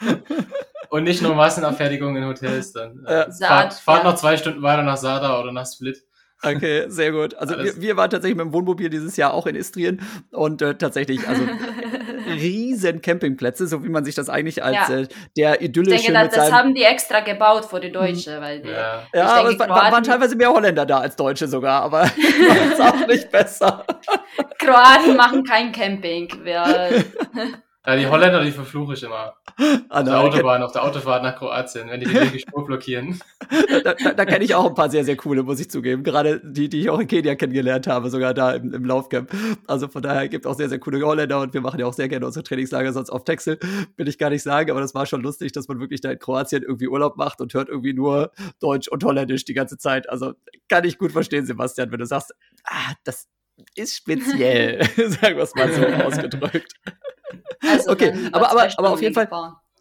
und 0.91 1.05
nicht 1.05 1.23
nur 1.23 1.35
Massenabfertigung 1.35 2.17
in 2.17 2.27
Hotels, 2.27 2.73
dann 2.73 3.05
äh, 3.07 3.27
fahrt, 3.33 3.75
fahrt 3.75 4.05
ja. 4.05 4.11
noch 4.11 4.17
zwei 4.17 4.37
Stunden 4.37 4.63
weiter 4.63 4.83
nach 4.83 4.97
Sada 4.97 5.41
oder 5.41 5.53
nach 5.53 5.67
Split. 5.67 6.03
Okay, 6.43 6.85
sehr 6.89 7.13
gut. 7.13 7.35
Also 7.35 7.57
wir, 7.59 7.81
wir, 7.81 7.97
waren 7.97 8.11
tatsächlich 8.11 8.37
mit 8.37 8.47
dem 8.47 8.53
Wohnmobil 8.53 8.91
dieses 8.91 9.17
Jahr 9.17 9.33
auch 9.33 9.47
in 9.47 9.57
Istrien 9.57 10.03
und 10.31 10.61
äh, 10.63 10.77
tatsächlich, 10.77 11.27
also 11.27 11.43
riesen 12.37 13.01
Campingplätze, 13.01 13.67
so 13.67 13.85
wie 13.85 13.89
man 13.89 14.05
sich 14.05 14.15
das 14.15 14.29
eigentlich 14.29 14.63
als 14.63 14.89
ja. 14.89 14.99
äh, 14.99 15.09
der 15.37 15.63
idyllische. 15.63 15.97
Ich 15.97 16.07
denke, 16.07 16.29
das, 16.29 16.35
das 16.35 16.53
haben 16.53 16.75
die 16.75 16.83
extra 16.83 17.21
gebaut 17.21 17.65
für 17.65 17.81
die 17.81 17.93
Deutsche, 17.93 18.41
weil 18.41 18.61
die, 18.61 18.69
ja, 18.69 19.03
ja 19.15 19.27
aber 19.27 19.49
denke, 19.49 19.65
es 19.65 19.69
Kroaten, 19.69 19.93
waren 19.93 20.05
teilweise 20.05 20.37
mehr 20.37 20.53
Holländer 20.53 20.87
da 20.87 20.99
als 21.01 21.17
Deutsche 21.17 21.49
sogar, 21.49 21.83
aber 21.83 22.05
ist 22.73 22.81
auch 22.81 23.07
nicht 23.07 23.31
besser. 23.31 23.85
Kroaten 24.59 25.17
machen 25.17 25.45
kein 25.45 25.73
Camping. 25.73 26.29
Wir, 26.43 27.05
Ja, 27.87 27.95
die 27.95 28.07
Holländer, 28.07 28.43
die 28.43 28.51
verfluche 28.51 28.95
ich 28.95 29.03
immer. 29.05 29.37
Ah, 29.89 30.01
auf 30.01 30.05
der 30.05 30.21
Autobahn, 30.21 30.63
auf 30.65 30.73
der 30.73 30.83
Autofahrt 30.83 31.23
nach 31.23 31.37
Kroatien, 31.37 31.89
wenn 31.89 32.01
die 32.01 32.07
die 32.07 32.41
Spur 32.41 32.65
blockieren. 32.65 33.21
Da, 33.85 33.95
da, 33.95 34.13
da 34.15 34.25
kenne 34.25 34.45
ich 34.45 34.55
auch 34.55 34.67
ein 34.67 34.75
paar 34.75 34.91
sehr, 34.91 35.05
sehr 35.05 35.17
coole, 35.17 35.43
muss 35.43 35.61
ich 35.61 35.71
zugeben. 35.71 36.03
Gerade 36.03 36.41
die, 36.43 36.69
die 36.69 36.81
ich 36.81 36.91
auch 36.91 36.99
in 36.99 37.07
Kenia 37.07 37.37
kennengelernt 37.37 37.87
habe, 37.87 38.11
sogar 38.11 38.35
da 38.35 38.53
im, 38.53 38.75
im 38.75 38.85
Laufcamp. 38.85 39.31
Also 39.67 39.87
von 39.87 40.03
daher 40.03 40.29
gibt 40.29 40.45
es 40.45 40.51
auch 40.51 40.57
sehr, 40.57 40.69
sehr 40.69 40.81
coole 40.81 41.01
Holländer 41.05 41.41
und 41.41 41.55
wir 41.55 41.61
machen 41.61 41.79
ja 41.79 41.87
auch 41.87 41.93
sehr 41.93 42.09
gerne 42.09 42.27
unsere 42.27 42.43
Trainingslager 42.43 42.93
sonst 42.93 43.11
auf 43.11 43.25
Texel, 43.25 43.59
will 43.97 44.09
ich 44.09 44.19
gar 44.19 44.31
nicht 44.31 44.43
sagen, 44.43 44.71
aber 44.71 44.81
das 44.81 44.95
war 44.95 45.07
schon 45.07 45.23
lustig, 45.23 45.53
dass 45.53 45.69
man 45.69 45.79
wirklich 45.79 46.01
da 46.01 46.11
in 46.11 46.19
Kroatien 46.19 46.63
irgendwie 46.63 46.89
Urlaub 46.89 47.17
macht 47.17 47.41
und 47.41 47.55
hört 47.55 47.69
irgendwie 47.69 47.93
nur 47.93 48.33
Deutsch 48.59 48.89
und 48.89 49.05
Holländisch 49.05 49.45
die 49.45 49.55
ganze 49.55 49.79
Zeit. 49.79 50.09
Also 50.09 50.33
kann 50.69 50.85
ich 50.85 50.99
gut 50.99 51.13
verstehen, 51.13 51.47
Sebastian, 51.47 51.93
wenn 51.93 52.01
du 52.01 52.07
sagst, 52.07 52.35
ah, 52.65 52.95
das 53.05 53.29
ist 53.75 53.97
speziell, 53.97 54.83
sagen 54.97 55.37
wir 55.37 55.45
es 55.45 55.55
mal 55.55 55.73
so 55.73 55.87
ausgedrückt. 56.05 56.73
Also 57.61 57.91
okay, 57.91 58.13
aber, 58.33 58.51
aber, 58.51 58.69
aber 58.77 58.91
auf 58.91 59.03
jeden 59.03 59.15
Fall. 59.15 59.29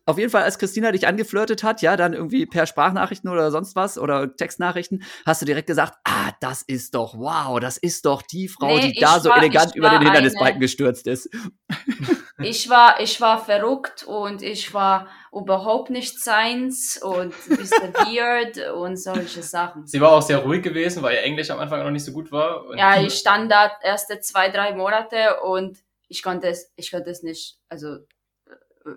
Auf 0.07 0.19
jeden 0.19 0.29
Fall, 0.29 0.43
als 0.43 0.59
Christina 0.59 0.91
dich 0.91 1.07
angeflirtet 1.07 1.63
hat, 1.63 1.81
ja, 1.81 1.97
dann 1.97 2.13
irgendwie 2.13 2.45
per 2.45 2.67
Sprachnachrichten 2.67 3.27
oder 3.27 3.49
sonst 3.49 3.75
was 3.75 3.97
oder 3.97 4.35
Textnachrichten, 4.35 5.01
hast 5.25 5.41
du 5.41 5.47
direkt 5.47 5.65
gesagt, 5.65 5.97
ah, 6.03 6.31
das 6.41 6.61
ist 6.61 6.93
doch, 6.93 7.17
wow, 7.17 7.59
das 7.59 7.77
ist 7.77 8.05
doch 8.05 8.21
die 8.21 8.47
Frau, 8.47 8.77
nee, 8.77 8.91
die 8.91 8.99
da 8.99 9.19
so 9.19 9.29
war, 9.29 9.37
elegant 9.37 9.75
über 9.75 9.89
den 9.89 10.03
Hindernisbalken 10.03 10.59
gestürzt 10.59 11.07
ist. 11.07 11.27
Ich 12.39 12.69
war, 12.69 12.99
ich 12.99 13.21
war 13.21 13.43
verrückt 13.43 14.03
und 14.03 14.41
ich 14.41 14.73
war 14.73 15.07
überhaupt 15.31 15.89
nicht 15.89 16.21
seins 16.21 17.01
und 17.01 17.33
bist 17.47 17.73
weird 18.05 18.57
und 18.73 18.97
solche 18.97 19.41
Sachen. 19.41 19.87
Sie 19.87 20.01
war 20.01 20.11
auch 20.11 20.21
sehr 20.21 20.39
ruhig 20.39 20.61
gewesen, 20.61 21.01
weil 21.01 21.15
ihr 21.15 21.23
Englisch 21.23 21.49
am 21.49 21.59
Anfang 21.59 21.81
noch 21.81 21.91
nicht 21.91 22.03
so 22.03 22.11
gut 22.11 22.31
war. 22.33 22.65
Und 22.65 22.77
Ja, 22.77 22.99
ich 22.99 23.13
stand 23.13 23.49
da 23.49 23.71
erste 23.81 24.19
zwei, 24.19 24.49
drei 24.49 24.75
Monate 24.75 25.39
und 25.43 25.77
ich 26.07 26.21
konnte 26.23 26.47
es, 26.47 26.71
ich 26.75 26.91
konnte 26.91 27.09
es 27.09 27.23
nicht, 27.23 27.57
also 27.69 27.97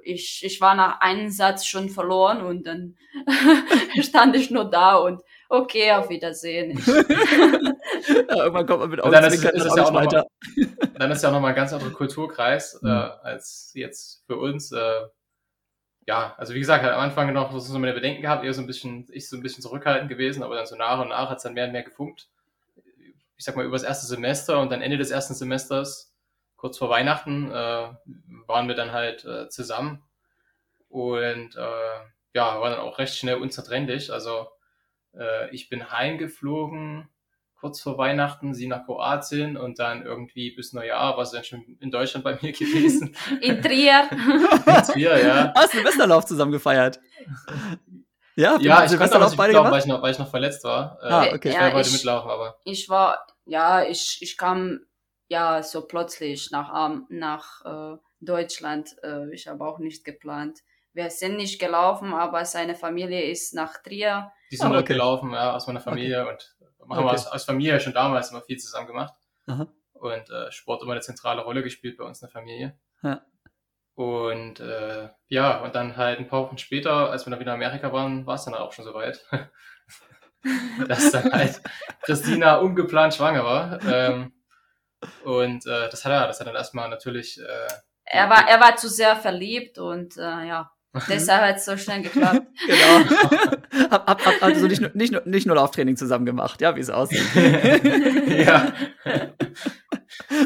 ich, 0.03 0.45
ich 0.45 0.61
war 0.61 0.75
nach 0.75 1.01
einem 1.01 1.31
Satz 1.31 1.65
schon 1.65 1.89
verloren 1.89 2.43
und 2.43 2.67
dann 2.67 2.97
stand 4.03 4.37
ich 4.37 4.51
nur 4.51 4.71
da 4.71 4.97
und 4.97 5.23
okay, 5.49 5.93
auf 5.93 6.11
Wiedersehen. 6.11 6.79
Ja, 8.29 8.37
irgendwann 8.45 8.67
kommt 8.67 8.81
man 8.81 8.91
mit 8.91 9.01
Und 9.01 9.11
dann 9.13 9.25
ist- 9.25 9.43
ist 9.45 9.65
es 9.65 9.73
auch 9.73 9.77
ja 9.77 9.85
auch 9.85 9.91
noch 9.93 10.01
weiter. 10.01 10.27
dann 10.99 11.11
ist 11.11 11.23
ja 11.23 11.31
nochmal 11.31 11.51
ein 11.51 11.57
ganz 11.57 11.73
anderer 11.73 11.91
Kulturkreis 11.93 12.79
Mhm. 12.83 12.89
äh, 12.91 12.93
als 12.93 13.73
jetzt 13.75 14.23
für 14.27 14.37
uns. 14.37 14.71
Äh, 14.73 14.93
ja, 16.07 16.35
also 16.39 16.55
wie 16.55 16.59
gesagt, 16.61 16.83
halt 16.85 16.95
am 16.95 17.01
Anfang 17.01 17.33
noch 17.33 17.59
so 17.59 17.79
meine 17.79 17.93
Bedenken 17.95 18.23
gehabt, 18.23 18.45
eher 18.45 18.55
so 18.55 18.61
ein 18.63 18.67
bisschen, 18.67 19.07
ich 19.11 19.29
so 19.29 19.37
ein 19.37 19.43
bisschen 19.43 19.63
zurückhaltend 19.63 20.09
gewesen, 20.09 20.43
aber 20.43 20.55
dann 20.55 20.67
so 20.67 20.77
nach 20.77 21.01
und 21.01 21.09
nach 21.09 21.29
hat 21.31 21.39
es 21.39 21.43
dann 21.43 21.55
mehr 21.55 21.65
und 21.67 21.73
mehr 21.73 21.83
gefunkt. 21.83 22.29
Ich 23.37 23.45
sag 23.45 23.57
mal, 23.57 23.65
über 23.65 23.77
das 23.77 23.83
erste 23.85 24.07
Semester 24.07 24.61
und 24.61 24.71
dann 24.71 24.81
Ende 24.83 24.97
des 24.99 25.11
ersten 25.11 25.35
Semesters, 25.35 26.08
kurz 26.59 26.77
vor 26.77 26.91
Weihnachten, 26.91 27.51
äh, 27.51 27.89
waren 28.47 28.69
wir 28.69 28.75
dann 28.75 28.93
halt 28.93 29.25
äh, 29.25 29.49
zusammen 29.49 30.03
und 30.91 31.57
äh, 31.57 32.01
ja, 32.35 32.61
war 32.61 32.71
dann 32.71 32.81
auch 32.81 32.99
recht 32.99 33.17
schnell 33.17 33.37
unzertrennlich. 33.37 34.13
Also 34.13 34.49
äh, 35.17 35.49
ich 35.55 35.69
bin 35.71 35.91
heimgeflogen 35.91 37.09
kurz 37.61 37.81
vor 37.81 37.99
Weihnachten, 37.99 38.55
sie 38.55 38.69
nach 38.69 38.85
Kroatien 38.85 39.57
und 39.57 39.81
dann 39.81 40.05
irgendwie 40.05 40.53
bis 40.55 40.73
Neujahr 40.73 41.17
war 41.17 41.27
sie 41.27 41.35
dann 41.37 41.45
schon 41.45 41.65
in 41.81 41.91
Deutschland 41.91 42.23
bei 42.23 42.39
mir 42.41 42.53
gewesen. 42.53 43.17
in 43.41 43.61
Trier. 43.63 44.09
Jetzt 44.67 44.95
hier, 44.95 45.19
ja. 45.27 45.53
Hast 45.57 45.73
du 45.73 45.79
Silvesterlauf 45.79 46.25
zusammen 46.27 46.53
gefeiert? 46.53 47.01
Ja, 48.37 48.57
Ja, 48.61 48.85
ich 48.85 48.97
konnte 48.97 49.19
nicht 49.19 49.37
beide 49.37 49.53
mitlaufen, 49.55 49.71
weil 49.73 49.81
ich, 49.81 49.87
noch, 49.87 50.03
weil 50.03 50.13
ich 50.13 50.19
noch 50.21 50.31
verletzt 50.31 50.63
war. 50.63 50.99
Äh, 51.03 51.07
Ah, 51.09 51.27
okay. 51.35 51.49
Ich 51.49 51.55
Ja, 51.55 51.73
wollte 51.73 51.89
ich- 51.89 51.95
mitlaufen, 51.95 52.31
aber 52.31 52.59
ich 52.65 52.89
war, 52.89 53.27
ja, 53.47 53.83
ich, 53.83 54.19
ich 54.21 54.37
kam 54.37 54.81
ja 55.29 55.63
so 55.63 55.87
plötzlich 55.87 56.51
nach, 56.51 56.91
nach 57.09 57.65
äh, 57.65 57.99
Deutschland. 58.21 58.97
Äh, 59.03 59.33
ich 59.35 59.47
habe 59.49 59.65
auch 59.65 59.79
nicht 59.79 60.05
geplant. 60.05 60.61
Wir 60.93 61.11
sind 61.11 61.37
nicht 61.37 61.61
gelaufen, 61.61 62.13
aber 62.13 62.45
seine 62.45 62.75
Familie 62.75 63.23
ist 63.31 63.55
nach 63.55 63.77
Trier. 63.83 64.33
die 64.51 64.57
sind 64.57 64.67
Ah, 64.67 64.71
dort 64.71 64.83
okay. 64.85 64.95
gelaufen, 64.95 65.33
ja, 65.33 65.55
aus 65.55 65.67
meiner 65.67 65.81
Familie 65.81 66.27
und 66.29 66.57
haben 66.81 66.89
wir 66.91 66.99
Okay. 66.99 67.15
aus, 67.15 67.27
aus 67.27 67.45
Familie 67.45 67.79
schon 67.81 67.93
damals 67.93 68.31
immer 68.31 68.41
viel 68.43 68.57
zusammen 68.59 68.87
gemacht. 68.89 69.15
Aha. 69.47 69.69
Und 69.93 70.31
äh, 70.31 70.51
Sport 70.51 70.83
immer 70.83 70.93
eine 70.93 71.01
zentrale 71.03 71.43
Rolle 71.43 71.63
gespielt 71.63 71.99
bei 71.99 72.05
uns 72.05 72.21
in 72.23 72.27
der 72.27 72.33
Familie. 72.33 72.79
Ja. 73.03 73.23
Und 73.95 74.61
äh, 74.61 75.09
ja, 75.27 75.59
und 75.63 75.75
dann 75.75 75.97
halt 75.97 76.19
ein 76.21 76.29
paar 76.29 76.43
Wochen 76.45 76.59
später, 76.59 77.11
als 77.11 77.27
wir 77.27 77.31
dann 77.31 77.41
wieder 77.41 77.53
in 77.55 77.63
Amerika 77.63 77.93
waren, 77.93 78.27
war 78.27 78.37
es 78.37 78.45
dann 78.45 78.55
auch 78.55 78.73
schon 78.73 78.85
soweit. 78.85 79.25
dass 80.89 81.11
dann 81.11 81.33
halt 81.33 81.61
Christina 82.03 82.57
ungeplant 82.59 83.15
schwanger 83.15 83.45
war. 83.45 83.83
Ähm, 83.85 84.33
und 85.25 85.67
äh, 85.67 85.89
das 85.91 86.05
hat 86.05 86.13
er, 86.13 86.27
das 86.27 86.41
hat 86.41 86.47
dann 86.47 86.55
erstmal 86.57 86.89
natürlich 86.89 87.39
äh, 87.41 87.73
Er 88.05 88.29
war, 88.31 88.49
er 88.49 88.61
war 88.61 88.77
zu 88.77 88.89
sehr 88.89 89.17
verliebt 89.17 89.79
und 89.79 90.17
äh, 90.17 90.21
ja, 90.21 90.71
deshalb 91.09 91.43
hat 91.43 91.57
es 91.57 91.65
so 91.65 91.77
schnell 91.77 92.03
geklappt. 92.03 92.47
Genau. 92.67 93.11
hab, 93.91 94.07
hab, 94.09 94.27
hab 94.27 94.43
also 94.43 94.67
nicht, 94.67 94.81
nur- 94.81 94.91
nicht, 94.95 95.13
nur- 95.13 95.23
nicht 95.25 95.47
nur 95.47 95.57
Lauftraining 95.57 95.97
zusammen 95.97 96.27
gemacht, 96.27 96.61
ja, 96.61 96.75
wie 96.77 96.81
es 96.81 96.91
aussieht. 96.91 97.23
ja. 97.35 98.73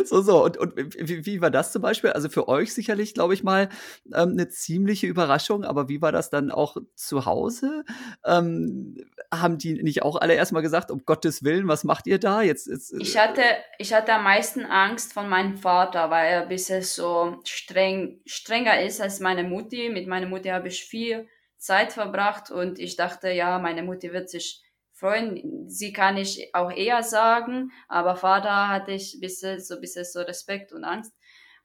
So, 0.05 0.20
so. 0.22 0.44
Und, 0.44 0.57
und 0.59 0.76
wie, 0.76 1.24
wie 1.26 1.40
war 1.40 1.50
das 1.50 1.72
zum 1.72 1.82
Beispiel? 1.82 2.11
Also 2.11 2.28
für 2.28 2.48
euch 2.48 2.74
sicherlich, 2.74 3.14
glaube 3.14 3.34
ich 3.34 3.42
mal, 3.42 3.68
ähm, 4.14 4.30
eine 4.32 4.48
ziemliche 4.48 5.07
Überraschung, 5.07 5.64
aber 5.64 5.88
wie 5.88 6.03
war 6.03 6.12
das 6.12 6.30
dann 6.30 6.50
auch 6.50 6.76
zu 6.94 7.24
Hause? 7.24 7.84
Ähm, 8.24 8.96
haben 9.33 9.57
die 9.57 9.83
nicht 9.83 10.03
auch 10.03 10.16
alle 10.16 10.35
erstmal 10.35 10.62
gesagt, 10.62 10.91
um 10.91 11.05
Gottes 11.07 11.43
Willen, 11.43 11.66
was 11.66 11.85
macht 11.85 12.07
ihr 12.07 12.18
da? 12.18 12.43
Jetzt 12.43 12.68
ist, 12.68 12.93
Ich 13.01 13.16
hatte, 13.16 13.43
ich 13.78 13.95
hatte 13.95 14.12
am 14.12 14.24
meisten 14.24 14.64
Angst 14.66 15.14
von 15.14 15.28
meinem 15.28 15.57
Vater, 15.57 16.11
weil 16.11 16.30
er 16.30 16.43
ein 16.43 16.49
bisschen 16.49 16.83
so 16.83 17.41
streng, 17.45 18.20
strenger 18.26 18.83
ist 18.83 19.01
als 19.01 19.20
meine 19.20 19.43
Mutti. 19.43 19.89
Mit 19.89 20.07
meiner 20.07 20.26
Mutti 20.26 20.51
habe 20.51 20.68
ich 20.68 20.85
viel 20.85 21.28
Zeit 21.57 21.95
verbracht 21.95 22.51
und 22.51 22.78
ich 22.78 22.97
dachte, 22.97 23.30
ja, 23.30 23.59
meine 23.59 23.83
Mutti 23.83 24.12
wird 24.12 24.28
sich 24.28 24.62
freuen. 24.93 25.68
Sie 25.68 25.95
kann 25.95 26.18
ich 26.18 26.55
auch 26.55 26.70
eher 26.70 27.03
sagen, 27.03 27.72
aber 27.89 28.16
Vater 28.16 28.68
hatte 28.68 28.93
ich 28.93 29.14
ein 29.14 29.20
bisschen, 29.20 29.61
so 29.61 29.76
ein 29.76 29.80
bisschen 29.80 30.05
so 30.05 30.20
Respekt 30.20 30.72
und 30.72 30.85
Angst. 30.85 31.14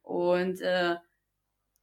Und 0.04 0.62
äh, 0.62 0.96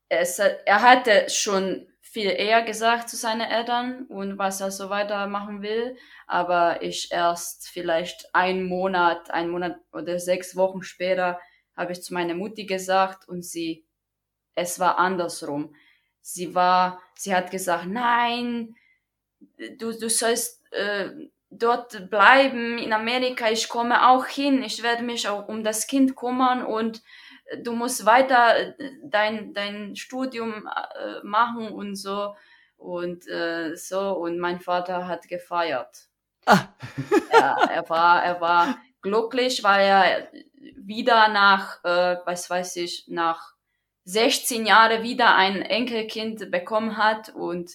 es, 0.08 0.38
er 0.38 0.82
hatte 0.82 1.28
schon 1.28 1.86
viel 2.14 2.30
eher 2.30 2.62
gesagt 2.62 3.10
zu 3.10 3.16
seinen 3.16 3.42
Eltern 3.42 4.06
und 4.06 4.38
was 4.38 4.62
er 4.62 4.70
so 4.70 4.88
weitermachen 4.88 5.60
will 5.60 5.96
aber 6.26 6.82
ich 6.82 7.10
erst 7.12 7.68
vielleicht 7.68 8.34
einen 8.34 8.64
Monat, 8.64 9.30
einen 9.30 9.50
Monat 9.50 9.76
oder 9.92 10.18
sechs 10.18 10.56
Wochen 10.56 10.82
später 10.82 11.38
habe 11.76 11.92
ich 11.92 12.02
zu 12.02 12.14
meiner 12.14 12.34
Mutti 12.34 12.66
gesagt 12.66 13.28
und 13.28 13.44
sie, 13.44 13.84
es 14.54 14.78
war 14.78 14.98
andersrum. 14.98 15.74
Sie 16.20 16.54
war, 16.54 17.02
sie 17.14 17.34
hat 17.34 17.50
gesagt, 17.50 17.86
nein, 17.86 18.76
du, 19.78 19.92
du 19.92 20.08
sollst 20.08 20.62
äh, 20.72 21.10
dort 21.50 22.10
bleiben 22.10 22.78
in 22.78 22.92
Amerika, 22.92 23.50
ich 23.50 23.68
komme 23.68 24.08
auch 24.08 24.26
hin, 24.26 24.62
ich 24.62 24.82
werde 24.82 25.02
mich 25.02 25.28
auch 25.28 25.48
um 25.48 25.62
das 25.62 25.86
Kind 25.86 26.16
kümmern 26.16 26.64
und 26.64 27.02
du 27.62 27.72
musst 27.72 28.06
weiter 28.06 28.56
äh, 28.58 28.72
dein, 29.04 29.52
dein 29.54 29.96
Studium 29.96 30.66
äh, 30.68 31.24
machen 31.24 31.68
und 31.68 31.96
so 31.96 32.34
und 32.76 33.26
äh, 33.28 33.74
so 33.76 34.12
und 34.12 34.38
mein 34.38 34.60
Vater 34.60 35.06
hat 35.06 35.28
gefeiert. 35.28 36.08
Ah. 36.46 36.68
ja, 37.32 37.56
er 37.72 37.88
war, 37.88 38.22
er 38.22 38.40
war 38.40 38.76
glücklich, 39.00 39.62
weil 39.64 39.86
er 39.86 40.28
wieder 40.76 41.28
nach, 41.28 41.82
äh, 41.84 42.16
was 42.24 42.50
weiß 42.50 42.76
ich, 42.76 43.04
nach 43.08 43.54
16 44.04 44.66
Jahren 44.66 45.02
wieder 45.02 45.34
ein 45.36 45.62
Enkelkind 45.62 46.50
bekommen 46.50 46.98
hat 46.98 47.30
und 47.30 47.70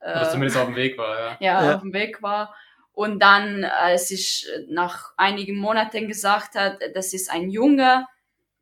äh, 0.00 0.12
Oder 0.12 0.30
zumindest 0.30 0.56
auf 0.58 0.66
dem 0.66 0.76
Weg 0.76 0.96
war, 0.98 1.18
ja. 1.18 1.36
ja, 1.40 1.64
Ja. 1.64 1.74
auf 1.74 1.80
dem 1.82 1.92
Weg 1.92 2.22
war. 2.22 2.54
Und 2.92 3.20
dann, 3.20 3.64
als 3.64 4.10
ich 4.10 4.46
nach 4.68 5.12
einigen 5.16 5.56
Monaten 5.56 6.08
gesagt 6.08 6.54
hat, 6.56 6.78
das 6.94 7.14
ist 7.14 7.30
ein 7.30 7.48
Junge, 7.50 8.06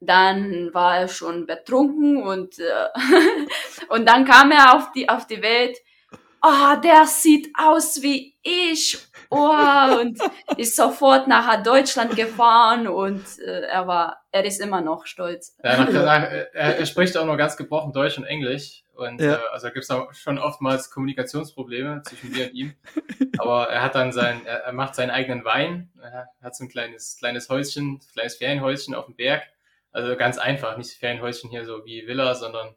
dann 0.01 0.73
war 0.73 0.99
er 0.99 1.09
schon 1.09 1.47
betrunken 1.47 2.23
und, 2.23 2.59
äh, 2.59 2.89
und 3.89 4.07
dann 4.09 4.25
kam 4.25 4.51
er 4.51 4.75
auf 4.77 4.93
die, 4.93 5.09
auf 5.09 5.27
die 5.27 5.43
Welt. 5.43 5.77
Oh, 6.43 6.75
der 6.83 7.05
sieht 7.05 7.51
aus 7.59 8.01
wie 8.01 8.35
ich. 8.43 8.99
Oh, 9.29 10.01
und 10.01 10.19
ist 10.57 10.75
sofort 10.75 11.29
nach 11.29 11.63
Deutschland 11.63 12.17
gefahren 12.17 12.89
und 12.89 13.23
äh, 13.41 13.61
er 13.67 13.87
war, 13.87 14.23
er 14.33 14.45
ist 14.47 14.59
immer 14.61 14.81
noch 14.81 15.05
stolz. 15.05 15.55
Ja, 15.63 15.77
nach, 15.85 15.93
nach, 15.93 16.23
er, 16.23 16.79
er 16.79 16.87
spricht 16.87 17.17
auch 17.19 17.27
nur 17.27 17.37
ganz 17.37 17.57
gebrochen 17.59 17.93
Deutsch 17.93 18.17
und 18.17 18.25
Englisch. 18.25 18.85
Und 18.95 19.21
Ja. 19.21 19.35
äh, 19.35 19.39
also 19.53 19.67
gibt 19.69 19.79
es 19.83 19.89
da 19.89 20.09
schon 20.13 20.39
oftmals 20.39 20.91
Kommunikationsprobleme 20.91 22.03
zwischen 22.05 22.31
mir 22.33 22.47
und 22.47 22.55
ihm. 22.55 22.75
Aber 23.39 23.69
er 23.69 23.83
hat 23.83 23.95
dann 23.95 24.13
sein, 24.13 24.41
er, 24.47 24.65
er 24.65 24.73
macht 24.73 24.95
seinen 24.95 25.11
eigenen 25.11 25.45
Wein. 25.45 25.91
Er 26.03 26.29
hat 26.43 26.57
so 26.57 26.65
ein 26.65 26.69
kleines, 26.71 27.17
kleines 27.19 27.49
Häuschen, 27.51 28.01
kleines 28.15 28.37
Ferienhäuschen 28.37 28.95
auf 28.95 29.07
dem 29.07 29.15
Berg. 29.15 29.43
Also 29.93 30.16
ganz 30.16 30.38
einfach, 30.38 30.76
nicht 30.76 30.93
Ferienhäuschen 30.99 31.51
hier 31.51 31.64
so 31.64 31.84
wie 31.84 32.07
Villa, 32.07 32.34
sondern 32.34 32.74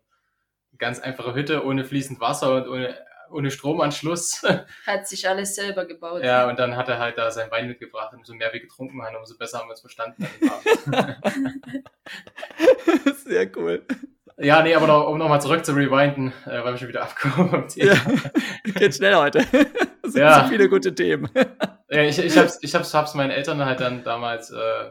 ganz 0.78 1.00
einfache 1.00 1.36
Hütte 1.36 1.64
ohne 1.66 1.84
fließend 1.86 2.20
Wasser 2.20 2.56
und 2.56 2.68
ohne, 2.68 2.96
ohne 3.32 3.52
Stromanschluss. 3.52 4.42
Hat 4.88 5.08
sich 5.08 5.28
alles 5.30 5.56
selber 5.56 5.86
gebaut. 5.86 6.24
ja, 6.24 6.48
und 6.50 6.58
dann 6.60 6.76
hat 6.76 6.90
er 6.90 6.98
halt 7.00 7.18
da 7.18 7.30
seinen 7.32 7.52
Wein 7.52 7.68
mitgebracht. 7.68 8.14
Und 8.14 8.20
umso 8.20 8.34
mehr 8.34 8.52
wir 8.54 8.60
getrunken 8.60 9.02
haben, 9.04 9.16
umso 9.16 9.38
besser 9.38 9.60
haben 9.60 9.68
wir 9.68 9.72
uns 9.72 9.82
verstanden. 9.82 10.26
an 10.26 10.30
dem 10.42 10.94
Abend. 10.96 11.94
Sehr 13.26 13.50
cool. 13.58 13.86
Ja, 14.38 14.62
nee, 14.64 14.74
aber 14.74 14.88
noch, 14.88 15.08
um 15.08 15.18
nochmal 15.20 15.42
zurück 15.42 15.64
zu 15.64 15.74
rewinden, 15.74 16.34
äh, 16.46 16.64
weil 16.64 16.74
wir 16.74 16.78
schon 16.78 16.88
wieder 16.88 17.04
Thema. 17.68 17.94
Ja. 17.94 18.72
Geht 18.74 18.96
schnell 18.96 19.16
heute. 19.16 19.46
Es 20.06 20.12
sind 20.14 20.22
Ja. 20.24 20.44
so 20.44 20.50
viele 20.50 20.68
gute 20.68 20.94
Themen. 20.94 21.30
Ja, 21.90 22.02
ich, 22.02 22.20
ich 22.20 22.38
hab's, 22.38 22.60
ich 22.62 22.76
hab's, 22.76 22.94
hab's 22.94 23.14
meinen 23.14 23.32
Eltern 23.32 23.64
halt 23.66 23.80
dann 23.80 24.04
damals, 24.04 24.52
äh, 24.52 24.90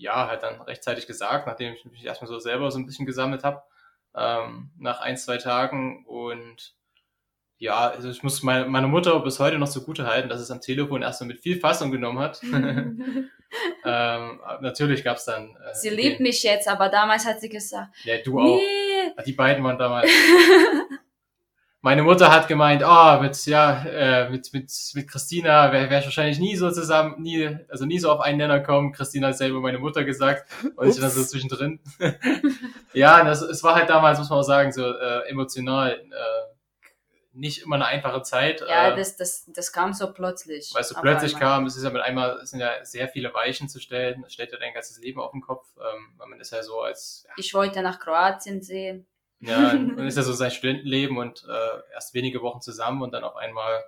ja, 0.00 0.26
halt 0.28 0.42
dann 0.42 0.60
rechtzeitig 0.62 1.06
gesagt, 1.06 1.46
nachdem 1.46 1.74
ich 1.74 1.84
mich 1.84 2.04
erstmal 2.04 2.28
so 2.28 2.38
selber 2.38 2.70
so 2.70 2.78
ein 2.78 2.86
bisschen 2.86 3.06
gesammelt 3.06 3.44
habe, 3.44 3.62
ähm, 4.14 4.70
nach 4.78 5.00
ein, 5.00 5.16
zwei 5.16 5.36
Tagen 5.36 6.04
und 6.06 6.74
ja, 7.58 7.88
also 7.90 8.08
ich 8.08 8.22
muss 8.22 8.42
meine, 8.42 8.64
meine 8.64 8.86
Mutter 8.88 9.20
bis 9.20 9.38
heute 9.38 9.58
noch 9.58 9.68
zugute 9.68 10.06
halten, 10.06 10.30
dass 10.30 10.40
es 10.40 10.50
am 10.50 10.62
Telefon 10.62 11.02
erstmal 11.02 11.28
mit 11.28 11.40
viel 11.40 11.60
Fassung 11.60 11.90
genommen 11.90 12.18
hat. 12.18 12.40
ähm, 13.84 14.40
natürlich 14.60 15.04
gab's 15.04 15.26
dann. 15.26 15.56
Äh, 15.56 15.74
Sie 15.74 15.90
den- 15.90 15.98
liebt 15.98 16.20
mich 16.20 16.42
jetzt, 16.42 16.66
aber 16.68 16.88
damals 16.88 17.26
hat 17.26 17.40
sie 17.40 17.48
gesagt, 17.50 17.94
Ja, 18.04 18.16
du 18.22 18.38
auch. 18.40 18.56
nee, 18.56 19.12
Die 19.26 19.32
beiden 19.32 19.62
waren 19.62 19.78
damals. 19.78 20.10
Meine 21.82 22.02
Mutter 22.02 22.30
hat 22.30 22.46
gemeint, 22.46 22.82
ah, 22.82 23.20
mit, 23.22 23.46
ja, 23.46 23.82
äh, 23.84 24.28
mit, 24.28 24.52
mit, 24.52 24.70
mit 24.94 25.08
Christina 25.08 25.72
wäre 25.72 25.88
wär 25.88 26.00
ich 26.00 26.04
wahrscheinlich 26.04 26.38
nie 26.38 26.54
so 26.54 26.70
zusammen, 26.70 27.22
nie, 27.22 27.56
also 27.70 27.86
nie 27.86 27.98
so 27.98 28.10
auf 28.10 28.20
einen 28.20 28.36
Nenner 28.36 28.60
kommen. 28.60 28.92
Christina 28.92 29.28
hat 29.28 29.38
selber 29.38 29.60
meine 29.60 29.78
Mutter 29.78 30.04
gesagt 30.04 30.46
und 30.76 30.88
ich 30.88 31.00
dann 31.00 31.10
so 31.10 31.20
Ups. 31.20 31.30
zwischendrin. 31.30 31.80
ja, 32.92 33.24
das, 33.24 33.40
es 33.40 33.62
war 33.62 33.76
halt 33.76 33.88
damals, 33.88 34.18
muss 34.18 34.28
man 34.28 34.40
auch 34.40 34.44
sagen, 34.44 34.72
so 34.72 34.84
äh, 34.84 35.28
emotional. 35.30 35.92
Äh, 35.92 36.50
nicht 37.32 37.62
immer 37.62 37.76
eine 37.76 37.86
einfache 37.86 38.22
Zeit. 38.22 38.60
Ja, 38.60 38.90
äh, 38.90 38.96
das, 38.96 39.16
das, 39.16 39.44
das 39.46 39.72
kam 39.72 39.92
so 39.92 40.12
plötzlich. 40.12 40.70
weil 40.74 40.82
es 40.82 40.88
so 40.88 41.00
plötzlich 41.00 41.34
einmal. 41.36 41.48
kam, 41.58 41.66
es 41.66 41.76
ist 41.76 41.84
ja 41.84 41.90
mit 41.90 42.02
einmal, 42.02 42.40
es 42.42 42.50
sind 42.50 42.60
ja 42.60 42.84
sehr 42.84 43.08
viele 43.08 43.32
Weichen 43.32 43.68
zu 43.68 43.80
stellen, 43.80 44.22
das 44.22 44.32
stellt 44.32 44.52
ja 44.52 44.58
dein 44.58 44.74
ganzes 44.74 44.98
Leben 44.98 45.20
auf 45.20 45.30
den 45.30 45.40
Kopf, 45.40 45.66
ähm, 45.76 46.12
weil 46.16 46.28
man 46.28 46.40
ist 46.40 46.52
ja 46.52 46.62
so 46.62 46.80
als, 46.80 47.24
ja, 47.26 47.34
Ich 47.36 47.54
wollte 47.54 47.82
nach 47.82 48.00
Kroatien 48.00 48.62
sehen. 48.62 49.06
Ja, 49.40 49.72
man 49.72 50.06
ist 50.06 50.16
ja 50.16 50.22
so 50.22 50.34
sein 50.34 50.50
Studentenleben 50.50 51.16
und 51.16 51.44
äh, 51.48 51.92
erst 51.94 52.12
wenige 52.12 52.42
Wochen 52.42 52.60
zusammen 52.60 53.02
und 53.02 53.12
dann 53.12 53.24
auf 53.24 53.36
einmal 53.36 53.84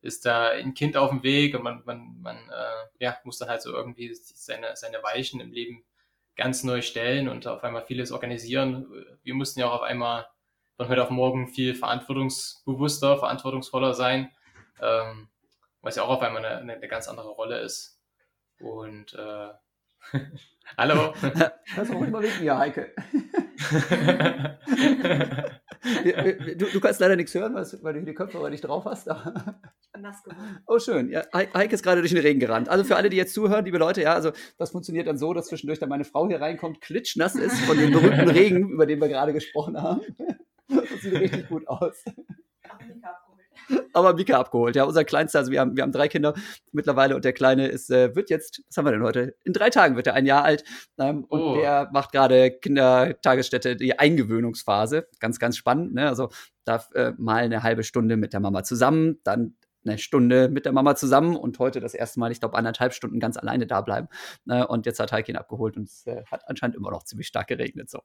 ist 0.00 0.24
da 0.24 0.50
ein 0.50 0.74
Kind 0.74 0.96
auf 0.96 1.10
dem 1.10 1.22
Weg 1.22 1.54
und 1.54 1.62
man, 1.62 1.82
man, 1.84 2.16
man 2.20 2.36
äh, 2.36 3.04
ja, 3.04 3.18
muss 3.24 3.38
dann 3.38 3.48
halt 3.48 3.62
so 3.62 3.72
irgendwie 3.72 4.14
seine, 4.14 4.76
seine 4.76 5.02
Weichen 5.02 5.40
im 5.40 5.52
Leben 5.52 5.84
ganz 6.36 6.62
neu 6.62 6.80
stellen 6.82 7.28
und 7.28 7.46
auf 7.46 7.64
einmal 7.64 7.84
vieles 7.84 8.12
organisieren. 8.12 8.86
Wir 9.22 9.34
mussten 9.34 9.60
ja 9.60 9.66
auch 9.66 9.74
auf 9.74 9.82
einmal 9.82 10.26
von 10.76 10.88
heute 10.88 11.02
auf 11.02 11.10
morgen 11.10 11.48
viel 11.48 11.74
verantwortungsbewusster, 11.74 13.18
verantwortungsvoller 13.18 13.92
sein, 13.92 14.30
ähm, 14.80 15.28
was 15.82 15.96
ja 15.96 16.04
auch 16.04 16.10
auf 16.10 16.22
einmal 16.22 16.44
eine, 16.44 16.74
eine, 16.74 16.88
ganz 16.88 17.08
andere 17.08 17.30
Rolle 17.30 17.58
ist. 17.58 18.00
Und 18.60 19.14
äh, 19.14 19.48
hallo. 20.78 21.12
Das 21.76 21.90
auch 21.90 22.00
immer 22.00 22.22
wegen 22.22 22.40
mir, 22.40 22.56
Heike. 22.56 22.94
Du, 26.56 26.66
du 26.66 26.80
kannst 26.80 27.00
leider 27.00 27.16
nichts 27.16 27.34
hören, 27.34 27.54
weil 27.54 27.64
du 27.94 27.98
hier 28.00 28.06
die 28.06 28.14
Kopfhörer 28.14 28.50
nicht 28.50 28.62
drauf 28.62 28.84
hast. 28.84 29.08
aber- 29.08 29.60
Nass 29.98 30.22
geworden. 30.22 30.58
Oh, 30.66 30.78
schön. 30.78 31.10
Ja, 31.10 31.24
Hei- 31.34 31.48
Heike 31.54 31.74
ist 31.74 31.82
gerade 31.82 32.00
durch 32.00 32.12
den 32.12 32.20
Regen 32.20 32.38
gerannt. 32.40 32.68
Also 32.68 32.84
für 32.84 32.94
alle, 32.96 33.08
die 33.10 33.16
jetzt 33.16 33.34
zuhören, 33.34 33.64
liebe 33.64 33.78
Leute, 33.78 34.02
ja, 34.02 34.12
also 34.14 34.30
das 34.58 34.70
funktioniert 34.70 35.06
dann 35.08 35.18
so, 35.18 35.32
dass 35.34 35.46
zwischendurch 35.46 35.78
dann 35.80 35.88
meine 35.88 36.04
Frau 36.04 36.28
hier 36.28 36.40
reinkommt, 36.40 36.80
klitschnass 36.80 37.34
ist 37.34 37.58
von 37.62 37.76
dem 37.76 37.90
berühmten 37.92 38.28
Regen, 38.30 38.68
über 38.70 38.86
den 38.86 39.00
wir 39.00 39.08
gerade 39.08 39.32
gesprochen 39.32 39.80
haben. 39.80 40.02
Das 40.68 41.00
sieht 41.00 41.14
richtig 41.14 41.48
gut 41.48 41.66
aus. 41.66 42.04
Aber 43.92 44.14
Mika 44.14 44.38
abgeholt, 44.38 44.76
ja, 44.76 44.84
unser 44.84 45.04
Kleinster, 45.04 45.40
also 45.40 45.50
wir 45.50 45.60
haben, 45.60 45.76
wir 45.76 45.82
haben 45.82 45.92
drei 45.92 46.08
Kinder 46.08 46.34
mittlerweile 46.72 47.14
und 47.16 47.24
der 47.24 47.32
Kleine 47.32 47.68
ist, 47.68 47.90
äh, 47.90 48.14
wird 48.14 48.30
jetzt, 48.30 48.62
was 48.68 48.76
haben 48.76 48.84
wir 48.86 48.92
denn 48.92 49.02
heute? 49.02 49.34
In 49.44 49.52
drei 49.52 49.70
Tagen 49.70 49.96
wird 49.96 50.06
er 50.06 50.14
ein 50.14 50.26
Jahr 50.26 50.44
alt 50.44 50.64
ähm, 50.98 51.24
und 51.24 51.40
Oh. 51.40 51.56
der 51.56 51.88
macht 51.92 52.12
gerade 52.12 52.50
Kindertagesstätte, 52.50 53.76
die 53.76 53.98
Eingewöhnungsphase. 53.98 55.08
Ganz, 55.20 55.38
ganz 55.38 55.56
spannend, 55.56 55.94
ne? 55.94 56.08
Also 56.08 56.28
darf 56.64 56.90
äh, 56.94 57.12
mal 57.16 57.42
eine 57.44 57.62
halbe 57.62 57.82
Stunde 57.82 58.16
mit 58.16 58.32
der 58.32 58.40
Mama 58.40 58.62
zusammen, 58.62 59.20
dann 59.24 59.54
eine 59.86 59.98
Stunde 59.98 60.48
mit 60.48 60.66
der 60.66 60.72
Mama 60.72 60.96
zusammen 60.96 61.36
und 61.36 61.58
heute 61.58 61.80
das 61.80 61.94
erste 61.94 62.20
Mal, 62.20 62.30
ich 62.32 62.40
glaube, 62.40 62.56
anderthalb 62.56 62.92
Stunden 62.92 63.20
ganz 63.20 63.36
alleine 63.36 63.66
da 63.66 63.80
bleiben. 63.80 64.08
Äh, 64.48 64.64
und 64.64 64.86
jetzt 64.86 65.00
hat 65.00 65.12
Heike 65.12 65.32
ihn 65.32 65.36
abgeholt 65.36 65.76
und 65.76 65.84
es 65.84 66.06
äh, 66.06 66.24
hat 66.30 66.42
anscheinend 66.46 66.76
immer 66.76 66.90
noch 66.90 67.04
ziemlich 67.04 67.28
stark 67.28 67.46
geregnet. 67.46 67.88
So. 67.88 68.00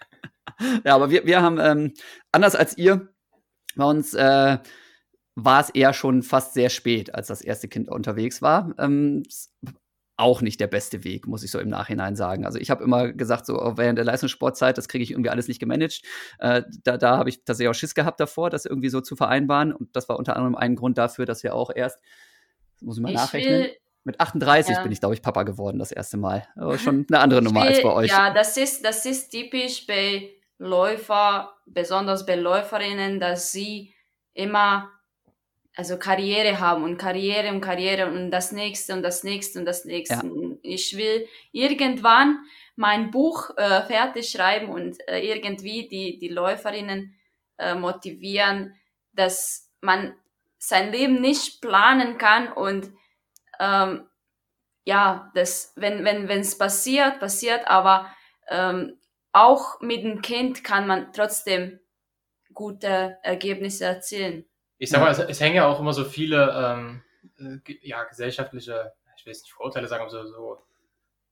ja, 0.84 0.94
aber 0.94 1.10
wir, 1.10 1.26
wir 1.26 1.42
haben, 1.42 1.58
ähm, 1.60 1.92
anders 2.30 2.54
als 2.54 2.76
ihr, 2.78 3.11
bei 3.76 3.84
uns 3.84 4.14
äh, 4.14 4.58
war 5.34 5.60
es 5.60 5.70
eher 5.70 5.92
schon 5.94 6.22
fast 6.22 6.54
sehr 6.54 6.68
spät, 6.70 7.14
als 7.14 7.28
das 7.28 7.40
erste 7.40 7.68
Kind 7.68 7.88
unterwegs 7.88 8.42
war. 8.42 8.74
Ähm, 8.78 9.22
auch 10.18 10.42
nicht 10.42 10.60
der 10.60 10.66
beste 10.66 11.04
Weg, 11.04 11.26
muss 11.26 11.42
ich 11.42 11.50
so 11.50 11.58
im 11.58 11.70
Nachhinein 11.70 12.14
sagen. 12.16 12.44
Also 12.44 12.58
ich 12.58 12.70
habe 12.70 12.84
immer 12.84 13.12
gesagt, 13.12 13.46
so 13.46 13.60
oh, 13.60 13.76
während 13.76 13.96
der 13.98 14.04
Leistungssportzeit, 14.04 14.76
das 14.76 14.86
kriege 14.88 15.02
ich 15.02 15.10
irgendwie 15.10 15.30
alles 15.30 15.48
nicht 15.48 15.58
gemanagt. 15.58 16.02
Äh, 16.38 16.62
da 16.84 16.98
da 16.98 17.16
habe 17.16 17.30
ich 17.30 17.44
tatsächlich 17.44 17.70
auch 17.70 17.74
Schiss 17.74 17.94
gehabt 17.94 18.20
davor, 18.20 18.50
das 18.50 18.66
irgendwie 18.66 18.90
so 18.90 19.00
zu 19.00 19.16
vereinbaren. 19.16 19.72
Und 19.72 19.96
das 19.96 20.08
war 20.08 20.18
unter 20.18 20.36
anderem 20.36 20.54
ein 20.54 20.76
Grund 20.76 20.98
dafür, 20.98 21.24
dass 21.24 21.42
wir 21.42 21.54
auch 21.54 21.70
erst, 21.74 21.98
das 22.74 22.82
muss 22.82 22.98
ich 22.98 23.02
mal 23.02 23.08
Ich 23.08 23.14
nachrechnen, 23.16 23.68
mit 24.04 24.20
38 24.20 24.76
Ja. 24.76 24.82
bin 24.82 24.92
ich, 24.92 25.00
glaube 25.00 25.14
ich, 25.14 25.22
Papa 25.22 25.44
geworden 25.44 25.78
das 25.78 25.92
erste 25.92 26.18
Mal. 26.18 26.46
Aber 26.56 26.78
schon 26.78 27.06
eine 27.08 27.20
andere 27.20 27.40
Nummer 27.42 27.62
als 27.62 27.78
will- 27.78 27.84
bei 27.84 27.92
euch. 27.92 28.10
Ja, 28.10 28.34
das 28.34 28.56
ist, 28.56 28.84
das 28.84 29.06
ist 29.06 29.30
typisch 29.30 29.86
bei 29.86 30.28
Läufer, 30.62 31.52
besonders 31.66 32.24
bei 32.24 32.36
Läuferinnen, 32.36 33.18
dass 33.18 33.52
sie 33.52 33.94
immer 34.34 34.90
also 35.74 35.98
Karriere 35.98 36.60
haben 36.60 36.84
und 36.84 36.98
Karriere 36.98 37.48
und 37.48 37.60
Karriere 37.60 38.06
und 38.06 38.30
das 38.30 38.52
nächste 38.52 38.92
und 38.92 39.02
das 39.02 39.24
nächste 39.24 39.58
und 39.58 39.64
das 39.64 39.84
nächste. 39.84 40.20
Ich 40.62 40.96
will 40.96 41.26
irgendwann 41.50 42.44
mein 42.76 43.10
Buch 43.10 43.50
äh, 43.56 43.82
fertig 43.82 44.30
schreiben 44.30 44.68
und 44.68 44.96
äh, 45.08 45.20
irgendwie 45.20 45.88
die, 45.88 46.18
die 46.18 46.28
Läuferinnen 46.28 47.14
äh, 47.58 47.74
motivieren, 47.74 48.74
dass 49.12 49.70
man 49.80 50.14
sein 50.58 50.92
Leben 50.92 51.20
nicht 51.20 51.60
planen 51.60 52.18
kann 52.18 52.52
und 52.52 52.92
ähm, 53.58 54.06
ja, 54.84 55.30
das, 55.34 55.72
wenn 55.76 56.04
wenn 56.04 56.28
wenn 56.28 56.40
es 56.40 56.58
passiert, 56.58 57.18
passiert, 57.18 57.66
aber 57.66 58.10
ähm, 58.48 58.98
auch 59.32 59.80
mit 59.80 60.04
dem 60.04 60.22
Kind 60.22 60.62
kann 60.64 60.86
man 60.86 61.12
trotzdem 61.12 61.80
gute 62.52 63.18
Ergebnisse 63.22 63.84
erzielen. 63.86 64.44
Ich 64.78 64.90
sag 64.90 65.00
mal, 65.00 65.10
es, 65.10 65.18
es 65.18 65.40
hängen 65.40 65.56
ja 65.56 65.66
auch 65.66 65.80
immer 65.80 65.92
so 65.92 66.04
viele 66.04 66.52
ähm, 66.54 67.02
äh, 67.38 67.58
ge- 67.64 67.78
ja, 67.82 68.04
gesellschaftliche, 68.04 68.92
ich 69.16 69.24
will 69.24 69.32
jetzt 69.32 69.44
nicht 69.44 69.52
Vorurteile 69.54 69.88
sagen, 69.88 70.02
aber 70.02 70.10
so, 70.10 70.26
so 70.26 70.58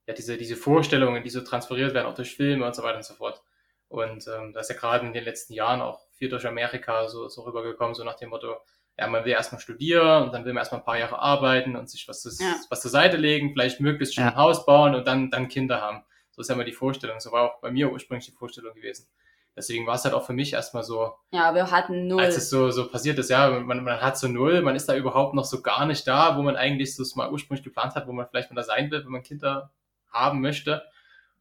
ja, 0.06 0.14
diese, 0.14 0.36
diese 0.36 0.56
Vorstellungen, 0.56 1.22
die 1.22 1.30
so 1.30 1.40
transferiert 1.42 1.92
werden, 1.94 2.06
auch 2.06 2.14
durch 2.14 2.34
Filme 2.36 2.64
und 2.64 2.74
so 2.74 2.82
weiter 2.82 2.96
und 2.96 3.04
so 3.04 3.14
fort. 3.14 3.42
Und 3.88 4.26
ähm, 4.28 4.52
da 4.52 4.60
ist 4.60 4.70
ja 4.70 4.76
gerade 4.76 5.04
in 5.06 5.12
den 5.12 5.24
letzten 5.24 5.52
Jahren 5.52 5.82
auch 5.82 6.00
viel 6.12 6.28
durch 6.28 6.46
Amerika 6.46 7.08
so, 7.08 7.28
so 7.28 7.42
rübergekommen, 7.42 7.94
so 7.94 8.04
nach 8.04 8.14
dem 8.16 8.30
Motto, 8.30 8.54
ja, 8.96 9.06
man 9.08 9.24
will 9.24 9.32
erstmal 9.32 9.60
studieren 9.60 10.22
und 10.24 10.32
dann 10.32 10.44
will 10.44 10.52
man 10.52 10.60
erstmal 10.60 10.80
ein 10.80 10.84
paar 10.84 10.98
Jahre 10.98 11.18
arbeiten 11.18 11.74
und 11.76 11.90
sich 11.90 12.06
was, 12.08 12.22
zu- 12.22 12.42
Ja. 12.42 12.54
was 12.70 12.80
zur 12.82 12.90
Seite 12.90 13.16
legen, 13.16 13.50
vielleicht 13.52 13.80
möglichst 13.80 14.14
schon 14.14 14.24
Ja. 14.24 14.30
ein 14.30 14.36
Haus 14.36 14.64
bauen 14.64 14.94
und 14.94 15.06
dann, 15.06 15.30
dann 15.30 15.48
Kinder 15.48 15.80
haben. 15.80 16.04
So 16.40 16.42
ist 16.42 16.48
ja 16.48 16.54
immer 16.54 16.64
die 16.64 16.72
Vorstellung. 16.72 17.20
So 17.20 17.32
war 17.32 17.42
auch 17.42 17.60
bei 17.60 17.70
mir 17.70 17.92
ursprünglich 17.92 18.24
die 18.24 18.32
Vorstellung 18.32 18.74
gewesen. 18.74 19.06
Deswegen 19.54 19.86
war 19.86 19.96
es 19.96 20.04
halt 20.04 20.14
auch 20.14 20.24
für 20.24 20.32
mich 20.32 20.54
erstmal 20.54 20.82
so, 20.82 21.12
Ja, 21.32 21.54
wir 21.54 21.70
hatten 21.70 22.08
null. 22.08 22.22
als 22.22 22.38
es 22.38 22.48
so, 22.48 22.70
so 22.70 22.88
passiert 22.88 23.18
ist, 23.18 23.28
ja, 23.28 23.50
man, 23.50 23.84
man 23.84 24.00
hat 24.00 24.16
so 24.16 24.26
null, 24.26 24.62
man 24.62 24.74
ist 24.74 24.88
da 24.88 24.96
überhaupt 24.96 25.34
noch 25.34 25.44
so 25.44 25.60
gar 25.60 25.84
nicht 25.84 26.06
da, 26.06 26.38
wo 26.38 26.42
man 26.42 26.56
eigentlich 26.56 26.96
so 26.96 27.02
es 27.02 27.14
mal 27.14 27.30
ursprünglich 27.30 27.62
geplant 27.62 27.94
hat, 27.94 28.06
wo 28.06 28.12
man 28.12 28.26
vielleicht 28.26 28.50
mal 28.50 28.56
da 28.56 28.62
sein 28.62 28.90
will, 28.90 29.04
wenn 29.04 29.12
man 29.12 29.22
Kinder 29.22 29.70
haben 30.10 30.40
möchte. 30.40 30.82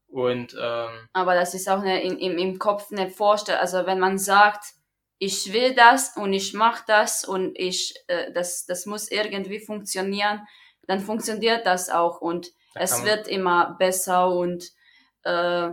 Und 0.10 0.54
ähm, 0.60 1.08
Aber 1.14 1.34
das 1.34 1.54
ist 1.54 1.70
auch 1.70 1.80
eine, 1.80 2.02
in, 2.02 2.18
im, 2.18 2.38
im 2.38 2.60
Kopf 2.60 2.92
eine 2.92 3.10
Vorstellung. 3.10 3.62
Also 3.62 3.86
wenn 3.86 4.00
man 4.00 4.18
sagt, 4.18 4.66
ich 5.20 5.54
will 5.54 5.74
das 5.74 6.18
und 6.18 6.34
ich 6.34 6.54
mache 6.54 6.84
das 6.88 7.24
und 7.24 7.58
ich, 7.58 7.94
äh, 8.08 8.34
das, 8.34 8.66
das 8.66 8.86
muss 8.86 9.10
irgendwie 9.10 9.60
funktionieren, 9.60 10.46
dann 10.88 11.00
funktioniert 11.00 11.66
das 11.66 11.90
auch 11.90 12.20
und 12.20 12.48
da 12.74 12.82
es 12.82 13.06
wird 13.06 13.28
immer 13.28 13.76
besser 13.78 14.30
und 14.30 14.72
äh, 15.24 15.70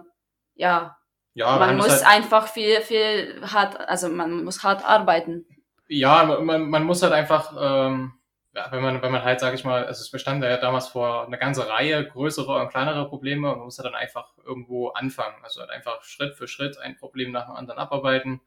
ja, 0.55 0.97
ja, 1.35 1.59
man 1.59 1.77
muss 1.77 1.91
halt, 1.91 2.07
einfach 2.07 2.49
viel, 2.49 2.81
viel 2.81 3.43
hart, 3.43 3.79
also 3.89 4.09
man 4.09 4.43
muss 4.45 4.63
hart 4.65 4.85
arbeiten. 4.85 5.47
ja, 5.87 6.25
man, 6.25 6.71
man 6.71 6.85
muss 6.85 7.03
halt 7.03 7.13
einfach, 7.13 7.53
ähm, 7.59 8.15
ja, 8.55 8.73
wenn 8.73 8.83
man, 8.83 9.03
wenn 9.03 9.13
man 9.13 9.23
halt, 9.23 9.41
sag 9.41 9.53
ich 9.53 9.63
mal, 9.63 9.85
also 9.85 10.01
es 10.01 10.11
bestand 10.11 10.43
ja 10.43 10.57
damals 10.57 10.89
vor 10.89 11.27
eine 11.27 11.37
ganze 11.37 11.69
Reihe 11.69 12.07
größere 12.07 12.59
und 12.59 12.71
kleinere 12.71 13.07
Probleme 13.07 13.51
und 13.51 13.59
man 13.59 13.67
muss 13.67 13.77
halt 13.79 13.85
dann 13.85 13.95
einfach 13.95 14.33
irgendwo 14.47 14.89
anfangen. 14.89 15.37
Also 15.43 15.61
halt 15.61 15.69
einfach 15.69 16.03
Schritt 16.03 16.35
für 16.35 16.49
Schritt 16.49 16.79
ein 16.79 16.97
Problem 16.97 17.33
nach 17.33 17.49
dem 17.49 17.55
anderen 17.55 17.79
abarbeiten, 17.79 18.41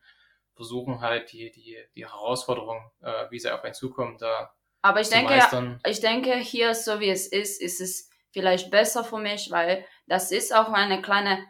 versuchen 0.56 1.00
halt 1.00 1.32
die, 1.32 1.52
die, 1.52 1.78
die 1.96 2.08
Herausforderung, 2.08 2.90
äh, 3.02 3.30
wie 3.30 3.40
sie 3.40 3.52
auf 3.52 3.64
einen 3.64 3.76
zukommt, 3.76 4.24
da 4.24 4.52
Aber 4.82 5.00
ich 5.00 5.10
zu 5.10 5.14
denke, 5.14 5.34
meistern. 5.34 5.80
ich 5.86 6.00
denke, 6.00 6.34
hier, 6.38 6.74
so 6.74 7.00
wie 7.00 7.12
es 7.12 7.28
ist, 7.28 7.62
ist 7.62 7.82
es 7.82 8.09
vielleicht 8.32 8.72
besser 8.72 9.04
für 9.04 9.18
mich, 9.18 9.52
weil 9.52 9.86
das 10.08 10.32
ist 10.32 10.56
auch 10.56 10.72
eine 10.72 11.02
kleine 11.02 11.46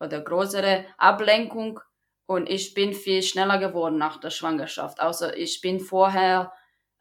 oder 0.00 0.20
größere 0.20 0.84
Ablenkung 0.98 1.80
und 2.26 2.48
ich 2.48 2.74
bin 2.74 2.92
viel 2.92 3.22
schneller 3.22 3.58
geworden 3.58 3.98
nach 3.98 4.20
der 4.20 4.30
Schwangerschaft. 4.30 5.00
Also 5.00 5.32
ich 5.32 5.60
bin 5.60 5.80
vorher 5.80 6.52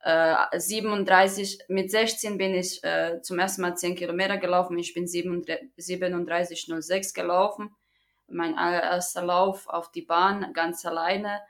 äh, 0.05 0.35
37, 0.57 1.65
mit 1.67 1.89
16 1.89 2.37
bin 2.37 2.53
ich 2.53 2.83
äh, 2.83 3.21
zum 3.21 3.39
ersten 3.39 3.63
Mal 3.63 3.75
10 3.75 3.95
Kilometer 3.95 4.37
gelaufen, 4.37 4.77
ich 4.77 4.93
bin 4.93 5.05
37,06 5.05 7.15
gelaufen. 7.15 7.75
Mein 8.27 8.57
allererster 8.57 9.23
Lauf 9.23 9.67
auf 9.67 9.91
die 9.91 10.03
Bahn, 10.03 10.53
ganz 10.53 10.85
alleine. 10.85 11.41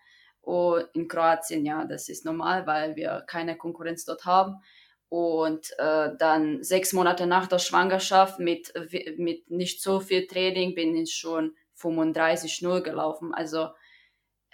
Und 0.41 0.85
in 0.93 1.07
Kroatien, 1.07 1.65
ja, 1.65 1.85
das 1.85 2.09
ist 2.09 2.25
normal, 2.25 2.67
weil 2.67 2.95
wir 2.95 3.23
keine 3.27 3.57
Konkurrenz 3.57 4.05
dort 4.05 4.25
haben. 4.25 4.61
Und 5.09 5.71
äh, 5.77 6.09
dann 6.17 6.63
sechs 6.63 6.93
Monate 6.93 7.27
nach 7.27 7.47
der 7.47 7.59
Schwangerschaft 7.59 8.39
mit, 8.39 8.73
mit 9.17 9.49
nicht 9.49 9.81
so 9.81 9.99
viel 9.99 10.27
Training 10.27 10.75
bin 10.75 10.95
ich 10.95 11.13
schon 11.13 11.55
35-0 11.77 12.81
gelaufen. 12.81 13.33
Also 13.33 13.69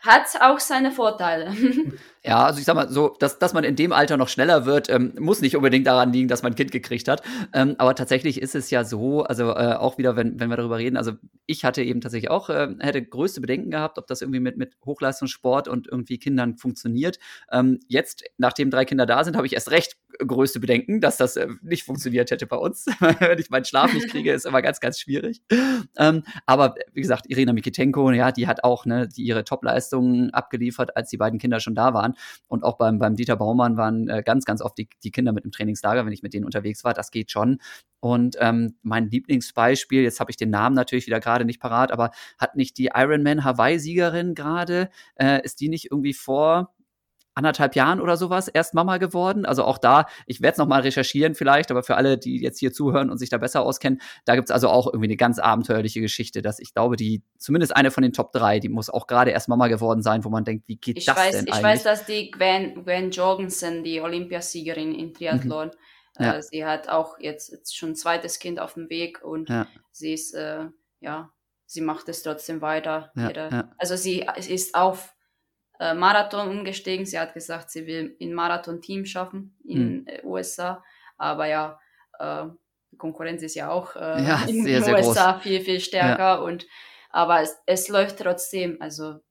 hat 0.02 0.26
auch 0.42 0.60
seine 0.60 0.92
Vorteile. 0.92 1.54
Ja, 2.24 2.46
also 2.46 2.60
ich 2.60 2.66
sag 2.66 2.76
mal 2.76 2.88
so, 2.88 3.16
dass, 3.18 3.40
dass 3.40 3.54
man 3.54 3.64
in 3.64 3.76
dem 3.76 3.92
Alter 3.92 4.16
noch 4.16 4.30
schneller 4.30 4.68
wird, 4.68 4.92
ähm, 4.92 5.16
muss 5.18 5.42
nicht 5.42 5.56
unbedingt 5.56 5.88
daran 5.88 6.14
liegen, 6.14 6.28
dass 6.28 6.44
man 6.44 6.52
ein 6.52 6.56
Kind 6.56 6.72
gekriegt 6.72 7.08
hat. 7.08 7.24
Ähm, 7.52 7.74
aber 7.80 7.96
tatsächlich 7.96 8.40
ist 8.40 8.54
es 8.54 8.70
ja 8.70 8.84
so, 8.84 9.24
also 9.24 9.50
äh, 9.50 9.74
auch 9.74 9.98
wieder, 9.98 10.16
wenn, 10.16 10.40
wenn 10.40 10.52
wir 10.52 10.56
darüber 10.56 10.78
reden, 10.78 10.98
also 10.98 11.14
ich 11.48 11.66
hatte 11.66 11.82
eben 11.82 12.00
tatsächlich 12.00 12.30
auch, 12.30 12.52
äh, 12.52 12.68
hätte 12.78 13.04
größte 13.04 13.42
Bedenken 13.42 13.72
gehabt, 13.72 13.98
ob 13.98 14.06
das 14.06 14.22
irgendwie 14.22 14.40
mit, 14.40 14.56
mit 14.56 14.78
Hochleistungssport 14.86 15.68
und 15.68 15.88
irgendwie 15.88 16.20
Kindern 16.20 16.58
funktioniert. 16.58 17.18
Ähm, 17.52 17.80
jetzt, 17.88 18.24
nachdem 18.38 18.70
drei 18.70 18.86
Kinder 18.86 19.08
da 19.08 19.24
sind, 19.24 19.36
habe 19.36 19.48
ich 19.48 19.54
erst 19.54 19.72
recht 19.72 19.98
größte 20.20 20.60
Bedenken, 20.60 21.02
dass 21.02 21.18
das 21.18 21.36
äh, 21.36 21.48
nicht 21.62 21.84
funktioniert 21.84 22.32
hätte 22.32 22.48
bei 22.48 22.56
uns. 22.56 22.86
Wenn 23.20 23.40
ich 23.40 23.50
meinen 23.50 23.66
Schlaf 23.66 23.94
nicht 23.94 24.10
kriege, 24.10 24.32
ist 24.32 24.46
immer 24.46 24.62
ganz, 24.62 24.80
ganz 24.80 25.00
schwierig. 25.00 25.42
Ähm, 25.98 26.24
aber 26.46 26.76
wie 26.94 27.02
gesagt, 27.02 27.30
Irina 27.30 27.54
Mikitenko, 27.54 28.12
ja, 28.12 28.32
die 28.32 28.48
hat 28.48 28.64
auch 28.64 28.86
ne, 28.86 29.08
die 29.08 29.24
ihre 29.24 29.44
Topleistungen 29.44 30.32
abgeliefert, 30.32 30.96
als 30.96 31.10
die 31.10 31.18
beiden 31.18 31.40
Kinder 31.40 31.60
schon 31.60 31.76
da 31.76 31.94
waren. 31.94 32.16
Und 32.48 32.64
auch 32.64 32.78
beim, 32.78 33.00
beim 33.00 33.16
Dieter 33.16 33.36
Baumann 33.36 33.78
waren 33.78 34.08
äh, 34.08 34.24
ganz, 34.24 34.46
ganz 34.46 34.62
oft 34.62 34.78
die, 34.78 34.90
die 35.04 35.12
Kinder 35.12 35.34
mit 35.34 35.46
im 35.46 35.52
Trainingslager, 35.52 36.06
wenn 36.06 36.14
ich 36.14 36.24
mit 36.24 36.34
denen 36.34 36.46
unterwegs 36.46 36.84
war. 36.84 36.94
Das 36.94 37.12
geht 37.12 37.32
schon. 37.32 37.60
Und 38.00 38.36
ähm, 38.40 38.76
mein 38.82 39.10
Lieblingsbeispiel, 39.10 40.02
jetzt 40.02 40.20
habe 40.20 40.32
ich 40.32 40.38
den 40.38 40.50
Namen 40.50 40.76
natürlich 40.76 41.06
wieder 41.06 41.20
gerade 41.20 41.46
nicht 41.46 41.62
parat, 41.62 41.92
aber 41.92 42.12
hat 42.40 42.56
nicht 42.56 42.78
die 42.78 42.90
Ironman 42.94 43.44
Hawaii-Siegerin 43.44 44.34
gerade, 44.34 44.90
äh, 45.16 45.44
ist 45.44 45.62
die 45.62 45.70
nicht 45.70 45.92
irgendwie 45.92 46.14
vor 46.14 46.74
anderthalb 47.34 47.76
Jahren 47.76 48.02
oder 48.02 48.18
sowas 48.18 48.48
erst 48.48 48.74
Mama 48.74 48.98
geworden. 48.98 49.46
Also 49.46 49.64
auch 49.64 49.78
da, 49.78 50.06
ich 50.26 50.42
werde 50.42 50.54
es 50.54 50.58
nochmal 50.58 50.82
recherchieren 50.82 51.34
vielleicht, 51.36 51.72
aber 51.72 51.82
für 51.84 51.96
alle, 51.96 52.18
die 52.18 52.42
jetzt 52.42 52.60
hier 52.60 52.74
zuhören 52.74 53.10
und 53.10 53.18
sich 53.18 53.30
da 53.30 53.38
besser 53.38 53.62
auskennen, 53.62 54.02
da 54.26 54.36
gibt 54.36 54.50
es 54.50 54.52
also 54.54 54.68
auch 54.70 54.88
irgendwie 54.88 55.08
eine 55.08 55.16
ganz 55.18 55.40
abenteuerliche 55.40 56.02
Geschichte, 56.02 56.42
dass 56.42 56.60
ich 56.60 56.74
glaube, 56.74 56.96
die, 56.98 57.24
zumindest 57.38 57.76
eine 57.76 57.92
von 57.92 58.04
den 58.04 58.14
Top 58.14 58.32
drei, 58.34 58.60
die 58.60 58.70
muss 58.70 58.90
auch 58.90 59.08
gerade 59.08 59.32
erst 59.32 59.48
Mama 59.48 59.68
geworden 59.68 60.02
sein, 60.02 60.24
wo 60.26 60.30
man 60.30 60.44
denkt, 60.44 60.68
wie 60.68 60.76
geht 60.76 60.98
ich 60.98 61.06
das 61.06 61.16
weiß, 61.18 61.32
denn 61.32 61.48
ich 61.48 61.54
eigentlich? 61.54 61.64
weiß, 61.66 61.84
dass 61.84 62.06
die 62.06 62.32
Gwen, 62.32 62.84
Gwen 62.84 63.12
Jorgensen, 63.12 63.84
die 63.84 64.02
Olympiasiegerin 64.02 64.94
in 64.96 65.14
Triathlon, 65.14 65.68
Mhm. 66.20 66.26
Ja. 66.26 66.34
äh, 66.36 66.42
sie 66.42 66.66
hat 66.66 66.90
auch 66.90 67.18
jetzt, 67.20 67.52
jetzt 67.52 67.78
schon 67.78 67.92
ein 67.92 67.96
zweites 67.96 68.40
Kind 68.40 68.60
auf 68.60 68.74
dem 68.74 68.90
Weg 68.90 69.24
und 69.24 69.48
Ja. 69.50 69.66
sie 69.92 70.14
ist, 70.14 70.34
äh, 70.34 70.66
ja, 71.00 71.32
sie 71.66 71.80
macht 71.80 72.10
es 72.10 72.22
trotzdem 72.24 72.62
weiter. 72.62 73.12
Ja, 73.16 73.30
Ihre. 73.30 73.70
Also 73.78 73.96
sie 73.96 74.28
sie 74.40 74.54
ist 74.54 74.76
auf 74.76 75.16
äh, 75.82 75.96
Marathon 75.96 76.48
umgestiegen. 76.48 77.06
Sie 77.08 77.20
hat 77.20 77.34
gesagt, 77.34 77.72
sie 77.72 77.88
will 77.88 78.16
ein 78.22 78.34
Marathon-Team 78.34 79.06
schaffen 79.06 79.56
in 79.66 80.06
äh, 80.06 80.22
USA. 80.24 80.84
Aber 81.18 81.48
ja, 81.48 81.80
äh, 82.20 82.46
die 82.92 82.98
Konkurrenz 82.98 83.42
ist 83.42 83.56
ja 83.56 83.72
auch 83.72 83.96
äh, 83.96 84.24
Ja, 84.24 84.44
in 84.48 84.64
den 84.64 84.84
USA 84.84 85.40
viel, 85.40 85.60
viel 85.62 85.80
stärker. 85.80 86.44
Und 86.44 86.68
aber 87.10 87.42
es, 87.42 87.58
es 87.66 87.88
läuft 87.88 88.20
trotzdem. 88.20 88.78
Also 88.80 89.22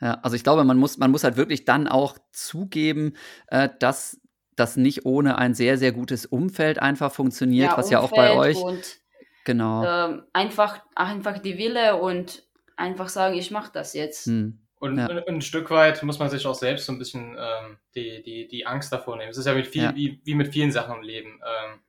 Ja, 0.00 0.18
also 0.22 0.36
ich 0.36 0.42
glaube, 0.42 0.64
man 0.64 0.78
muss, 0.78 0.96
man 0.96 1.10
muss 1.10 1.22
halt 1.22 1.36
wirklich 1.36 1.66
dann 1.66 1.86
auch 1.86 2.16
zugeben, 2.32 3.14
äh, 3.48 3.68
dass 3.78 4.20
das 4.56 4.76
nicht 4.76 5.04
ohne 5.04 5.36
ein 5.36 5.52
sehr, 5.52 5.76
sehr 5.76 5.92
gutes 5.92 6.24
Umfeld 6.24 6.78
einfach 6.78 7.12
funktioniert, 7.12 7.76
was 7.76 7.90
ja 7.90 8.00
auch 8.00 8.12
bei 8.12 8.32
Umfeld 8.32 8.56
euch. 8.56 8.62
Und 8.62 9.04
Genau. 9.44 9.84
ähm, 9.84 10.22
einfach, 10.32 10.80
einfach 10.94 11.38
die 11.38 11.58
Wille 11.58 11.96
und 11.96 12.44
einfach 12.76 13.10
sagen, 13.10 13.36
ich 13.36 13.50
mache 13.50 13.70
das 13.74 13.92
jetzt. 13.92 14.26
Hm. 14.26 14.63
Und, 14.84 14.98
Ja. 14.98 15.06
und, 15.06 15.26
ein 15.26 15.40
Stück 15.40 15.70
weit 15.70 16.02
muss 16.02 16.18
man 16.18 16.28
sich 16.28 16.44
auch 16.46 16.54
selbst 16.54 16.84
so 16.86 16.92
ein 16.92 16.98
bisschen 16.98 17.36
ähm, 17.38 17.78
die, 17.94 18.22
die, 18.22 18.46
die 18.46 18.66
Angst 18.66 18.92
davor 18.92 19.16
nehmen. 19.16 19.30
Es 19.30 19.38
ist 19.38 19.46
ja, 19.46 19.54
mit 19.54 19.66
viel, 19.66 19.82
Ja. 19.84 19.94
Wie, 19.94 20.20
wie 20.24 20.34
mit 20.34 20.48
vielen 20.52 20.72
Sachen 20.72 20.96
im 20.96 21.02
Leben. 21.02 21.40
Ähm, 21.42 21.80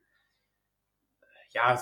ja, 1.52 1.74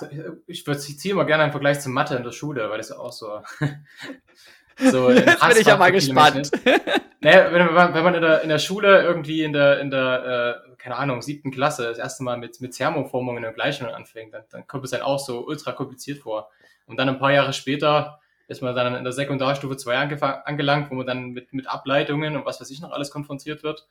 ich 0.48 0.66
würde 0.68 0.80
ich 0.80 1.00
ziehe 1.00 1.14
immer 1.14 1.26
gerne 1.26 1.44
einen 1.44 1.52
Vergleich 1.52 1.80
zu 1.80 1.90
Mathe 1.90 2.16
in 2.16 2.24
der 2.24 2.32
Schule, 2.32 2.70
weil 2.70 2.78
das 2.78 2.90
ja 2.90 2.98
auch 2.98 3.12
so. 3.12 3.42
so 4.78 5.10
Jetzt 5.12 5.40
bin 5.48 5.58
ich 5.60 5.68
ja 5.68 5.78
mal 5.78 5.92
Menschen 5.92 6.16
gespannt. 6.16 6.52
Naja, 7.22 7.54
wenn, 7.54 7.74
man- 7.74 7.94
wenn 7.94 8.04
man 8.04 8.16
in 8.16 8.22
der, 8.22 8.42
in 8.42 8.50
der 8.50 8.60
Schule 8.60 9.02
irgendwie 9.02 9.44
in 9.44 9.54
der, 9.54 9.80
in 9.80 9.90
der 9.90 10.62
äh, 10.68 10.76
keine 10.78 10.98
Ahnung, 10.98 11.22
siebten 11.22 11.52
Klasse 11.52 11.84
das 11.86 11.98
erste 11.98 12.22
Mal 12.22 12.36
mit, 12.38 12.60
mit 12.60 12.74
Thermoformungen 12.76 13.46
und 13.46 13.54
Gleichungen 13.54 13.94
anfängt, 13.94 14.34
dann, 14.34 14.44
dann 14.50 14.68
kommt 14.68 14.84
es 14.84 14.92
dann 14.92 15.04
auch 15.04 15.20
so 15.20 15.46
ultra 15.48 15.72
kompliziert 15.72 16.18
vor. 16.20 16.50
Und 16.86 16.98
dann 16.98 17.08
ein 17.08 17.20
paar 17.20 17.32
Jahre 17.32 17.54
später 17.54 18.20
ist 18.48 18.62
man 18.62 18.76
dann 18.76 18.96
in 18.96 19.04
der 19.04 19.14
Sekundarstufe 19.14 19.78
2 19.78 19.98
angefang- 19.98 20.44
angelangt, 20.44 20.92
wo 20.92 20.96
man 20.96 21.08
dann 21.08 21.30
mit, 21.32 21.54
mit 21.54 21.68
Ableitungen 21.68 22.36
und 22.36 22.46
was 22.46 22.60
weiß 22.60 22.70
ich 22.72 22.82
noch 22.82 22.92
alles 22.92 23.12
konfrontiert 23.12 23.64
wird. 23.64 23.88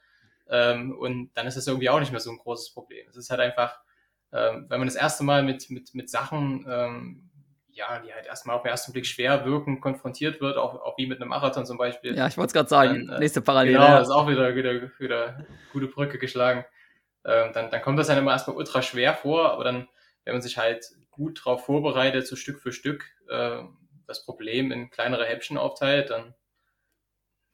Ähm, 0.49 0.97
und 0.99 1.31
dann 1.35 1.47
ist 1.47 1.57
das 1.57 1.67
irgendwie 1.67 1.89
auch 1.89 2.01
nicht 2.01 2.13
mehr 2.13 2.21
so 2.21 2.31
ein 2.31 2.39
großes 2.39 2.73
Problem. 2.73 3.07
Es 3.09 3.17
ist 3.17 3.31
halt 3.31 3.41
einfach, 3.41 3.81
ähm, 4.33 4.67
wenn 4.69 4.79
man 4.79 4.89
das 4.89 4.97
erste 4.97 5.25
Mal 5.25 5.43
mit, 5.43 5.71
mit, 5.71 5.95
mit 5.95 6.11
Sachen, 6.11 6.67
ähm, 6.69 7.31
ja, 7.71 7.99
die 8.01 8.13
halt 8.13 8.27
erstmal 8.27 8.57
auf 8.57 8.63
den 8.63 8.71
ersten 8.71 8.93
Blick 8.93 9.07
schwer 9.07 9.47
wirken, 9.47 9.81
konfrontiert 9.81 10.41
wird, 10.43 10.59
auch, 10.59 10.75
auch 10.75 10.99
wie 10.99 11.07
mit 11.07 11.21
einem 11.21 11.31
Marathon 11.31 11.65
zum 11.65 11.79
Beispiel. 11.79 12.15
Ja, 12.15 12.27
ich 12.27 12.37
wollte 12.37 12.49
es 12.49 12.53
gerade 12.53 12.69
sagen. 12.69 13.07
Dann, 13.07 13.17
äh, 13.17 13.21
Nächste 13.21 13.41
Parallele. 13.41 13.79
Genau, 13.79 13.89
ja. 13.89 13.99
das 13.99 14.09
ist 14.09 14.15
auch 14.15 14.29
wieder, 14.29 14.55
wieder, 14.55 14.91
wieder 14.99 15.47
gute 15.73 15.87
Brücke 15.87 16.19
geschlagen. 16.19 16.67
Ähm, 17.25 17.53
dann, 17.55 17.71
dann 17.71 17.81
kommt 17.81 17.99
das 17.99 18.09
dann 18.09 18.19
immer 18.19 18.33
erstmal 18.33 18.57
ultra 18.57 18.83
schwer 18.83 19.15
vor, 19.15 19.53
aber 19.53 19.65
dann, 19.65 19.89
wenn 20.25 20.35
man 20.35 20.43
sich 20.43 20.59
halt 20.59 20.85
gut 21.11 21.41
darauf 21.41 21.65
vorbereitet, 21.65 22.27
so 22.27 22.37
Stück 22.37 22.61
für 22.61 22.73
Stück 22.73 23.05
äh, 23.31 23.63
das 24.13 24.25
Problem 24.25 24.71
in 24.73 24.91
kleinere 24.91 25.27
Häppchen 25.27 25.59
aufteilt, 25.59 26.11
dann 26.11 26.35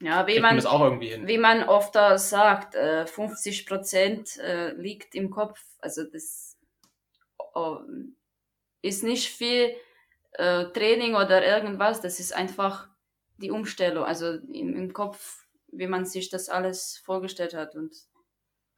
Ja, 0.01 0.27
wie 0.27 0.39
man 0.39 0.43
man, 0.43 0.55
das 0.55 0.65
auch 0.65 0.81
irgendwie 0.81 1.09
hin. 1.09 1.27
wie 1.27 1.37
man 1.37 1.63
oft 1.63 1.93
sagt, 1.93 2.75
äh, 2.75 3.05
50 3.05 3.65
Prozent 3.65 4.37
äh, 4.37 4.71
liegt 4.73 5.15
im 5.15 5.29
Kopf. 5.29 5.59
Also 5.79 6.03
das 6.05 6.57
äh, 7.55 7.75
ist 8.81 9.03
nicht 9.03 9.29
viel 9.29 9.75
äh, 10.33 10.65
Training 10.71 11.15
oder 11.15 11.45
irgendwas. 11.45 12.01
Das 12.01 12.19
ist 12.19 12.33
einfach 12.33 12.87
die 13.37 13.51
Umstellung, 13.51 14.03
also 14.05 14.33
im, 14.53 14.93
Kopf, 14.93 15.45
wie 15.71 15.87
man 15.87 16.05
sich 16.05 16.29
das 16.29 16.49
alles 16.49 17.01
vorgestellt 17.03 17.53
hat. 17.53 17.75
Und 17.75 17.93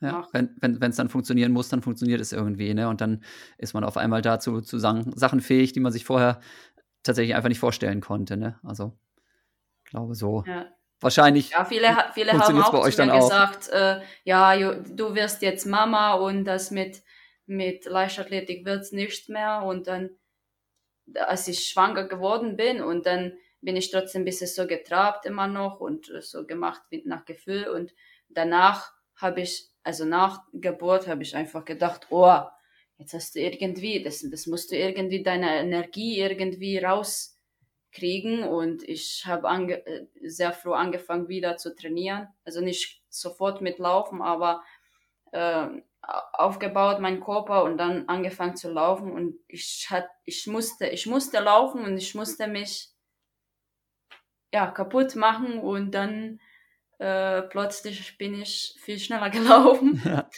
Ja, 0.01 0.13
macht. 0.13 0.33
wenn 0.33 0.55
wenn 0.59 0.89
es 0.89 0.95
dann 0.95 1.09
funktionieren 1.09 1.51
muss, 1.51 1.69
dann 1.69 1.81
funktioniert 1.83 2.21
es 2.21 2.31
irgendwie, 2.31 2.73
ne? 2.73 2.89
Und 2.89 3.01
dann 3.01 3.23
ist 3.57 3.73
man 3.73 3.83
auf 3.83 3.97
einmal 3.97 4.21
dazu 4.21 4.61
zu 4.61 4.79
sagen, 4.79 5.11
Sachen 5.15 5.41
fähig, 5.41 5.73
die 5.73 5.79
man 5.79 5.91
sich 5.91 6.05
vorher 6.05 6.39
tatsächlich 7.03 7.35
einfach 7.35 7.49
nicht 7.49 7.59
vorstellen 7.59 8.01
konnte, 8.01 8.37
ne? 8.37 8.59
Also, 8.63 8.97
ich 9.83 9.91
glaube 9.91 10.15
so. 10.15 10.43
ja. 10.47 10.67
Wahrscheinlich. 11.01 11.49
Ja, 11.49 11.65
viele, 11.65 11.87
viele 12.13 12.33
haben 12.33 12.61
auch 12.61 12.71
bei 12.71 12.77
euch 12.77 12.95
dann 12.95 13.09
auch? 13.09 13.21
gesagt, 13.21 13.69
äh, 13.69 14.01
ja, 14.23 14.55
du 14.55 15.15
wirst 15.15 15.41
jetzt 15.41 15.65
Mama 15.65 16.13
und 16.13 16.45
das 16.45 16.69
mit, 16.69 17.01
mit 17.47 17.85
Leichtathletik 17.85 18.65
wird's 18.65 18.91
nicht 18.91 19.27
mehr. 19.27 19.63
Und 19.63 19.87
dann, 19.87 20.11
als 21.15 21.47
ich 21.47 21.67
schwanger 21.67 22.07
geworden 22.07 22.55
bin 22.55 22.83
und 22.83 23.07
dann 23.07 23.33
bin 23.61 23.75
ich 23.75 23.89
trotzdem 23.89 24.21
ein 24.21 24.25
bisschen 24.25 24.47
so 24.47 24.67
getrabt 24.67 25.25
immer 25.25 25.47
noch 25.47 25.79
und 25.79 26.11
so 26.21 26.45
gemacht 26.45 26.83
nach 27.05 27.25
Gefühl. 27.25 27.67
Und 27.67 27.93
danach 28.29 28.91
habe 29.15 29.41
ich, 29.41 29.69
also 29.83 30.05
nach 30.05 30.43
Geburt 30.53 31.07
habe 31.07 31.23
ich 31.23 31.35
einfach 31.35 31.65
gedacht, 31.65 32.07
oh, 32.11 32.41
jetzt 33.01 33.13
hast 33.13 33.35
du 33.35 33.39
irgendwie, 33.39 34.01
das, 34.01 34.25
das 34.29 34.47
musst 34.47 34.71
du 34.71 34.77
irgendwie 34.77 35.23
deine 35.23 35.59
Energie 35.59 36.19
irgendwie 36.19 36.77
rauskriegen 36.77 38.43
und 38.43 38.87
ich 38.87 39.23
habe 39.25 39.49
ange 39.49 39.85
äh, 39.85 40.07
sehr 40.21 40.53
früh 40.53 40.73
angefangen 40.73 41.27
wieder 41.27 41.57
zu 41.57 41.75
trainieren. 41.75 42.27
Also 42.45 42.61
nicht 42.61 43.01
sofort 43.09 43.61
mit 43.61 43.79
Laufen, 43.79 44.21
aber 44.21 44.63
äh, 45.31 45.67
aufgebaut 46.01 46.99
mein 46.99 47.21
Körper 47.21 47.63
und 47.63 47.77
dann 47.77 48.07
angefangen 48.07 48.55
zu 48.55 48.71
laufen 48.71 49.11
und 49.11 49.35
ich 49.47 49.87
hat, 49.89 50.07
ich 50.25 50.47
musste, 50.47 50.87
ich 50.87 51.05
musste 51.05 51.39
laufen 51.39 51.83
und 51.83 51.97
ich 51.97 52.15
musste 52.15 52.47
mich 52.47 52.89
ja 54.53 54.67
kaputt 54.67 55.15
machen 55.15 55.59
und 55.59 55.91
dann 55.91 56.39
äh, 56.97 57.43
plötzlich 57.43 58.17
bin 58.17 58.39
ich 58.39 58.75
viel 58.79 58.99
schneller 58.99 59.29
gelaufen. 59.31 60.01
Ja. 60.05 60.29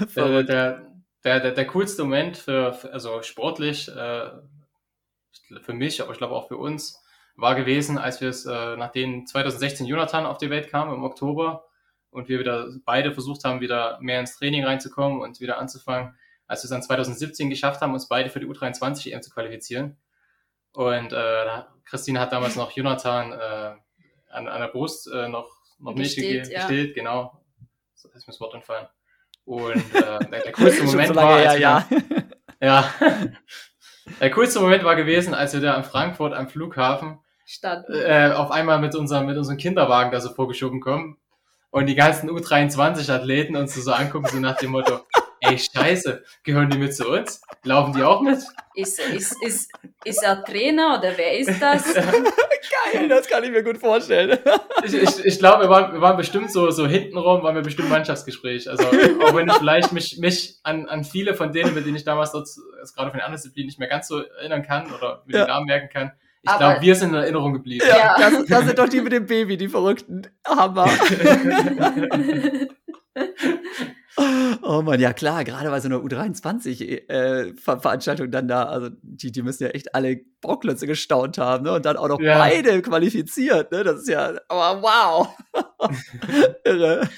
Der, 0.00 0.08
Verrückt. 0.08 0.48
der, 0.48 0.92
der, 1.24 1.40
der, 1.40 1.52
der 1.52 1.66
coolste 1.66 2.04
Moment 2.04 2.36
für, 2.36 2.72
für 2.72 2.92
also 2.92 3.22
sportlich, 3.22 3.88
äh, 3.88 4.30
für 5.62 5.72
mich, 5.72 6.02
aber 6.02 6.12
ich 6.12 6.18
glaube 6.18 6.34
auch 6.34 6.48
für 6.48 6.56
uns, 6.56 7.02
war 7.36 7.54
gewesen, 7.54 7.98
als 7.98 8.20
wir 8.20 8.28
es, 8.28 8.44
äh, 8.44 8.76
nachdem 8.76 9.26
2016 9.26 9.86
Jonathan 9.86 10.26
auf 10.26 10.38
die 10.38 10.50
Welt 10.50 10.68
kam 10.68 10.92
im 10.92 11.04
Oktober 11.04 11.64
und 12.10 12.28
wir 12.28 12.38
wieder 12.38 12.68
beide 12.84 13.12
versucht 13.12 13.44
haben, 13.44 13.60
wieder 13.60 13.98
mehr 14.00 14.20
ins 14.20 14.36
Training 14.36 14.64
reinzukommen 14.64 15.20
und 15.20 15.40
wieder 15.40 15.58
anzufangen, 15.58 16.16
als 16.46 16.62
wir 16.62 16.64
es 16.64 16.70
dann 16.70 16.82
2017 16.82 17.48
geschafft 17.48 17.80
haben, 17.80 17.94
uns 17.94 18.08
beide 18.08 18.28
für 18.28 18.40
die 18.40 18.46
U23 18.46 19.12
EM 19.12 19.22
zu 19.22 19.30
qualifizieren. 19.30 19.96
Und 20.72 21.12
äh, 21.12 21.62
Christine 21.84 22.20
hat 22.20 22.32
damals 22.32 22.56
noch 22.56 22.70
Jonathan 22.72 23.32
äh, 23.32 23.74
an, 24.30 24.48
an 24.48 24.60
der 24.60 24.68
Brust 24.68 25.10
äh, 25.12 25.28
noch, 25.28 25.50
noch 25.78 25.94
Milch 25.94 26.14
Gestillt, 26.14 26.44
gegeben, 26.44 26.50
ja. 26.50 26.58
gestillt, 26.60 26.94
genau. 26.94 27.42
So 27.94 28.08
ist 28.08 28.26
mir 28.26 28.32
das 28.32 28.40
Wort 28.40 28.54
entfallen. 28.54 28.88
Und 29.44 29.94
äh, 29.94 30.18
der, 30.30 30.40
der 30.40 30.52
coolste 30.52 30.82
Moment 30.84 31.08
so 31.08 31.14
war, 31.14 31.38
her, 31.38 31.58
ja. 31.58 31.86
dann, 31.88 32.24
ja. 32.60 32.84
Der 34.20 34.30
coolste 34.32 34.60
Moment 34.60 34.84
war 34.84 34.96
gewesen, 34.96 35.32
als 35.32 35.54
wir 35.54 35.60
da 35.60 35.76
in 35.76 35.84
Frankfurt 35.84 36.34
am 36.34 36.48
Flughafen 36.48 37.20
Statt 37.46 37.84
äh, 37.88 38.30
auf 38.30 38.50
einmal 38.50 38.78
mit 38.78 38.94
unserem, 38.94 39.26
mit 39.26 39.36
unserem 39.36 39.58
Kinderwagen 39.58 40.10
da 40.10 40.20
so 40.20 40.32
vorgeschoben 40.32 40.80
kommen 40.80 41.18
und 41.70 41.86
die 41.86 41.94
ganzen 41.94 42.30
U23-Athleten 42.30 43.56
uns 43.56 43.74
so 43.74 43.92
angucken, 43.92 44.28
so 44.28 44.38
nach 44.38 44.56
dem 44.56 44.70
Motto, 44.70 45.00
ey, 45.40 45.58
scheiße, 45.58 46.22
gehören 46.44 46.70
die 46.70 46.78
mit 46.78 46.94
zu 46.94 47.08
uns? 47.08 47.42
Laufen 47.64 47.94
die 47.94 48.02
auch 48.02 48.22
mit? 48.22 48.38
ist, 48.74 49.00
ist, 49.00 49.36
ist, 49.42 49.70
ist 50.04 50.22
er 50.22 50.42
Trainer 50.44 50.98
oder 50.98 51.12
wer 51.16 51.38
ist 51.38 51.60
das? 51.60 51.94
Geil, 52.92 53.08
das 53.08 53.26
kann 53.28 53.42
ich 53.44 53.50
mir 53.50 53.62
gut 53.62 53.78
vorstellen. 53.78 54.38
Ich, 54.84 54.94
ich, 54.94 55.24
ich 55.24 55.38
glaube, 55.38 55.62
wir 55.62 55.68
waren, 55.70 55.92
wir 55.92 56.00
waren 56.00 56.16
bestimmt 56.16 56.50
so, 56.50 56.68
so 56.72 56.88
hintenrum, 56.88 57.44
waren 57.44 57.54
wir 57.54 57.62
bestimmt 57.62 57.88
Mannschaftsgespräch. 57.88 58.68
Also, 58.68 58.84
auch 58.84 59.32
wenn 59.32 59.46
ich 59.48 59.54
vielleicht 59.54 59.92
mich, 59.92 60.18
mich 60.18 60.56
an, 60.64 60.88
an 60.88 61.04
viele 61.04 61.34
von 61.34 61.52
denen, 61.52 61.72
mit 61.72 61.86
denen 61.86 61.94
ich 61.94 62.02
damals 62.02 62.32
dort, 62.32 62.48
gerade 62.96 63.10
von 63.10 63.18
den 63.18 63.20
anderen 63.20 63.34
Disziplinen 63.34 63.66
nicht 63.68 63.78
mehr 63.78 63.86
ganz 63.86 64.08
so 64.08 64.22
erinnern 64.22 64.64
kann 64.64 64.92
oder 64.92 65.22
mir 65.26 65.36
Ja. 65.38 65.44
den 65.44 65.48
Namen 65.50 65.66
merken 65.66 65.88
kann, 65.92 66.12
ich 66.42 66.56
glaube, 66.56 66.80
wir 66.80 66.96
sind 66.96 67.10
in 67.10 67.14
Erinnerung 67.14 67.52
geblieben. 67.52 67.84
Ja, 67.88 67.96
Ja. 67.96 68.16
Das, 68.18 68.44
das 68.46 68.64
sind 68.66 68.76
doch 68.76 68.88
die 68.88 69.00
mit 69.00 69.12
dem 69.12 69.26
Baby, 69.26 69.56
die 69.56 69.68
Verrückten. 69.68 70.26
Hammer. 70.44 70.88
Oh 74.16 74.82
man, 74.82 75.00
ja 75.00 75.12
klar, 75.12 75.44
gerade 75.44 75.70
bei 75.70 75.80
so 75.80 75.88
einer 75.88 75.96
U23-Veranstaltung 75.96 78.26
äh, 78.26 78.30
dann 78.30 78.46
da, 78.48 78.64
also 78.64 78.90
die, 79.02 79.32
die 79.32 79.42
müssen 79.42 79.64
ja 79.64 79.70
echt 79.70 79.94
alle 79.94 80.20
Bauklötze 80.40 80.86
gestaunt 80.86 81.38
haben, 81.38 81.64
ne? 81.64 81.72
Und 81.72 81.84
dann 81.86 81.96
auch 81.96 82.08
noch 82.08 82.20
ja. 82.20 82.38
beide 82.38 82.82
qualifiziert, 82.82 83.72
ne? 83.72 83.82
Das 83.84 84.02
ist 84.02 84.08
ja, 84.08 84.34
aber 84.48 84.82
wow. 84.82 85.28
Irre. 86.64 87.08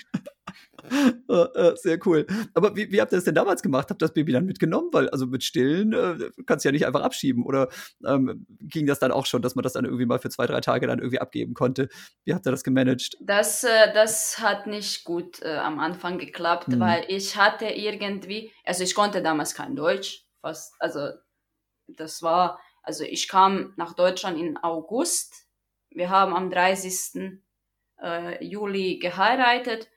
Sehr 1.77 1.99
cool. 2.07 2.27
Aber 2.55 2.77
wie, 2.77 2.91
wie 2.91 3.01
habt 3.01 3.13
ihr 3.13 3.17
das 3.17 3.25
denn 3.25 3.35
damals 3.35 3.63
gemacht? 3.63 3.89
Habt 3.91 4.03
ihr 4.03 4.07
das 4.07 4.15
Baby 4.15 4.33
dann 4.33 4.47
mitgenommen? 4.47 4.89
Weil, 4.93 5.09
also 5.11 5.27
mit 5.27 5.43
Stillen 5.43 5.93
äh, 5.93 6.31
kannst 6.47 6.65
du 6.65 6.69
ja 6.69 6.73
nicht 6.73 6.87
einfach 6.87 7.03
abschieben. 7.03 7.45
Oder 7.45 7.69
ähm, 8.07 8.47
ging 8.61 8.87
das 8.87 8.99
dann 8.99 9.13
auch 9.13 9.27
schon, 9.27 9.43
dass 9.43 9.55
man 9.55 9.63
das 9.63 9.73
dann 9.73 9.85
irgendwie 9.85 10.07
mal 10.07 10.19
für 10.19 10.31
zwei, 10.31 10.47
drei 10.47 10.61
Tage 10.61 10.87
dann 10.87 10.99
irgendwie 10.99 11.21
abgeben 11.21 11.55
konnte? 11.55 11.89
Wie 12.25 12.35
habt 12.35 12.47
ihr 12.47 12.51
das 12.51 12.65
gemanagt? 12.65 13.17
Das, 13.21 13.65
äh, 13.65 13.93
das 13.93 14.39
hat 14.39 14.67
nicht 14.67 15.05
gut 15.05 15.43
äh, 15.43 15.57
am 15.57 15.81
Anfang 15.81 16.19
geklappt, 16.19 16.69
hm. 16.69 16.81
weil 16.81 17.05
ich 17.09 17.37
hatte 17.37 17.67
irgendwie, 17.67 18.53
also 18.65 18.85
ich 18.85 18.95
konnte 18.95 19.23
damals 19.23 19.55
kein 19.55 19.77
Deutsch. 19.77 20.25
Fast, 20.41 20.75
also 20.79 21.09
das 21.89 22.23
war, 22.23 22.61
also 22.83 23.05
ich 23.05 23.29
kam 23.29 23.73
nach 23.77 23.95
Deutschland 23.95 24.39
in 24.39 24.57
August. 24.59 25.47
Wir 25.91 26.11
haben 26.11 26.35
am 26.35 26.51
30. 26.51 27.41
Äh, 28.03 28.45
Juli 28.45 28.99
geheiratet 28.99 29.89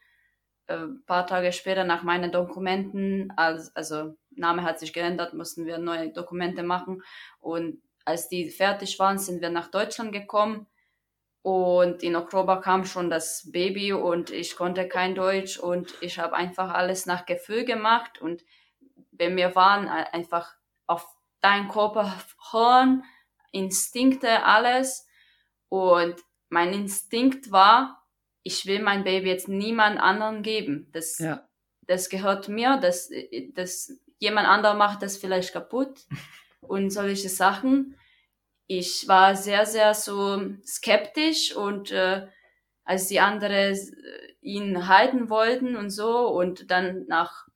äh, 0.67 0.87
paar 1.05 1.27
Tage 1.27 1.51
später 1.51 1.83
nach 1.83 2.03
meinen 2.03 2.31
Dokumenten, 2.31 3.33
als, 3.35 3.75
also 3.75 4.15
Name 4.31 4.63
hat 4.63 4.79
sich 4.79 4.93
geändert, 4.93 5.33
mussten 5.33 5.65
wir 5.65 5.77
neue 5.77 6.09
Dokumente 6.09 6.63
machen. 6.63 7.03
Und 7.39 7.81
als 8.05 8.29
die 8.29 8.49
fertig 8.49 8.99
waren, 8.99 9.17
sind 9.17 9.41
wir 9.41 9.49
nach 9.49 9.69
Deutschland 9.69 10.11
gekommen. 10.11 10.67
Und 11.41 12.03
in 12.03 12.15
Oktober 12.15 12.61
kam 12.61 12.85
schon 12.85 13.09
das 13.09 13.49
Baby 13.51 13.93
und 13.93 14.31
ich 14.31 14.55
konnte 14.55 14.87
kein 14.87 15.15
Deutsch 15.15 15.57
und 15.57 15.93
ich 16.01 16.19
habe 16.19 16.35
einfach 16.35 16.73
alles 16.73 17.05
nach 17.05 17.25
Gefühl 17.25 17.63
gemacht 17.63 18.19
und 18.21 18.43
bei 19.11 19.29
mir 19.29 19.55
waren 19.55 19.87
einfach 19.87 20.55
auf 20.87 21.07
dein 21.41 21.69
Körper 21.69 22.13
hören, 22.51 23.03
Instinkte, 23.51 24.43
alles. 24.43 25.07
Und 25.69 26.15
mein 26.49 26.73
Instinkt 26.73 27.51
war, 27.51 27.96
ich 28.47 28.65
will 28.65 28.81
mein 28.81 29.03
Baby 29.03 29.27
jetzt 29.27 29.49
niemand 29.49 29.99
anderen 29.99 30.41
geben. 30.41 30.87
Das, 30.93 31.19
ja. 31.19 31.45
das 31.85 32.07
gehört 32.07 32.47
mir, 32.47 32.77
das, 32.77 33.09
das, 33.53 33.91
jemand 34.19 34.47
anderer 34.47 34.73
macht 34.73 35.01
das 35.01 35.17
vielleicht 35.17 35.51
kaputt 35.51 36.05
und 36.61 36.89
solche 36.89 37.27
Sachen. 37.27 37.97
Ich 38.65 39.05
war 39.07 39.35
sehr, 39.35 39.65
sehr 39.65 39.93
so 39.93 40.41
skeptisch 40.65 41.55
und 41.55 41.91
äh, 41.91 42.27
als 42.85 43.07
die 43.07 43.19
anderen 43.19 43.75
ihn 44.39 44.87
halten 44.87 45.29
wollten 45.29 45.75
und 45.75 45.89
so 45.89 46.29
und 46.29 46.71
dann 46.71 47.05
nach 47.07 47.46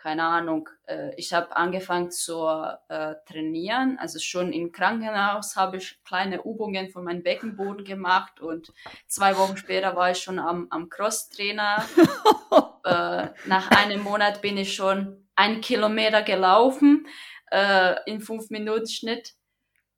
keine 0.00 0.24
Ahnung, 0.24 0.68
äh, 0.86 1.14
ich 1.16 1.34
habe 1.34 1.54
angefangen 1.54 2.10
zu 2.10 2.46
äh, 2.88 3.14
trainieren. 3.26 3.98
Also 4.00 4.18
schon 4.18 4.52
im 4.52 4.72
Krankenhaus 4.72 5.56
habe 5.56 5.76
ich 5.76 6.02
kleine 6.04 6.38
Übungen 6.38 6.88
von 6.88 7.04
meinem 7.04 7.22
Beckenboden 7.22 7.84
gemacht 7.84 8.40
und 8.40 8.72
zwei 9.06 9.36
Wochen 9.36 9.58
später 9.58 9.96
war 9.96 10.10
ich 10.10 10.18
schon 10.18 10.38
am, 10.38 10.68
am 10.70 10.88
Cross-Trainer. 10.88 11.84
äh, 12.84 13.28
nach 13.46 13.70
einem 13.70 14.02
Monat 14.02 14.40
bin 14.40 14.56
ich 14.56 14.74
schon 14.74 15.28
ein 15.36 15.60
Kilometer 15.60 16.22
gelaufen 16.22 17.06
äh, 17.50 17.96
in 18.06 18.22
fünf 18.22 18.48
Minuten 18.48 18.88
Schnitt 18.88 19.34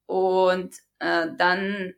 und 0.06 0.74
äh, 0.98 1.28
dann 1.38 1.94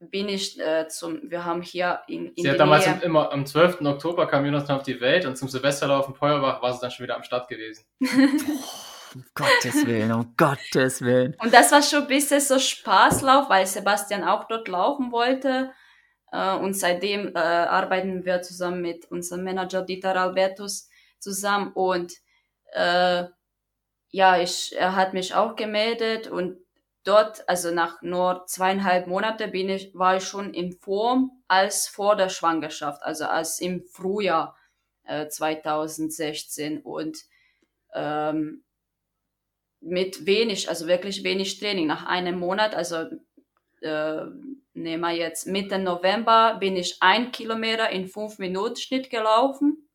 bin 0.00 0.28
ich 0.28 0.60
äh, 0.60 0.88
zum, 0.88 1.30
wir 1.30 1.44
haben 1.44 1.62
hier 1.62 2.00
in, 2.06 2.28
in 2.34 2.44
Sie 2.44 2.50
hat 2.50 2.60
damals 2.60 2.86
Nähe, 2.86 3.00
immer 3.02 3.32
am 3.32 3.44
12. 3.44 3.80
Oktober 3.82 4.26
kam 4.26 4.44
Jonathan 4.44 4.76
auf 4.76 4.82
die 4.82 5.00
Welt 5.00 5.26
und 5.26 5.36
zum 5.36 5.48
Silvesterlauf 5.48 6.08
in 6.08 6.14
Feuerbach 6.14 6.62
war 6.62 6.72
sie 6.72 6.80
dann 6.80 6.90
schon 6.90 7.04
wieder 7.04 7.16
am 7.16 7.24
Start 7.24 7.48
gewesen. 7.48 7.84
um 8.00 9.24
Gottes 9.34 9.86
Willen, 9.86 10.12
um 10.12 10.34
Gottes 10.36 11.02
Willen. 11.02 11.36
Und 11.42 11.52
das 11.52 11.72
war 11.72 11.82
schon 11.82 12.02
ein 12.02 12.08
bisschen 12.08 12.40
so 12.40 12.58
Spaßlauf, 12.58 13.48
weil 13.48 13.66
Sebastian 13.66 14.22
auch 14.24 14.46
dort 14.46 14.68
laufen 14.68 15.10
wollte. 15.10 15.72
Äh, 16.30 16.54
und 16.54 16.74
seitdem 16.74 17.34
äh, 17.34 17.38
arbeiten 17.38 18.24
wir 18.24 18.42
zusammen 18.42 18.80
mit 18.80 19.06
unserem 19.10 19.44
Manager 19.44 19.82
Dieter 19.82 20.14
Albertus 20.14 20.88
zusammen 21.18 21.72
und 21.72 22.12
äh, 22.72 23.24
ja, 24.10 24.40
ich, 24.40 24.74
er 24.76 24.96
hat 24.96 25.12
mich 25.12 25.34
auch 25.34 25.56
gemeldet 25.56 26.28
und 26.28 26.58
dort, 27.04 27.48
also 27.48 27.70
nach 27.70 28.02
nur 28.02 28.44
zweieinhalb 28.46 29.06
Monate 29.06 29.48
bin 29.48 29.68
ich, 29.68 29.94
war 29.94 30.16
ich 30.16 30.24
schon 30.24 30.52
in 30.52 30.72
Form 30.72 31.42
als 31.48 31.88
vor 31.88 32.16
der 32.16 32.28
Schwangerschaft, 32.28 33.02
also 33.02 33.24
als 33.24 33.60
im 33.60 33.84
Frühjahr 33.84 34.56
äh, 35.04 35.28
2016 35.28 36.80
und 36.82 37.18
ähm, 37.94 38.64
mit 39.80 40.26
wenig, 40.26 40.68
also 40.68 40.86
wirklich 40.86 41.24
wenig 41.24 41.58
Training. 41.58 41.86
Nach 41.86 42.04
einem 42.06 42.38
Monat, 42.38 42.74
also 42.74 43.06
äh, 43.80 44.24
nehmen 44.74 45.00
wir 45.00 45.12
jetzt 45.12 45.46
Mitte 45.46 45.78
November, 45.78 46.56
bin 46.58 46.76
ich 46.76 46.96
ein 47.00 47.32
Kilometer 47.32 47.90
in 47.90 48.08
fünf 48.08 48.38
Minuten 48.38 48.76
Schnitt 48.76 49.10
gelaufen. 49.10 49.88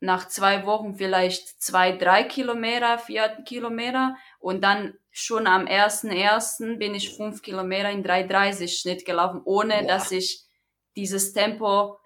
Nach 0.00 0.26
zwei 0.28 0.64
Wochen 0.64 0.94
vielleicht 0.94 1.62
zwei, 1.62 1.92
drei 1.92 2.24
Kilometer, 2.24 2.98
vier 2.98 3.28
Kilometer 3.44 4.16
und 4.38 4.62
dann 4.64 4.94
schon 5.10 5.46
am 5.46 5.66
1.1. 5.66 6.78
bin 6.78 6.94
ich 6.94 7.16
fünf 7.16 7.42
Kilometer 7.42 7.90
in 7.90 8.04
3,30 8.04 8.80
Schnitt 8.80 9.04
gelaufen, 9.04 9.42
ohne 9.44 9.80
Boah. 9.80 9.86
dass 9.86 10.12
ich 10.12 10.44
dieses 10.96 11.32
Tempo 11.32 11.98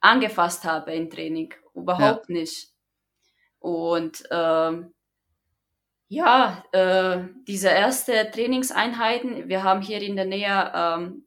angefasst 0.00 0.64
habe 0.64 0.92
im 0.94 1.10
Training. 1.10 1.54
Überhaupt 1.74 2.28
ja. 2.28 2.34
nicht. 2.34 2.72
Und 3.58 4.24
ähm, 4.30 4.94
ja, 6.08 6.64
äh, 6.72 7.28
diese 7.46 7.68
erste 7.68 8.30
Trainingseinheiten, 8.30 9.48
wir 9.48 9.62
haben 9.62 9.82
hier 9.82 10.00
in 10.00 10.16
der 10.16 10.24
Nähe 10.24 10.72
ähm, 10.74 11.26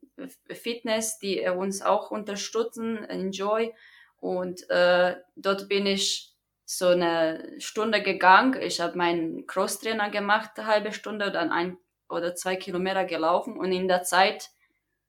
Fitness, 0.49 1.19
die 1.19 1.48
uns 1.48 1.81
auch 1.81 2.11
unterstützen, 2.11 2.98
Enjoy. 3.06 3.73
Und 4.18 4.69
äh, 4.69 5.15
dort 5.35 5.69
bin 5.69 5.85
ich 5.85 6.32
so 6.65 6.88
eine 6.88 7.56
Stunde 7.60 8.02
gegangen. 8.02 8.61
Ich 8.61 8.80
habe 8.80 8.98
meinen 8.98 9.48
Crosstrainer 9.48 10.10
gemacht, 10.10 10.52
eine 10.56 10.68
halbe 10.68 10.94
Stunde, 10.94 11.31
dann 11.31 11.52
ein 11.52 11.77
oder 12.10 12.35
zwei 12.35 12.56
Kilometer 12.56 13.06
gelaufen 13.06 13.57
und 13.57 13.72
in 13.72 13.88
der 13.88 14.03
Zeit 14.03 14.49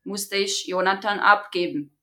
musste 0.05 0.37
ich 0.37 0.67
Jonathan 0.67 1.21
abgeben. 1.21 1.97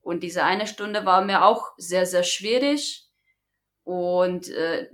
Und 0.00 0.22
diese 0.22 0.44
eine 0.44 0.66
Stunde 0.66 1.04
war 1.04 1.24
mir 1.24 1.44
auch 1.44 1.72
sehr, 1.76 2.06
sehr 2.06 2.22
schwierig 2.22 3.06
und 3.84 4.48
äh, 4.48 4.88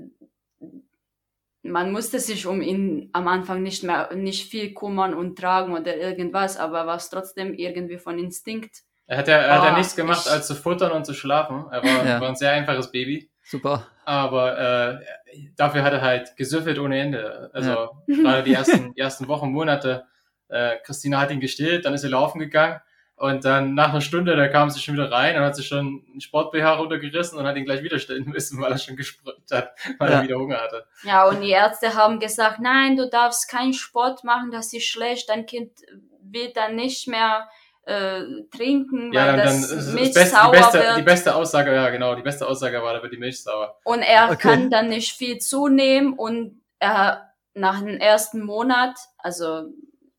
man 1.62 1.92
musste 1.92 2.18
sich 2.18 2.46
um 2.46 2.60
ihn 2.60 3.10
am 3.12 3.28
Anfang 3.28 3.62
nicht 3.62 3.84
mehr, 3.84 4.14
nicht 4.14 4.50
viel 4.50 4.74
kümmern 4.74 5.14
und 5.14 5.38
tragen 5.38 5.74
oder 5.74 5.96
irgendwas, 5.96 6.56
aber 6.56 6.86
war 6.86 6.96
es 6.96 7.08
trotzdem 7.08 7.54
irgendwie 7.54 7.98
von 7.98 8.18
Instinkt. 8.18 8.82
Er 9.06 9.18
hat 9.18 9.28
ja, 9.28 9.36
er 9.36 9.60
hat 9.60 9.64
ja 9.64 9.78
nichts 9.78 9.94
gemacht, 9.94 10.26
als 10.28 10.46
zu 10.46 10.54
futtern 10.54 10.92
und 10.92 11.04
zu 11.04 11.14
schlafen. 11.14 11.66
Er 11.70 11.82
war, 11.82 12.06
ja. 12.06 12.20
war 12.20 12.28
ein 12.28 12.36
sehr 12.36 12.52
einfaches 12.52 12.90
Baby. 12.90 13.30
Super. 13.44 13.86
Aber 14.04 14.58
äh, 14.58 14.98
dafür 15.56 15.82
hat 15.82 15.92
er 15.92 16.02
halt 16.02 16.36
gesüffelt 16.36 16.78
ohne 16.78 17.00
Ende. 17.00 17.50
Also 17.52 17.70
ja. 17.70 17.90
gerade 18.06 18.42
die 18.42 18.54
ersten, 18.54 18.96
ersten 18.96 19.28
Wochen, 19.28 19.50
Monate. 19.50 20.06
Äh, 20.48 20.76
Christina 20.84 21.20
hat 21.20 21.30
ihn 21.30 21.40
gestillt, 21.40 21.84
dann 21.84 21.94
ist 21.94 22.04
er 22.04 22.10
laufen 22.10 22.38
gegangen. 22.38 22.80
Und 23.16 23.44
dann 23.44 23.74
nach 23.74 23.90
einer 23.90 24.00
Stunde, 24.00 24.34
da 24.34 24.48
kam 24.48 24.68
sie 24.68 24.80
schon 24.80 24.94
wieder 24.94 25.12
rein 25.12 25.36
und 25.36 25.42
hat 25.44 25.54
sich 25.54 25.68
schon 25.68 26.04
einen 26.10 26.20
Sport-BH 26.20 26.74
runtergerissen 26.74 27.38
und 27.38 27.46
hat 27.46 27.56
ihn 27.56 27.64
gleich 27.64 27.82
wieder 27.82 28.00
stellen 28.00 28.24
müssen, 28.28 28.60
weil 28.60 28.72
er 28.72 28.78
schon 28.78 28.96
gesprüht 28.96 29.36
hat, 29.52 29.70
weil 29.98 30.10
ja. 30.10 30.16
er 30.16 30.22
wieder 30.24 30.38
Hunger 30.38 30.60
hatte. 30.60 30.86
Ja, 31.04 31.28
und 31.28 31.40
die 31.40 31.50
Ärzte 31.50 31.94
haben 31.94 32.18
gesagt, 32.18 32.58
nein, 32.58 32.96
du 32.96 33.08
darfst 33.08 33.48
keinen 33.48 33.74
Sport 33.74 34.24
machen, 34.24 34.50
das 34.50 34.72
ist 34.72 34.86
schlecht, 34.86 35.28
dein 35.28 35.46
Kind 35.46 35.70
wird 36.20 36.56
dann 36.56 36.74
nicht 36.74 37.06
mehr 37.06 37.48
äh, 37.84 38.22
trinken, 38.54 39.12
ja, 39.12 39.26
weil 39.26 39.36
dann, 39.38 39.46
das 39.46 39.68
dann 39.68 39.94
Milch 39.94 40.12
das 40.12 40.14
Beste, 40.14 40.36
sauer 40.36 40.52
die 40.52 40.58
beste, 40.58 40.78
wird. 40.78 40.96
Die 40.98 41.02
beste 41.02 41.34
Aussage, 41.34 41.74
ja 41.74 41.90
genau, 41.90 42.14
die 42.14 42.22
beste 42.22 42.46
Aussage 42.46 42.82
war, 42.82 42.94
da 42.94 43.02
wird 43.02 43.12
die 43.12 43.18
Milch 43.18 43.42
sauer. 43.42 43.76
Und 43.84 44.02
er 44.02 44.26
okay. 44.26 44.36
kann 44.36 44.70
dann 44.70 44.88
nicht 44.88 45.12
viel 45.12 45.38
zunehmen 45.38 46.14
und 46.14 46.62
er 46.78 47.32
nach 47.54 47.80
dem 47.80 47.98
ersten 47.98 48.42
Monat, 48.42 48.96
also 49.18 49.64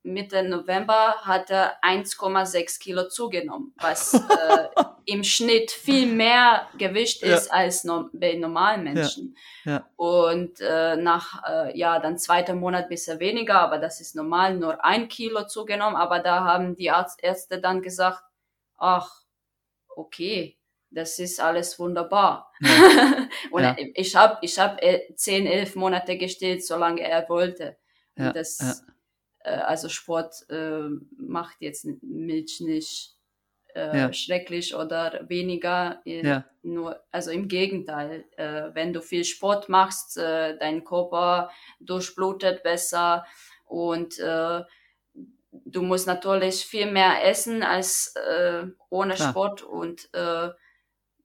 Mitte 0.04 0.44
November 0.44 1.16
hat 1.22 1.50
er 1.50 1.78
1,6 1.82 2.80
Kilo 2.80 3.08
zugenommen, 3.08 3.74
was 3.78 4.14
äh, 4.14 4.68
im 5.06 5.24
Schnitt 5.24 5.72
viel 5.72 6.08
mehr 6.08 6.68
Gewicht 6.78 7.24
ist 7.24 7.48
ja. 7.48 7.54
als 7.54 7.86
no 7.86 8.10
bei 8.12 8.34
normalen 8.34 8.84
Menschen. 8.84 9.38
Ja. 9.64 9.72
Ja. 9.72 9.90
Und 9.96 10.60
äh, 10.60 10.98
nach, 10.98 11.42
äh, 11.48 11.78
ja, 11.78 12.00
dann 12.00 12.18
zweiter 12.18 12.54
Monat 12.54 12.90
bisschen 12.90 13.20
weniger, 13.20 13.62
aber 13.62 13.78
das 13.78 14.02
ist 14.02 14.16
normal, 14.16 14.58
nur 14.58 14.84
ein 14.84 15.08
Kilo 15.08 15.48
zugenommen. 15.48 15.96
Aber 15.96 16.20
da 16.20 16.44
haben 16.44 16.76
die 16.76 16.92
Arzt 16.92 17.24
Ärzte 17.24 17.62
dann 17.62 17.82
gesagt, 17.82 18.24
ach, 18.78 19.24
okay, 19.96 20.58
das 20.92 21.18
ist 21.18 21.40
alles 21.40 21.80
wunderbar. 21.80 22.52
Und 23.52 23.78
ich 23.96 24.16
habe 24.16 24.38
ich 24.42 24.60
hab 24.60 24.82
10, 24.82 25.46
äh, 25.46 25.60
11 25.62 25.76
Monate 25.76 26.18
gestillt, 26.18 26.66
solange 26.66 27.02
er 27.02 27.28
wollte. 27.30 27.78
Und 28.16 28.36
das 28.36 28.84
also 29.50 29.90
Sport 29.90 30.36
äh, 30.50 30.88
macht 31.18 31.58
jetzt 31.62 31.86
Milch 32.02 32.60
nicht 32.62 33.16
äh, 33.76 33.98
Ja. 33.98 34.14
schrecklich 34.14 34.76
oder 34.76 35.26
weniger. 35.30 36.02
Äh, 36.06 36.28
Ja. 36.28 36.46
Nur, 36.66 37.04
also 37.12 37.32
im 37.32 37.50
Gegenteil, 37.50 38.26
äh, 38.38 38.70
wenn 38.74 38.94
du 38.94 39.02
viel 39.02 39.26
Sport 39.26 39.68
machst, 39.70 40.18
äh, 40.18 40.58
dein 40.58 40.86
Körper 40.86 41.52
durchblutet 41.82 42.64
besser 42.64 43.26
und 43.66 44.18
äh, 44.20 44.62
du 45.52 45.82
musst 45.82 46.08
natürlich 46.08 46.66
viel 46.66 46.92
mehr 46.92 47.26
essen 47.26 47.64
als 47.64 48.16
äh, 48.16 48.66
ohne 48.90 49.16
Klar. 49.16 49.32
Sport 49.32 49.62
und 49.64 50.10
äh, 50.14 50.50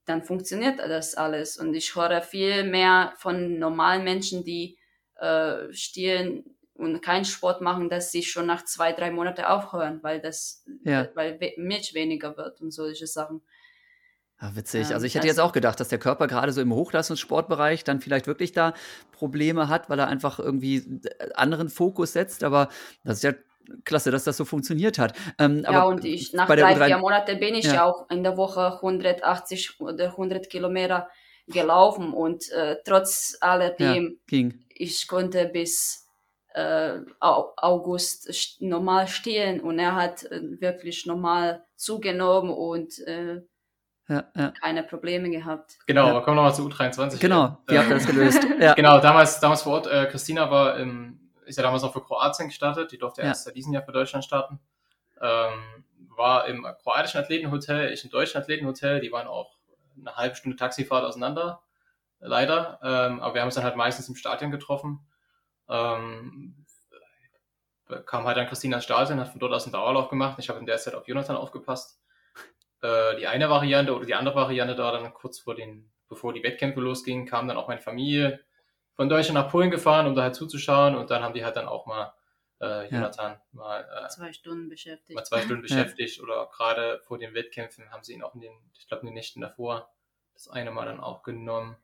dann 0.06 0.22
funktioniert 0.22 0.78
das 0.78 1.14
alles. 1.14 1.58
Und 1.58 1.74
ich 1.74 1.94
höre 1.94 2.22
viel 2.22 2.64
mehr 2.64 3.14
von 3.18 3.58
normalen 3.58 4.04
Menschen, 4.04 4.44
die 4.44 4.78
äh, 5.16 5.72
stehlen 5.72 6.57
und 6.78 7.02
keinen 7.02 7.24
Sport 7.24 7.60
machen, 7.60 7.90
dass 7.90 8.10
sie 8.12 8.22
schon 8.22 8.46
nach 8.46 8.64
zwei, 8.64 8.92
drei 8.92 9.10
Monaten 9.10 9.42
aufhören, 9.44 9.98
weil 10.02 10.20
das, 10.20 10.64
Ja. 10.84 11.08
weil 11.14 11.38
we- 11.40 11.52
Milch 11.58 11.92
weniger 11.94 12.36
wird 12.36 12.60
und 12.60 12.70
solche 12.70 13.06
Sachen. 13.06 13.42
Ja, 14.40 14.54
witzig. 14.54 14.88
Ähm, 14.88 14.94
Also 14.94 15.06
ich 15.06 15.14
hätte 15.16 15.26
jetzt 15.26 15.40
auch 15.40 15.52
gedacht, 15.52 15.80
dass 15.80 15.88
der 15.88 15.98
Körper 15.98 16.28
gerade 16.28 16.52
so 16.52 16.60
im 16.60 16.72
Hochleistungssportbereich 16.72 17.82
dann 17.84 18.00
vielleicht 18.00 18.26
wirklich 18.28 18.52
da 18.52 18.72
Probleme 19.12 19.68
hat, 19.68 19.90
weil 19.90 19.98
er 19.98 20.06
einfach 20.06 20.38
irgendwie 20.38 20.76
äh, 21.18 21.32
anderen 21.34 21.68
Fokus 21.68 22.12
setzt. 22.12 22.44
Aber 22.44 22.68
das 23.04 23.16
ist 23.18 23.22
ja 23.24 23.32
klasse, 23.84 24.10
dass 24.12 24.24
das 24.24 24.36
so 24.36 24.44
funktioniert 24.44 24.98
hat. 24.98 25.14
Ähm, 25.38 25.62
ja, 25.64 25.70
aber 25.70 25.88
und 25.88 26.04
ich, 26.04 26.32
nach 26.32 26.46
drei, 26.46 26.62
U3 26.76 26.86
vier 26.86 26.98
Monaten 26.98 27.40
bin 27.40 27.54
ich 27.56 27.64
Ja. 27.66 27.74
ja. 27.74 27.84
auch 27.84 28.08
in 28.10 28.22
der 28.22 28.36
Woche 28.36 28.80
180 28.80 29.80
oder 29.80 30.12
100 30.16 30.48
Kilometer 30.48 31.08
gelaufen 31.48 32.12
und 32.12 32.48
äh, 32.52 32.76
trotz 32.84 33.36
alledem, 33.40 34.18
ging. 34.26 34.64
ich 34.68 35.08
konnte 35.08 35.46
bis 35.46 36.07
äh, 36.58 37.00
Au- 37.20 37.52
August 37.56 38.28
st- 38.30 38.56
normal 38.66 39.06
stehen 39.08 39.60
und 39.60 39.78
er 39.78 39.94
hat 39.94 40.24
äh, 40.24 40.40
wirklich 40.60 41.06
normal 41.06 41.64
zugenommen 41.76 42.50
und 42.50 42.98
äh, 43.06 43.42
Ja, 44.08 44.24
ja. 44.34 44.52
keine 44.60 44.82
Probleme 44.82 45.28
gehabt. 45.30 45.78
Genau, 45.86 46.04
Ja. 46.06 46.10
aber 46.10 46.22
kommen 46.22 46.36
wir 46.38 46.42
nochmal 46.42 46.54
zu 46.54 46.66
U23. 46.66 47.20
Genau, 47.20 47.58
wie 47.66 47.74
Ähm, 47.74 47.88
ihr 47.88 47.94
das 47.94 48.06
gelöst? 48.06 48.42
Ja. 48.60 48.74
Genau, 48.74 48.98
damals, 49.00 49.38
damals 49.40 49.62
vor 49.62 49.74
Ort, 49.74 49.86
äh, 49.86 50.06
Christina 50.06 50.50
war 50.50 50.76
im, 50.78 51.30
ist 51.46 51.56
ja 51.56 51.62
damals 51.62 51.82
auch 51.84 51.92
für 51.92 52.02
Kroatien 52.02 52.48
gestartet, 52.48 52.90
die 52.92 52.98
durfte 52.98 53.20
Ja. 53.22 53.28
erst 53.28 53.44
seit 53.44 53.54
diesem 53.56 53.72
Jahr 53.72 53.82
für 53.84 53.92
Deutschland 53.92 54.24
starten. 54.24 54.60
Ähm, 55.20 55.84
war 56.16 56.46
im 56.46 56.66
kroatischen 56.82 57.20
Athletenhotel, 57.20 57.92
ich 57.92 58.02
im 58.04 58.10
deutschen 58.10 58.40
Athletenhotel, 58.40 59.00
die 59.00 59.12
waren 59.12 59.26
auch 59.26 59.56
eine 60.00 60.14
halbe 60.16 60.34
Stunde 60.36 60.56
Taxifahrt 60.56 61.04
auseinander, 61.04 61.60
leider. 62.20 62.78
Ähm, 62.82 63.20
aber 63.20 63.34
wir 63.34 63.40
haben 63.42 63.48
uns 63.48 63.54
dann 63.56 63.64
halt 63.64 63.76
meistens 63.76 64.08
im 64.08 64.16
Stadion 64.16 64.50
getroffen. 64.50 65.00
Ähm, 65.68 66.64
kam 68.06 68.26
halt 68.26 68.36
dann 68.36 68.46
Christina 68.46 68.80
Stadion, 68.80 69.20
hat 69.20 69.28
von 69.28 69.40
dort 69.40 69.52
aus 69.52 69.64
einen 69.64 69.72
Dauerlauf 69.72 70.08
gemacht. 70.08 70.38
Ich 70.38 70.48
habe 70.48 70.58
in 70.58 70.66
der 70.66 70.78
Zeit 70.78 70.94
auf 70.94 71.08
Jonathan 71.08 71.36
aufgepasst. 71.36 72.00
Äh, 72.82 73.16
die 73.16 73.26
eine 73.26 73.50
Variante 73.50 73.94
oder 73.94 74.06
die 74.06 74.14
andere 74.14 74.36
Variante 74.36 74.74
da 74.74 74.92
dann 74.92 75.12
kurz 75.14 75.40
vor 75.40 75.54
den, 75.54 75.90
bevor 76.08 76.32
die 76.32 76.42
Wettkämpfe 76.42 76.80
losgingen, 76.80 77.26
kam 77.26 77.48
dann 77.48 77.56
auch 77.56 77.68
meine 77.68 77.80
Familie 77.80 78.40
von 78.94 79.08
Deutschland 79.08 79.34
nach 79.34 79.50
Polen 79.50 79.70
gefahren, 79.70 80.06
um 80.06 80.14
da 80.14 80.22
halt 80.22 80.34
zuzuschauen 80.34 80.94
und 80.94 81.10
dann 81.10 81.22
haben 81.22 81.34
die 81.34 81.44
halt 81.44 81.56
dann 81.56 81.66
auch 81.66 81.86
mal 81.86 82.12
äh, 82.60 82.88
Jonathan 82.92 83.40
mal, 83.52 83.80
äh, 83.82 84.08
Zwei 84.08 84.32
Stunden 84.32 84.68
beschäftigt. 84.68 85.14
mal 85.14 85.24
zwei 85.24 85.42
Stunden 85.42 85.62
beschäftigt 85.62 86.20
oder 86.20 86.48
gerade 86.52 87.00
vor 87.04 87.18
den 87.18 87.34
Wettkämpfen 87.34 87.90
haben 87.90 88.02
sie 88.02 88.14
ihn 88.14 88.22
auch 88.22 88.34
in 88.34 88.40
den, 88.40 88.52
ich 88.74 88.86
glaube 88.88 89.02
in 89.02 89.06
den 89.08 89.14
Nächten 89.14 89.40
davor, 89.40 89.90
das 90.34 90.48
eine 90.48 90.70
Mal 90.70 90.86
dann 90.86 91.00
auch 91.00 91.22
genommen. 91.22 91.76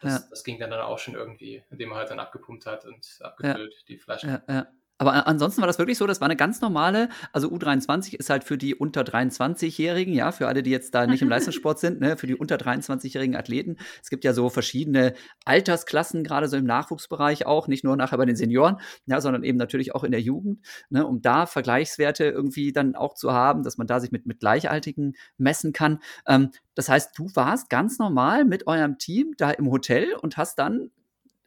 Das, 0.00 0.22
Ja. 0.22 0.26
das 0.30 0.44
ging 0.44 0.58
dann, 0.58 0.70
dann 0.70 0.80
auch 0.80 0.98
schon 0.98 1.14
irgendwie, 1.14 1.62
indem 1.70 1.92
er 1.92 1.96
halt 1.98 2.10
dann 2.10 2.20
abgepumpt 2.20 2.66
hat 2.66 2.84
und 2.84 3.18
abgefüllt, 3.22 3.84
die 3.88 3.98
Flaschen. 3.98 4.30
Ja, 4.30 4.42
ja. 4.48 4.66
Aber 4.98 5.26
ansonsten 5.26 5.60
war 5.60 5.66
das 5.66 5.78
wirklich 5.78 5.98
so, 5.98 6.06
das 6.06 6.20
war 6.20 6.26
eine 6.26 6.36
ganz 6.36 6.60
normale, 6.60 7.10
also 7.32 7.48
U23 7.48 8.14
ist 8.14 8.30
halt 8.30 8.44
für 8.44 8.56
die 8.56 8.74
unter 8.74 9.02
23-Jährigen, 9.02 10.14
ja, 10.14 10.32
für 10.32 10.48
alle, 10.48 10.62
die 10.62 10.70
jetzt 10.70 10.94
da 10.94 11.06
nicht 11.06 11.20
im 11.20 11.28
Leistungssport 11.28 11.78
sind, 11.78 12.00
ne, 12.00 12.16
für 12.16 12.26
die 12.26 12.34
unter 12.34 12.56
23-jährigen 12.56 13.36
Athleten. 13.36 13.76
Es 14.02 14.08
gibt 14.08 14.24
ja 14.24 14.32
so 14.32 14.48
verschiedene 14.48 15.12
Altersklassen, 15.44 16.24
gerade 16.24 16.48
so 16.48 16.56
im 16.56 16.64
Nachwuchsbereich 16.64 17.46
auch, 17.46 17.68
nicht 17.68 17.84
nur 17.84 17.96
nachher 17.96 18.16
bei 18.16 18.24
den 18.24 18.36
Senioren, 18.36 18.78
ja, 19.04 19.20
sondern 19.20 19.44
eben 19.44 19.58
natürlich 19.58 19.94
auch 19.94 20.02
in 20.02 20.12
der 20.12 20.22
Jugend, 20.22 20.64
ne, 20.88 21.06
um 21.06 21.20
da 21.20 21.46
Vergleichswerte 21.46 22.24
irgendwie 22.24 22.72
dann 22.72 22.94
auch 22.94 23.14
zu 23.14 23.32
haben, 23.32 23.64
dass 23.64 23.76
man 23.76 23.86
da 23.86 24.00
sich 24.00 24.12
mit, 24.12 24.24
mit 24.24 24.40
Gleichaltigen 24.40 25.14
messen 25.36 25.74
kann. 25.74 25.98
Ähm, 26.26 26.52
das 26.74 26.88
heißt, 26.88 27.18
du 27.18 27.28
warst 27.34 27.68
ganz 27.68 27.98
normal 27.98 28.44
mit 28.46 28.66
eurem 28.66 28.96
Team 28.98 29.34
da 29.36 29.50
im 29.50 29.70
Hotel 29.70 30.14
und 30.14 30.38
hast 30.38 30.58
dann 30.58 30.90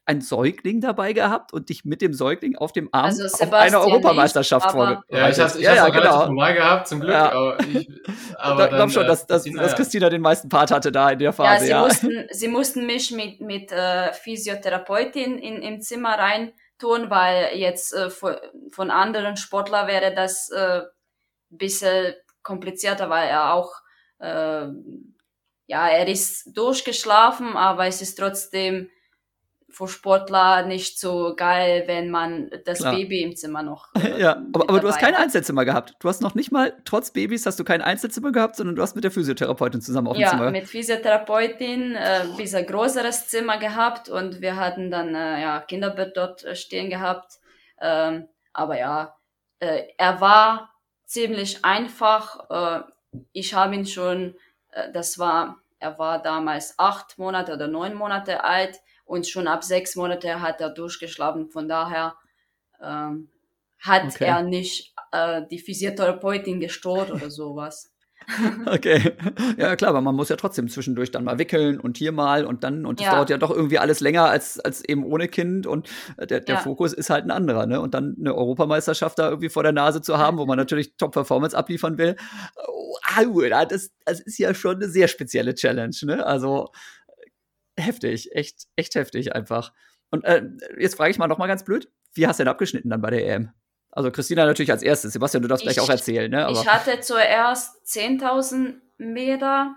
ein 0.10 0.22
Säugling 0.22 0.82
dabei 0.82 1.14
gehabt 1.14 1.54
und 1.54 1.70
dich 1.70 1.86
mit 1.86 2.02
dem 2.02 2.14
Säugling 2.14 2.56
auf 2.56 2.72
dem 2.74 2.90
Arm 2.92 3.06
Also 3.06 3.26
auf 3.26 3.30
Sebastian 3.30 3.62
eine 3.62 3.80
Europameisterschaft 3.80 4.72
vorbereitet. 4.72 5.06
Ja, 5.12 5.30
ich 5.30 5.40
hab's, 5.40 5.56
ich 5.56 5.62
ja, 5.62 5.76
ja, 5.76 5.90
genau. 5.90 6.26
normal 6.26 6.56
gehabt, 6.56 6.88
zum 6.88 7.00
Glück. 7.00 7.12
Ja. 7.12 7.32
Aber 7.32 7.60
ich, 7.60 7.88
aber 8.38 8.68
glaube 8.70 8.92
schon, 8.92 9.04
äh, 9.04 9.08
dass, 9.08 9.28
dass, 9.28 9.44
Christina, 9.44 9.62
dass. 9.62 9.76
Christina 9.76 10.10
den 10.10 10.22
meisten 10.22 10.50
Part 10.50 10.72
hatte 10.72 10.92
da 10.92 11.12
in 11.12 11.20
der 11.20 11.28
Ja, 11.28 11.32
Phase. 11.32 11.66
sie, 11.66 11.70
Ja, 11.70 11.82
Mussten, 11.84 12.28
sie 12.32 12.48
mussten 12.48 12.86
mich 12.88 13.12
mit, 13.12 13.40
mit 13.40 13.72
äh, 13.72 14.12
Physiotherapeutin 14.14 15.38
in, 15.38 15.62
im 15.62 15.80
Zimmer 15.80 16.18
rein 16.18 16.54
tun, 16.80 17.12
weil 17.12 17.56
jetzt 17.56 17.94
äh, 17.94 18.10
von, 18.10 18.36
von 18.72 18.90
anderen 18.90 19.38
Sportlern 19.38 19.88
wäre 19.88 20.16
das 20.16 20.50
äh, 20.50 20.82
bisschen 21.52 22.16
komplizierter, 22.42 23.12
weil 23.12 23.30
er 23.30 23.54
auch, 23.54 23.72
äh, 24.18 24.66
ja, 25.68 25.88
er 25.88 26.08
ist 26.08 26.58
durchgeschlafen, 26.58 27.56
aber 27.56 27.86
es 27.86 28.02
ist 28.02 28.16
trotzdem 28.16 28.90
für 29.70 29.88
Sportler 29.88 30.66
nicht 30.66 31.00
so 31.00 31.36
geil, 31.36 31.84
wenn 31.86 32.10
man 32.10 32.50
das 32.66 32.80
Klar. 32.80 32.96
Baby 32.96 33.22
im 33.24 33.36
Zimmer 33.36 33.64
noch. 33.64 33.88
äh, 34.04 34.20
ja. 34.20 34.38
aber, 34.54 34.70
aber 34.70 34.80
du 34.80 34.88
hast 34.88 35.00
kein 35.00 35.14
hat. 35.14 35.22
Einzelzimmer 35.22 35.66
gehabt. 35.66 35.96
Du 36.00 36.10
hast 36.10 36.22
noch 36.22 36.36
nicht 36.36 36.52
mal, 36.52 36.74
trotz 36.86 37.12
Babys, 37.12 37.46
hast 37.46 37.60
du 37.60 37.64
kein 37.64 37.82
Einzelzimmer 37.82 38.32
gehabt, 38.32 38.56
sondern 38.56 38.76
du 38.76 38.82
hast 38.82 38.96
mit 38.96 39.04
der 39.04 39.12
Physiotherapeutin 39.12 39.82
zusammen 39.82 40.08
auf 40.08 40.16
dem 40.18 40.22
Ja, 40.22 40.32
Zimmer. 40.32 40.52
mit 40.52 40.68
Physiotherapeutin 40.68 41.96
äh, 41.96 42.22
ein 42.22 42.36
bisschen 42.36 42.66
größeres 42.66 43.28
Zimmer 43.28 43.58
gehabt 43.58 44.10
und 44.10 44.42
wir 44.42 44.56
hatten 44.56 44.92
dann 44.92 45.16
äh, 45.16 45.42
ja 45.42 45.60
Kinderbett 45.62 46.18
dort 46.18 46.44
äh, 46.44 46.56
stehen 46.56 46.90
gehabt. 46.90 47.40
Ähm, 47.82 48.28
aber 48.54 48.78
ja, 48.78 49.16
äh, 49.60 49.84
er 49.98 50.20
war 50.22 50.74
ziemlich 51.06 51.64
einfach. 51.64 52.50
Äh, 52.50 52.84
ich 53.32 53.54
habe 53.54 53.76
ihn 53.76 53.86
schon, 53.86 54.36
äh, 54.72 54.92
das 54.92 55.20
war, 55.20 55.58
er 55.80 55.98
war 55.98 56.22
damals 56.22 56.78
acht 56.78 57.18
Monate 57.18 57.54
oder 57.54 57.68
neun 57.68 57.94
Monate 57.94 58.44
alt 58.44 58.80
und 59.10 59.28
schon 59.28 59.48
ab 59.48 59.64
sechs 59.64 59.96
Monate 59.96 60.40
hat 60.42 60.62
er 60.62 60.70
durchgeschlafen. 60.70 61.50
Von 61.50 61.68
daher 61.68 62.16
ähm, 62.82 63.30
hat 63.80 64.04
Okay. 64.08 64.26
er 64.26 64.44
nicht 64.44 64.94
äh, 65.12 65.42
die 65.50 65.60
Physiotherapeutin 65.60 66.60
gestört 66.60 67.12
oder 67.12 67.30
sowas. 67.32 67.92
Okay. 68.66 69.14
Ja, 69.58 69.76
klar, 69.76 69.90
aber 69.90 70.02
man 70.02 70.16
muss 70.16 70.30
ja 70.30 70.36
trotzdem 70.36 70.68
zwischendurch 70.70 71.12
dann 71.12 71.24
mal 71.24 71.40
wickeln 71.40 71.80
und 71.80 71.98
hier 71.98 72.12
mal 72.12 72.46
und 72.46 72.64
dann, 72.64 72.86
und 72.86 73.00
das 73.00 73.06
Ja. 73.06 73.12
dauert 73.12 73.30
ja 73.30 73.38
doch 73.38 73.50
irgendwie 73.52 73.80
alles 73.80 74.00
länger 74.02 74.26
als, 74.26 74.60
als 74.60 74.84
eben 74.86 75.04
ohne 75.04 75.28
Kind 75.28 75.66
und 75.66 75.90
äh, 76.18 76.28
der, 76.28 76.42
der 76.42 76.56
Ja. 76.56 76.62
Fokus 76.62 76.94
ist 76.94 77.10
halt 77.10 77.26
ein 77.26 77.32
anderer, 77.32 77.66
ne? 77.66 77.82
Und 77.82 77.94
dann 77.94 78.16
eine 78.20 78.36
Europameisterschaft 78.36 79.18
da 79.20 79.30
irgendwie 79.30 79.50
vor 79.50 79.64
der 79.64 79.72
Nase 79.72 80.02
zu 80.02 80.18
haben, 80.18 80.38
wo 80.38 80.46
man 80.46 80.58
natürlich 80.58 80.96
Top-Performance 80.98 81.58
abliefern 81.58 81.98
will, 81.98 82.16
oh, 82.68 82.96
au, 83.18 83.42
das, 83.66 83.92
das 84.06 84.20
ist 84.20 84.38
ja 84.38 84.54
schon 84.54 84.76
eine 84.76 84.90
sehr 84.90 85.08
spezielle 85.08 85.56
Challenge, 85.56 85.96
ne? 86.04 86.26
Also 86.26 86.70
heftig, 87.80 88.36
echt, 88.36 88.68
echt 88.76 88.96
heftig 88.96 89.36
einfach. 89.36 89.74
Und 90.12 90.24
äh, 90.26 90.44
jetzt 90.78 90.96
frage 90.96 91.12
ich 91.12 91.18
mal 91.18 91.28
noch 91.28 91.38
mal 91.38 91.48
ganz 91.48 91.64
blöd, 91.64 91.92
wie 92.14 92.28
hast 92.28 92.40
du 92.40 92.44
denn 92.44 92.52
abgeschnitten 92.52 92.90
dann 92.90 93.02
bei 93.02 93.10
der 93.12 93.26
EM? 93.28 93.52
Also 93.92 94.12
Christina 94.12 94.46
natürlich 94.46 94.72
als 94.72 94.84
erstes. 94.84 95.14
Sebastian, 95.14 95.42
du 95.42 95.48
darfst 95.48 95.64
gleich 95.64 95.78
Ich- 95.78 95.82
auch 95.84 95.90
erzählen, 95.90 96.30
ne? 96.30 96.46
Aber 96.46 96.60
Ich 96.62 96.68
hatte 96.68 97.00
zuerst 97.00 97.86
10.000 97.88 98.76
Meter 98.98 99.76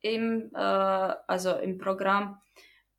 im, 0.00 0.50
äh, 0.54 0.58
also 0.58 1.52
im 1.56 1.78
Programm 1.78 2.40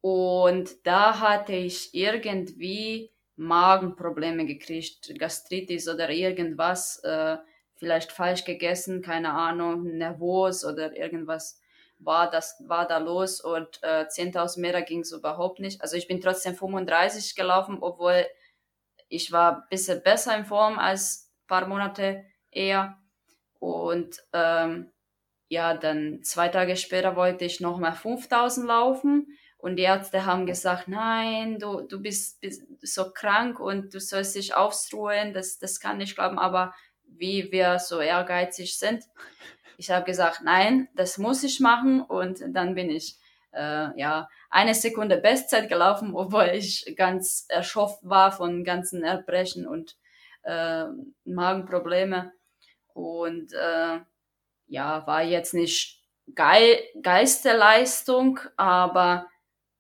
und 0.02 0.86
da 0.86 1.20
hatte 1.20 1.54
ich 1.54 1.94
irgendwie 1.94 3.12
Magenprobleme 3.38 4.46
gekriegt, 4.46 5.14
Gastritis 5.20 5.88
oder 5.90 6.10
irgendwas, 6.10 7.00
äh, 7.04 7.38
vielleicht 7.76 8.12
falsch 8.12 8.46
gegessen, 8.46 9.02
keine 9.02 9.32
Ahnung, 9.34 9.98
nervös 9.98 10.64
oder 10.66 10.96
irgendwas 10.96 11.60
war 12.06 12.30
das 12.30 12.64
war 12.68 12.88
da 12.88 12.98
los 13.00 13.42
und 13.42 13.80
äh, 13.82 14.06
10.000 14.06 14.60
Meter 14.60 14.82
ging 14.82 15.02
es 15.02 15.12
überhaupt 15.12 15.60
nicht. 15.60 15.82
Also 15.82 15.98
ich 15.98 16.08
bin 16.08 16.22
trotzdem 16.22 16.56
35 16.56 17.36
gelaufen, 17.36 17.80
obwohl 17.82 18.26
ich 19.10 19.32
war 19.32 19.58
ein 19.58 19.64
bisschen 19.70 20.02
besser 20.04 20.38
in 20.38 20.46
Form 20.46 20.80
als 20.80 21.32
ein 21.44 21.48
paar 21.48 21.68
Monate 21.68 22.26
eher. 22.52 22.98
Und 23.60 24.22
ähm, 24.34 24.92
ja, 25.48 25.76
dann 25.76 26.22
zwei 26.24 26.50
Tage 26.50 26.76
später 26.76 27.16
wollte 27.16 27.46
ich 27.46 27.60
nochmal 27.60 27.94
5000 27.94 28.68
laufen. 28.68 29.28
Und 29.58 29.78
die 29.78 29.84
Ärzte 29.84 30.26
haben 30.26 30.46
gesagt, 30.46 30.88
nein, 30.88 31.58
du, 31.60 31.82
du 31.82 32.02
bist, 32.02 32.40
bist 32.42 32.64
so 32.82 33.12
krank 33.12 33.60
und 33.60 33.94
du 33.94 34.00
sollst 34.00 34.36
dich 34.36 34.56
ausruhen. 34.56 35.34
Das, 35.34 35.58
das 35.58 35.80
kann 35.80 36.02
ich 36.02 36.16
glauben. 36.16 36.38
Aber 36.38 36.74
wie 37.08 37.52
wir 37.52 37.80
so 37.80 38.00
ehrgeizig 38.00 38.78
sind, 38.78 39.04
ich 39.78 39.92
habe 39.92 40.06
gesagt, 40.06 40.42
nein, 40.44 40.88
das 40.96 41.18
muss 41.18 41.44
ich 41.44 41.60
machen. 41.60 42.02
Und 42.02 42.44
dann 42.50 42.76
bin 42.76 42.90
ich 42.90 43.18
äh, 43.52 44.00
ja 44.00 44.30
eine 44.50 44.74
Sekunde 44.74 45.18
Bestzeit 45.18 45.70
gelaufen, 45.70 46.14
obwohl 46.16 46.52
ich 46.54 46.94
ganz 46.96 47.46
erschöpft 47.50 48.00
war 48.02 48.32
von 48.32 48.64
ganzen 48.64 49.04
Erbrechen 49.04 49.68
und 49.68 49.96
äh, 50.44 50.86
Magenprobleme. 51.26 52.32
Und 52.94 53.54
äh, 53.54 54.00
ja, 54.68 55.06
war 55.06 55.24
jetzt 55.24 55.54
nicht 55.54 56.02
geil, 56.34 56.80
geilste 57.02 57.56
Leistung, 57.56 58.40
aber 58.58 59.28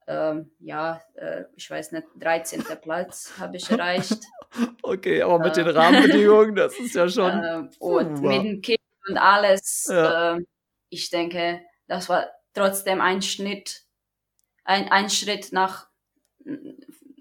ähm, 0.08 0.52
ja, 0.60 1.02
äh, 1.16 1.46
ich 1.56 1.70
weiß 1.70 1.92
nicht, 1.94 2.08
13. 2.20 2.64
Platz 2.82 3.34
habe 3.40 3.58
ich 3.58 3.70
erreicht. 3.70 4.20
Okay, 4.84 5.22
aber 5.22 5.40
mit 5.40 5.58
äh, 5.58 5.66
den 5.66 5.68
Rahmenbedingungen, 5.76 6.56
das 6.56 6.80
ist 6.80 6.96
ja 6.96 7.10
schon. 7.10 7.44
Äh, 7.44 7.68
und 7.78 8.22
mit 8.22 8.42
dem 8.42 8.62
Kind 8.62 8.80
und 9.07 9.18
alles, 9.18 9.88
ja. 9.90 10.38
äh, 10.38 10.45
ich 10.90 11.10
denke, 11.10 11.61
das 11.88 12.10
war 12.10 12.27
trotzdem 12.53 13.02
ein 13.02 13.22
Schnitt, 13.22 13.84
ein, 14.64 14.91
ein 14.91 15.10
Schritt 15.10 15.52
nach, 15.52 15.88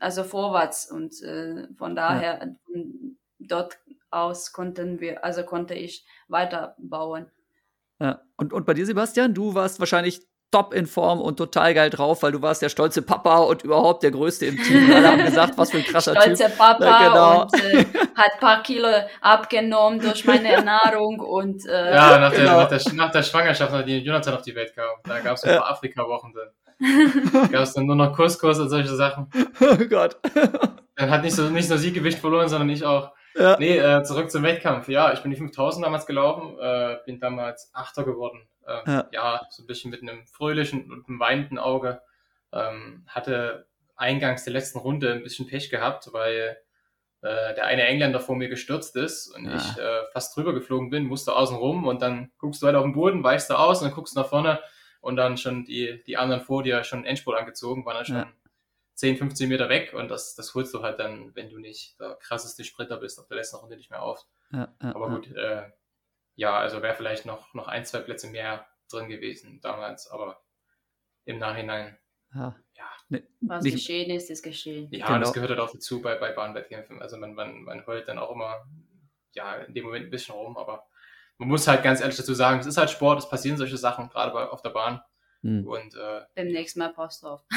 also 0.01 0.25
vorwärts 0.25 0.91
und 0.91 1.21
äh, 1.23 1.69
von 1.77 1.95
daher, 1.95 2.57
ja. 2.69 2.83
dort 3.39 3.79
aus 4.11 4.53
konnten 4.53 5.01
wir, 5.01 5.25
also 5.25 5.45
konnte 5.45 5.75
ich 5.75 6.07
weiterbauen. 6.29 7.31
Ja. 8.01 8.23
Und, 8.37 8.53
und 8.53 8.65
bei 8.67 8.75
dir, 8.75 8.87
Sebastian, 8.87 9.35
du 9.35 9.55
warst 9.55 9.81
wahrscheinlich 9.81 10.27
top 10.55 10.73
in 10.73 10.87
Form 10.87 11.21
und 11.21 11.37
total 11.37 11.75
geil 11.75 11.91
drauf, 11.91 12.23
weil 12.23 12.31
du 12.31 12.41
warst 12.41 12.63
der 12.63 12.69
stolze 12.69 13.03
Papa 13.03 13.39
und 13.39 13.65
überhaupt 13.65 14.05
der 14.05 14.13
Größte 14.13 14.47
im 14.47 14.57
Team. 14.63 14.89
Alle 14.95 15.09
haben 15.09 15.25
gesagt, 15.25 15.59
was 15.59 15.73
für 15.73 15.79
ein 15.79 15.85
krasser 15.85 16.15
stolze 16.15 16.45
Typ. 16.45 16.57
Papa 16.57 16.85
ja, 16.85 17.09
genau. 17.09 17.43
und 17.43 17.55
äh, 17.55 17.85
hat 18.15 18.39
paar 18.39 18.63
Kilo 18.63 18.89
abgenommen 19.21 19.99
durch 19.99 20.25
meine 20.25 20.53
Ernährung 20.53 21.19
und 21.19 21.67
äh, 21.67 21.93
Ja, 21.93 22.19
nach, 22.19 22.33
genau. 22.33 22.67
der, 22.67 22.79
nach, 22.79 22.85
der, 22.85 22.95
nach 22.95 23.11
der 23.11 23.23
Schwangerschaft, 23.25 23.73
nachdem 23.73 24.05
Jonathan 24.05 24.35
auf 24.35 24.43
die 24.43 24.55
Welt 24.55 24.73
kam, 24.77 24.91
da 25.03 25.19
gab 25.19 25.35
es 25.35 25.43
ein 25.43 25.57
paar 25.59 25.71
Afrika-Wochen 25.73 26.33
dann. 26.35 27.51
gab 27.51 27.63
es 27.63 27.73
dann 27.73 27.87
nur 27.87 27.97
noch 27.97 28.15
Couscous 28.15 28.61
und 28.61 28.69
solche 28.69 28.95
Sachen. 28.95 29.29
Oh 29.61 29.77
Gott. 29.89 30.17
Dann 30.95 31.11
hat 31.11 31.23
nicht, 31.25 31.35
so, 31.35 31.43
nicht 31.51 31.69
nur 31.69 31.79
sie 31.79 31.93
Gewicht 31.93 32.21
verloren, 32.21 32.49
sondern 32.49 32.71
ich 32.71 32.85
auch. 32.85 33.11
Ja. 33.37 33.57
Nee, 33.59 33.77
äh, 33.79 34.05
zurück 34.05 34.31
zum 34.31 34.45
Wettkampf. 34.45 34.89
Ja, 34.89 35.13
ich 35.13 35.21
bin 35.21 35.33
die 35.33 35.37
5000 35.37 35.85
damals 35.85 36.07
gelaufen, 36.07 36.57
äh, 36.61 36.99
bin 37.05 37.19
damals 37.19 37.71
Achter 37.75 38.05
geworden. 38.05 38.47
Äh, 38.67 38.91
ja. 38.91 39.09
ja. 39.13 39.41
so 39.51 39.63
ein 39.63 39.67
bisschen 39.67 39.91
mit 39.91 40.03
einem 40.03 40.27
fröhlichen 40.27 40.91
und 40.91 41.09
einem 41.09 41.21
weinenden 41.21 41.59
Auge. 41.59 42.03
Ähm, 42.53 43.05
hatte 43.09 43.67
eingangs 43.97 44.45
der 44.45 44.53
letzten 44.53 44.79
Runde 44.79 45.13
ein 45.13 45.23
bisschen 45.23 45.47
Pech 45.47 45.71
gehabt, 45.71 46.13
weil 46.13 46.57
äh, 47.25 47.55
der 47.55 47.65
eine 47.67 47.85
Engländer 47.85 48.21
vor 48.21 48.37
mir 48.37 48.49
gestürzt 48.49 48.97
ist 48.97 49.29
und 49.29 49.47
ja. 49.47 49.57
ich 49.57 49.79
äh, 49.79 50.03
fast 50.13 50.37
drüber 50.37 50.53
geflogen 50.53 50.91
bin, 50.91 51.05
musste 51.07 51.35
außen 51.35 51.57
rum 51.57 51.87
und 51.87 52.03
dann 52.03 52.31
guckst 52.39 52.63
du 52.63 52.67
halt 52.67 52.77
auf 52.77 52.85
den 52.85 52.93
Boden, 52.93 53.25
weichst 53.25 53.51
du 53.51 53.55
aus 53.55 53.81
und 53.81 53.89
dann 53.89 53.95
guckst 53.95 54.15
du 54.15 54.21
nach 54.21 54.29
vorne 54.29 54.61
und 55.01 55.17
dann 55.17 55.37
schon 55.37 55.65
die, 55.65 56.03
die 56.07 56.17
anderen 56.17 56.43
vor 56.43 56.63
dir 56.63 56.85
schon 56.85 57.05
Endspurt 57.05 57.39
angezogen, 57.39 57.87
waren 57.87 57.97
dann 57.97 58.05
schon 58.05 58.27
10, 58.95 59.17
15 59.17 59.49
Meter 59.49 59.69
weg 59.69 59.95
und 59.95 60.09
das, 60.09 60.35
das 60.35 60.55
holst 60.55 60.75
du 60.75 60.83
halt 60.83 61.01
dann, 61.01 61.35
wenn 61.35 61.51
du 61.51 61.59
nicht 61.59 61.99
der 61.99 62.15
krasseste 62.17 62.63
Sprinter 62.63 62.99
bist, 62.99 63.19
auf 63.19 63.27
der 63.27 63.39
letzten 63.39 63.57
Runde 63.57 63.77
nicht 63.77 63.91
mehr 63.91 64.03
auf. 64.03 64.25
Ja, 64.53 64.75
ja, 64.83 64.95
aber 64.95 65.09
gut, 65.09 65.35
äh, 65.35 65.63
ja, 66.37 66.59
also 66.59 66.83
wäre 66.83 66.95
vielleicht 66.95 67.27
noch, 67.27 67.53
noch 67.55 67.69
ein, 67.69 67.85
zwei 67.85 68.01
Plätze 68.01 68.29
mehr 68.29 68.67
drin 68.91 69.09
gewesen 69.09 69.61
damals, 69.63 70.09
aber 70.11 70.43
im 71.25 71.39
Nachhinein. 71.39 71.99
Ja. 72.35 72.57
ja 72.77 72.85
ne, 73.09 73.23
Was 73.41 73.65
nicht, 73.65 73.75
geschehen 73.75 74.11
ist, 74.11 74.31
ist 74.31 74.43
geschehen. 74.43 74.89
Ja, 74.91 75.07
genau. 75.07 75.21
das 75.21 75.33
gehört 75.33 75.51
halt 75.51 75.61
auch 75.61 75.73
dazu 75.73 76.03
bei, 76.03 76.17
bei 76.17 76.33
Bahnwettkämpfen. 76.33 77.01
Also 77.01 77.17
man, 77.17 77.35
man, 77.35 77.63
man 77.63 77.87
heult 77.87 78.09
dann 78.09 78.19
auch 78.19 78.31
immer, 78.33 78.67
ja, 79.33 79.55
in 79.57 79.75
dem 79.75 79.85
Moment 79.85 80.07
ein 80.07 80.11
bisschen 80.11 80.35
rum, 80.35 80.57
aber 80.57 80.87
man 81.39 81.49
muss 81.49 81.67
halt 81.67 81.83
ganz 81.83 82.01
ehrlich 82.01 82.17
dazu 82.17 82.35
sagen, 82.35 82.61
es 82.61 82.67
ist 82.67 82.77
halt 82.77 82.91
Sport, 82.91 83.21
es 83.21 83.29
passieren 83.29 83.57
solche 83.57 83.77
Sachen, 83.77 84.09
gerade 84.09 84.33
bei, 84.33 84.45
auf 84.45 84.63
der 84.63 84.71
Bahn. 84.71 85.01
Hm. 85.43 85.67
Und, 85.67 85.95
äh, 85.95 86.23
beim 86.35 86.49
nächsten 86.49 86.79
Mal 86.79 86.93
passt 86.95 87.23
du 87.23 87.27
auf. 87.29 87.43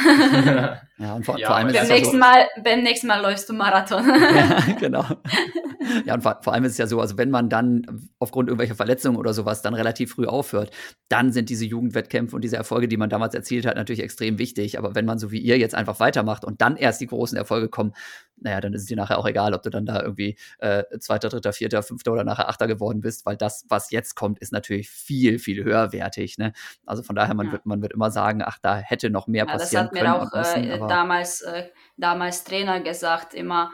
ja, 0.97 1.15
und 1.15 1.25
vor, 1.25 1.37
ja, 1.37 1.47
vor 1.47 1.55
allem 1.55 1.71
beim, 1.71 1.87
nächsten 1.87 2.13
so, 2.13 2.17
Mal, 2.17 2.49
beim 2.61 2.83
nächsten 2.83 3.07
Mal 3.07 3.21
läufst 3.21 3.47
du 3.47 3.53
Marathon. 3.53 4.05
ja, 4.05 4.59
genau. 4.79 5.05
Ja, 6.05 6.13
und 6.13 6.21
vor, 6.21 6.39
vor, 6.41 6.53
allem 6.53 6.63
ist 6.63 6.73
es 6.73 6.77
ja 6.77 6.87
so, 6.87 6.99
also 6.99 7.17
wenn 7.17 7.29
man 7.29 7.49
dann 7.49 8.09
aufgrund 8.19 8.49
irgendwelcher 8.49 8.75
Verletzungen 8.75 9.17
oder 9.17 9.33
sowas 9.33 9.61
dann 9.61 9.73
relativ 9.73 10.13
früh 10.13 10.25
aufhört, 10.25 10.71
dann 11.09 11.31
sind 11.31 11.49
diese 11.49 11.65
Jugendwettkämpfe 11.65 12.35
und 12.35 12.43
diese 12.43 12.57
Erfolge, 12.57 12.87
die 12.87 12.97
man 12.97 13.09
damals 13.09 13.33
erzielt 13.33 13.65
hat, 13.65 13.75
natürlich 13.75 14.03
extrem 14.03 14.39
wichtig. 14.39 14.77
Aber 14.77 14.95
wenn 14.95 15.05
man 15.05 15.19
so 15.19 15.31
wie 15.31 15.39
ihr 15.39 15.57
jetzt 15.57 15.75
einfach 15.75 15.99
weitermacht 15.99 16.45
und 16.45 16.61
dann 16.61 16.77
erst 16.77 17.01
die 17.01 17.07
großen 17.07 17.37
Erfolge 17.37 17.69
kommen, 17.69 17.93
naja, 18.39 18.61
dann 18.61 18.73
ist 18.73 18.81
es 18.81 18.87
dir 18.87 18.97
nachher 18.97 19.17
auch 19.17 19.25
egal, 19.25 19.53
ob 19.53 19.63
du 19.63 19.69
dann 19.69 19.85
da 19.85 20.01
irgendwie 20.01 20.37
äh, 20.59 20.83
Zweiter, 20.99 21.29
Dritter, 21.29 21.53
Vierter, 21.53 21.81
Fünfter 21.83 22.13
oder 22.13 22.23
nachher 22.23 22.49
Achter 22.49 22.67
geworden 22.67 23.01
bist, 23.01 23.25
weil 23.25 23.37
das, 23.37 23.65
was 23.69 23.91
jetzt 23.91 24.15
kommt, 24.15 24.39
ist 24.39 24.51
natürlich 24.51 24.89
viel, 24.89 25.39
viel 25.39 25.63
höherwertig. 25.63 26.37
Ne? 26.37 26.53
Also 26.85 27.03
von 27.03 27.15
daher, 27.15 27.33
man, 27.33 27.47
ja. 27.47 27.51
wird, 27.53 27.65
man 27.65 27.81
wird 27.81 27.93
immer 27.93 28.11
sagen, 28.11 28.41
ach, 28.43 28.59
da 28.61 28.77
hätte 28.77 29.09
noch 29.09 29.27
mehr 29.27 29.45
ja, 29.45 29.51
passieren 29.51 29.89
können. 29.89 30.03
Das 30.03 30.13
hat 30.13 30.33
mir 30.33 30.61
auch 30.61 30.65
müssen, 30.65 30.69
äh, 30.69 30.87
damals, 30.87 31.41
äh, 31.41 31.69
damals 31.97 32.43
Trainer 32.43 32.79
gesagt, 32.81 33.33
immer, 33.33 33.71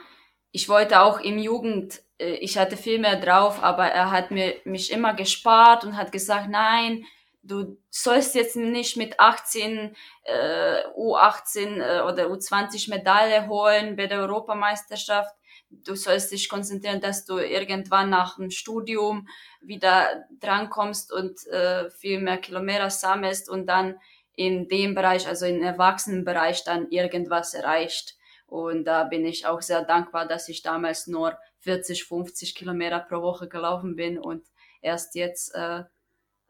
ich 0.54 0.68
wollte 0.68 1.00
auch 1.00 1.18
im 1.18 1.38
Jugend, 1.38 2.00
äh, 2.16 2.36
ich 2.36 2.56
hatte 2.56 2.76
viel 2.76 3.00
mehr 3.00 3.16
drauf, 3.16 3.60
aber 3.60 3.86
er 3.88 4.12
hat 4.12 4.30
mir, 4.30 4.54
mich 4.64 4.92
immer 4.92 5.12
gespart 5.12 5.82
und 5.82 5.96
hat 5.96 6.12
gesagt, 6.12 6.48
nein, 6.48 7.04
du 7.42 7.76
sollst 7.90 8.36
jetzt 8.36 8.54
nicht 8.54 8.96
mit 8.96 9.18
18, 9.18 9.96
äh, 10.22 10.82
U18 10.96 11.80
äh, 11.80 12.00
oder 12.02 12.26
U20 12.28 12.88
Medaille 12.88 13.48
holen 13.48 13.96
bei 13.96 14.06
der 14.06 14.20
Europameisterschaft. 14.20 15.34
Du 15.70 15.96
sollst 15.96 16.30
dich 16.30 16.48
konzentrieren, 16.48 17.00
dass 17.00 17.24
du 17.24 17.38
irgendwann 17.38 18.10
nach 18.10 18.36
dem 18.36 18.50
Studium 18.50 19.26
wieder 19.60 20.24
drankommst 20.38 21.12
und 21.12 21.44
äh, 21.48 21.90
viel 21.90 22.20
mehr 22.20 22.38
Kilometer 22.38 22.90
sammelst 22.90 23.50
und 23.50 23.66
dann 23.66 23.96
in 24.36 24.68
dem 24.68 24.94
Bereich, 24.94 25.26
also 25.26 25.46
im 25.46 25.64
Erwachsenenbereich, 25.64 26.62
dann 26.62 26.88
irgendwas 26.90 27.54
erreicht. 27.54 28.16
Und 28.54 28.84
da 28.84 29.02
bin 29.02 29.24
ich 29.24 29.46
auch 29.46 29.60
sehr 29.60 29.82
dankbar, 29.82 30.28
dass 30.28 30.48
ich 30.48 30.62
damals 30.62 31.08
nur 31.08 31.36
40, 31.62 32.04
50 32.04 32.54
Kilometer 32.54 33.00
pro 33.00 33.20
Woche 33.20 33.48
gelaufen 33.48 33.96
bin 33.96 34.16
und 34.16 34.44
erst 34.80 35.16
jetzt 35.16 35.52
äh, 35.56 35.82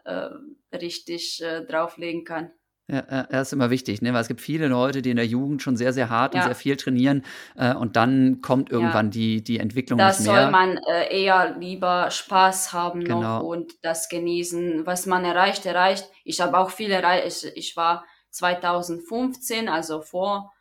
äh, 0.05 0.29
richtig 0.71 1.43
äh, 1.43 1.65
drauflegen 1.65 2.27
kann. 2.27 2.51
Ja, 2.89 3.23
das 3.31 3.49
ist 3.49 3.53
immer 3.55 3.71
wichtig, 3.71 4.03
ne? 4.03 4.13
weil 4.13 4.21
es 4.21 4.29
gibt 4.29 4.43
viele 4.43 4.69
Leute, 4.69 5.01
die 5.01 5.09
in 5.09 5.17
der 5.17 5.27
Jugend 5.27 5.63
schon 5.63 5.79
sehr, 5.79 5.95
sehr 5.95 6.11
hart 6.11 6.35
ja. 6.35 6.43
und 6.43 6.47
sehr 6.49 6.55
viel 6.55 6.77
trainieren 6.77 7.25
äh, 7.57 7.73
und 7.73 7.97
dann 7.97 8.43
kommt 8.43 8.71
irgendwann 8.71 9.07
ja. 9.07 9.13
die, 9.13 9.43
die 9.43 9.59
Entwicklung 9.59 9.99
das 9.99 10.21
nicht 10.21 10.31
mehr. 10.31 10.43
soll 10.43 10.51
man 10.51 10.77
äh, 10.77 11.25
eher 11.25 11.57
lieber 11.59 12.11
Spaß 12.11 12.75
haben 12.75 13.03
genau. 13.03 13.43
und 13.43 13.73
das 13.81 14.11
genießen, 14.11 14.85
was 14.85 15.07
man 15.07 15.25
erreicht, 15.25 15.65
erreicht. 15.65 16.11
Ich 16.23 16.43
habe 16.43 16.59
auch 16.59 16.69
viel 16.69 16.91
erreicht. 16.91 17.45
Ich, 17.45 17.57
ich 17.57 17.77
war 17.79 18.05
2015, 18.29 19.71
also 19.71 20.03
vor 20.03 20.54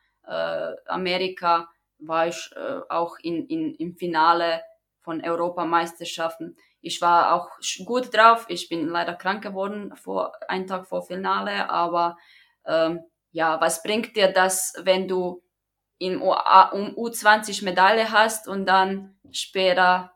Amerika, 0.88 1.70
war 2.00 2.28
ich 2.28 2.52
äh, 2.56 2.80
auch 2.90 3.18
in, 3.22 3.46
in, 3.48 3.76
im 3.76 3.96
Finale 3.96 4.62
von 5.02 5.24
Europameisterschaften 5.24 6.58
ich 6.84 7.02
war 7.02 7.34
auch 7.34 7.50
gut 7.86 8.14
drauf. 8.14 8.46
Ich 8.50 8.68
bin 8.68 8.88
leider 8.88 9.16
krank 9.16 9.42
geworden 9.42 9.96
vor 9.96 10.34
einen 10.50 10.68
Tag 10.68 10.86
vor 10.86 11.02
Finale, 11.02 11.70
aber 11.70 12.18
ähm, 12.66 13.00
ja, 13.32 13.60
was 13.62 13.82
bringt 13.82 14.16
dir 14.18 14.32
das, 14.32 14.74
wenn 14.84 15.08
du 15.08 15.42
in 15.98 16.22
U 16.22 16.34
um 16.34 16.94
U20 16.96 17.64
Medaille 17.64 18.12
hast 18.12 18.50
und 18.50 18.66
dann 18.66 19.16
später 19.32 20.14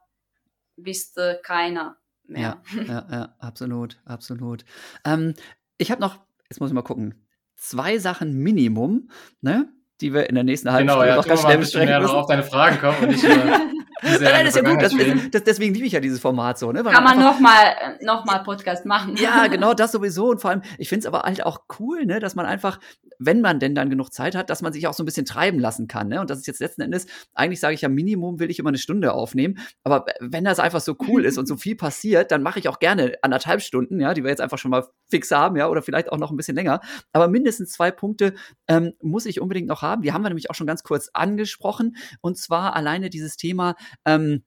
bist 0.75 1.15
du 1.15 1.39
keiner 1.41 1.97
mehr. 2.23 2.61
Ja, 2.75 2.84
ja, 2.84 3.07
ja 3.09 3.35
absolut, 3.39 3.97
absolut. 4.03 4.65
Ähm, 5.05 5.35
ich 5.77 5.89
habe 5.89 6.01
noch, 6.01 6.19
jetzt 6.49 6.59
muss 6.59 6.69
ich 6.69 6.75
mal 6.75 6.81
gucken, 6.81 7.25
zwei 7.55 7.97
Sachen 7.97 8.34
Minimum, 8.34 9.09
ne? 9.39 9.73
Die 10.02 10.14
wir 10.14 10.30
in 10.30 10.36
der 10.36 10.44
nächsten 10.44 10.72
halben 10.72 10.88
genau, 10.88 10.99
Stunde 10.99 11.10
ja, 11.10 11.15
noch 11.15 11.28
ganz 11.28 11.41
schnell 11.41 11.57
besprechen 11.57 11.88
müssen. 11.88 12.07
Genau, 12.07 12.19
auf 12.19 12.28
deine 12.28 12.44
Fragen 12.44 12.80
kommen 12.80 12.98
und 13.02 13.24
nur 13.24 13.72
nein, 14.02 14.18
nein, 14.22 14.45
das 14.45 14.56
ist 14.56 14.64
ja 14.64 14.69
gut. 14.69 14.82
Das, 14.82 14.94
das, 15.32 15.44
deswegen 15.44 15.74
liebe 15.74 15.86
ich 15.86 15.94
ja 15.94 15.99
dieses 15.99 16.19
Format 16.19 16.57
so. 16.57 16.72
Ne? 16.72 16.84
Weil 16.84 16.94
Kann 16.94 17.03
man, 17.03 17.18
man 17.18 17.26
nochmal 17.26 17.98
noch 18.02 18.26
mal 18.26 18.40
Podcast 18.40 18.86
machen. 18.86 19.15
Ja, 19.18 19.48
genau, 19.48 19.74
das 19.74 19.91
sowieso. 19.91 20.30
Und 20.30 20.41
vor 20.41 20.52
allem, 20.52 20.61
ich 20.78 20.90
finde 20.90 21.02
es 21.02 21.06
aber 21.06 21.24
halt 21.24 21.45
auch 21.45 21.61
cool, 21.80 22.06
ne, 22.06 22.19
dass 22.19 22.36
man 22.36 22.45
einfach, 22.45 22.80
wenn 23.19 23.41
man 23.41 23.60
denn 23.60 23.76
dann 23.76 23.90
genug 23.90 24.14
Zeit 24.14 24.36
hat, 24.36 24.49
dass 24.49 24.61
man 24.61 24.74
sich 24.74 24.88
auch 24.88 24.94
so 24.94 25.03
ein 25.03 25.06
bisschen 25.06 25.26
treiben 25.26 25.60
lassen 25.60 25.88
kann. 25.88 26.07
Ne? 26.07 26.22
Und 26.22 26.30
das 26.30 26.40
ist 26.40 26.48
jetzt 26.48 26.60
letzten 26.60 26.82
Endes, 26.82 27.07
eigentlich 27.34 27.60
sage 27.60 27.74
ich 27.74 27.82
ja, 27.82 27.90
Minimum 27.90 28.40
will 28.40 28.52
ich 28.52 28.60
immer 28.60 28.69
eine 28.69 28.78
Stunde 28.78 29.14
aufnehmen. 29.14 29.57
Aber 29.84 30.06
wenn 30.19 30.44
das 30.44 30.60
einfach 30.60 30.82
so 30.82 30.95
cool 31.07 31.26
ist 31.26 31.38
und 31.38 31.48
so 31.48 31.56
viel 31.56 31.76
passiert, 31.76 32.32
dann 32.32 32.44
mache 32.44 32.60
ich 32.60 32.69
auch 32.69 32.80
gerne 32.80 33.14
anderthalb 33.22 33.61
Stunden, 33.61 33.99
ja, 33.99 34.14
die 34.14 34.24
wir 34.24 34.30
jetzt 34.30 34.41
einfach 34.41 34.57
schon 34.57 34.72
mal 34.72 34.86
fix 35.10 35.32
haben, 35.32 35.56
ja, 35.56 35.68
oder 35.68 35.82
vielleicht 35.82 36.11
auch 36.11 36.18
noch 36.18 36.32
ein 36.32 36.38
bisschen 36.38 36.56
länger. 36.56 36.82
Aber 37.14 37.28
mindestens 37.28 37.72
zwei 37.72 37.91
Punkte 37.91 38.34
ähm, 38.68 38.94
muss 39.02 39.26
ich 39.26 39.41
unbedingt 39.41 39.68
noch 39.68 39.82
haben. 39.82 40.02
Die 40.02 40.14
haben 40.14 40.22
wir 40.22 40.30
nämlich 40.30 40.49
auch 40.49 40.56
schon 40.56 40.68
ganz 40.68 40.84
kurz 40.84 41.10
angesprochen. 41.14 41.95
Und 42.22 42.38
zwar 42.38 42.76
alleine 42.76 43.10
dieses 43.10 43.38
Thema, 43.38 43.76
ähm, 44.05 44.43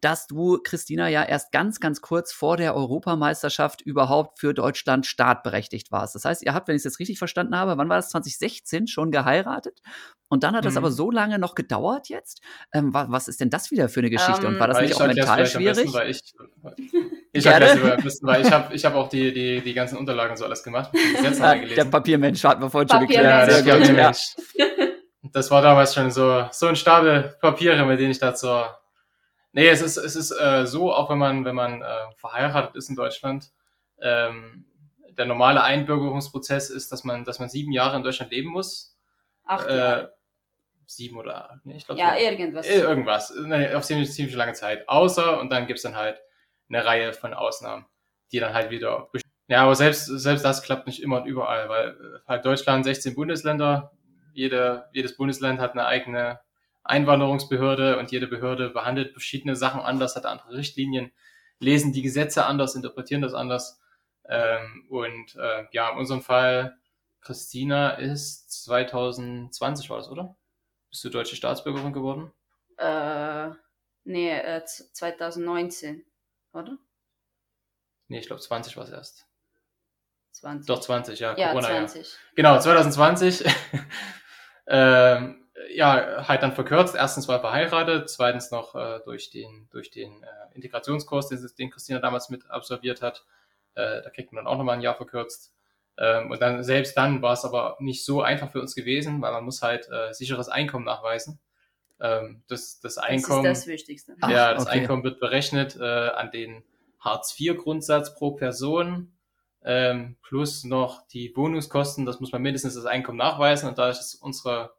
dass 0.00 0.26
du, 0.26 0.58
Christina, 0.62 1.08
ja 1.08 1.24
erst 1.24 1.52
ganz, 1.52 1.80
ganz 1.80 2.00
kurz 2.00 2.32
vor 2.32 2.56
der 2.56 2.74
Europameisterschaft 2.74 3.82
überhaupt 3.82 4.38
für 4.38 4.54
Deutschland 4.54 5.06
startberechtigt 5.06 5.90
warst. 5.90 6.14
Das 6.14 6.24
heißt, 6.24 6.44
ihr 6.44 6.54
habt, 6.54 6.68
wenn 6.68 6.76
ich 6.76 6.80
es 6.80 6.84
jetzt 6.84 7.00
richtig 7.00 7.18
verstanden 7.18 7.56
habe, 7.56 7.76
wann 7.76 7.88
war 7.88 7.96
das 7.96 8.10
2016 8.10 8.86
schon 8.86 9.10
geheiratet? 9.10 9.80
Und 10.28 10.42
dann 10.42 10.56
hat 10.56 10.64
das 10.64 10.74
mhm. 10.74 10.78
aber 10.78 10.90
so 10.90 11.10
lange 11.10 11.38
noch 11.38 11.54
gedauert 11.54 12.08
jetzt. 12.08 12.40
Ähm, 12.72 12.92
was, 12.92 13.10
was, 13.10 13.28
ist 13.28 13.40
denn 13.40 13.50
das 13.50 13.70
wieder 13.70 13.88
für 13.88 14.00
eine 14.00 14.10
Geschichte? 14.10 14.46
Um, 14.46 14.54
Und 14.54 14.60
war 14.60 14.68
das 14.68 14.80
nicht 14.80 14.94
auch 14.94 15.06
mental 15.06 15.46
schwierig? 15.46 15.76
Besten, 15.76 15.94
weil 15.94 16.10
ich 16.10 16.20
ich 17.32 17.46
habe 17.46 17.96
das 18.02 18.20
ich 18.22 18.52
habe 18.52 18.74
ich 18.74 18.84
hab 18.84 18.94
auch 18.94 19.08
die, 19.08 19.32
die, 19.32 19.60
die 19.60 19.74
ganzen 19.74 19.98
Unterlagen 19.98 20.36
so 20.36 20.44
alles 20.44 20.62
gemacht. 20.62 20.90
Ja, 21.22 21.54
der 21.54 21.84
Papiermensch 21.84 22.42
hat 22.44 22.60
man 22.60 22.70
vorhin 22.70 22.88
schon 22.88 23.00
geklärt. 23.00 23.50
Ja, 23.50 23.62
der 23.62 23.78
Papiermensch. 23.78 24.36
Das 25.32 25.50
war 25.50 25.62
damals 25.62 25.94
schon 25.94 26.10
so, 26.10 26.46
so 26.50 26.66
ein 26.66 26.76
Stapel 26.76 27.36
Papiere, 27.40 27.84
mit 27.84 28.00
denen 28.00 28.10
ich 28.10 28.18
da 28.18 28.34
zur 28.34 28.76
Nee, 29.52 29.68
es 29.68 29.80
ist, 29.80 29.96
es 29.96 30.16
ist 30.16 30.32
äh, 30.32 30.66
so, 30.66 30.92
auch 30.92 31.08
wenn 31.08 31.16
man, 31.16 31.46
wenn 31.46 31.54
man 31.54 31.80
äh, 31.80 31.86
verheiratet 32.18 32.76
ist 32.76 32.90
in 32.90 32.94
Deutschland, 32.94 33.52
ähm, 34.02 34.66
der 35.16 35.24
normale 35.24 35.62
Einbürgerungsprozess 35.62 36.68
ist, 36.68 36.92
dass 36.92 37.04
man, 37.04 37.24
dass 37.24 37.38
man 37.38 37.48
sieben 37.48 37.72
Jahre 37.72 37.96
in 37.96 38.02
Deutschland 38.02 38.32
leben 38.32 38.50
muss. 38.50 38.98
Acht 39.46 39.66
Äh, 39.66 40.08
sieben 40.84 41.16
oder, 41.16 41.58
nee, 41.64 41.76
ich 41.78 41.86
glaube, 41.86 41.98
Ja, 41.98 42.16
irgendwas. 42.18 42.66
äh, 42.66 42.80
irgendwas. 42.80 43.32
Nee, 43.34 43.72
auf 43.72 43.84
ziemlich, 43.84 44.12
ziemlich 44.12 44.34
lange 44.36 44.52
Zeit. 44.52 44.86
Außer, 44.90 45.40
und 45.40 45.50
dann 45.50 45.66
gibt's 45.66 45.82
dann 45.82 45.96
halt 45.96 46.20
eine 46.68 46.84
Reihe 46.84 47.14
von 47.14 47.32
Ausnahmen, 47.32 47.86
die 48.32 48.40
dann 48.40 48.52
halt 48.52 48.68
wieder. 48.70 49.08
Ja, 49.48 49.62
aber 49.62 49.74
selbst, 49.74 50.04
selbst 50.04 50.44
das 50.44 50.62
klappt 50.62 50.86
nicht 50.86 51.02
immer 51.02 51.22
und 51.22 51.26
überall, 51.26 51.70
weil 51.70 51.88
äh, 51.90 52.18
halt 52.28 52.44
Deutschland 52.44 52.84
16 52.84 53.14
Bundesländer, 53.14 53.95
jede, 54.36 54.88
jedes 54.92 55.16
Bundesland 55.16 55.60
hat 55.60 55.72
eine 55.72 55.86
eigene 55.86 56.40
Einwanderungsbehörde 56.84 57.98
und 57.98 58.12
jede 58.12 58.28
Behörde 58.28 58.70
behandelt 58.70 59.12
verschiedene 59.12 59.56
Sachen 59.56 59.80
anders, 59.80 60.14
hat 60.14 60.24
andere 60.26 60.52
Richtlinien, 60.56 61.12
lesen 61.58 61.92
die 61.92 62.02
Gesetze 62.02 62.46
anders, 62.46 62.74
interpretieren 62.76 63.22
das 63.22 63.34
anders. 63.34 63.80
Ähm, 64.28 64.86
und 64.88 65.34
äh, 65.36 65.64
ja, 65.72 65.90
in 65.90 65.98
unserem 65.98 66.22
Fall, 66.22 66.76
Christina 67.20 67.90
ist 67.90 68.64
2020 68.64 69.90
war 69.90 69.96
das, 69.98 70.08
oder? 70.08 70.36
Bist 70.90 71.02
du 71.04 71.08
deutsche 71.08 71.34
Staatsbürgerin 71.36 71.92
geworden? 71.92 72.32
Äh, 72.78 73.50
nee, 74.04 74.30
äh, 74.30 74.64
z- 74.64 74.94
2019, 74.94 76.04
oder? 76.52 76.78
Nee, 78.08 78.18
ich 78.20 78.26
glaube 78.26 78.42
20 78.42 78.76
war 78.76 78.84
es 78.84 78.90
erst. 78.90 79.26
20. 80.32 80.66
Doch 80.68 80.80
20, 80.80 81.18
ja, 81.18 81.36
ja, 81.36 81.48
Corona, 81.48 81.66
20. 81.68 82.14
Genau, 82.36 82.58
2020. 82.58 83.44
ähm, 84.66 85.46
ja, 85.74 86.28
halt 86.28 86.42
dann 86.42 86.52
verkürzt. 86.52 86.94
Erstens 86.94 87.28
war 87.28 87.40
verheiratet, 87.40 88.10
zweitens 88.10 88.50
noch 88.50 88.74
äh, 88.74 89.00
durch 89.04 89.30
den, 89.30 89.68
durch 89.70 89.90
den 89.90 90.22
äh, 90.22 90.54
Integrationskurs, 90.54 91.28
den, 91.28 91.46
den 91.58 91.70
Christina 91.70 91.98
damals 91.98 92.28
mit 92.30 92.50
absolviert 92.50 93.02
hat. 93.02 93.24
Äh, 93.74 94.02
da 94.02 94.10
kriegt 94.10 94.32
man 94.32 94.44
dann 94.44 94.52
auch 94.52 94.58
nochmal 94.58 94.76
ein 94.76 94.82
Jahr 94.82 94.94
verkürzt. 94.94 95.52
Ähm, 95.98 96.30
und 96.30 96.40
dann 96.42 96.62
selbst 96.62 96.96
dann 96.96 97.22
war 97.22 97.32
es 97.32 97.44
aber 97.44 97.76
nicht 97.80 98.04
so 98.04 98.22
einfach 98.22 98.50
für 98.50 98.60
uns 98.60 98.74
gewesen, 98.74 99.20
weil 99.22 99.32
man 99.32 99.44
muss 99.44 99.62
halt 99.62 99.88
äh, 99.90 100.12
sicheres 100.12 100.48
Einkommen 100.48 100.84
nachweisen. 100.84 101.40
Ähm, 102.00 102.42
das, 102.48 102.80
das 102.80 102.98
Einkommen. 102.98 103.44
Das 103.44 103.58
ist 103.58 103.64
das 103.64 103.72
Wichtigste. 103.72 104.16
Ach, 104.20 104.30
ja, 104.30 104.52
das 104.52 104.66
okay. 104.66 104.80
Einkommen 104.80 105.04
wird 105.04 105.20
berechnet 105.20 105.76
äh, 105.76 105.82
an 105.82 106.30
den 106.30 106.64
Hartz-IV-Grundsatz 107.00 108.14
pro 108.14 108.32
Person 108.32 109.15
ähm, 109.66 110.16
plus 110.22 110.64
noch 110.64 111.06
die 111.08 111.36
Wohnungskosten. 111.36 112.06
Das 112.06 112.20
muss 112.20 112.32
man 112.32 112.40
mindestens 112.40 112.74
das 112.76 112.86
Einkommen 112.86 113.18
nachweisen. 113.18 113.68
Und 113.68 113.78
da 113.78 113.90
es 113.90 114.14
unsere 114.14 114.72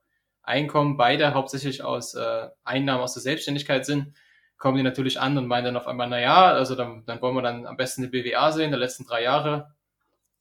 Einkommen 0.44 0.98
beide 0.98 1.34
hauptsächlich 1.34 1.84
aus 1.84 2.16
äh, 2.16 2.48
Einnahmen 2.64 3.04
aus 3.04 3.14
der 3.14 3.22
Selbstständigkeit 3.22 3.86
sind, 3.86 4.16
kommen 4.58 4.78
die 4.78 4.84
natürlich 4.84 5.20
an 5.20 5.38
und 5.38 5.46
meinen 5.48 5.66
dann 5.66 5.78
auf 5.78 5.88
einmal, 5.88 6.08
na 6.10 6.20
ja, 6.20 6.46
also 6.48 6.74
dann, 6.76 7.06
dann 7.06 7.22
wollen 7.22 7.36
wir 7.36 7.42
dann 7.44 7.68
am 7.68 7.78
besten 7.78 8.02
eine 8.04 8.10
BWA 8.12 8.52
sehen, 8.52 8.72
der 8.72 8.80
letzten 8.80 9.06
drei 9.06 9.24
Jahre. 9.24 9.76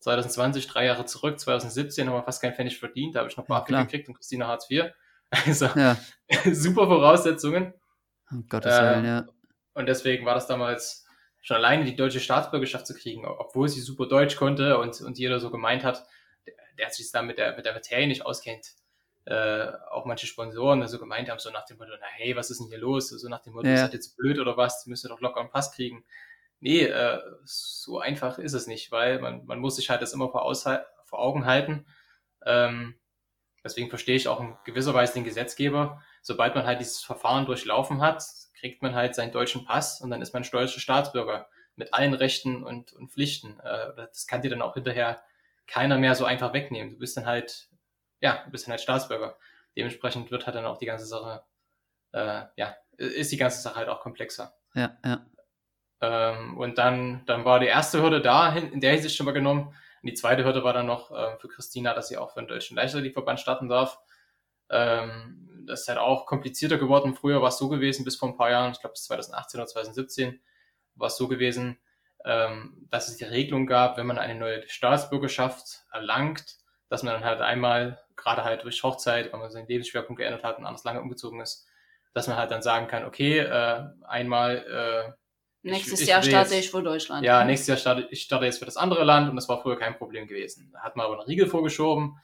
2020, 0.01 0.69
drei 0.69 0.87
Jahre 0.87 1.05
zurück, 1.07 1.41
2017 1.41 2.07
haben 2.09 2.15
wir 2.15 2.23
fast 2.23 2.41
keinen 2.41 2.55
Pfennig 2.55 2.79
verdient, 2.79 3.15
da 3.17 3.21
habe 3.21 3.31
ich 3.31 3.37
noch 3.37 3.49
Ja, 3.49 3.61
BAföG 3.61 3.67
klar. 3.67 3.85
gekriegt 3.85 4.09
und 4.09 4.15
Christina 4.15 4.47
Hartz 4.47 4.71
IV. 4.71 4.85
Also 5.47 5.69
Ja, 5.75 5.97
super 6.53 6.87
Voraussetzungen. 6.87 7.75
um 8.31 8.47
Gottes 8.49 8.79
Willen, 8.81 9.05
ja. 9.05 9.27
Und 9.75 9.87
deswegen 9.87 10.25
war 10.25 10.35
das 10.35 10.47
damals 10.47 11.06
schon 11.47 11.57
alleine 11.59 11.85
die 11.85 11.95
deutsche 11.95 12.19
Staatsbürgerschaft 12.19 12.89
zu 12.89 12.95
kriegen, 12.95 13.25
obwohl 13.25 13.69
sie 13.69 13.81
super 13.81 14.07
Deutsch 14.09 14.35
konnte 14.35 14.79
und, 14.79 15.01
und 15.01 15.17
jeder 15.17 15.39
so 15.39 15.49
gemeint 15.53 15.85
hat, 15.85 16.05
der, 16.45 16.55
der 16.77 16.91
sich 16.91 17.13
da 17.13 17.23
mit 17.23 17.39
der, 17.39 17.55
mit 17.57 17.65
der 17.65 17.73
Materie 17.73 18.09
nicht 18.09 18.27
auskennt. 18.27 18.73
Äh, 19.27 19.69
auch 19.93 20.07
manche 20.07 20.27
Sponsoren 20.27 20.85
so 20.89 20.99
gemeint 20.99 21.29
haben, 21.31 21.39
so 21.39 21.51
nach 21.51 21.65
dem 21.65 21.77
Motto, 21.77 21.93
na 22.01 22.07
hey, 22.15 22.35
was 22.35 22.51
ist 22.51 22.59
denn 22.59 22.67
hier 22.67 22.79
los? 22.79 23.11
So 23.11 23.29
nach 23.29 23.43
dem 23.43 23.53
Motto, 23.53 23.69
Ja. 23.69 23.75
ist 23.75 23.83
das 23.83 23.93
jetzt 23.93 24.17
blöd 24.17 24.41
oder 24.41 24.57
was? 24.57 24.83
Die 24.83 24.91
müsste 24.91 25.07
doch 25.07 25.21
locker 25.21 25.39
einen 25.41 25.51
Pass 25.51 25.71
kriegen. 25.71 26.05
Nee, 26.59 26.83
äh, 26.83 27.21
so 27.45 28.01
einfach 28.01 28.39
ist 28.39 28.53
es 28.55 28.67
nicht, 28.67 28.91
weil 28.91 29.21
man, 29.21 29.47
man 29.47 29.61
muss 29.61 29.77
sich 29.77 29.89
halt 29.89 30.03
das 30.03 30.13
immer 30.15 30.29
vor, 30.31 30.45
Aushal- 30.45 30.85
vor 31.05 31.21
Augen 31.21 31.47
halten. 31.47 31.87
Ähm, 32.45 32.97
deswegen 33.63 33.89
verstehe 33.89 34.17
ich 34.17 34.27
auch 34.27 34.41
in 34.41 34.57
gewisser 34.65 34.95
Weise 34.95 35.15
den 35.15 35.23
Gesetzgeber. 35.25 36.03
Sobald 36.23 36.57
man 36.57 36.67
halt 36.67 36.81
dieses 36.81 37.05
Verfahren 37.05 37.47
durchlaufen 37.47 38.01
hat, 38.01 38.25
kriegt 38.67 38.83
man 38.83 38.95
halt 38.95 39.15
seinen 39.15 39.33
deutschen 39.33 39.65
Pass 39.65 40.01
und 40.01 40.11
dann 40.11 40.21
ist 40.21 40.35
man 40.35 40.43
deutscher 40.43 40.81
Staatsbürger 40.81 41.49
mit 41.77 41.95
allen 41.95 42.15
Rechten 42.15 42.65
und, 42.65 42.93
und 42.93 43.13
Pflichten. 43.13 43.61
Äh, 43.61 43.95
das 43.97 44.27
kann 44.27 44.43
dir 44.43 44.51
dann 44.51 44.63
auch 44.63 44.75
hinterher 44.75 45.23
keiner 45.67 45.99
mehr 45.99 46.15
so 46.15 46.25
einfach 46.25 46.53
wegnehmen. 46.53 46.95
Du 46.95 46.99
bist 46.99 47.17
dann 47.17 47.27
halt, 47.27 47.69
ja, 48.21 48.43
du 48.45 48.51
bist 48.51 48.67
dann 48.67 48.73
halt 48.73 48.81
Staatsbürger. 48.81 49.37
Dementsprechend 49.77 50.31
wird 50.31 50.47
halt 50.47 50.57
dann 50.57 50.65
auch 50.65 50.79
die 50.79 50.87
ganze 50.87 51.07
Sache, 51.07 51.45
äh, 52.13 52.43
ja, 52.57 52.77
ist 52.97 53.31
die 53.31 53.37
ganze 53.37 53.61
Sache 53.61 53.77
halt 53.77 53.89
auch 53.89 54.01
komplexer. 54.01 54.55
Ja, 54.75 54.97
ja. 55.05 55.27
Ähm, 56.01 56.59
und 56.59 56.79
dann, 56.79 57.25
dann 57.27 57.45
war 57.45 57.61
die 57.61 57.67
erste 57.67 58.03
Hürde 58.03 58.21
da, 58.21 58.55
in 58.55 58.81
der 58.81 58.93
Hinsicht 58.93 59.17
schon 59.17 59.27
mal 59.27 59.33
genommen. 59.33 59.69
Und 60.03 60.11
die 60.11 60.15
zweite 60.15 60.45
Hürde 60.45 60.65
war 60.65 60.73
dann 60.73 60.87
noch 60.87 61.11
äh, 61.11 61.37
für 61.39 61.49
Christina, 61.49 61.95
dass 61.95 62.09
sie 62.09 62.17
auch 62.17 62.33
für 62.33 62.41
den 62.41 62.49
Deutschen 62.49 62.77
Leichtathletikverband 62.77 63.41
starten 63.41 63.69
darf. 63.69 63.99
Ähm, 64.71 65.46
das 65.67 65.83
ist 65.83 65.89
halt 65.89 65.99
auch 65.99 66.27
komplizierter 66.27 66.79
geworden. 66.79 67.15
Früher 67.15 67.41
war 67.43 67.49
es 67.49 67.59
so 67.59 67.69
gewesen, 67.69 68.05
bis 68.05 68.17
vor 68.17 68.29
ein 68.29 68.37
paar 68.37 68.51
Jahren, 68.51 68.73
ich 68.73 68.81
glaube 68.81 68.93
bis 68.95 69.05
2018 69.05 69.61
oder 69.61 69.67
2017, 69.69 70.41
war 70.95 71.09
es 71.09 71.17
so 71.17 71.29
gewesen, 71.29 71.79
ähm, 72.25 72.87
dass 72.91 73.09
es 73.09 73.17
die 73.19 73.25
Regelung 73.25 73.67
gab, 73.67 73.97
wenn 73.99 74.07
man 74.07 74.19
eine 74.19 74.35
neue 74.35 74.67
Staatsbürgerschaft 74.69 75.85
erlangt, 75.93 76.57
dass 76.89 77.03
man 77.03 77.15
dann 77.15 77.25
halt 77.25 77.41
einmal, 77.41 78.01
gerade 78.17 78.45
halt 78.45 78.65
durch 78.65 78.83
Hochzeit, 78.83 79.33
weil 79.33 79.41
man 79.41 79.51
seinen 79.51 79.69
Lebensschwerpunkt 79.69 80.21
geändert 80.21 80.43
hat 80.45 80.59
und 80.59 80.67
anders 80.67 80.85
lange 80.85 81.01
umgezogen 81.01 81.41
ist, 81.41 81.67
dass 82.15 82.29
man 82.29 82.37
halt 82.37 82.51
dann 82.51 82.63
sagen 82.63 82.89
kann, 82.89 83.05
okay, 83.05 83.39
äh, 83.41 83.85
einmal 84.07 84.57
äh, 85.09 85.13
Nächstes 85.63 86.01
ich 86.03 86.07
Jahr 86.09 86.23
will 86.23 86.31
starte 86.31 86.55
jetzt- 86.55 86.65
ich 86.67 86.71
für 86.71 86.83
Deutschland. 86.83 87.25
ja, 87.27 87.45
nächstes 87.45 87.67
Jahr 87.67 87.77
starte 87.77 88.07
ich 88.11 88.23
starte 88.23 88.45
jetzt 88.45 88.59
für 88.61 88.65
das 88.67 88.77
andere 88.77 89.03
Land 89.03 89.29
und 89.29 89.35
das 89.37 89.49
war 89.49 89.61
früher 89.61 89.77
kein 89.77 89.97
Problem 89.99 90.29
gewesen. 90.29 90.71
Da 90.73 90.81
hat 90.81 90.95
man 90.95 91.07
aber 91.07 91.17
einen 91.19 91.27
Riegel 91.27 91.49
vorgeschoben 91.49 92.19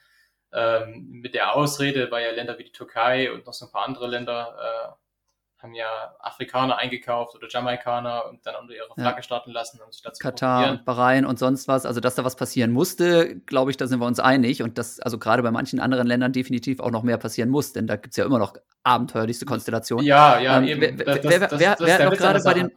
ähm, 0.55 1.09
mit 1.23 1.35
der 1.35 1.55
Ausrede, 1.55 2.11
weil 2.11 2.25
ja 2.25 2.31
Länder 2.33 2.59
wie 2.59 2.65
die 2.65 2.73
Türkei 2.73 3.33
und 3.33 3.47
noch 3.47 3.53
so 3.55 3.67
ein 3.67 3.73
paar 3.73 3.87
andere 3.87 4.07
Länder 4.07 4.57
äh, 4.59 5.63
haben 5.63 5.75
ja 5.75 6.13
Afrikaner 6.19 6.77
eingekauft 6.77 7.37
oder 7.37 7.47
Jamaikaner 7.49 8.27
und 8.29 8.45
dann 8.45 8.57
unter 8.57 8.75
ihrer 8.75 8.89
Ja. 8.89 8.95
Flagge 9.05 9.23
starten 9.23 9.53
lassen, 9.53 9.81
um 9.81 9.93
sich 9.93 10.03
dazu 10.03 10.21
Katar 10.21 10.71
und 10.73 10.85
Bahrain 10.85 11.25
und 11.25 11.39
sonst 11.39 11.69
was, 11.69 11.87
also 11.87 12.01
dass 12.01 12.17
da 12.17 12.25
was 12.25 12.35
passieren 12.35 12.73
musste, 12.73 13.37
glaube 13.47 13.71
ich, 13.71 13.77
da 13.77 13.87
sind 13.87 14.01
wir 14.01 14.07
uns 14.07 14.19
einig 14.19 14.61
und 14.63 14.77
dass 14.77 14.99
also 14.99 15.19
gerade 15.19 15.41
bei 15.45 15.53
manchen 15.53 15.79
anderen 15.79 16.09
Ländern 16.09 16.33
definitiv 16.33 16.81
auch 16.81 16.91
noch 16.91 17.05
mehr 17.05 17.17
passieren 17.17 17.49
muss, 17.49 17.73
denn 17.73 17.87
da 17.87 17.95
gibt 17.95 18.09
es 18.13 18.17
ja 18.17 18.25
immer 18.25 18.41
noch 18.41 18.55
abenteuerlichste 18.83 19.47
Konstellationen. 19.47 20.05
Ja, 20.05 20.41
ja, 20.41 20.59
Ähm, 20.59 20.65
eben. 20.65 20.81
wer, 20.81 20.91
Das- 20.93 21.07
wer, 21.07 21.15
das- 21.15 21.61
wer, 21.61 21.71
das- 21.77 21.81
wer, 21.81 21.99
hat 21.99 22.05
noch 22.11 22.19
gerade 22.19 22.43
bei 22.43 22.55
den. 22.55 22.73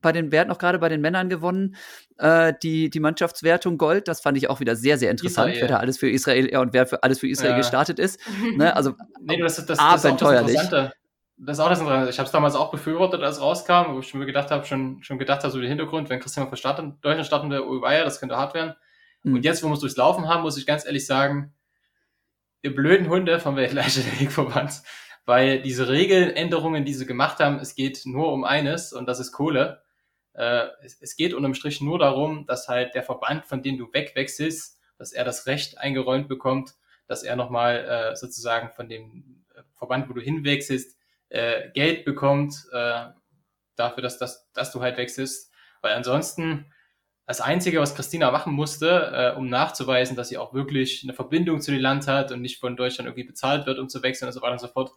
Bei 0.00 0.12
den, 0.12 0.32
wer 0.32 0.42
hat 0.42 0.48
noch 0.48 0.58
gerade 0.58 0.78
bei 0.78 0.88
den 0.88 1.00
Männern 1.00 1.28
gewonnen? 1.28 1.76
Äh, 2.18 2.54
die, 2.62 2.90
die 2.90 3.00
Mannschaftswertung 3.00 3.78
Gold, 3.78 4.08
das 4.08 4.20
fand 4.20 4.38
ich 4.38 4.48
auch 4.48 4.60
wieder 4.60 4.76
sehr, 4.76 4.98
sehr 4.98 5.10
interessant, 5.10 5.52
Israel. 5.52 5.68
wer 5.68 5.76
da 5.76 5.80
alles 5.80 5.98
für 5.98 6.10
Israel 6.10 6.50
ja, 6.50 6.60
und 6.60 6.72
wer 6.72 6.86
für 6.86 7.02
alles 7.02 7.20
für 7.20 7.28
Israel 7.28 7.52
Ja. 7.52 7.56
gestartet 7.58 7.98
ist. 7.98 8.20
Ne? 8.56 8.74
Also 8.74 8.94
Nee, 9.20 9.40
das, 9.40 9.56
das, 9.56 9.66
das, 9.66 9.78
das 9.78 9.78
ist 9.78 9.84
auch 9.84 9.92
das 9.92 10.04
Abenteuerlich. 10.06 10.54
Interessante. 10.54 10.92
Das 11.36 11.56
ist 11.56 11.64
auch 11.64 11.70
das 11.70 11.80
Interessante. 11.80 12.10
Ich 12.10 12.18
habe 12.18 12.26
es 12.26 12.32
damals 12.32 12.54
auch 12.54 12.70
befürwortet, 12.70 13.22
als 13.22 13.36
es 13.36 13.42
rauskam, 13.42 13.94
wo 13.94 14.00
ich 14.00 14.08
schon 14.08 14.20
mir 14.20 14.26
gedacht 14.26 14.50
habe, 14.50 14.66
schon, 14.66 15.02
schon 15.02 15.18
gedacht 15.18 15.42
habe, 15.42 15.50
so 15.50 15.58
den 15.58 15.68
Hintergrund, 15.68 16.10
wenn 16.10 16.20
Christian 16.20 16.48
mal 16.48 16.56
starten, 16.56 16.98
Deutschland 17.00 17.26
starten 17.26 17.52
oh 17.52 17.80
weia, 17.80 18.04
das 18.04 18.20
könnte 18.20 18.36
hart 18.36 18.54
werden. 18.54 18.74
Mhm. 19.22 19.34
Und 19.36 19.44
jetzt, 19.44 19.62
wo 19.62 19.68
wir 19.68 19.74
es 19.74 19.80
durchs 19.80 19.96
Laufen 19.96 20.28
haben, 20.28 20.42
muss 20.42 20.58
ich 20.58 20.66
ganz 20.66 20.84
ehrlich 20.84 21.06
sagen, 21.06 21.54
ihr 22.62 22.74
blöden 22.74 23.08
Hunde 23.08 23.40
vom 23.40 23.56
Weltleichtathletikverband, 23.56 24.82
weil 25.24 25.62
diese 25.62 25.88
Regeländerungen, 25.88 26.84
die 26.84 26.94
sie 26.94 27.06
gemacht 27.06 27.38
haben, 27.40 27.58
es 27.58 27.74
geht 27.74 28.02
nur 28.04 28.32
um 28.32 28.44
eines 28.44 28.92
und 28.92 29.06
das 29.06 29.20
ist 29.20 29.32
Kohle. 29.32 29.82
Äh, 30.34 30.68
es, 30.82 31.00
es 31.00 31.16
geht 31.16 31.34
unterm 31.34 31.54
Strich 31.54 31.80
nur 31.80 31.98
darum, 31.98 32.46
dass 32.46 32.68
halt 32.68 32.94
der 32.94 33.02
Verband, 33.02 33.46
von 33.46 33.62
dem 33.62 33.78
du 33.78 33.92
wegwechselst, 33.92 34.78
dass 34.98 35.12
er 35.12 35.24
das 35.24 35.46
Recht 35.46 35.78
eingeräumt 35.78 36.28
bekommt, 36.28 36.74
dass 37.06 37.22
er 37.22 37.36
nochmal 37.36 37.84
äh, 38.12 38.16
sozusagen 38.16 38.70
von 38.70 38.88
dem 38.88 39.44
äh, 39.54 39.62
Verband, 39.74 40.08
wo 40.08 40.12
du 40.12 40.20
hinwechselst, 40.20 40.96
äh, 41.30 41.70
Geld 41.70 42.04
bekommt 42.04 42.54
äh, 42.72 43.06
dafür, 43.76 44.02
dass, 44.02 44.18
dass, 44.18 44.50
dass 44.52 44.72
du 44.72 44.80
halt 44.80 44.96
wechselst. 44.96 45.52
Weil 45.80 45.94
ansonsten 45.94 46.72
das 47.26 47.40
Einzige, 47.40 47.80
was 47.80 47.94
Christina 47.94 48.30
machen 48.30 48.52
musste, 48.52 49.32
äh, 49.34 49.38
um 49.38 49.48
nachzuweisen, 49.48 50.16
dass 50.16 50.28
sie 50.28 50.38
auch 50.38 50.52
wirklich 50.52 51.04
eine 51.04 51.14
Verbindung 51.14 51.60
zu 51.60 51.70
dem 51.70 51.80
Land 51.80 52.06
hat 52.06 52.32
und 52.32 52.42
nicht 52.42 52.58
von 52.58 52.76
Deutschland 52.76 53.06
irgendwie 53.06 53.26
bezahlt 53.26 53.66
wird, 53.66 53.78
um 53.78 53.88
zu 53.88 54.02
wechseln 54.02 54.26
und 54.26 54.32
so 54.32 54.42
weiter 54.42 54.52
und 54.52 54.60
so 54.60 54.68
fort, 54.68 54.92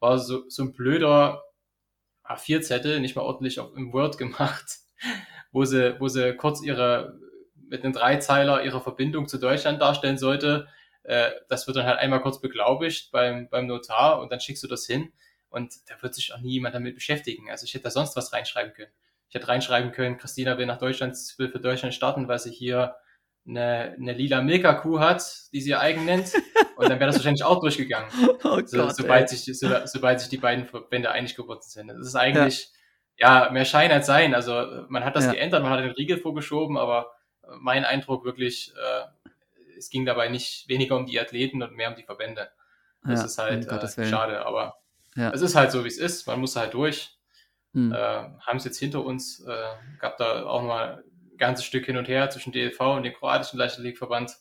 war 0.00 0.18
so, 0.18 0.48
so 0.48 0.64
ein 0.64 0.72
blöder 0.72 1.42
A4-Zettel, 2.28 3.00
nicht 3.00 3.16
mal 3.16 3.22
ordentlich 3.22 3.60
auf, 3.60 3.74
im 3.76 3.92
Word 3.92 4.18
gemacht, 4.18 4.78
wo 5.52 5.64
sie, 5.64 5.98
wo 6.00 6.08
sie 6.08 6.34
kurz 6.34 6.62
ihre, 6.62 7.18
mit 7.68 7.84
einem 7.84 7.92
Dreizeiler 7.92 8.64
ihre 8.64 8.80
Verbindung 8.80 9.28
zu 9.28 9.38
Deutschland 9.38 9.80
darstellen 9.80 10.18
sollte. 10.18 10.68
Äh, 11.02 11.30
das 11.48 11.66
wird 11.66 11.76
dann 11.76 11.86
halt 11.86 11.98
einmal 11.98 12.20
kurz 12.20 12.40
beglaubigt 12.40 13.10
beim, 13.12 13.48
beim 13.48 13.66
Notar 13.66 14.20
und 14.20 14.32
dann 14.32 14.40
schickst 14.40 14.62
du 14.62 14.68
das 14.68 14.86
hin 14.86 15.12
und 15.48 15.74
da 15.86 16.00
wird 16.02 16.14
sich 16.14 16.32
auch 16.34 16.40
nie 16.40 16.52
jemand 16.52 16.74
damit 16.74 16.94
beschäftigen. 16.94 17.50
Also 17.50 17.64
ich 17.64 17.74
hätte 17.74 17.84
da 17.84 17.90
sonst 17.90 18.16
was 18.16 18.32
reinschreiben 18.32 18.72
können. 18.72 18.92
Ich 19.28 19.34
hätte 19.34 19.48
reinschreiben 19.48 19.92
können, 19.92 20.18
Christina 20.18 20.58
will 20.58 20.66
nach 20.66 20.78
Deutschland, 20.78 21.16
will 21.38 21.50
für 21.50 21.60
Deutschland 21.60 21.94
starten, 21.94 22.28
weil 22.28 22.38
sie 22.38 22.52
hier 22.52 22.96
eine, 23.48 23.94
eine 23.98 24.12
lila 24.12 24.42
Milka-Kuh 24.42 24.98
hat, 25.00 25.22
die 25.52 25.60
sie 25.60 25.70
ihr 25.70 25.80
eigen 25.80 26.04
nennt. 26.04 26.32
Und 26.76 26.90
dann 26.90 26.98
wäre 27.00 27.06
das 27.06 27.16
wahrscheinlich 27.16 27.44
auch 27.44 27.60
durchgegangen, 27.60 28.10
oh 28.44 28.60
so, 28.66 28.78
Gott, 28.78 28.96
sobald, 28.96 29.30
ey. 29.32 29.36
sich, 29.36 29.58
so, 29.58 29.68
sobald 29.86 30.20
sich 30.20 30.28
die 30.28 30.36
beiden 30.36 30.66
Verbände 30.66 31.10
einig 31.10 31.34
geworden 31.34 31.60
sind. 31.62 31.88
Das 31.88 32.06
ist 32.06 32.14
eigentlich, 32.16 32.70
ja, 33.16 33.48
mehr 33.50 33.64
Schein 33.64 33.90
als 33.90 34.06
Sein. 34.06 34.34
Also 34.34 34.84
man 34.88 35.04
hat 35.04 35.16
das 35.16 35.24
Ja. 35.24 35.32
geändert, 35.32 35.62
man 35.62 35.72
hat 35.72 35.80
den 35.80 35.92
Riegel 35.92 36.18
vorgeschoben, 36.18 36.76
aber 36.76 37.12
mein 37.60 37.84
Eindruck 37.86 38.24
wirklich, 38.24 38.74
äh, 38.76 39.30
es 39.78 39.88
ging 39.88 40.04
dabei 40.04 40.28
nicht 40.28 40.68
weniger 40.68 40.96
um 40.96 41.06
die 41.06 41.18
Athleten 41.18 41.62
und 41.62 41.72
mehr 41.74 41.88
um 41.88 41.94
die 41.96 42.02
Verbände. 42.02 42.50
Das 43.04 43.20
Ja, 43.20 43.26
ist 43.26 43.38
halt 43.38 43.98
äh, 43.98 44.06
schade, 44.06 44.44
aber 44.44 44.76
Ja. 45.14 45.30
es 45.30 45.40
ist 45.40 45.54
halt 45.54 45.70
so, 45.72 45.84
wie 45.84 45.88
es 45.88 45.98
ist. 45.98 46.26
Man 46.26 46.40
muss 46.40 46.56
halt 46.56 46.74
durch. 46.74 47.16
Hm. 47.72 47.92
Äh, 47.92 47.96
haben 47.96 48.56
es 48.56 48.64
jetzt 48.64 48.78
hinter 48.78 49.04
uns. 49.04 49.40
Äh, 49.46 49.54
gab 49.98 50.18
da 50.18 50.44
auch 50.44 50.62
mal 50.62 51.04
ganzes 51.38 51.64
Stück 51.64 51.86
hin 51.86 51.96
und 51.96 52.08
her 52.08 52.28
zwischen 52.30 52.52
DLV 52.52 52.80
und 52.80 53.02
dem 53.04 53.12
kroatischen 53.14 53.58
Leichtathletikverband. 53.58 54.32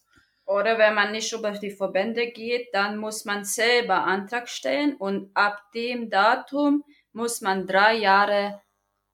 Oder 0.45 0.77
wenn 0.77 0.93
man 0.93 1.11
nicht 1.11 1.31
über 1.33 1.51
die 1.51 1.71
Verbände 1.71 2.27
geht, 2.31 2.67
dann 2.73 2.97
muss 2.97 3.25
man 3.25 3.43
selber 3.43 4.03
Antrag 4.03 4.47
stellen 4.47 4.95
und 4.95 5.31
ab 5.35 5.59
dem 5.73 6.09
Datum 6.09 6.83
muss 7.13 7.41
man 7.41 7.65
drei 7.65 7.95
Jahre, 7.95 8.61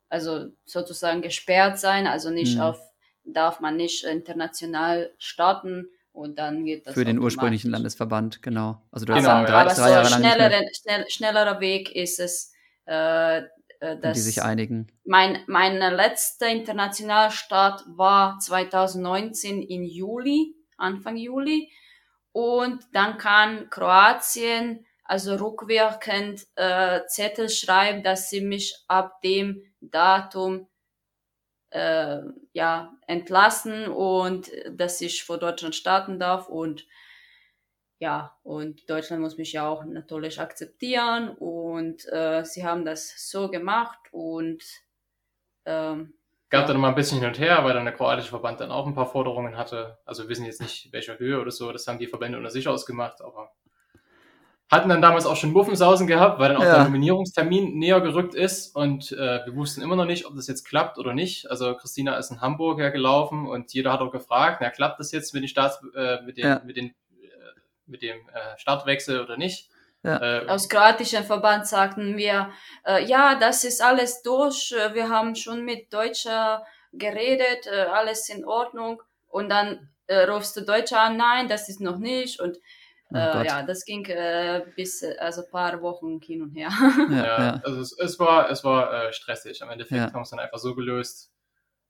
also 0.10 0.48
sozusagen 0.66 1.22
gesperrt 1.22 1.80
sein, 1.80 2.08
also 2.08 2.30
nicht 2.32 2.56
Mhm. 2.56 2.62
auf, 2.62 2.80
darf 3.24 3.60
man 3.62 3.78
nicht 3.78 4.04
international 4.04 5.14
starten 5.20 5.88
und 6.12 6.38
dann 6.38 6.66
geht 6.66 6.86
das 6.88 6.94
Für 6.96 7.06
den 7.06 7.20
ursprünglichen 7.20 7.72
Landesverband, 7.72 8.42
genau. 8.42 8.82
Also 8.92 9.06
du 9.06 9.14
hast 9.14 9.22
Genau, 9.22 9.36
dann 9.36 9.46
ja. 9.46 9.52
drei, 9.52 9.62
Aber 9.62 9.74
drei 9.74 9.88
so 9.88 9.94
Jahre 9.94 10.10
lang 10.10 10.20
schnellere, 10.20 10.62
schnell, 10.82 11.06
schnellerer 11.10 11.60
Weg 11.62 11.96
ist 11.96 12.20
es, 12.20 12.52
äh, 12.86 13.44
dass 13.82 14.14
die 14.14 14.22
sich 14.22 14.44
einigen. 14.44 14.88
mein, 15.06 15.40
mein 15.48 15.78
letzter 15.78 16.48
Internationalstart 16.48 17.84
war 17.88 18.40
2019 18.40 19.62
in 19.62 19.84
Juli, 19.84 20.56
Anfang 20.78 21.18
Juli. 21.18 21.72
Und 22.32 22.84
dann 22.94 23.18
kann 23.18 23.70
Kroatien 23.70 24.86
also 25.04 25.36
rückwirkend 25.36 26.48
äh, 26.56 27.02
Zettel 27.08 27.50
schreiben, 27.50 28.02
dass 28.04 28.30
sie 28.30 28.40
mich 28.40 28.76
ab 28.88 29.20
dem 29.22 29.62
Datum 29.82 30.70
äh, 31.72 32.20
ja, 32.54 32.94
entlassen 33.08 33.88
und 33.88 34.54
äh, 34.54 34.74
dass 34.74 35.02
ich 35.02 35.24
vor 35.24 35.38
Deutschland 35.38 35.76
starten 35.76 36.20
darf 36.20 36.48
und 36.48 36.86
ja, 38.02 38.36
und 38.44 38.90
Deutschland 38.90 39.22
muss 39.22 39.38
mich 39.38 39.54
ja 39.54 39.68
auch 39.70 39.86
natürlich 39.86 40.42
akzeptieren 40.42 41.30
und 41.30 42.04
äh, 42.12 42.44
sie 42.44 42.66
haben 42.66 42.84
das 42.84 43.30
so 43.30 43.50
gemacht 43.50 44.00
und 44.12 44.64
ähm, 45.66 46.14
Gab 46.50 46.64
Ja. 46.64 46.68
dann 46.74 46.82
mal 46.82 46.90
ein 46.90 46.96
bisschen 46.96 47.20
hin 47.20 47.28
und 47.30 47.40
her, 47.40 47.64
weil 47.64 47.74
dann 47.74 47.86
der 47.86 47.94
kroatische 47.94 48.30
Verband 48.30 48.60
dann 48.60 48.72
auch 48.72 48.86
ein 48.88 48.96
paar 48.96 49.06
Forderungen 49.06 49.56
hatte. 49.56 50.00
Also 50.04 50.24
wir 50.24 50.30
wissen 50.30 50.46
jetzt 50.46 50.62
nicht, 50.62 50.92
welcher 50.92 51.18
Höhe 51.20 51.40
oder 51.40 51.52
so, 51.52 51.72
das 51.72 51.88
haben 51.88 52.00
die 52.00 52.08
Verbände 52.08 52.38
unter 52.40 52.50
sich 52.50 52.68
ausgemacht, 52.68 53.22
aber 53.22 53.52
hatten 54.72 54.88
dann 54.90 55.02
damals 55.02 55.26
auch 55.26 55.36
schon 55.36 55.52
Muffensausen 55.52 56.08
gehabt, 56.08 56.40
weil 56.40 56.50
dann 56.50 56.58
auch 56.58 56.64
Ja. 56.64 56.76
der 56.76 56.84
Nominierungstermin 56.86 57.78
näher 57.78 58.00
gerückt 58.02 58.34
ist 58.36 58.74
und 58.76 59.12
äh, 59.12 59.46
wir 59.46 59.56
wussten 59.56 59.82
immer 59.82 59.96
noch 59.98 60.06
nicht, 60.06 60.26
ob 60.26 60.36
das 60.36 60.48
jetzt 60.48 60.64
klappt 60.64 60.98
oder 60.98 61.14
nicht. 61.14 61.50
Also 61.52 61.76
Christina 61.76 62.16
ist 62.18 62.32
in 62.32 62.40
Hamburg 62.42 62.80
ja 62.80 62.90
gelaufen 62.90 63.48
und 63.48 63.74
jeder 63.74 63.92
hat 63.92 64.00
auch 64.00 64.12
gefragt, 64.12 64.60
na 64.62 64.70
klappt 64.70 65.00
das 65.00 65.12
jetzt 65.12 65.34
mit 65.34 65.44
den 65.44 65.50
Staats, 65.50 65.82
äh, 65.96 66.22
mit 66.24 66.38
den, 66.38 66.46
Ja. 66.48 66.62
mit 66.66 66.78
den, 66.78 66.94
mit 67.92 68.02
dem 68.02 68.18
äh, 68.30 68.58
Startwechsel 68.58 69.22
oder 69.22 69.38
nicht? 69.38 69.70
Ja. 70.04 70.18
Äh, 70.42 70.48
aus 70.48 70.68
kroatischen 70.68 71.24
Verband 71.24 71.68
sagten 71.68 72.18
wir, 72.18 72.52
äh, 72.88 73.04
ja, 73.06 73.36
das 73.36 73.64
ist 73.64 73.82
alles 73.84 74.24
durch, 74.24 74.72
äh, 74.72 74.96
wir 74.96 75.10
haben 75.10 75.36
schon 75.36 75.64
mit 75.64 75.94
Deutscher 75.94 76.66
geredet, 76.92 77.68
äh, 77.68 77.82
alles 77.82 78.28
in 78.30 78.44
Ordnung. 78.46 79.02
Und 79.28 79.50
dann 79.50 79.90
äh, 80.08 80.24
rufst 80.24 80.58
du 80.58 80.62
Deutscher 80.62 81.00
an, 81.02 81.18
nein, 81.18 81.48
das 81.48 81.70
ist 81.70 81.82
noch 81.82 81.98
nicht. 82.00 82.40
Und 82.40 82.58
Oh 83.14 83.18
äh, 83.18 83.46
ja, 83.46 83.62
das 83.64 83.84
ging 83.84 84.06
äh, 84.06 84.64
bis 84.76 85.04
äh, 85.04 85.18
also 85.20 85.44
paar 85.46 85.82
Wochen 85.82 86.22
hin 86.22 86.42
und 86.42 86.52
her. 86.56 86.70
Ja, 87.10 87.26
Ja, 87.26 87.62
also 87.66 87.82
es, 87.82 87.98
es 88.00 88.18
war, 88.20 88.50
es 88.50 88.64
war 88.64 89.08
äh, 89.10 89.14
stressig. 89.14 89.62
Am 89.62 89.70
Endeffekt 89.70 90.00
Ja. 90.00 90.06
haben 90.08 90.14
wir 90.16 90.22
es 90.22 90.30
dann 90.30 90.40
einfach 90.40 90.60
so 90.60 90.76
gelöst. 90.76 91.30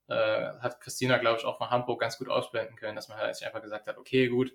Äh, 0.08 0.14
hat 0.60 0.80
Christina, 0.80 1.18
glaube 1.18 1.38
ich, 1.38 1.44
auch 1.44 1.58
von 1.58 1.70
Hamburg 1.70 2.00
ganz 2.00 2.18
gut 2.18 2.28
ausblenden 2.28 2.74
können, 2.76 2.96
dass 2.96 3.08
man 3.08 3.18
halt 3.18 3.36
sich 3.36 3.46
einfach 3.46 3.62
gesagt 3.62 3.86
hat, 3.86 3.98
okay, 3.98 4.26
gut, 4.28 4.52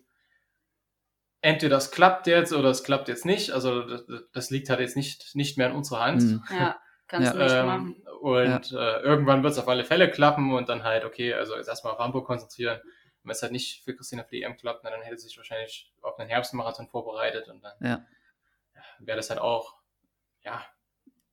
entweder 1.42 1.76
das 1.78 1.92
klappt 1.92 2.28
jetzt 2.28 2.54
oder 2.54 2.70
es 2.70 2.84
klappt 2.84 3.08
jetzt 3.08 3.26
nicht. 3.26 3.52
Also 3.52 3.82
das, 3.84 4.06
das 4.34 4.50
liegt 4.50 4.70
halt 4.70 4.80
jetzt 4.80 4.96
nicht, 4.96 5.36
nicht 5.36 5.58
mehr 5.58 5.68
in 5.70 5.76
unserer 5.76 6.02
Hand. 6.02 6.22
Hm. 6.22 6.44
ja, 6.52 6.78
kannst 7.08 7.28
Ja. 7.28 7.34
du 7.34 7.44
nicht 7.44 7.54
Ähm, 7.56 7.66
machen. 7.66 7.96
und 8.22 8.72
äh, 8.72 9.00
irgendwann 9.02 9.44
wird 9.44 9.54
es 9.54 9.60
auf 9.60 9.68
alle 9.68 9.86
Fälle 9.86 10.10
klappen 10.10 10.54
und 10.54 10.68
dann 10.70 10.84
halt, 10.84 11.06
okay, 11.06 11.34
also 11.34 11.56
jetzt 11.56 11.68
erstmal 11.68 11.94
auf 11.94 12.00
Hamburg 12.00 12.26
konzentrieren. 12.26 12.82
Wenn 13.24 13.32
es 13.32 13.42
halt 13.42 13.52
nicht 13.52 13.84
für 13.84 13.94
Christina 13.96 14.24
für 14.24 14.32
die 14.36 14.44
EM 14.44 14.56
klappt, 14.58 14.86
dann 14.86 15.02
hätte 15.02 15.18
sie 15.18 15.28
sich 15.28 15.38
wahrscheinlich 15.38 15.92
auf 16.02 16.18
einen 16.18 16.30
Herbstmarathon 16.30 16.88
vorbereitet 16.88 17.48
und 17.50 17.62
dann 17.62 17.74
Ja. 17.82 18.06
wäre 19.00 19.18
das 19.18 19.30
halt 19.30 19.40
auch, 19.42 19.76
ja, 20.44 20.66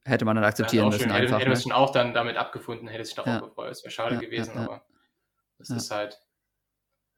Hätte 0.06 0.26
man 0.26 0.36
dann 0.36 0.44
akzeptieren 0.44 0.85
auch 0.85 0.90
müssen 0.90 1.05
schön, 1.05 1.12
hätte, 1.12 1.22
einfach. 1.22 1.36
hätte 1.39 1.48
Ne? 1.48 1.55
man 1.55 1.56
sich 1.56 1.72
auch 1.72 1.90
dann 1.90 2.12
damit 2.12 2.36
abgefunden, 2.36 2.89
hätte 2.89 3.05
sich 3.06 3.16
Ja. 3.16 3.22
darauf 3.22 3.48
gefreut. 3.48 3.70
Es 3.70 3.82
wäre 3.85 3.90
schade 3.90 4.16
Ja, 4.16 4.20
gewesen, 4.20 4.52
ja, 4.55 4.60
ja. 4.60 4.66
aber 4.66 4.85
das 5.56 5.70
Ja. 5.70 5.76
ist 5.76 5.90
halt. 5.90 6.20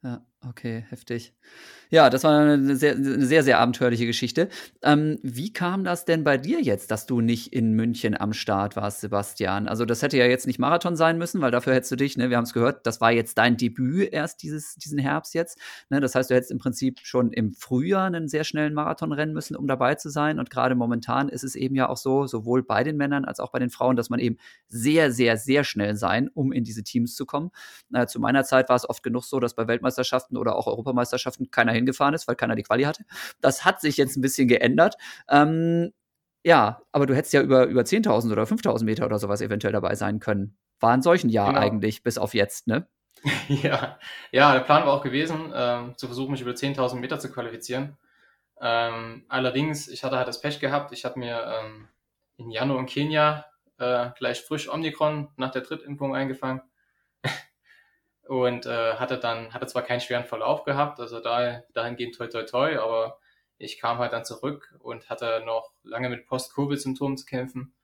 Ja, 0.03 0.25
okay, 0.43 0.85
heftig. 0.91 1.35
Ja, 1.89 2.11
das 2.11 2.25
war 2.25 2.41
eine 2.41 2.75
sehr, 2.75 2.95
eine 2.97 3.25
sehr, 3.27 3.45
sehr 3.45 3.61
abenteuerliche 3.61 4.07
Geschichte. 4.07 4.49
Ähm, 4.83 5.19
wie 5.23 5.53
kam 5.53 5.85
das 5.85 6.05
denn 6.05 6.25
bei 6.25 6.37
dir 6.37 6.61
jetzt, 6.61 6.91
dass 6.91 7.07
du 7.07 7.21
nicht 7.21 7.53
in 7.53 7.73
München 7.75 8.19
am 8.19 8.33
Start 8.33 8.75
warst, 8.75 9.01
Sebastian? 9.01 9.69
Also 9.69 9.85
das 9.85 10.03
hätte 10.03 10.17
ja 10.17 10.27
jetzt 10.27 10.49
nicht 10.49 10.59
Marathon 10.59 10.97
sein 10.97 11.17
müssen, 11.17 11.41
weil 11.41 11.53
dafür 11.53 11.75
hättest 11.75 11.93
du 11.93 11.97
dich, 11.97 12.17
ne, 12.17 12.29
wir 12.29 12.39
haben 12.39 12.45
es 12.45 12.53
gehört, 12.53 12.87
das 12.87 13.01
war 13.01 13.13
jetzt 13.13 13.39
dein 13.39 13.57
Debüt 13.57 14.13
erst 14.13 14.43
dieses, 14.43 14.75
diesen 14.75 14.99
Herbst 14.99 15.35
jetzt. 15.35 15.59
Ne, 15.89 16.01
das 16.01 16.17
heißt, 16.17 16.29
du 16.29 16.35
hättest 16.35 16.51
im 16.51 16.59
Prinzip 16.59 16.99
schon 17.03 17.33
im 17.33 17.55
Frühjahr 17.55 18.07
einen 18.07 18.27
sehr 18.29 18.43
schnellen 18.43 18.75
Marathon 18.75 19.13
rennen 19.13 19.33
müssen, 19.33 19.55
um 19.55 19.69
dabei 19.69 19.95
zu 19.95 20.11
sein. 20.11 20.41
Und 20.41 20.51
gerade 20.51 20.75
momentan 20.75 21.29
ist 21.29 21.45
es 21.45 21.55
eben 21.55 21.77
ja 21.77 21.89
auch 21.89 21.97
so, 21.97 22.27
sowohl 22.27 22.65
bei 22.65 22.83
den 22.83 22.97
Männern 22.97 23.25
als 23.25 23.39
auch 23.39 23.53
bei 23.53 23.61
den 23.61 23.71
Frauen, 23.71 23.95
dass 23.95 24.11
man 24.11 24.19
eben 24.19 24.39
sehr, 24.67 25.13
sehr, 25.13 25.37
sehr 25.37 25.63
schnell 25.63 25.95
sein, 25.95 26.29
um 26.35 26.51
in 26.51 26.65
diese 26.65 26.83
Teams 26.83 27.15
zu 27.15 27.27
kommen. 27.27 27.53
Äh, 27.95 28.07
zu 28.07 28.19
meiner 28.19 28.43
Zeit 28.43 28.69
war 28.69 28.77
es 28.77 28.89
oft 28.89 29.05
genug 29.05 29.23
so, 29.23 29.39
dass 29.39 29.55
bei 29.55 29.69
Weltmeisterschaften 29.69 30.26
oder 30.35 30.57
auch 30.57 30.67
Europameisterschaften 30.67 31.51
keiner 31.51 31.73
hingefahren 31.73 32.15
ist, 32.15 32.27
weil 32.27 32.37
keiner 32.37 32.57
die 32.57 32.63
Quali 32.63 32.85
hatte. 32.85 33.05
Das 33.41 33.65
hat 33.65 33.81
sich 33.81 33.97
jetzt 33.97 34.17
ein 34.17 34.23
bisschen 34.23 34.49
geändert. 34.49 34.97
Ähm, 35.29 35.93
ja, 36.43 36.81
aber 36.93 37.07
du 37.07 37.15
hättest 37.15 37.35
ja 37.35 37.43
über, 37.43 37.67
über 37.67 37.83
10.000 37.83 38.33
oder 38.33 38.45
5.000 38.45 38.85
Meter 38.85 39.05
oder 39.05 39.19
sowas 39.19 39.41
eventuell 39.41 39.73
dabei 39.73 39.95
sein 39.97 40.21
können. 40.21 40.57
War 40.81 40.95
in 40.95 41.03
solchen 41.03 41.29
Jahr 41.29 41.49
Genau. 41.49 41.61
eigentlich, 41.61 42.03
bis 42.03 42.19
auf 42.19 42.35
jetzt, 42.35 42.67
ne? 42.67 42.87
ja. 43.49 43.99
ja, 44.31 44.53
der 44.53 44.61
Plan 44.61 44.87
war 44.87 44.93
auch 44.93 45.03
gewesen, 45.03 45.53
ähm, 45.55 45.95
zu 45.97 46.07
versuchen, 46.07 46.33
mich 46.33 46.41
über 46.41 46.53
10.000 46.53 46.97
Meter 46.97 47.19
zu 47.19 47.31
qualifizieren. 47.31 47.97
Ähm, 48.61 49.25
allerdings, 49.29 49.89
ich 49.89 50.05
hatte 50.05 50.17
halt 50.17 50.29
das 50.29 50.41
Pech 50.41 50.61
gehabt, 50.61 50.93
ich 50.93 51.05
habe 51.05 51.19
mir 51.19 51.43
ähm, 51.47 51.89
in 52.37 52.51
Januar 52.51 52.81
in 52.81 52.87
Kenia 52.87 53.45
äh, 53.79 54.11
gleich 54.17 54.41
frisch 54.43 54.69
Omikron 54.73 55.29
nach 55.37 55.51
der 55.51 55.63
Drittimpfung 55.63 56.15
eingefangen. 56.15 56.63
Und 58.29 58.67
äh, 58.67 58.95
hatte 58.95 59.19
dann, 59.19 59.55
hatte 59.55 59.67
zwar 59.67 59.83
keinen 59.83 60.01
schweren 60.01 60.25
Verlauf 60.25 60.65
gehabt, 60.65 60.99
also 60.99 61.21
da, 61.21 61.63
dahingehend 61.73 62.17
toi 62.17 62.27
toi 62.27 62.43
toi, 62.43 62.77
aber 62.79 63.19
ich 63.59 63.79
kam 63.79 63.99
halt 63.99 64.13
dann 64.13 64.25
zurück 64.25 64.75
und 64.81 65.09
hatte 65.09 65.43
noch 65.47 65.73
lange 65.83 66.09
mit 66.09 66.27
Post-Covid-Symptomen 66.27 67.17
zu 67.17 67.25
kämpfen. 67.25 67.75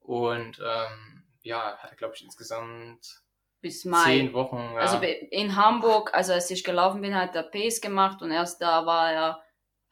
Und 0.00 0.60
ähm, 0.64 1.24
ja, 1.42 1.76
hatte, 1.78 1.96
glaube 1.96 2.14
ich, 2.16 2.24
insgesamt 2.24 3.22
Bis 3.60 3.84
Mai. 3.84 4.04
zehn 4.04 4.32
Wochen. 4.32 4.56
Ja. 4.74 4.80
Also 4.80 4.98
in 4.98 5.56
Hamburg, 5.56 6.14
also 6.14 6.32
als 6.32 6.50
ich 6.50 6.64
gelaufen 6.64 7.02
bin, 7.02 7.14
hat 7.14 7.34
er 7.34 7.42
Pace 7.42 7.80
gemacht 7.80 8.22
und 8.22 8.30
erst 8.30 8.62
da 8.62 8.86
war 8.86 9.12
er 9.12 9.42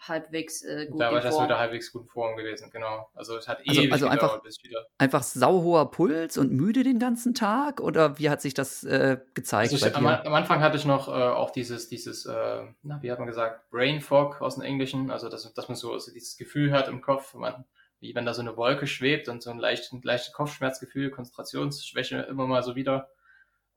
halbwegs 0.00 0.62
äh, 0.62 0.86
gut 0.86 1.00
da 1.00 1.06
war 1.06 1.12
in 1.12 1.18
ich 1.18 1.24
erst 1.24 1.36
Form. 1.36 1.46
wieder 1.48 1.58
halbwegs 1.58 1.90
gut 1.92 2.02
in 2.02 2.08
Form 2.08 2.36
gewesen, 2.36 2.70
genau. 2.70 3.08
Also 3.14 3.36
es 3.36 3.48
hat 3.48 3.58
Also- 3.66 3.80
ewig 3.80 3.92
also 3.92 4.08
gedauert, 4.08 4.22
einfach- 4.32 4.42
bis 4.42 4.62
wieder. 4.62 4.86
Einfach 4.98 5.22
sauhoher 5.22 5.90
Puls 5.90 6.38
und 6.38 6.52
müde 6.52 6.84
den 6.84 6.98
ganzen 6.98 7.34
Tag? 7.34 7.80
Oder 7.80 8.18
wie 8.18 8.30
hat 8.30 8.40
sich 8.40 8.54
das 8.54 8.84
äh, 8.84 9.18
gezeigt 9.34 9.72
Also 9.72 9.86
ich, 9.86 9.96
am, 9.96 10.04
dir? 10.04 10.24
am 10.24 10.34
Anfang 10.34 10.60
hatte 10.60 10.76
ich 10.76 10.84
noch 10.84 11.08
äh, 11.08 11.10
auch 11.10 11.50
dieses, 11.50 11.88
dieses, 11.88 12.26
äh, 12.26 12.62
na, 12.82 13.02
wie 13.02 13.10
hat 13.10 13.18
man 13.18 13.26
gesagt, 13.26 13.70
Brain 13.70 14.00
Fog 14.00 14.40
aus 14.40 14.54
dem 14.54 14.62
Englischen, 14.62 15.10
also 15.10 15.28
dass, 15.28 15.52
dass 15.52 15.68
man 15.68 15.76
so 15.76 15.92
also 15.92 16.12
dieses 16.12 16.36
Gefühl 16.36 16.72
hat 16.72 16.88
im 16.88 17.00
Kopf, 17.02 17.34
man, 17.34 17.64
wie 18.00 18.14
wenn 18.14 18.24
da 18.24 18.34
so 18.34 18.40
eine 18.42 18.56
Wolke 18.56 18.86
schwebt 18.86 19.28
und 19.28 19.42
so 19.42 19.50
ein 19.50 19.58
leichtes 19.58 20.32
Kopfschmerzgefühl, 20.32 21.10
Konzentrationsschwäche 21.10 22.18
immer 22.20 22.46
mal 22.46 22.62
so 22.62 22.76
wieder 22.76 23.10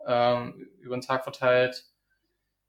ähm, 0.06 0.69
über 0.80 0.95
den 0.95 1.02
Tag 1.02 1.23
verteilt. 1.23 1.85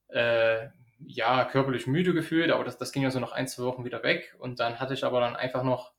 Äh, 0.09 0.69
ja, 1.07 1.45
körperlich 1.45 1.87
müde 1.87 2.15
gefühlt, 2.15 2.51
aber 2.51 2.65
das, 2.65 2.79
das 2.79 2.93
ging 2.93 3.03
ja 3.03 3.11
so 3.11 3.21
nach 3.21 3.33
ein, 3.33 3.49
zwei 3.49 3.65
Wochen 3.65 3.85
wieder 3.85 4.03
weg. 4.03 4.35
Und 4.39 4.61
dann 4.61 4.81
hatte 4.81 4.95
ich 4.95 5.05
aber 5.05 5.21
dann 5.21 5.37
einfach 5.37 5.63
noch 5.63 5.93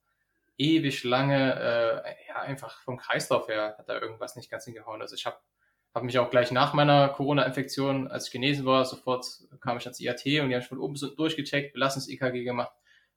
ewig 0.58 1.04
lange, 1.04 1.56
äh, 1.60 2.16
ja, 2.28 2.42
einfach 2.42 2.82
vom 2.82 2.98
Kreislauf 2.98 3.48
her 3.48 3.76
hat 3.78 3.90
da 3.90 4.00
irgendwas 4.00 4.36
nicht 4.36 4.50
ganz 4.50 4.66
hingehauen. 4.66 5.02
Also 5.02 5.16
ich 5.16 5.26
habe 5.26 5.38
hab 5.94 6.04
mich 6.04 6.18
auch 6.20 6.30
gleich 6.30 6.52
nach 6.52 6.74
meiner 6.74 7.10
Corona-Infektion, 7.10 8.08
als 8.08 8.28
ich 8.28 8.32
genesen 8.32 8.66
war, 8.66 8.86
sofort 8.86 9.26
kam 9.62 9.78
ich 9.78 9.86
ans 9.86 10.00
IAT 10.00 10.26
und 10.26 10.26
die 10.26 10.40
haben 10.40 10.50
mich 10.50 10.68
von 10.68 10.80
oben 10.80 10.96
durchgecheckt, 11.16 11.74
Belastungs-EKG 11.74 12.44
gemacht. 12.44 12.74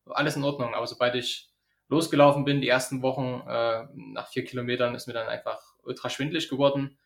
Alles 0.07 0.37
in 0.37 0.45
Ordnung, 0.45 0.75
aber 0.75 0.87
sobald 0.87 1.15
ich 1.15 1.51
losgelaufen 1.89 2.45
bin, 2.45 2.61
die 2.61 2.69
ersten 2.69 3.03
Wochen, 3.03 3.43
äh, 3.49 3.87
nach 3.95 4.29
vier 4.29 4.45
Kilometern 4.45 4.95
ist 4.95 5.07
mir 5.07 5.15
dann 5.15 5.29
einfach 5.29 5.61
ultra 5.83 6.11
schwindlig 6.11 6.49
geworden. 6.49 6.99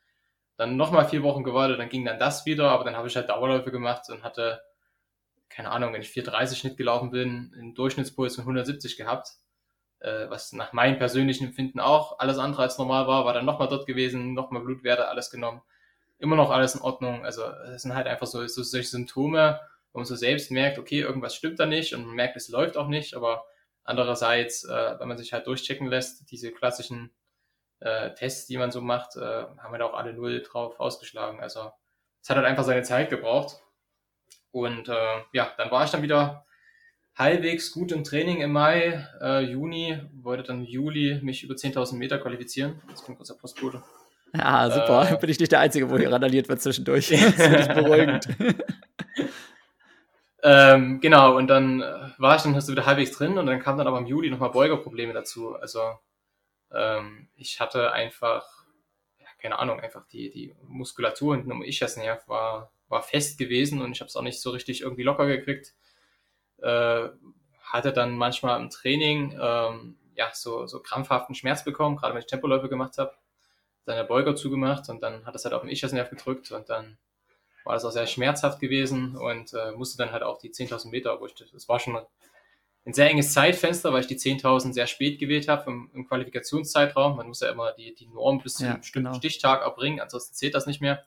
Dann 0.57 0.77
nochmal 0.77 1.09
vier 1.09 1.23
Wochen 1.23 1.45
gewartet, 1.45 1.79
dann 1.79 1.89
ging 1.89 2.05
dann 2.05 2.19
das 2.19 2.47
wieder, 2.47 2.71
aber 2.71 2.85
dann 2.85 2.97
habe 2.97 3.09
ich 3.09 3.17
halt 3.17 3.29
Dauerläufe 3.29 3.71
gemacht 3.71 4.09
und 4.11 4.23
hatte, 4.23 4.61
keine 5.51 5.71
Ahnung, 5.71 5.93
wenn 5.93 6.01
ich 6.01 6.09
4,30 6.09 6.57
Schnitt 6.57 6.77
gelaufen 6.77 7.11
bin, 7.11 7.53
einen 7.55 7.75
Durchschnittspuls 7.75 8.37
von 8.37 8.43
170 8.43 8.97
gehabt, 8.97 9.33
äh, 10.01 10.31
was 10.31 10.53
nach 10.53 10.73
meinem 10.73 10.99
persönlichen 10.99 11.49
Empfinden 11.49 11.81
auch 11.81 12.19
alles 12.19 12.39
andere 12.39 12.63
als 12.63 12.79
normal 12.79 13.07
war, 13.07 13.25
war 13.25 13.35
dann 13.35 13.45
nochmal 13.45 13.69
dort 13.69 13.87
gewesen, 13.87 14.35
nochmal 14.35 14.63
Blutwerte, 14.63 15.09
alles 15.09 15.31
genommen. 15.31 15.63
immer 16.19 16.37
noch 16.37 16.51
alles 16.51 16.75
in 16.75 16.83
Ordnung. 16.83 17.25
Also 17.25 17.45
es 17.45 17.83
sind 17.83 17.95
halt 17.95 18.07
einfach 18.07 18.27
so, 18.27 18.47
so 18.47 18.63
solche 18.63 18.89
Symptome, 18.89 19.59
wo 19.93 20.01
man 20.01 20.07
so 20.07 20.17
selbst 20.17 20.51
merkt, 20.51 20.79
okay, 20.79 21.01
irgendwas 21.01 21.35
stimmt 21.35 21.59
da 21.59 21.67
nicht 21.67 21.95
und 21.95 22.05
man 22.07 22.15
merkt, 22.15 22.37
es 22.37 22.49
läuft 22.49 22.77
auch 22.77 22.89
nicht, 22.89 23.15
aber 23.15 23.47
andererseits, 23.85 24.65
äh, 24.65 25.01
wenn 25.01 25.09
man 25.09 25.19
sich 25.19 25.33
halt 25.33 25.47
durchchecken 25.47 25.87
lässt, 25.89 26.31
diese 26.31 26.53
klassischen 26.53 27.11
äh, 27.81 28.15
Tests, 28.15 28.47
die 28.47 28.59
man 28.59 28.71
so 28.71 28.81
macht, 28.81 29.17
äh, 29.17 29.21
haben 29.21 29.73
wir 29.73 29.79
da 29.79 29.87
auch 29.87 29.95
alle 29.95 30.13
null 30.13 30.43
drauf 30.43 30.79
ausgeschlagen. 30.79 31.41
Also 31.41 31.73
es 32.23 32.29
hat 32.29 32.37
halt 32.37 32.47
einfach 32.47 32.65
seine 32.65 32.83
Zeit 32.83 33.11
gebraucht. 33.11 33.63
Und 34.53 34.89
äh, 34.89 35.23
ja, 35.33 35.53
dann 35.57 35.71
war 35.71 35.85
ich 35.85 35.91
dann 35.91 36.03
wieder 36.03 36.45
halbwegs 37.17 37.73
gut 37.73 37.93
im 37.93 38.03
Training 38.03 38.41
im 38.41 38.53
Mai, 38.53 39.07
äh, 39.21 39.41
Juni, 39.41 39.99
wollte 40.15 40.45
dann 40.45 40.65
Juli 40.65 41.21
mich 41.23 41.45
über 41.45 41.55
10.000 41.55 41.97
Meter 41.97 42.19
qualifizieren. 42.19 42.81
Jetzt 42.89 43.05
kommt 43.05 43.19
kurz 43.19 43.29
der 43.29 43.35
Postbote. 43.35 43.83
Ja, 44.35 44.71
super. 44.71 45.11
Äh, 45.11 45.17
Bin 45.19 45.31
ich 45.31 45.41
nicht 45.41 45.53
der 45.53 45.61
Einzige, 45.61 45.91
wo 45.91 45.99
hier 45.99 46.11
randaliert 46.11 46.49
wird 46.49 46.63
zwischendurch. 46.63 47.09
das 47.11 47.35
finde 47.35 47.61
ich 47.61 47.69
beruhigend. 47.69 48.29
ähm, 50.43 51.01
genau, 51.01 51.37
und 51.37 51.49
dann 51.49 51.83
äh, 51.83 52.11
war 52.19 52.37
ich 52.37 52.43
dann 52.43 52.55
hast 52.55 52.69
du 52.69 52.73
wieder 52.73 52.87
halbwegs 52.87 53.13
drin 53.13 53.39
und 53.39 53.47
dann 53.47 53.61
kam 53.61 53.77
dann 53.77 53.87
aber 53.87 53.99
im 53.99 54.07
Juli 54.07 54.31
nochmal 54.31 54.51
Beugerprobleme 54.51 55.13
dazu. 55.13 55.57
Also 55.57 55.81
ähm, 56.73 57.29
ich 57.35 57.61
hatte 57.61 57.93
einfach, 57.93 58.47
ja, 59.19 59.27
keine 59.43 59.59
Ahnung, 59.59 59.81
einfach 59.81 60.07
die, 60.07 60.31
die 60.31 60.55
Muskulatur 60.63 61.35
hinten 61.35 61.53
um 61.53 61.63
Ischiasnerv 61.63 62.27
war, 62.29 62.73
war 62.91 63.03
fest 63.03 63.39
gewesen 63.39 63.81
und 63.81 63.93
ich 63.93 64.01
habe 64.01 64.09
es 64.09 64.17
auch 64.17 64.23
nicht 64.23 64.41
so 64.41 64.51
richtig 64.51 64.83
irgendwie 64.83 65.05
locker 65.05 65.27
gekriegt. 65.27 65.75
Äh, 66.59 67.09
hatte 67.63 67.93
dann 67.93 68.17
manchmal 68.17 68.61
im 68.61 68.69
Training 68.69 69.39
ähm, 69.41 69.97
ja 70.17 70.31
so, 70.35 70.67
so 70.67 70.81
krampfhaften 70.81 71.35
Schmerz 71.35 71.65
bekommen, 71.65 71.97
gerade 71.97 72.15
wenn 72.15 72.21
ich 72.21 72.27
Tempoläufe 72.27 72.69
gemacht 72.69 72.99
habe. 72.99 73.15
Dann 73.87 73.97
der 73.97 74.05
Beuger 74.05 74.37
zugemacht 74.37 74.89
und 74.91 75.03
dann 75.03 75.25
hat 75.25 75.35
es 75.35 75.45
halt 75.45 75.55
auf 75.55 75.63
den 75.63 75.71
Ischiasnerv 75.71 76.11
gedrückt 76.11 76.53
und 76.53 76.69
dann 76.69 76.99
war 77.65 77.75
das 77.75 77.85
auch 77.85 77.93
sehr 77.93 78.07
schmerzhaft 78.07 78.61
gewesen 78.61 79.17
und 79.17 79.55
äh, 79.55 79.73
musste 79.73 79.99
dann 79.99 80.13
halt 80.13 80.23
auch 80.23 80.39
die 80.39 80.51
10.000 80.51 80.91
Meter, 80.91 81.21
wo 81.21 81.27
ich, 81.27 81.35
das 81.35 81.69
war 81.69 81.79
schon 81.79 81.97
ein 82.85 82.95
sehr 82.95 83.11
enges 83.11 83.33
Zeitfenster, 83.33 83.93
weil 83.93 84.01
ich 84.01 84.07
die 84.07 84.19
10.000 84.19 84.73
sehr 84.73 84.87
spät 84.87 85.19
gewählt 85.19 85.49
habe 85.49 85.71
im, 85.71 85.91
im, 85.95 86.09
Qualifikationszeitraum. 86.09 87.17
Man 87.17 87.29
muss 87.29 87.41
ja 87.41 87.51
immer 87.51 87.73
die, 87.73 87.95
die 87.95 88.07
Norm 88.07 88.41
bis 88.41 88.55
zu 88.55 88.65
einem 88.65 88.81
bestimmten 88.81 89.09
genau. 89.09 89.19
Stichtag 89.19 89.63
erbringen, 89.63 90.01
ansonsten 90.01 90.35
zählt 90.35 90.55
das 90.55 90.67
nicht 90.67 90.81
mehr. 90.81 91.05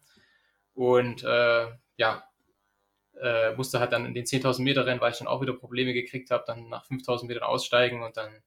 Und 0.74 1.24
äh, 1.24 1.68
ja, 1.98 2.24
äh, 3.22 3.54
musste 3.56 3.80
halt 3.80 3.94
dann 3.94 4.06
in 4.06 4.14
den 4.14 4.26
10.000 4.26 4.62
Meter 4.64 4.86
Rennen, 4.86 5.02
weil 5.02 5.12
ich 5.12 5.20
dann 5.20 5.28
auch 5.28 5.42
wieder 5.42 5.54
Probleme 5.54 5.94
gekriegt 5.94 6.32
habe, 6.32 6.44
dann 6.48 6.70
nach 6.70 6.86
5.000 6.86 7.28
Metern 7.28 7.44
aussteigen 7.44 8.04
und 8.04 8.18
dann 8.18 8.44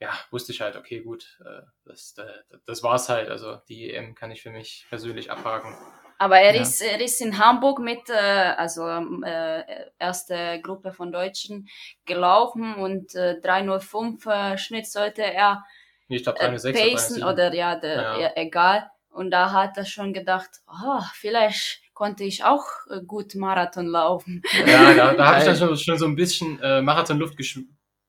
ja, 0.00 0.10
wusste 0.30 0.52
ich 0.52 0.60
halt, 0.60 0.76
okay, 0.76 1.00
gut, 1.00 1.38
äh, 1.44 1.62
das, 1.84 2.14
das, 2.14 2.26
das 2.66 2.82
war's 2.82 3.08
halt. 3.08 3.30
Also 3.30 3.56
die 3.68 3.92
EM 3.92 4.14
kann 4.14 4.30
ich 4.30 4.42
für 4.42 4.50
mich 4.50 4.86
persönlich 4.88 5.30
abhaken. 5.30 5.74
Aber 6.18 6.38
er, 6.38 6.54
ja. 6.54 6.62
ist, 6.62 6.80
er 6.82 7.00
ist 7.00 7.20
in 7.20 7.38
Hamburg 7.38 7.78
mit, 7.78 8.08
äh, 8.08 8.12
also 8.12 8.86
äh, 8.88 9.64
erste 9.98 10.60
Gruppe 10.62 10.92
von 10.92 11.12
Deutschen 11.12 11.68
gelaufen 12.06 12.74
und 12.74 13.14
äh, 13.14 13.40
305 13.40 14.26
äh, 14.26 14.58
Schnitt 14.58 14.86
sollte 14.86 15.22
er 15.22 15.64
ich 16.08 16.22
glaub, 16.22 16.36
306 16.36 16.78
äh, 16.78 16.90
pacen 16.90 17.22
oder 17.24 17.54
ja, 17.54 17.76
der, 17.76 17.94
ja. 17.94 18.18
ja, 18.18 18.32
egal. 18.34 18.90
Und 19.18 19.32
da 19.32 19.50
hat 19.50 19.76
er 19.76 19.84
schon 19.84 20.12
gedacht, 20.12 20.48
oh, 20.68 21.02
vielleicht 21.14 21.82
konnte 21.92 22.22
ich 22.22 22.44
auch 22.44 22.64
äh, 22.88 23.02
gut 23.04 23.34
Marathon 23.34 23.86
laufen. 23.86 24.42
Ja, 24.64 24.94
da, 24.94 25.14
da 25.14 25.26
habe 25.26 25.38
ich 25.40 25.44
dann 25.44 25.56
schon, 25.56 25.76
schon 25.76 25.98
so 25.98 26.06
ein 26.06 26.14
bisschen 26.14 26.60
äh, 26.62 26.80
Marathonluft 26.80 27.36
gesch 27.36 27.58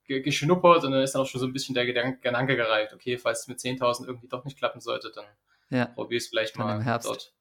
geschnuppert 0.05 0.83
und 0.83 0.91
dann 0.91 1.01
ist 1.01 1.13
dann 1.13 1.21
auch 1.21 1.27
schon 1.27 1.39
so 1.39 1.45
ein 1.45 1.53
bisschen 1.53 1.75
der 1.75 1.85
Gedanke 1.85 2.55
gereift, 2.55 2.93
okay, 2.93 3.17
falls 3.17 3.41
es 3.41 3.47
mit 3.47 3.59
10.000 3.59 4.07
irgendwie 4.07 4.27
doch 4.27 4.43
nicht 4.43 4.57
klappen 4.57 4.81
sollte, 4.81 5.11
dann 5.13 5.25
ja. 5.69 5.85
probier 5.85 6.17
es 6.17 6.27
vielleicht 6.27 6.57
mal 6.57 6.77
im 6.77 6.81
Herbst. 6.81 7.07
dort. 7.07 7.33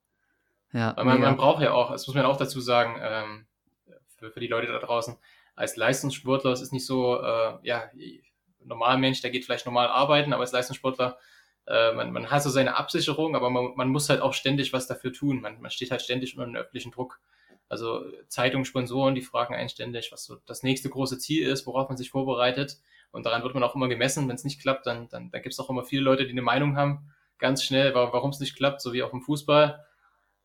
Ja, 0.71 0.95
Weil 0.95 1.05
man, 1.05 1.19
man 1.19 1.35
braucht 1.35 1.63
ja 1.63 1.73
auch, 1.73 1.91
das 1.91 2.05
muss 2.05 2.15
man 2.15 2.25
auch 2.25 2.37
dazu 2.37 2.61
sagen, 2.61 2.99
ähm, 3.01 3.47
für, 4.17 4.31
für 4.31 4.39
die 4.39 4.47
Leute 4.47 4.67
da 4.67 4.77
draußen, 4.77 5.17
als 5.55 5.77
Leistungssportler, 5.77 6.51
es 6.51 6.61
ist 6.61 6.71
nicht 6.71 6.85
so, 6.85 7.19
äh, 7.19 7.57
ja, 7.63 7.89
normaler 8.63 8.97
Mensch, 8.97 9.21
der 9.21 9.31
geht 9.31 9.45
vielleicht 9.45 9.65
normal 9.65 9.87
arbeiten, 9.87 10.31
aber 10.33 10.41
als 10.41 10.51
Leistungssportler, 10.51 11.17
äh, 11.69 11.93
man, 11.93 12.11
man 12.11 12.31
hat 12.31 12.41
so 12.41 12.49
seine 12.49 12.75
Absicherung, 12.75 13.35
aber 13.35 13.49
man, 13.51 13.73
man 13.75 13.89
muss 13.89 14.09
halt 14.09 14.21
auch 14.21 14.33
ständig 14.33 14.73
was 14.73 14.87
dafür 14.87 15.13
tun. 15.13 15.39
Man, 15.39 15.61
man 15.61 15.69
steht 15.69 15.91
halt 15.91 16.01
ständig 16.01 16.35
unter 16.35 16.47
einem 16.47 16.55
öffentlichen 16.55 16.91
Druck. 16.91 17.19
Also 17.69 18.03
Zeitungen, 18.27 18.65
Sponsoren, 18.65 19.13
die 19.13 19.21
fragen 19.21 19.53
einen 19.53 19.69
ständig, 19.69 20.11
was 20.11 20.25
so 20.25 20.37
das 20.47 20.63
nächste 20.63 20.89
große 20.89 21.19
Ziel 21.19 21.47
ist, 21.47 21.67
worauf 21.67 21.87
man 21.87 21.97
sich 21.97 22.09
vorbereitet. 22.09 22.79
Und 23.11 23.27
daran 23.27 23.43
wird 23.43 23.53
man 23.53 23.63
auch 23.63 23.75
immer 23.75 23.87
gemessen. 23.87 24.27
Wenn 24.27 24.35
es 24.35 24.43
nicht 24.43 24.59
klappt, 24.59 24.87
dann, 24.87 25.09
dann, 25.09 25.29
dann 25.29 25.41
gibt 25.43 25.53
es 25.53 25.59
auch 25.59 25.69
immer 25.69 25.83
viele 25.83 26.01
Leute, 26.01 26.25
die 26.25 26.31
eine 26.31 26.41
Meinung 26.41 26.75
haben, 26.75 27.11
ganz 27.37 27.63
schnell, 27.63 27.93
warum 27.93 28.31
es 28.31 28.39
nicht 28.39 28.55
klappt, 28.55 28.81
so 28.81 28.91
wie 28.91 29.03
auch 29.03 29.13
im 29.13 29.21
Fußball. 29.21 29.85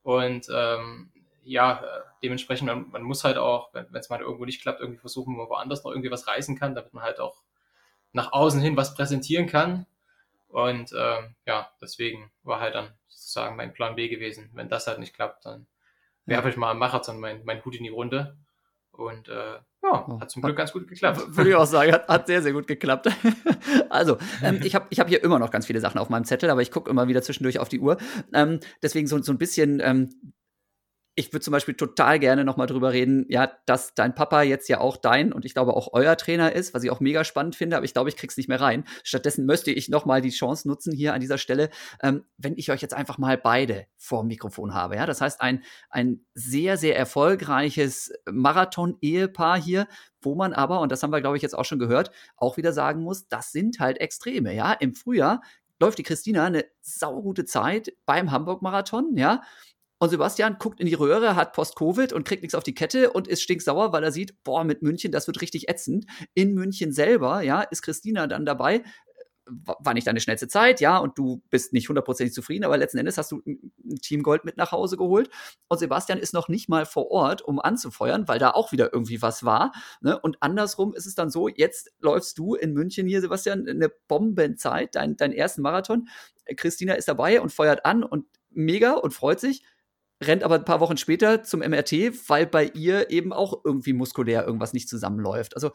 Und 0.03 0.47
ähm, 0.55 1.11
ja, 1.43 1.83
dementsprechend, 2.23 2.67
man, 2.67 2.91
man 2.91 3.03
muss 3.03 3.25
halt 3.25 3.39
auch, 3.39 3.73
wenn 3.73 3.87
es 3.95 4.11
mal 4.11 4.21
irgendwo 4.21 4.45
nicht 4.45 4.61
klappt, 4.61 4.81
irgendwie 4.81 5.01
versuchen, 5.01 5.35
wo 5.35 5.39
man 5.41 5.49
woanders 5.49 5.85
noch 5.85 5.91
irgendwie 5.91 6.11
was 6.11 6.27
reißen 6.27 6.59
kann, 6.59 6.75
damit 6.75 6.93
man 6.93 7.03
halt 7.03 7.19
auch 7.19 7.41
nach 8.13 8.33
außen 8.33 8.61
hin 8.61 8.77
was 8.77 8.95
präsentieren 8.95 9.47
kann. 9.47 9.87
Und 10.55 10.93
ähm, 10.97 11.35
ja, 11.47 11.69
deswegen 11.83 12.31
war 12.45 12.61
halt 12.61 12.77
dann 12.77 12.93
sozusagen 13.09 13.57
mein 13.57 13.75
Plan 13.75 13.97
B 13.97 14.09
gewesen. 14.09 14.51
Wenn 14.53 14.69
das 14.69 14.87
halt 14.87 15.01
nicht 15.01 15.13
klappt, 15.13 15.45
dann 15.45 15.67
werfe 16.27 16.49
ich 16.49 16.57
mal 16.57 16.71
am 16.71 16.79
Marathon 16.79 17.19
mein, 17.19 17.45
mein 17.45 17.65
Hut 17.65 17.75
in 17.75 17.83
die 17.83 17.89
Runde. 17.89 18.37
Und 18.93 19.29
äh, 19.29 19.59
ja, 19.83 20.21
hat 20.21 20.31
zum 20.31 20.43
Glück 20.43 20.57
ganz 20.57 20.73
gut 20.73 20.87
geklappt. 20.87 21.23
Würde 21.27 21.51
ich 21.51 21.57
auch 21.57 21.65
sagen, 21.65 21.91
hat, 21.91 22.07
hat 22.07 22.27
sehr, 22.29 22.41
sehr 22.41 22.53
gut 22.53 22.69
geklappt. 22.69 23.09
also, 23.91 24.17
ähm, 24.45 24.61
ich 24.63 24.77
habe 24.77 24.87
ich 24.91 25.01
hab 25.01 25.09
hier 25.09 25.25
immer 25.25 25.41
noch 25.41 25.51
ganz 25.51 25.67
viele 25.67 25.81
Sachen 25.81 25.99
auf 25.99 26.09
meinem 26.09 26.25
Zettel, 26.25 26.49
aber 26.49 26.63
ich 26.63 26.71
gucke 26.71 26.89
immer 26.89 27.09
wieder 27.09 27.23
zwischendurch 27.23 27.59
auf 27.59 27.69
die 27.69 27.81
Uhr. 27.81 27.97
Ähm, 28.33 28.61
deswegen 28.81 29.09
so, 29.09 29.21
so 29.21 29.33
ein 29.33 29.39
bisschen 29.39 29.81
ähm, 29.83 30.35
ich 31.17 31.33
würde 31.33 31.45
zum 31.45 31.53
Beispiel 31.53 31.75
total 31.75 32.19
gerne 32.19 32.45
nochmal 32.45 32.67
drüber 32.67 32.93
reden, 32.93 33.25
ja, 33.29 33.53
dass 33.67 33.95
dein 33.95 34.15
Papa 34.15 34.43
jetzt 34.43 34.69
ja 34.69 34.81
auch 34.81 34.97
dein 34.97 35.33
und 35.33 35.45
ich 35.45 35.55
glaube 35.55 35.75
auch 35.75 35.91
euer 35.93 36.17
Trainer 36.17 36.53
ist, 36.53 36.75
was 36.75 36.83
ich 36.83 36.91
auch 36.91 37.01
mega 37.01 37.25
spannend 37.25 37.55
finde, 37.55 37.77
aber 37.77 37.85
ich 37.85 37.95
glaube, 37.95 38.09
ich 38.09 38.17
krieg's 38.17 38.37
nicht 38.37 38.49
mehr 38.49 38.61
rein. 38.61 38.85
Stattdessen 39.05 39.47
möchte 39.47 39.71
ich 39.71 39.89
nochmal 39.89 40.21
die 40.21 40.31
Chance 40.31 40.67
nutzen 40.67 40.93
hier 40.93 41.15
an 41.15 41.21
dieser 41.21 41.39
Stelle, 41.39 41.71
ähm, 42.03 42.25
wenn 42.37 42.57
ich 42.57 42.71
euch 42.71 42.83
jetzt 42.83 42.95
einfach 42.95 43.19
mal 43.19 43.39
beide 43.39 43.87
vor 43.97 44.23
dem 44.23 44.29
Mikrofon 44.29 44.75
habe. 44.75 44.97
Ja, 44.97 45.07
das 45.07 45.21
heißt, 45.21 45.41
ein, 45.41 45.63
ein 45.89 46.25
sehr, 46.35 46.77
sehr 46.77 46.97
erfolgreiches 46.97 48.13
Marathon-Ehepaar 48.31 49.61
hier, 49.61 49.87
wo 50.21 50.35
man 50.35 50.53
aber, 50.53 50.81
und 50.81 50.91
das 50.91 51.03
haben 51.03 51.13
wir, 51.13 51.21
glaube 51.21 51.37
ich, 51.37 51.43
jetzt 51.43 51.57
auch 51.57 51.65
schon 51.65 51.79
gehört, 51.79 52.11
auch 52.37 52.57
wieder 52.57 52.73
sagen 52.73 53.03
muss, 53.03 53.29
das 53.29 53.53
sind 53.53 53.79
halt 53.79 54.01
Extreme. 54.01 54.53
Ja, 54.53 54.73
im 54.73 54.95
Frühjahr 54.95 55.43
läuft 55.81 55.99
die 55.99 56.03
Christina 56.03 56.47
eine 56.47 56.65
saugute 56.81 57.45
Zeit 57.45 57.93
beim 58.07 58.31
Hamburg-Marathon, 58.31 59.17
ja. 59.17 59.43
Und 59.99 60.11
Sebastian 60.11 60.57
guckt 60.59 60.81
in 60.81 60.87
die 60.87 60.95
Röhre, 60.95 61.37
hat 61.37 61.53
Post-Covid 61.53 62.13
und 62.13 62.25
kriegt 62.25 62.43
nichts 62.43 62.55
auf 62.55 62.65
die 62.65 62.75
Kette 62.75 63.11
und 63.11 63.29
ist 63.29 63.43
stinksauer, 63.43 63.93
weil 63.93 64.03
er 64.03 64.13
sieht, 64.13 64.43
boah, 64.43 64.65
mit 64.65 64.83
München, 64.83 65.13
das 65.13 65.27
wird 65.27 65.41
richtig 65.41 65.69
ätzend. 65.69 66.07
In 66.35 66.55
München 66.55 66.93
selber, 66.93 67.43
ja, 67.43 67.63
ist 67.63 67.83
Christina 67.83 68.27
dann 68.27 68.45
dabei. 68.45 68.83
War 69.47 69.93
nicht 69.93 70.07
deine 70.07 70.21
schnellste 70.21 70.49
Zeit, 70.49 70.81
ja, 70.81 70.97
und 70.97 71.19
du 71.19 71.43
bist 71.51 71.75
nicht 71.75 71.89
hundertprozentig 71.89 72.35
zufrieden, 72.35 72.65
aber 72.65 72.79
letzten 72.79 72.97
Endes 72.99 73.19
hast 73.19 73.31
du 73.31 73.43
ein 73.47 73.99
Team 74.01 74.23
Gold 74.23 74.45
mit 74.45 74.57
nach 74.57 74.73
Hause 74.73 74.97
geholt. 74.97 75.29
Und 75.69 75.79
Sebastian 75.79 76.19
ist 76.19 76.33
noch 76.33 76.49
nicht 76.49 76.69
mal 76.69 76.87
vor 76.87 77.11
Ort, 77.11 77.43
um 77.43 77.61
anzufeuern, 77.61 78.27
weil 78.27 78.39
da 78.39 78.51
auch 78.51 78.73
wieder 78.73 78.93
irgendwie 78.93 79.23
was 79.23 79.45
war. 79.45 79.73
Ne? 80.01 80.19
Und 80.19 80.39
andersrum 80.41 80.95
ist 80.95 81.07
es 81.07 81.15
dann 81.15 81.31
so, 81.31 81.49
jetzt 81.49 81.93
läufst 82.01 82.39
du 82.39 82.55
in 82.55 82.73
München 82.73 83.07
hier, 83.07 83.21
Sebastian, 83.21 83.69
eine 83.69 83.91
Bombenzeit, 84.09 84.95
dein, 84.95 85.17
dein 85.17 85.33
ersten 85.33 85.63
Marathon. 85.63 86.09
Christina 86.57 86.95
ist 86.95 87.07
dabei 87.07 87.41
und 87.41 87.53
feuert 87.53 87.85
an 87.85 88.03
und 88.03 88.27
mega 88.51 88.93
und 88.93 89.13
freut 89.13 89.41
sich 89.41 89.63
rennt 90.23 90.43
aber 90.43 90.57
ein 90.57 90.65
paar 90.65 90.81
Wochen 90.81 90.97
später 90.97 91.43
zum 91.43 91.61
MRT, 91.61 92.29
weil 92.29 92.47
bei 92.47 92.67
ihr 92.75 93.11
eben 93.11 93.33
auch 93.33 93.65
irgendwie 93.65 93.93
muskulär 93.93 94.45
irgendwas 94.45 94.73
nicht 94.73 94.89
zusammenläuft. 94.89 95.55
Also 95.55 95.73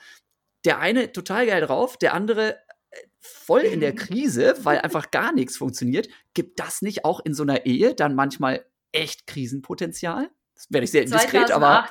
der 0.66 0.80
eine 0.80 1.12
total 1.12 1.46
geil 1.46 1.62
drauf, 1.62 1.98
der 1.98 2.14
andere 2.14 2.56
äh, 2.92 2.98
voll 3.20 3.62
in 3.62 3.80
der 3.80 3.96
Krise, 3.96 4.56
weil 4.64 4.80
einfach 4.80 5.12
gar 5.12 5.34
nichts 5.34 5.58
funktioniert. 5.58 6.08
Gibt 6.34 6.60
das 6.60 6.82
nicht 6.82 7.06
auch 7.06 7.20
in 7.24 7.34
so 7.34 7.44
einer 7.44 7.66
Ehe 7.66 7.96
dann 7.96 8.16
manchmal 8.16 8.66
echt 8.92 9.28
Krisenpotenzial? 9.28 10.30
Das 10.56 10.68
werde 10.70 10.86
ich 10.86 10.92
sehr 10.92 11.04
indiskret, 11.04 11.48
2018, 11.48 11.54
aber. 11.54 11.90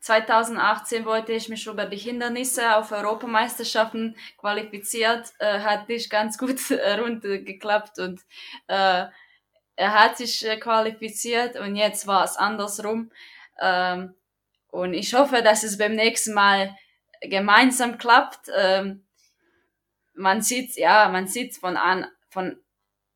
2018 0.00 1.06
wollte 1.06 1.32
ich 1.32 1.48
mich 1.48 1.66
über 1.66 1.86
die 1.86 1.96
Hindernisse 1.96 2.76
auf 2.76 2.92
Europameisterschaften 2.92 4.16
qualifiziert, 4.36 5.32
äh, 5.38 5.60
hat 5.60 5.88
nicht 5.88 6.10
ganz 6.10 6.36
gut 6.36 6.70
äh, 6.70 6.94
rund 6.94 7.22
geklappt 7.22 7.98
und 7.98 8.20
äh, 8.66 9.06
er 9.76 9.92
hat 9.92 10.16
sich 10.16 10.46
äh, 10.46 10.56
qualifiziert 10.58 11.56
und 11.58 11.76
jetzt 11.76 12.06
war 12.06 12.24
es 12.24 12.36
andersrum. 12.36 13.10
Ähm, 13.60 14.14
und 14.70 14.94
ich 14.94 15.14
hoffe, 15.14 15.42
dass 15.42 15.62
es 15.62 15.78
beim 15.78 15.94
nächsten 15.94 16.34
Mal 16.34 16.76
gemeinsam 17.20 17.98
klappt. 17.98 18.50
Ähm, 18.56 19.04
man 20.14 20.42
sieht, 20.42 20.76
ja, 20.76 21.08
man 21.08 21.26
sieht 21.26 21.56
von 21.56 21.76
an, 21.76 22.06
von 22.28 22.56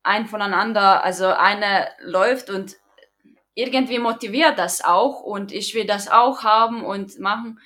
ein 0.03 0.27
voneinander, 0.27 1.03
also 1.03 1.27
einer 1.27 1.89
läuft 1.99 2.49
und 2.49 2.75
irgendwie 3.53 3.99
motiviert 3.99 4.57
das 4.57 4.83
auch 4.83 5.21
und 5.21 5.51
ich 5.51 5.75
will 5.75 5.85
das 5.85 6.09
auch 6.09 6.43
haben 6.43 6.83
und 6.83 7.19
machen. 7.19 7.59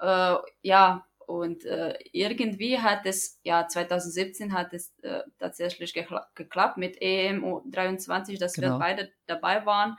Äh, 0.00 0.36
ja, 0.62 1.06
Und 1.28 1.66
äh, 1.66 1.98
irgendwie 2.12 2.78
hat 2.78 3.04
es, 3.04 3.38
ja, 3.42 3.68
2017 3.68 4.54
hat 4.54 4.72
es 4.72 4.94
äh, 5.02 5.20
tatsächlich 5.38 5.92
gekla 5.92 6.26
geklappt 6.34 6.78
mit 6.78 6.96
EM 7.02 7.44
23, 7.70 8.38
dass 8.38 8.54
genau. 8.54 8.76
wir 8.76 8.78
beide 8.78 9.12
dabei 9.26 9.66
waren. 9.66 9.98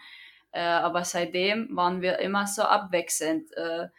Äh, 0.49 0.61
aber 0.61 1.03
seitdem 1.03 1.69
waren 1.75 2.01
wir 2.01 2.17
immer 2.17 2.47
so 2.47 2.63
abwechselnd. 2.63 3.55
Äh, 3.55 3.89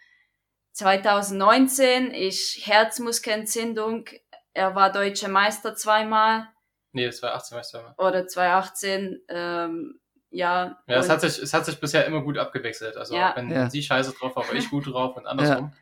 2019, 0.73 2.13
ich 2.13 2.63
Herzmuskelentzündung, 2.65 4.09
er 4.53 4.75
war 4.75 4.91
deutscher 4.91 5.29
Meister 5.29 5.73
zweimal. 5.73 6.49
Nee, 6.91 7.09
2018 7.09 7.55
war 7.55 7.61
ich 7.61 7.67
zweimal. 7.69 7.95
Oder 7.97 8.27
2018, 8.27 9.21
ähm, 9.29 10.01
ja. 10.31 10.83
Ja, 10.85 10.97
es 10.97 11.07
hat, 11.07 11.21
sich, 11.21 11.41
es 11.41 11.53
hat 11.53 11.65
sich 11.65 11.79
bisher 11.79 12.05
immer 12.05 12.23
gut 12.23 12.37
abgewechselt. 12.37 12.97
Also 12.97 13.15
ja. 13.15 13.31
wenn 13.37 13.49
ja. 13.49 13.69
sie 13.69 13.81
scheiße 13.81 14.11
drauf 14.19 14.35
war, 14.35 14.45
war 14.45 14.53
ich 14.53 14.69
gut 14.69 14.87
drauf 14.87 15.15
und 15.15 15.25
andersrum. 15.25 15.71
Ja. 15.73 15.77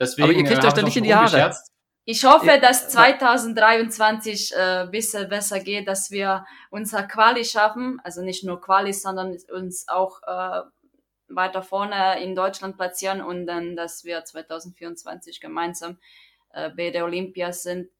Deswegen, 0.00 0.24
Aber 0.24 0.32
ihr 0.32 0.44
kriegt 0.44 0.64
äh, 0.64 0.66
euch 0.66 0.72
da 0.72 0.82
nicht 0.82 0.96
in 0.96 1.04
die 1.04 1.14
Haare. 1.14 1.54
Ich 2.06 2.24
hoffe, 2.24 2.58
dass 2.60 2.88
2023 2.88 4.52
äh, 4.56 4.88
bisschen 4.90 5.28
besser 5.28 5.60
geht, 5.60 5.86
dass 5.86 6.10
wir 6.10 6.44
unser 6.70 7.02
Quali 7.04 7.44
schaffen. 7.44 8.00
Also 8.02 8.22
nicht 8.22 8.42
nur 8.42 8.60
Quali, 8.60 8.92
sondern 8.92 9.36
uns 9.52 9.86
auch 9.86 10.22
äh, 10.26 10.62
weiter 11.28 11.62
vorne 11.62 12.20
in 12.22 12.34
Deutschland 12.34 12.76
platzieren 12.76 13.20
und 13.20 13.46
dann, 13.46 13.76
dass 13.76 14.04
wir 14.04 14.24
2024 14.24 15.40
gemeinsam 15.40 15.98
äh, 16.52 16.70
bei 16.70 16.90
der 16.90 17.04
Olympia 17.04 17.52
sind. 17.52 17.90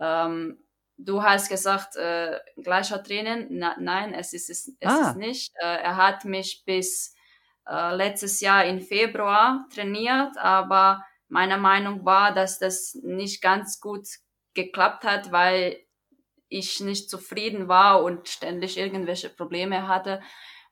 Ähm, 0.00 0.58
du 0.96 1.22
hast 1.22 1.48
gesagt, 1.48 1.96
äh, 1.96 2.40
gleicher 2.56 3.02
Training. 3.02 3.46
Na, 3.50 3.76
nein, 3.78 4.14
es 4.14 4.32
ist 4.32 4.50
es, 4.50 4.68
es 4.80 4.90
ah. 4.90 5.10
ist 5.10 5.16
nicht. 5.16 5.52
Äh, 5.62 5.82
er 5.82 5.96
hat 5.96 6.24
mich 6.24 6.64
bis 6.64 7.14
äh, 7.68 7.94
letztes 7.94 8.40
Jahr 8.40 8.64
im 8.64 8.80
Februar 8.80 9.66
trainiert, 9.72 10.36
aber 10.38 11.04
meine 11.32 11.56
Meinung 11.56 12.04
war, 12.04 12.34
dass 12.34 12.58
das 12.58 12.94
nicht 13.02 13.40
ganz 13.40 13.80
gut 13.80 14.06
geklappt 14.52 15.04
hat, 15.04 15.32
weil 15.32 15.78
ich 16.50 16.80
nicht 16.80 17.08
zufrieden 17.08 17.68
war 17.68 18.02
und 18.04 18.28
ständig 18.28 18.76
irgendwelche 18.76 19.30
Probleme 19.30 19.88
hatte. 19.88 20.20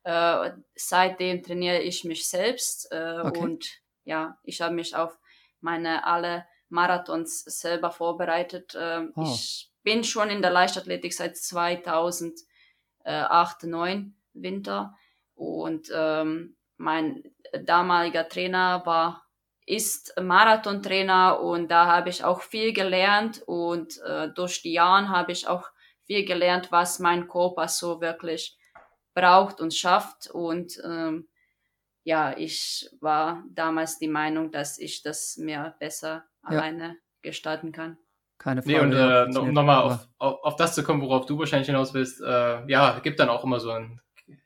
Äh, 0.02 0.50
seitdem 0.74 1.42
trainiere 1.42 1.80
ich 1.80 2.04
mich 2.04 2.28
selbst 2.28 2.92
äh, 2.92 3.20
okay. 3.22 3.38
und 3.40 3.70
ja, 4.04 4.36
ich 4.42 4.60
habe 4.60 4.74
mich 4.74 4.94
auf 4.94 5.18
meine 5.60 6.04
alle 6.04 6.46
Marathons 6.68 7.40
selber 7.44 7.90
vorbereitet. 7.90 8.74
Äh, 8.74 9.06
oh. 9.14 9.22
Ich 9.22 9.72
bin 9.82 10.04
schon 10.04 10.28
in 10.28 10.42
der 10.42 10.50
Leichtathletik 10.50 11.14
seit 11.14 11.38
2008, 11.38 12.44
2009 13.02 14.14
Winter 14.34 14.94
und 15.34 15.90
ähm, 15.94 16.58
mein 16.76 17.24
damaliger 17.64 18.28
Trainer 18.28 18.82
war 18.84 19.24
ist 19.70 20.14
Marathontrainer 20.20 21.40
und 21.40 21.70
da 21.70 21.86
habe 21.86 22.10
ich 22.10 22.24
auch 22.24 22.42
viel 22.42 22.72
gelernt 22.72 23.42
und 23.46 24.00
äh, 24.02 24.28
durch 24.28 24.62
die 24.62 24.72
Jahre 24.72 25.08
habe 25.08 25.32
ich 25.32 25.46
auch 25.46 25.68
viel 26.04 26.24
gelernt, 26.24 26.72
was 26.72 26.98
mein 26.98 27.28
Körper 27.28 27.68
so 27.68 28.00
wirklich 28.00 28.58
braucht 29.14 29.60
und 29.60 29.72
schafft 29.72 30.30
und 30.30 30.80
ähm, 30.84 31.28
ja, 32.02 32.36
ich 32.36 32.90
war 33.00 33.44
damals 33.50 33.98
die 33.98 34.08
Meinung, 34.08 34.50
dass 34.50 34.78
ich 34.78 35.02
das 35.02 35.36
mir 35.36 35.74
besser 35.78 36.24
ja. 36.42 36.48
alleine 36.48 36.96
gestalten 37.22 37.72
kann. 37.72 37.98
Keine 38.38 38.62
Frage. 38.62 38.74
Nee, 38.74 38.82
und 38.82 38.92
äh, 38.92 39.38
um 39.38 39.52
nochmal 39.52 39.82
auf, 39.82 40.08
auf, 40.18 40.42
auf 40.42 40.56
das 40.56 40.74
zu 40.74 40.82
kommen, 40.82 41.02
worauf 41.02 41.26
du 41.26 41.38
wahrscheinlich 41.38 41.66
hinaus 41.66 41.92
willst, 41.92 42.22
äh, 42.22 42.66
ja, 42.66 42.98
gibt 43.00 43.20
dann 43.20 43.28
auch 43.28 43.44
immer 43.44 43.60
so 43.60 43.70
einen 43.70 44.00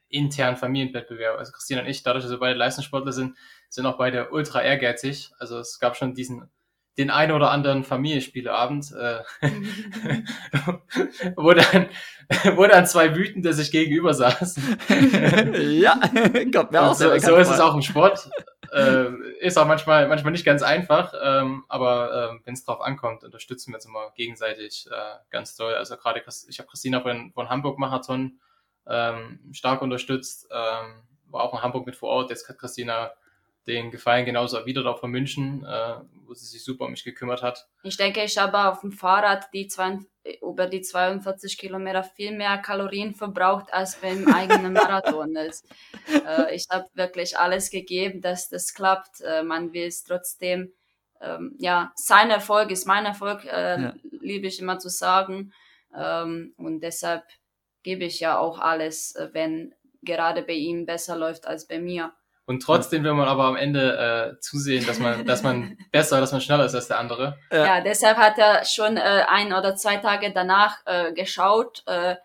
internen 0.09 0.57
Familienwettbewerb. 0.57 1.39
Also 1.39 1.53
Christine 1.53 1.83
und 1.83 1.87
ich, 1.87 2.03
dadurch, 2.03 2.25
dass 2.25 2.33
wir 2.33 2.39
beide 2.39 2.59
Leistungssportler 2.59 3.13
sind, 3.13 3.37
sind 3.75 3.87
auch 3.87 3.99
beide 3.99 4.31
ultra 4.31 4.63
ehrgeizig. 4.63 5.33
Also 5.39 5.59
es 5.59 5.79
gab 5.79 5.97
schon 5.97 6.15
diesen 6.15 6.51
den 6.97 7.11
ein 7.11 7.33
oder 7.33 7.51
anderen 7.51 7.83
Familienspieleabend, 7.83 8.93
äh, 8.93 9.23
wo 11.37 11.53
dann 11.53 11.89
wo 12.57 12.67
dann 12.67 12.87
zwei 12.87 13.15
Wütende 13.15 13.53
sich 13.53 13.71
gegenüber 13.71 14.15
saßen. 14.15 14.79
ja, 15.83 16.01
kommt 16.53 16.73
mir 16.73 16.83
auch 16.83 16.95
so, 16.95 17.17
so 17.19 17.37
ist 17.37 17.51
es 17.51 17.61
auch 17.61 17.75
im 17.75 17.83
Sport. 17.83 18.31
Äh, 18.73 19.11
ist 19.41 19.59
auch 19.59 19.67
manchmal 19.67 20.09
manchmal 20.09 20.33
nicht 20.33 20.45
ganz 20.45 20.63
einfach, 20.63 21.13
ähm, 21.23 21.65
aber 21.69 22.39
äh, 22.41 22.47
wenn 22.47 22.55
es 22.55 22.65
drauf 22.65 22.81
ankommt, 22.81 23.25
unterstützen 23.25 23.73
wir 23.73 23.77
uns 23.77 23.87
immer 23.87 24.11
gegenseitig 24.17 24.89
äh, 24.91 25.17
ganz 25.31 25.55
toll. 25.57 25.75
Also 25.75 25.97
gerade 25.97 26.23
ich 26.49 26.59
habe 26.59 26.69
Christina 26.69 27.01
von, 27.01 27.33
von 27.33 27.51
Hamburg 27.51 27.79
Marathon 27.79 28.41
ähm, 28.87 29.41
stark 29.53 29.83
unterstützt, 29.83 30.49
ähm, 30.51 31.03
war 31.27 31.43
auch 31.43 31.55
in 31.55 31.63
Hamburg 31.63 31.87
mit 31.87 31.97
vor 31.97 32.11
Ort. 32.11 32.31
Jetzt 32.31 32.49
hat 32.49 32.59
Christina 32.59 33.13
den 33.67 33.91
Gefallen 33.91 34.25
genauso 34.25 34.65
wieder 34.67 34.85
auch 34.87 35.01
von 35.01 35.11
München, 35.11 35.65
äh, 35.65 35.95
wo 36.27 36.35
sie 36.35 36.47
sich 36.47 36.65
super 36.65 36.85
um 36.85 36.91
mich 36.91 37.05
gekümmert 37.05 37.43
hat. 37.43 37.67
Ich 37.83 37.97
denke, 37.97 38.23
ich 38.23 38.37
habe 38.39 38.69
auf 38.69 38.81
dem 38.81 38.93
Fahrrad 38.93 39.49
die 39.53 39.69
zwei, 39.69 39.99
über 40.43 40.67
die 40.67 40.83
42 40.83 41.59
Kilometer 41.59 42.03
viel 42.03 42.33
mehr 42.33 42.59
Kalorien 42.59 43.15
verbraucht 43.15 43.73
als 43.73 43.97
beim 43.97 44.27
eigenen 44.35 44.73
Marathon. 44.73 45.37
ist. 45.37 45.67
äh, 46.27 46.55
ich 46.55 46.67
habe 46.71 46.87
wirklich 46.95 47.39
alles 47.39 47.71
gegeben, 47.71 48.21
dass 48.21 48.49
das 48.49 48.75
klappt. 48.75 49.21
Äh, 49.21 49.43
man 49.43 49.73
will 49.73 49.87
es 49.87 50.05
trotzdem, 50.05 50.73
ähm, 51.21 51.57
ja, 51.59 51.93
sein 51.97 52.31
Erfolg 52.31 52.71
ist 52.71 52.87
mein 52.87 53.07
Erfolg, 53.07 53.45
äh, 53.45 53.81
ja. 53.81 53.95
liebe 54.21 54.47
ich 54.47 54.61
immer 54.61 54.79
zu 54.79 54.89
sagen. 54.89 55.53
Ähm, 55.97 56.55
und 56.57 56.81
deshalb 56.81 57.25
gebe 57.83 58.05
ich 58.05 58.21
ja 58.21 58.39
auch 58.39 58.59
alles, 58.59 59.15
äh, 59.15 59.31
wenn 59.33 59.75
gerade 60.03 60.43
bei 60.43 60.53
ihm 60.53 60.87
besser 60.87 61.17
läuft 61.17 61.47
als 61.47 61.67
bei 61.67 61.79
mir. 61.79 62.13
Und 62.47 62.63
trotzdem 62.63 63.05
will 63.05 63.15
man 63.15 63.27
aber 63.27 63.45
am 63.45 63.57
Ende 63.57 64.35
äh, 64.37 64.41
zusehen, 64.41 64.85
dass 64.87 64.99
man, 64.99 65.25
dass 65.25 65.43
man 65.43 65.79
besser, 65.93 66.21
dass 66.21 66.33
man 66.33 66.41
schneller 66.41 66.67
ist 66.67 66.75
als 66.75 66.89
der 66.89 66.99
andere. 66.99 67.39
Ja, 67.51 67.81
deshalb 67.81 68.19
hat 68.19 68.39
er 68.39 68.65
schon 68.65 68.97
äh, 68.97 69.25
ein 69.29 69.53
oder 69.53 69.77
zwei 69.77 69.97
Tage 69.97 70.31
danach 70.33 70.79
äh, 70.85 71.13
geschaut, 71.13 71.83
äh, 71.87 72.17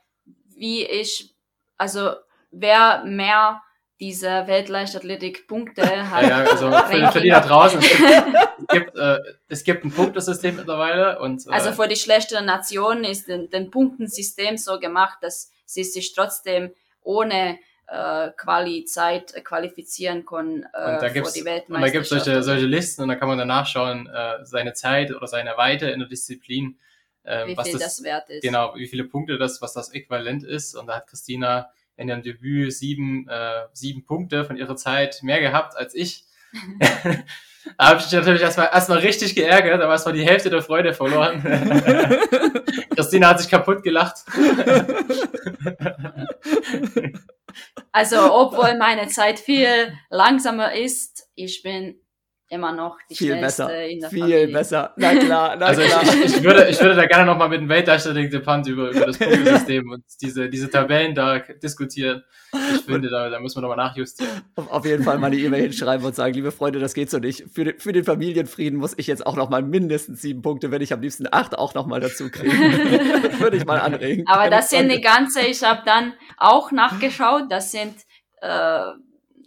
wie 0.56 0.86
ich, 0.86 1.34
also 1.78 2.12
wer 2.52 3.04
mehr 3.06 3.62
diese 4.00 4.48
Weltleichtathletik-Punkte 4.48 5.84
hat. 6.10 6.24
Ja, 6.24 6.44
ja 6.44 6.52
also 6.52 6.72
für, 6.72 7.12
für, 7.12 7.22
die 7.22 7.30
da 7.30 7.42
draußen, 7.42 7.80
es 7.80 7.90
gibt, 7.90 8.70
gibt, 8.70 8.98
äh, 8.98 9.20
es 9.48 9.64
gibt 9.64 9.84
ein 9.84 9.92
Punktesystem 9.92 10.56
mittlerweile. 10.56 11.20
Und, 11.20 11.46
äh, 11.48 11.52
also 11.52 11.72
für 11.74 11.88
die 11.88 11.96
schlechteren 11.96 12.46
Nationen 12.46 13.04
ist 13.04 13.28
den, 13.28 13.50
den 13.50 13.72
Punktensystem 13.72 14.58
so 14.58 14.80
gemacht, 14.80 15.20
dass 15.22 15.52
sie 15.66 15.84
sich 15.84 16.14
trotzdem 16.14 16.74
ohne 17.02 17.58
äh, 17.90 18.32
Quali-Zeit 18.38 19.34
äh, 19.34 19.42
qualifizieren 19.42 20.26
können 20.26 20.66
äh, 20.74 20.94
und 20.94 21.02
da 21.02 21.10
gibt's, 21.10 21.34
die 21.34 21.46
Weltmeisterschaft. 21.46 21.70
Und 21.70 21.82
da 21.82 21.90
gibt 21.90 22.04
es 22.04 22.10
solche, 22.10 22.44
solche 22.44 22.66
Listen 22.66 23.04
und 23.04 23.10
da 23.10 23.16
kann 23.16 23.28
man 23.28 23.38
danach 23.38 23.66
schauen, 23.66 24.08
äh, 24.08 24.44
seine 24.44 24.74
Zeit 24.74 25.14
oder 25.14 25.28
seine 25.28 25.58
Weite 25.58 25.90
in 25.90 26.00
der 26.00 26.08
Disziplin. 26.08 26.78
Äh, 27.24 27.48
wie 27.48 27.58
was 27.58 27.68
viel 27.68 27.80
das, 27.80 27.98
das 27.98 28.04
wert 28.04 28.30
ist. 28.30 28.42
Genau, 28.42 28.74
wie 28.76 28.88
viele 28.88 29.06
Punkte 29.06 29.38
das, 29.38 29.62
was 29.62 29.74
das 29.74 29.94
Äquivalent 29.94 30.44
ist. 30.44 30.76
Und 30.76 30.88
da 30.88 30.98
hat 30.98 31.08
Christina 31.08 31.70
in 31.98 32.10
ihrem 32.10 32.22
Debüt 32.22 32.74
sieben, 32.74 33.28
äh, 33.28 33.66
sieben 33.74 34.06
Punkte 34.06 34.46
von 34.46 34.56
ihrer 34.56 34.76
Zeit 34.76 35.22
mehr 35.22 35.42
gehabt 35.42 35.76
als 35.76 35.94
ich. 35.94 36.26
da 37.78 37.90
habe 37.90 38.00
ich 38.00 38.12
natürlich 38.12 38.42
erstmal, 38.42 38.70
erstmal 38.72 39.00
richtig 39.00 39.36
geärgert, 39.36 39.82
aber 39.82 39.94
erstmal 39.94 40.16
die 40.16 40.26
Hälfte 40.26 40.50
der 40.50 40.62
Freude 40.62 40.94
verloren. 40.94 41.44
Christina 42.96 43.30
hat 43.30 43.40
sich 43.40 43.50
kaputt 43.50 43.84
gelacht. 43.84 44.26
Also, 47.92 48.34
obwohl 48.34 48.78
meine 48.78 49.08
Zeit 49.08 49.40
viel 49.40 49.98
langsamer 50.10 50.74
ist, 50.74 51.30
ich 51.36 51.64
bin 51.64 52.00
immer 52.50 52.72
noch 52.72 52.98
die 53.10 53.16
viel 53.16 53.34
schnellste 53.36 53.64
besser. 53.64 53.86
in 53.86 54.00
der 54.00 54.10
Viel 54.10 54.20
Familie. 54.22 54.48
besser. 54.48 54.94
Na 54.98 55.16
klar, 55.16 55.56
na 55.58 55.66
also 55.68 55.82
klar. 55.82 56.04
Ich, 56.04 56.38
ich, 56.38 56.44
würde, 56.44 56.68
ich 56.68 56.82
würde 56.82 56.96
da 56.96 57.06
gerne 57.06 57.26
nochmal 57.26 57.50
mit 57.50 57.62
dem 57.62 57.70
Weltleichtathletik-Depant 57.70 58.68
über, 58.68 58.90
über 58.90 59.06
das 59.06 59.18
Punktesystem 59.20 59.90
und 59.90 60.04
diese, 60.22 60.50
diese 60.50 60.70
Tabellen 60.70 61.14
da 61.14 61.40
diskutieren. 61.40 62.24
Ich 62.76 62.82
finde, 62.82 63.10
da, 63.10 63.30
da 63.30 63.40
müssen 63.40 63.58
wir 63.58 63.62
nochmal 63.62 63.78
nachjustieren. 63.78 64.42
Auf 64.56 64.86
jeden 64.86 65.04
Fall 65.04 65.20
mal 65.20 65.28
eine 65.28 65.38
E-Mail 65.38 65.62
hinschreiben 65.64 66.06
und 66.06 66.16
sagen, 66.16 66.34
liebe 66.34 66.52
Freunde, 66.52 66.80
das 66.80 66.96
geht 66.96 67.12
so 67.12 67.20
nicht. 67.20 67.46
Für 67.54 67.66
den, 67.66 67.80
für 67.80 67.94
den 67.94 68.04
Familienfrieden 68.04 68.80
muss 68.80 68.96
ich 68.98 69.06
jetzt 69.06 69.26
auch 69.26 69.36
nochmal 69.36 69.62
mindestens 69.62 70.22
sieben 70.22 70.42
Punkte, 70.42 70.72
wenn 70.72 70.82
ich 70.82 70.92
am 70.92 71.02
liebsten 71.02 71.28
acht 71.32 71.56
auch 71.58 71.76
nochmal 71.76 72.00
dazu 72.00 72.32
kriege. 72.32 72.52
würde 73.40 73.58
ich 73.58 73.66
mal 73.66 73.80
anregen. 73.80 74.26
Aber 74.28 74.50
das 74.50 74.72
sind 74.72 74.92
die 74.92 75.02
ganze, 75.02 75.42
ich 75.42 75.64
habe 75.64 75.82
dann 75.86 76.14
auch 76.38 76.72
nachgeschaut, 76.72 77.44
das 77.50 77.72
sind 77.72 77.94
äh, 78.42 78.82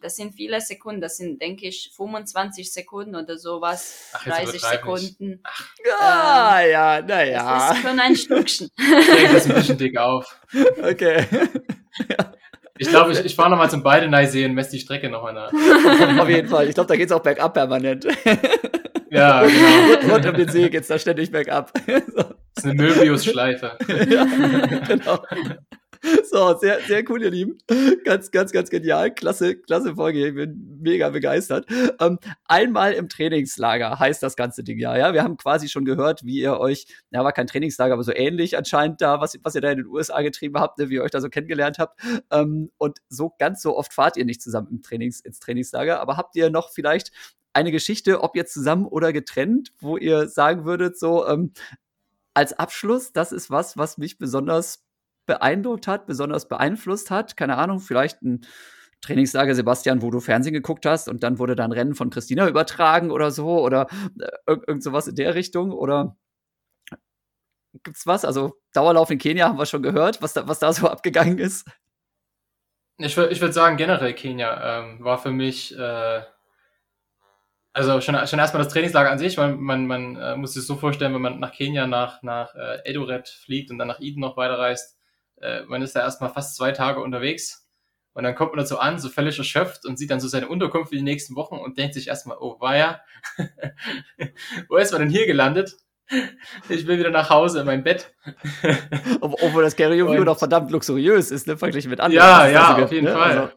das 0.03 0.17
sind 0.17 0.35
viele 0.35 0.61
Sekunden, 0.61 1.01
das 1.01 1.17
sind, 1.17 1.41
denke 1.41 1.67
ich, 1.69 1.93
25 1.97 2.73
Sekunden 2.73 3.15
oder 3.15 3.39
sowas, 3.39 4.11
Ach, 4.13 4.25
30 4.25 4.61
Sekunden. 4.61 5.41
Ach. 5.45 5.69
Ja, 5.85 6.61
ähm, 6.61 6.71
ja, 6.71 7.03
naja. 7.03 7.69
Das 7.69 7.79
ist 7.79 7.83
schon 7.89 8.01
ein 8.01 8.17
Stückchen. 8.17 8.71
Ich 8.77 9.07
denke 9.07 9.33
das 9.33 9.47
ein 9.49 9.55
bisschen 9.55 9.79
dick 9.79 9.97
auf. 9.99 10.39
Okay. 10.83 11.27
ja. 12.09 12.33
Ich 12.79 12.89
glaube, 12.89 13.13
ich, 13.13 13.25
ich 13.25 13.35
fahre 13.35 13.51
nochmal 13.51 13.71
zum 13.71 13.83
Beide 13.83 14.27
sehen, 14.27 14.55
messe 14.55 14.73
die 14.73 14.81
Strecke 14.81 15.09
nochmal 15.09 15.35
nach. 15.35 15.53
Auf 16.21 16.29
jeden 16.29 16.49
Fall. 16.49 16.69
Ich 16.69 16.75
glaube, 16.75 16.89
da 16.89 16.97
geht 16.97 17.07
es 17.07 17.13
auch 17.13 17.23
bergab 17.23 17.55
permanent. 17.55 18.07
Ja, 19.13 19.43
genau. 19.45 20.15
Rund 20.15 20.27
um 20.27 20.35
den 20.35 20.49
See 20.49 20.71
geht 20.71 20.83
es 20.83 20.89
da 20.89 20.99
ständig 20.99 21.31
bergab. 21.31 21.71
So. 21.87 22.25
Das 22.55 22.65
ist 22.65 22.71
eine 22.71 22.75
Möbius-Schleife. 22.75 23.77
ja, 24.11 24.25
genau. 24.87 25.19
So, 26.31 26.57
sehr, 26.57 26.81
sehr 26.81 27.09
cool, 27.11 27.23
ihr 27.23 27.31
Lieben. 27.31 27.59
Ganz, 28.05 28.31
ganz, 28.31 28.53
ganz 28.53 28.71
genial. 28.71 29.15
Klasse, 29.15 29.57
klasse 29.57 29.95
Folge. 29.95 30.29
Ich 30.29 30.35
bin 30.35 30.79
mega 30.81 31.11
begeistert. 31.11 31.67
Ähm, 32.01 32.19
einmal 32.47 32.93
im 32.95 33.09
Trainingslager 33.09 33.99
heißt 33.99 34.23
das 34.23 34.37
ganze 34.37 34.65
Ding 34.65 34.79
ja. 34.79 34.97
Ja, 34.97 35.13
wir 35.13 35.23
haben 35.23 35.37
quasi 35.37 35.69
schon 35.69 35.85
gehört, 35.85 36.25
wie 36.25 36.41
ihr 36.41 36.59
euch, 36.59 36.87
ja, 37.11 37.23
war 37.23 37.33
kein 37.33 37.47
Trainingslager, 37.47 37.95
aber 37.95 38.03
so 38.03 38.13
ähnlich 38.15 38.57
anscheinend 38.57 39.01
da, 39.01 39.21
was, 39.21 39.39
was 39.43 39.55
ihr 39.55 39.61
da 39.61 39.71
in 39.71 39.79
den 39.79 39.87
USA 39.87 40.23
getrieben 40.23 40.59
habt, 40.59 40.79
ne, 40.79 40.89
wie 40.89 40.95
ihr 40.95 41.03
euch 41.03 41.11
da 41.11 41.21
so 41.21 41.29
kennengelernt 41.29 41.79
habt. 41.79 42.01
Ähm, 42.31 42.71
und 42.79 42.99
so 43.09 43.35
ganz 43.39 43.63
so 43.63 43.77
oft 43.77 43.93
fahrt 43.93 44.17
ihr 44.17 44.25
nicht 44.25 44.43
zusammen 44.43 44.69
im 44.71 44.83
Trainings, 44.83 45.21
ins 45.21 45.39
Trainingslager. 45.41 46.01
Aber 46.01 46.17
habt 46.17 46.35
ihr 46.37 46.51
noch 46.51 46.71
vielleicht 46.71 47.13
eine 47.53 47.71
Geschichte, 47.71 48.23
ob 48.23 48.37
jetzt 48.37 48.55
zusammen 48.55 48.87
oder 48.87 49.13
getrennt, 49.13 49.73
wo 49.81 49.97
ihr 49.97 50.29
sagen 50.29 50.65
würdet, 50.65 50.99
so 50.99 51.27
ähm, 51.27 51.53
als 52.35 52.55
Abschluss, 52.55 53.13
das 53.13 53.33
ist 53.33 53.51
was, 53.51 53.77
was 53.77 53.99
mich 53.99 54.19
besonders 54.19 54.83
beeindruckt 55.27 55.87
hat, 55.87 56.07
besonders 56.07 56.49
beeinflusst 56.49 57.11
hat. 57.11 57.37
Keine 57.37 57.57
Ahnung, 57.57 57.81
vielleicht 57.81 58.23
ein 58.23 58.45
Trainingslager, 59.03 59.55
Sebastian, 59.55 60.01
wo 60.01 60.11
du 60.11 60.21
Fernsehen 60.21 60.53
geguckt 60.53 60.87
hast 60.87 61.09
und 61.09 61.23
dann 61.23 61.39
wurde 61.39 61.57
dann 61.57 61.73
Rennen 61.73 61.95
von 61.95 62.11
Christina 62.11 62.49
übertragen 62.49 63.11
oder 63.11 63.31
so 63.31 63.61
oder 63.61 63.89
äh, 64.47 64.57
irgend 64.67 64.83
sowas 64.83 65.09
in 65.09 65.17
der 65.17 65.35
Richtung 65.35 65.73
oder 65.73 66.17
gibt's 67.83 68.07
was? 68.07 68.25
Also 68.25 68.55
Dauerlauf 68.73 69.11
in 69.11 69.19
Kenia 69.19 69.49
haben 69.49 69.59
wir 69.59 69.67
schon 69.67 69.83
gehört, 69.83 70.23
was 70.23 70.35
da, 70.35 70.47
was 70.47 70.59
da 70.59 70.73
so 70.73 70.89
abgegangen 70.91 71.39
ist. 71.39 71.67
Ich 72.99 73.17
würde 73.17 73.33
ich 73.33 73.41
würd 73.41 73.55
sagen, 73.55 73.77
generell 73.77 74.15
Kenia 74.15 74.81
ähm, 74.81 75.03
war 75.03 75.19
für 75.19 75.31
mich, 75.31 75.77
äh, 75.77 76.23
also 77.73 78.01
schon, 78.01 78.15
schon 78.27 78.39
erstmal 78.39 78.63
das 78.63 78.73
Trainingslager 78.73 79.11
an 79.11 79.19
sich, 79.19 79.39
weil 79.39 79.57
man, 79.57 79.87
man 79.87 80.17
äh, 80.17 80.37
muss 80.37 80.55
sich 80.55 80.65
so 80.65 80.77
vorstellen, 80.77 81.15
wenn 81.15 81.23
man 81.23 81.41
nach 81.41 81.53
Kenia, 81.53 81.87
nach, 81.87 82.23
nach 82.23 82.55
äh, 82.55 82.85
Eldoret 82.85 83.29
fliegt 83.29 83.71
und 83.71 83.79
dann 83.79 83.89
nach 83.89 84.01
Eden 84.01 84.21
noch 84.21 84.37
weiterreist, 84.37 84.99
äh, 85.43 85.63
man 85.67 85.83
ist 85.83 85.95
da 85.95 86.01
erstmal 86.01 86.31
fast 86.31 86.57
zwei 86.57 86.73
Tage 86.73 87.01
unterwegs 87.01 87.69
und 88.15 88.25
dann 88.25 88.35
kommt 88.35 88.53
man 88.53 88.59
dazu 88.59 88.79
an, 88.79 88.99
so 88.99 89.09
völlig 89.09 89.39
erschöpft 89.39 89.87
und 89.87 89.99
sieht 89.99 90.11
dann 90.11 90.21
so 90.21 90.29
seine 90.29 90.49
Unterkunft 90.49 90.91
für 90.91 90.97
die 90.97 91.03
nächsten 91.03 91.35
Wochen 91.35 91.57
und 91.57 91.79
denkt 91.79 91.95
sich 91.95 92.09
erstmal, 92.09 92.37
oh 92.41 92.61
weia, 92.61 93.01
wo 94.69 94.77
ist 94.77 94.93
man 94.93 95.03
denn 95.03 95.11
hier 95.11 95.27
gelandet? 95.27 95.77
Ich 96.69 96.87
will 96.87 96.99
wieder 96.99 97.11
nach 97.11 97.31
Hause 97.31 97.61
in 97.61 97.67
mein 97.67 97.83
Bett. 97.83 98.15
Obwohl 99.21 99.63
das 99.63 99.79
View 99.79 100.25
noch 100.25 100.39
verdammt 100.39 100.71
luxuriös 100.71 101.31
ist, 101.31 101.47
ne, 101.47 101.57
verglichen 101.57 101.91
mit 101.91 102.01
anderen. 102.01 102.27
Ja, 102.27 102.47
ja, 102.49 102.85
auf 102.85 102.93
jeden 102.93 103.07
ne? 103.07 103.13
Fall. 103.13 103.39
Also, 103.39 103.53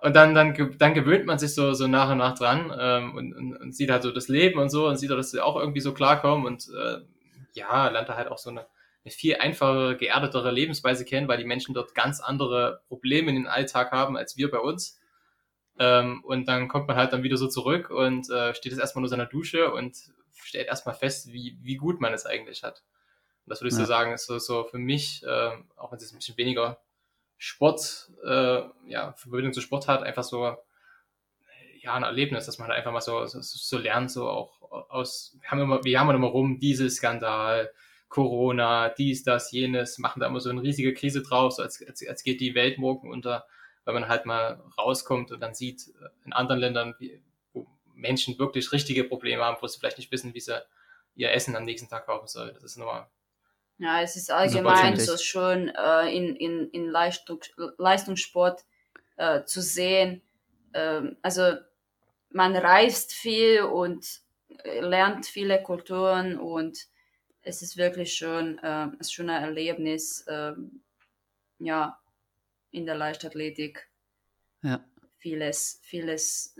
und 0.00 0.14
dann, 0.14 0.34
dann, 0.34 0.76
dann 0.78 0.94
gewöhnt 0.94 1.26
man 1.26 1.38
sich 1.38 1.54
so, 1.54 1.72
so 1.74 1.86
nach 1.86 2.10
und 2.10 2.18
nach 2.18 2.36
dran 2.36 2.72
ähm, 2.78 3.14
und, 3.14 3.34
und, 3.34 3.56
und 3.56 3.76
sieht 3.76 3.90
halt 3.90 4.02
so 4.02 4.12
das 4.12 4.28
Leben 4.28 4.58
und 4.58 4.70
so 4.70 4.88
und 4.88 4.96
sieht, 4.96 5.10
dass 5.10 5.30
sie 5.30 5.40
auch 5.40 5.56
irgendwie 5.56 5.80
so 5.80 5.92
klarkommen 5.92 6.46
und 6.46 6.68
äh, 6.68 6.98
ja, 7.52 7.88
lernt 7.88 8.08
da 8.08 8.16
halt 8.16 8.28
auch 8.28 8.38
so 8.38 8.50
eine, 8.50 8.66
eine 9.04 9.12
viel 9.12 9.36
einfachere, 9.36 9.96
geerdetere 9.96 10.50
Lebensweise 10.50 11.04
kennen, 11.04 11.28
weil 11.28 11.38
die 11.38 11.44
Menschen 11.44 11.74
dort 11.74 11.94
ganz 11.94 12.20
andere 12.20 12.82
Probleme 12.88 13.30
in 13.30 13.36
den 13.36 13.46
Alltag 13.46 13.92
haben 13.92 14.16
als 14.16 14.36
wir 14.36 14.50
bei 14.50 14.58
uns. 14.58 15.00
Ähm, 15.78 16.24
und 16.24 16.48
dann 16.48 16.68
kommt 16.68 16.88
man 16.88 16.96
halt 16.96 17.12
dann 17.12 17.22
wieder 17.22 17.36
so 17.36 17.48
zurück 17.48 17.90
und 17.90 18.28
äh, 18.30 18.54
steht 18.54 18.72
es 18.72 18.78
erstmal 18.78 19.02
nur 19.02 19.08
seiner 19.08 19.26
Dusche 19.26 19.72
und 19.72 19.96
stellt 20.32 20.66
erstmal 20.66 20.94
fest, 20.94 21.32
wie, 21.32 21.56
wie 21.62 21.76
gut 21.76 22.00
man 22.00 22.12
es 22.12 22.26
eigentlich 22.26 22.64
hat. 22.64 22.82
Und 23.44 23.50
das 23.50 23.60
würde 23.60 23.68
ich 23.68 23.74
ja. 23.74 23.84
so 23.84 23.86
sagen, 23.86 24.12
ist 24.12 24.26
so, 24.26 24.38
so 24.38 24.64
für 24.64 24.78
mich, 24.78 25.22
äh, 25.24 25.50
auch 25.76 25.92
wenn 25.92 25.98
es 25.98 26.12
ein 26.12 26.18
bisschen 26.18 26.36
weniger 26.36 26.80
Sport, 27.36 28.10
äh, 28.24 28.62
ja, 28.86 29.12
Verbindung 29.16 29.52
zu 29.52 29.60
Sport 29.60 29.86
hat, 29.86 30.02
einfach 30.02 30.24
so, 30.24 30.56
ja, 31.80 31.94
ein 31.94 32.02
Erlebnis, 32.02 32.46
dass 32.46 32.58
man 32.58 32.68
halt 32.68 32.78
einfach 32.78 32.92
mal 32.92 33.00
so, 33.00 33.24
so, 33.26 33.40
so 33.40 33.78
lernt, 33.78 34.10
so 34.10 34.28
auch 34.28 34.60
aus, 34.90 35.36
wir 35.40 35.50
haben 35.50 35.60
immer, 35.60 35.84
wir 35.84 36.00
haben 36.00 36.10
immer 36.10 36.26
rum, 36.26 36.58
Dieselskandal, 36.58 37.72
Corona, 38.08 38.88
dies, 38.88 39.22
das, 39.22 39.52
jenes, 39.52 39.98
machen 39.98 40.20
da 40.20 40.26
immer 40.26 40.40
so 40.40 40.50
eine 40.50 40.62
riesige 40.62 40.94
Krise 40.94 41.22
drauf, 41.22 41.52
so 41.52 41.62
als, 41.62 41.84
als, 41.86 42.06
als 42.06 42.22
geht 42.22 42.40
die 42.40 42.54
Welt 42.54 42.78
morgen 42.78 43.10
unter, 43.10 43.46
weil 43.84 43.94
man 43.94 44.08
halt 44.08 44.24
mal 44.24 44.62
rauskommt 44.78 45.30
und 45.30 45.40
dann 45.40 45.54
sieht 45.54 45.88
äh, 45.88 46.08
in 46.24 46.32
anderen 46.32 46.60
Ländern, 46.60 46.94
wie, 46.98 47.22
wo 47.52 47.66
Menschen 47.94 48.38
wirklich 48.38 48.72
richtige 48.72 49.04
Probleme 49.04 49.44
haben, 49.44 49.58
wo 49.60 49.66
sie 49.66 49.78
vielleicht 49.78 49.98
nicht 49.98 50.12
wissen, 50.12 50.34
wie 50.34 50.40
sie 50.40 50.62
ihr 51.16 51.32
Essen 51.32 51.56
am 51.56 51.64
nächsten 51.64 51.88
Tag 51.88 52.06
kaufen 52.06 52.28
sollen. 52.28 52.54
Das 52.54 52.64
ist 52.64 52.76
nur 52.78 53.08
ja, 53.78 54.02
es 54.02 54.16
ist 54.16 54.30
allgemein 54.30 54.98
so 54.98 55.16
schon 55.16 55.68
äh, 55.68 56.08
in, 56.08 56.34
in, 56.34 56.68
in 56.70 56.86
Leistung, 56.86 57.40
Leistungssport 57.78 58.64
äh, 59.16 59.44
zu 59.44 59.62
sehen. 59.62 60.20
Ähm, 60.74 61.16
also 61.22 61.52
man 62.30 62.56
reist 62.56 63.12
viel 63.12 63.62
und 63.62 64.20
äh, 64.64 64.80
lernt 64.80 65.26
viele 65.26 65.62
Kulturen 65.62 66.38
und 66.38 66.88
es 67.42 67.62
ist 67.62 67.76
wirklich 67.76 68.14
schon, 68.14 68.58
äh, 68.58 68.88
ein 68.90 69.28
Erlebnis, 69.28 70.22
äh, 70.26 70.52
ja, 71.58 71.98
in 72.70 72.86
der 72.86 72.96
Leichtathletik. 72.96 73.88
Ja. 74.62 74.84
Vieles, 75.18 75.80
vieles, 75.82 76.56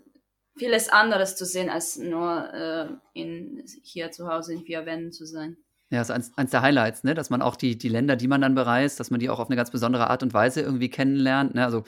vieles 0.57 0.89
anderes 0.89 1.37
zu 1.37 1.45
sehen, 1.45 1.71
als 1.71 1.97
nur 1.97 2.53
äh, 2.53 2.89
in, 3.19 3.65
hier 3.83 4.11
zu 4.11 4.29
Hause 4.29 4.55
in 4.55 4.65
vier 4.65 4.87
Wänden 4.87 5.13
zu 5.13 5.27
sein. 5.27 5.57
Ja, 5.91 6.03
ist 6.03 6.11
eins, 6.11 6.37
eins 6.37 6.51
der 6.51 6.61
Highlights, 6.61 7.03
ne? 7.05 7.15
dass 7.15 7.31
man 7.31 7.41
auch 7.41 7.57
die, 7.57 7.79
die 7.79 7.89
Länder, 7.89 8.17
die 8.17 8.29
man 8.29 8.43
dann 8.43 8.55
bereist, 8.55 9.01
dass 9.01 9.11
man 9.11 9.21
die 9.21 9.31
auch 9.31 9.39
auf 9.39 9.49
eine 9.49 9.57
ganz 9.57 9.71
besondere 9.71 10.11
Art 10.11 10.23
und 10.23 10.35
Weise 10.35 10.61
irgendwie 10.61 10.91
kennenlernt. 10.91 11.55
Ne? 11.55 11.65
Also 11.65 11.85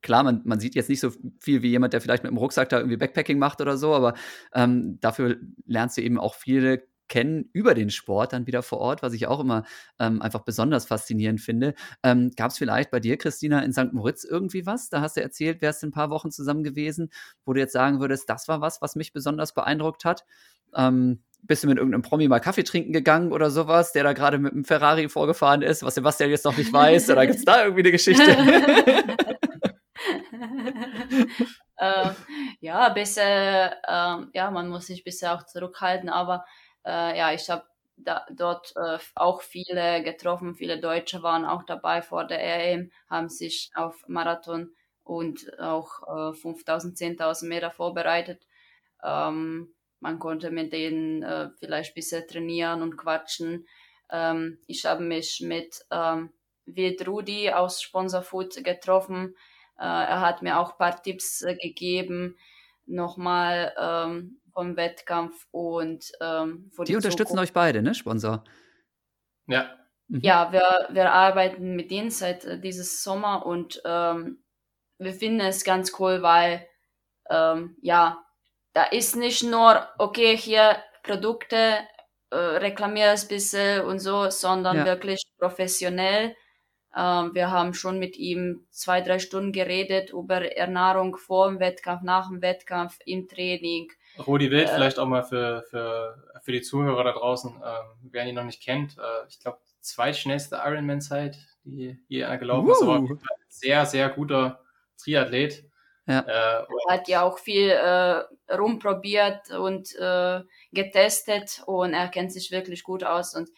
klar, 0.00 0.22
man, 0.22 0.40
man 0.44 0.58
sieht 0.58 0.74
jetzt 0.74 0.88
nicht 0.88 1.00
so 1.00 1.12
viel 1.38 1.62
wie 1.62 1.68
jemand, 1.68 1.92
der 1.92 2.00
vielleicht 2.00 2.22
mit 2.22 2.30
dem 2.30 2.38
Rucksack 2.38 2.70
da 2.70 2.78
irgendwie 2.78 2.96
Backpacking 2.96 3.38
macht 3.38 3.60
oder 3.60 3.76
so, 3.76 3.94
aber 3.94 4.14
ähm, 4.54 4.98
dafür 5.00 5.36
lernst 5.66 5.98
du 5.98 6.02
eben 6.02 6.18
auch 6.18 6.34
viele 6.34 6.82
kennen 7.12 7.50
über 7.52 7.74
den 7.74 7.90
Sport 7.90 8.32
dann 8.32 8.46
wieder 8.46 8.62
vor 8.62 8.78
Ort, 8.78 9.02
was 9.02 9.12
ich 9.12 9.26
auch 9.26 9.38
immer 9.40 9.64
ähm, 9.98 10.22
einfach 10.22 10.40
besonders 10.40 10.86
faszinierend 10.86 11.42
finde. 11.42 11.74
Ähm, 12.02 12.30
Gab 12.34 12.52
es 12.52 12.56
vielleicht 12.56 12.90
bei 12.90 13.00
dir, 13.00 13.18
Christina, 13.18 13.60
in 13.60 13.74
St. 13.74 13.92
Moritz 13.92 14.24
irgendwie 14.24 14.64
was? 14.64 14.88
Da 14.88 15.02
hast 15.02 15.18
du 15.18 15.20
erzählt, 15.20 15.60
wärst 15.60 15.84
ein 15.84 15.90
paar 15.90 16.08
Wochen 16.08 16.30
zusammen 16.30 16.64
gewesen, 16.64 17.10
wo 17.44 17.52
du 17.52 17.60
jetzt 17.60 17.74
sagen 17.74 18.00
würdest, 18.00 18.30
das 18.30 18.48
war 18.48 18.62
was, 18.62 18.80
was 18.80 18.96
mich 18.96 19.12
besonders 19.12 19.52
beeindruckt 19.52 20.06
hat. 20.06 20.24
Ähm, 20.74 21.22
bist 21.42 21.62
du 21.62 21.68
mit 21.68 21.76
irgendeinem 21.76 22.00
Promi 22.00 22.28
mal 22.28 22.40
Kaffee 22.40 22.64
trinken 22.64 22.94
gegangen 22.94 23.30
oder 23.30 23.50
sowas, 23.50 23.92
der 23.92 24.04
da 24.04 24.14
gerade 24.14 24.38
mit 24.38 24.54
einem 24.54 24.64
Ferrari 24.64 25.10
vorgefahren 25.10 25.60
ist, 25.60 25.82
was 25.82 25.96
Sebastian 25.96 26.30
jetzt 26.30 26.46
noch 26.46 26.56
nicht 26.56 26.72
weiß? 26.72 27.10
Oder 27.10 27.26
gibt 27.26 27.40
es 27.40 27.44
da 27.44 27.64
irgendwie 27.64 27.82
eine 27.82 27.92
Geschichte? 27.92 28.24
äh, 31.76 32.10
ja, 32.60 32.88
bisher, 32.88 33.76
äh, 33.86 34.24
ja, 34.32 34.50
man 34.50 34.70
muss 34.70 34.86
sich 34.86 35.04
bisher 35.04 35.34
auch 35.34 35.44
zurückhalten, 35.44 36.08
aber 36.08 36.46
äh, 36.84 37.18
ja, 37.18 37.32
ich 37.32 37.48
habe 37.50 37.64
dort 38.30 38.74
äh, 38.76 38.98
auch 39.14 39.42
viele 39.42 40.02
getroffen, 40.02 40.54
viele 40.54 40.80
Deutsche 40.80 41.22
waren 41.22 41.44
auch 41.44 41.62
dabei 41.64 42.02
vor 42.02 42.24
der 42.24 42.42
EM, 42.42 42.90
haben 43.08 43.28
sich 43.28 43.70
auf 43.74 44.04
Marathon 44.08 44.74
und 45.04 45.58
auch 45.60 46.30
äh, 46.32 46.34
5000, 46.34 46.96
10.000 46.96 47.48
Meter 47.48 47.70
vorbereitet. 47.70 48.46
Ähm, 49.02 49.74
man 50.00 50.18
konnte 50.18 50.50
mit 50.50 50.72
denen 50.72 51.22
äh, 51.22 51.50
vielleicht 51.58 51.92
ein 51.92 51.94
bisschen 51.94 52.26
trainieren 52.26 52.82
und 52.82 52.96
quatschen. 52.96 53.66
Ähm, 54.10 54.58
ich 54.66 54.84
habe 54.84 55.02
mich 55.02 55.40
mit 55.40 55.84
ähm, 55.90 56.32
Wild 56.66 57.06
Rudi 57.06 57.50
aus 57.50 57.82
Sponsorfood 57.82 58.62
getroffen. 58.64 59.36
Äh, 59.78 59.84
er 59.84 60.20
hat 60.20 60.42
mir 60.42 60.58
auch 60.58 60.72
ein 60.72 60.78
paar 60.78 61.02
Tipps 61.02 61.42
äh, 61.42 61.56
gegeben, 61.56 62.36
nochmal 62.86 63.74
ähm, 63.78 64.40
vom 64.52 64.76
Wettkampf 64.76 65.46
und 65.50 66.12
ähm, 66.20 66.70
die, 66.78 66.84
die 66.84 66.96
unterstützen 66.96 67.32
Zukunft. 67.32 67.50
euch 67.50 67.52
beide, 67.52 67.82
ne, 67.82 67.94
Sponsor? 67.94 68.44
Ja. 69.46 69.70
Mhm. 70.08 70.20
Ja, 70.20 70.52
wir, 70.52 70.88
wir 70.90 71.12
arbeiten 71.12 71.74
mit 71.74 71.90
denen 71.90 72.10
seit 72.10 72.44
äh, 72.44 72.60
dieses 72.60 73.02
Sommer 73.02 73.46
und 73.46 73.80
ähm, 73.84 74.42
wir 74.98 75.12
finden 75.14 75.40
es 75.40 75.64
ganz 75.64 75.92
cool, 75.98 76.22
weil 76.22 76.66
ähm, 77.30 77.76
ja, 77.80 78.24
da 78.72 78.84
ist 78.84 79.16
nicht 79.16 79.42
nur, 79.42 79.88
okay, 79.98 80.36
hier 80.36 80.76
Produkte, 81.02 81.78
äh, 82.30 82.36
reklamier 82.36 83.12
es 83.12 83.24
ein 83.24 83.28
bisschen 83.28 83.84
und 83.84 83.98
so, 83.98 84.30
sondern 84.30 84.78
ja. 84.78 84.84
wirklich 84.84 85.22
professionell. 85.38 86.34
Ähm, 86.96 87.34
wir 87.34 87.50
haben 87.50 87.74
schon 87.74 87.98
mit 87.98 88.16
ihm 88.16 88.66
zwei, 88.70 89.00
drei 89.00 89.18
Stunden 89.18 89.52
geredet 89.52 90.10
über 90.10 90.56
Ernährung 90.56 91.16
vor 91.16 91.48
dem 91.48 91.60
Wettkampf, 91.60 92.02
nach 92.02 92.28
dem 92.28 92.42
Wettkampf, 92.42 92.98
im 93.04 93.28
Training. 93.28 93.90
Rudi 94.18 94.50
Wild, 94.50 94.68
äh, 94.68 94.74
vielleicht 94.74 94.98
auch 94.98 95.06
mal 95.06 95.22
für, 95.22 95.62
für, 95.70 96.22
für 96.42 96.52
die 96.52 96.62
Zuhörer 96.62 97.04
da 97.04 97.12
draußen, 97.12 97.62
äh, 97.62 97.78
wer 98.10 98.26
ihn 98.26 98.34
noch 98.34 98.44
nicht 98.44 98.62
kennt, 98.62 98.98
äh, 98.98 99.26
ich 99.28 99.38
glaube, 99.40 99.58
zweitschnellste 99.80 100.60
Ironman-Zeit, 100.64 101.38
die 101.64 101.98
je 102.08 102.24
einer 102.24 102.38
gelaufen 102.38 102.68
uh. 102.68 102.72
ist, 102.72 102.82
aber 102.82 103.06
sehr, 103.48 103.86
sehr 103.86 104.08
guter 104.10 104.60
Triathlet. 105.02 105.64
Ja. 106.06 106.60
Äh, 106.60 106.66
hat 106.88 107.08
ja 107.08 107.22
auch 107.22 107.38
viel 107.38 107.70
äh, 107.70 108.24
rumprobiert 108.52 109.50
und 109.52 109.94
äh, 109.96 110.40
getestet 110.72 111.62
und 111.66 111.94
er 111.94 112.08
kennt 112.08 112.32
sich 112.32 112.50
wirklich 112.50 112.82
gut 112.82 113.04
aus 113.04 113.36
und 113.36 113.48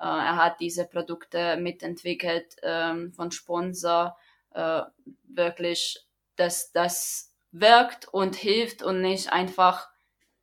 äh, 0.00 0.04
er 0.04 0.36
hat 0.36 0.60
diese 0.60 0.86
Produkte 0.86 1.58
mitentwickelt 1.58 2.56
ähm, 2.62 3.12
von 3.12 3.30
Sponsor. 3.30 4.16
Äh, 4.52 4.82
wirklich, 5.28 6.06
dass 6.36 6.72
das 6.72 7.34
wirkt 7.52 8.08
und 8.08 8.34
hilft 8.34 8.82
und 8.82 9.02
nicht 9.02 9.30
einfach 9.30 9.89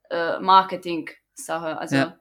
äh, 0.10 0.40
Marketing-Sache. 0.40 1.78
Also 1.78 1.96
ja. 1.96 2.20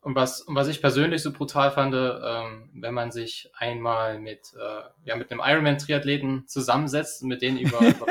Und 0.00 0.16
was, 0.16 0.40
und 0.40 0.56
was 0.56 0.66
ich 0.66 0.80
persönlich 0.80 1.22
so 1.22 1.32
brutal 1.32 1.70
fand, 1.70 1.94
ähm, 1.94 2.70
wenn 2.74 2.92
man 2.92 3.12
sich 3.12 3.50
einmal 3.54 4.18
mit, 4.18 4.52
äh, 4.54 4.82
ja, 5.04 5.14
mit 5.14 5.30
einem 5.30 5.40
Ironman-Triathleten 5.44 6.48
zusammensetzt 6.48 7.22
und 7.22 7.28
mit 7.28 7.40
denen 7.40 7.58
über, 7.58 7.78
über 7.86 8.06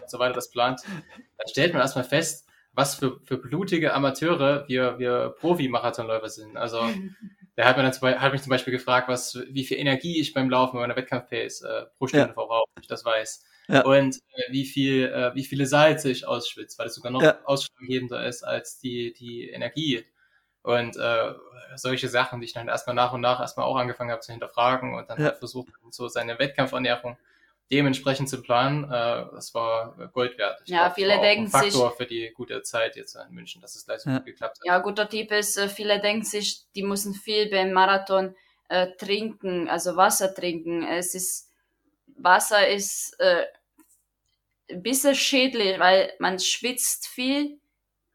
und 0.00 0.10
so 0.10 0.18
weiter 0.18 0.34
das 0.34 0.50
plant, 0.50 0.80
dann 0.84 1.48
stellt 1.48 1.72
man 1.72 1.80
erstmal 1.80 2.04
fest, 2.04 2.46
was 2.74 2.94
für, 2.94 3.20
für 3.24 3.38
blutige 3.38 3.94
Amateure 3.94 4.66
wir, 4.68 4.98
wir 4.98 5.34
Profi-Marathonläufer 5.40 6.28
sind. 6.28 6.56
Also 6.56 6.80
der 7.56 7.66
hat, 7.66 7.76
mir 7.76 7.82
dann 7.82 7.92
zum, 7.92 8.08
hat 8.08 8.32
mich 8.32 8.42
zum 8.42 8.50
Beispiel 8.50 8.72
gefragt, 8.72 9.08
was, 9.08 9.38
wie 9.48 9.64
viel 9.64 9.78
Energie 9.78 10.20
ich 10.20 10.34
beim 10.34 10.50
Laufen 10.50 10.76
bei 10.76 10.80
meiner 10.80 10.96
Wettkampf-Pace 10.96 11.62
äh, 11.62 11.86
pro 11.96 12.06
Stunde 12.06 12.28
ja. 12.28 12.32
verbrauche, 12.32 12.68
ich 12.80 12.88
das 12.88 13.04
weiß. 13.04 13.44
Ja. 13.72 13.84
Und 13.84 14.16
äh, 14.16 14.52
wie 14.52 14.66
viel, 14.66 15.06
äh, 15.06 15.34
wie 15.34 15.44
viele 15.44 15.64
Salze 15.64 16.10
ich 16.10 16.26
ausschwitze, 16.26 16.78
weil 16.78 16.88
es 16.88 16.94
sogar 16.94 17.10
noch 17.10 17.22
ja. 17.22 17.38
ausschlaggebender 17.44 18.26
ist 18.26 18.42
als 18.42 18.78
die, 18.78 19.14
die 19.14 19.48
Energie. 19.48 20.04
Und 20.62 20.96
äh, 20.96 21.32
solche 21.76 22.08
Sachen, 22.08 22.40
die 22.40 22.46
ich 22.46 22.52
dann 22.52 22.68
erstmal 22.68 22.94
nach 22.94 23.14
und 23.14 23.22
nach 23.22 23.40
erstmal 23.40 23.64
auch 23.64 23.76
angefangen 23.76 24.10
habe 24.10 24.20
zu 24.20 24.30
hinterfragen 24.30 24.94
und 24.94 25.08
dann 25.08 25.18
ja. 25.18 25.24
halt 25.26 25.38
versucht, 25.38 25.72
so 25.90 26.06
seine 26.08 26.38
Wettkampfernährung 26.38 27.16
dementsprechend 27.72 28.28
zu 28.28 28.42
planen, 28.42 28.84
äh, 28.84 29.24
das 29.32 29.54
war 29.54 29.96
Gold 30.12 30.36
wert. 30.36 30.60
Ich 30.64 30.70
ja, 30.70 30.84
glaub, 30.84 30.94
viele 30.94 31.18
denken 31.18 31.46
sich. 31.46 31.52
Faktor 31.52 31.88
sich, 31.88 31.96
für 31.96 32.06
die 32.06 32.30
gute 32.34 32.62
Zeit 32.62 32.96
jetzt 32.96 33.16
in 33.16 33.34
München, 33.34 33.62
dass 33.62 33.74
es 33.74 33.86
gleich 33.86 34.00
so 34.00 34.10
ja. 34.10 34.18
gut 34.18 34.26
geklappt 34.26 34.58
hat. 34.58 34.66
Ja, 34.66 34.78
guter 34.80 35.08
Tipp 35.08 35.32
ist, 35.32 35.56
äh, 35.56 35.68
viele 35.68 35.98
denken 35.98 36.24
sich, 36.24 36.66
die 36.74 36.82
müssen 36.82 37.14
viel 37.14 37.48
beim 37.48 37.72
Marathon 37.72 38.36
äh, 38.68 38.88
trinken, 38.98 39.68
also 39.68 39.96
Wasser 39.96 40.34
trinken. 40.34 40.82
Es 40.86 41.14
ist, 41.14 41.48
Wasser 42.18 42.68
ist 42.68 43.18
äh, 43.18 43.44
ein 44.72 44.82
bisschen 44.82 45.14
schädlich, 45.14 45.78
weil 45.78 46.12
man 46.18 46.38
schwitzt 46.38 47.06
viel 47.06 47.60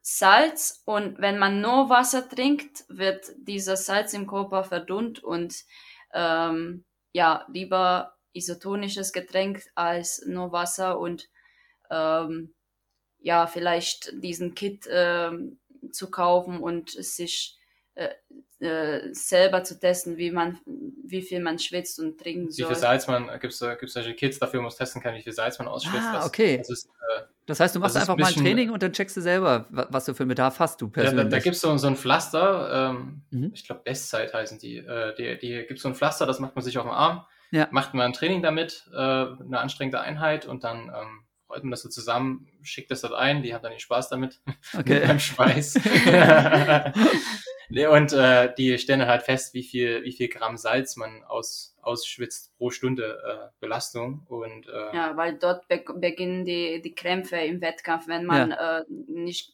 Salz 0.01 0.81
und 0.85 1.19
wenn 1.19 1.37
man 1.37 1.61
nur 1.61 1.89
Wasser 1.89 2.27
trinkt, 2.27 2.85
wird 2.87 3.25
dieser 3.37 3.75
Salz 3.75 4.13
im 4.13 4.25
Körper 4.25 4.63
verdunnt 4.63 5.23
und 5.23 5.65
ähm, 6.13 6.85
ja, 7.11 7.45
lieber 7.51 8.15
isotonisches 8.31 9.11
Getränk 9.11 9.63
als 9.75 10.25
nur 10.25 10.51
Wasser 10.51 10.99
und 10.99 11.27
ähm, 11.89 12.53
ja, 13.19 13.47
vielleicht 13.47 14.13
diesen 14.23 14.55
Kit 14.55 14.87
ähm, 14.89 15.59
zu 15.91 16.09
kaufen 16.09 16.59
und 16.59 16.91
sich 16.91 17.57
äh, 17.95 18.13
äh, 18.59 19.13
selber 19.13 19.63
zu 19.63 19.79
testen, 19.79 20.17
wie 20.17 20.31
man, 20.31 20.59
wie 20.65 21.21
viel 21.21 21.39
man 21.41 21.59
schwitzt 21.59 21.99
und 21.99 22.19
trinken 22.19 22.49
soll. 22.51 22.65
Wie 22.65 22.73
viel 22.73 22.81
Salz 22.81 23.07
man, 23.07 23.27
gibt 23.39 23.53
es 23.53 23.59
gibt's 23.59 23.93
solche 23.93 24.13
Kits 24.15 24.39
dafür, 24.39 24.59
wo 24.59 24.63
man 24.63 24.71
testen 24.71 25.01
kann, 25.01 25.13
wie 25.13 25.21
viel 25.21 25.33
Salz 25.33 25.59
man 25.59 25.67
ausschwitzt. 25.67 26.07
Ah, 26.07 26.25
okay. 26.25 26.57
Das, 26.57 26.69
ist, 26.69 26.87
äh, 26.87 27.21
das 27.45 27.59
heißt, 27.59 27.75
du 27.75 27.79
machst 27.79 27.95
einfach 27.95 28.15
ein 28.15 28.17
bisschen, 28.17 28.41
mal 28.41 28.49
ein 28.49 28.55
Training 28.55 28.71
und 28.71 28.81
dann 28.81 28.93
checkst 28.93 29.15
du 29.15 29.21
selber, 29.21 29.67
was 29.69 30.05
du 30.05 30.15
für 30.15 30.23
einen 30.23 30.29
Bedarf 30.29 30.59
hast, 30.59 30.81
du 30.81 30.89
persönlich. 30.89 31.17
Ja, 31.17 31.23
da, 31.25 31.29
da 31.29 31.39
gibt 31.39 31.55
es 31.55 31.61
so, 31.61 31.77
so 31.77 31.87
ein 31.87 31.95
Pflaster, 31.95 32.91
ähm, 32.91 33.21
mhm. 33.29 33.51
ich 33.53 33.65
glaube 33.65 33.81
Bestzeit 33.83 34.33
heißen 34.33 34.57
die, 34.57 34.77
äh, 34.77 35.13
die, 35.15 35.37
die 35.37 35.65
gibt 35.67 35.79
so 35.79 35.89
ein 35.89 35.95
Pflaster, 35.95 36.25
das 36.25 36.39
macht 36.39 36.55
man 36.55 36.63
sich 36.63 36.79
auf 36.79 36.85
den 36.85 36.93
Arm, 36.93 37.25
ja. 37.51 37.67
macht 37.69 37.93
man 37.93 38.07
ein 38.07 38.13
Training 38.13 38.41
damit, 38.41 38.89
äh, 38.91 38.97
eine 38.97 39.59
anstrengende 39.59 40.01
Einheit 40.01 40.47
und 40.47 40.63
dann 40.63 40.91
ähm, 40.93 41.26
rollt 41.49 41.63
man 41.63 41.71
das 41.71 41.81
so 41.81 41.89
zusammen, 41.89 42.47
schickt 42.61 42.91
das 42.91 43.01
dort 43.01 43.13
ein, 43.13 43.43
die 43.43 43.53
haben 43.53 43.61
dann 43.61 43.71
den 43.71 43.79
Spaß 43.79 44.09
damit, 44.09 44.39
okay. 44.77 45.05
beim 45.05 45.19
Schweiß. 45.19 45.75
und 47.91 48.13
äh, 48.13 48.53
die 48.55 48.77
stellen 48.77 49.05
halt 49.05 49.23
fest, 49.23 49.53
wie 49.53 49.63
viel, 49.63 50.03
wie 50.03 50.11
viel 50.11 50.27
Gramm 50.27 50.57
Salz 50.57 50.95
man 50.97 51.23
aus, 51.23 51.75
ausschwitzt 51.81 52.55
pro 52.57 52.69
Stunde 52.69 53.19
äh, 53.25 53.49
Belastung. 53.59 54.25
Und, 54.27 54.67
äh, 54.67 54.95
ja, 54.95 55.15
weil 55.15 55.37
dort 55.37 55.67
be 55.67 55.83
beginnen 55.95 56.45
die, 56.45 56.81
die 56.81 56.95
Krämpfe 56.95 57.37
im 57.37 57.61
Wettkampf, 57.61 58.07
wenn 58.07 58.25
man 58.25 58.51
ja. 58.51 58.79
äh, 58.79 58.83
nicht 59.07 59.53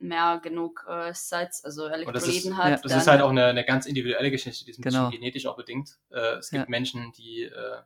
mehr 0.00 0.40
genug 0.42 0.86
äh, 0.88 1.12
Salz, 1.12 1.62
also 1.64 1.86
Elektrolyten 1.86 2.56
hat. 2.56 2.70
Ja, 2.70 2.76
das 2.76 2.96
ist 2.96 3.06
halt 3.06 3.22
auch 3.22 3.30
eine, 3.30 3.46
eine 3.46 3.64
ganz 3.64 3.86
individuelle 3.86 4.30
Geschichte, 4.30 4.64
die 4.64 4.70
ist 4.70 4.78
ein 4.78 4.82
genau. 4.82 5.06
bisschen 5.06 5.20
genetisch 5.20 5.46
auch 5.46 5.56
bedingt. 5.56 5.98
Äh, 6.10 6.38
es 6.38 6.50
gibt 6.50 6.64
ja. 6.64 6.70
Menschen, 6.70 7.12
die 7.12 7.44
äh, 7.44 7.76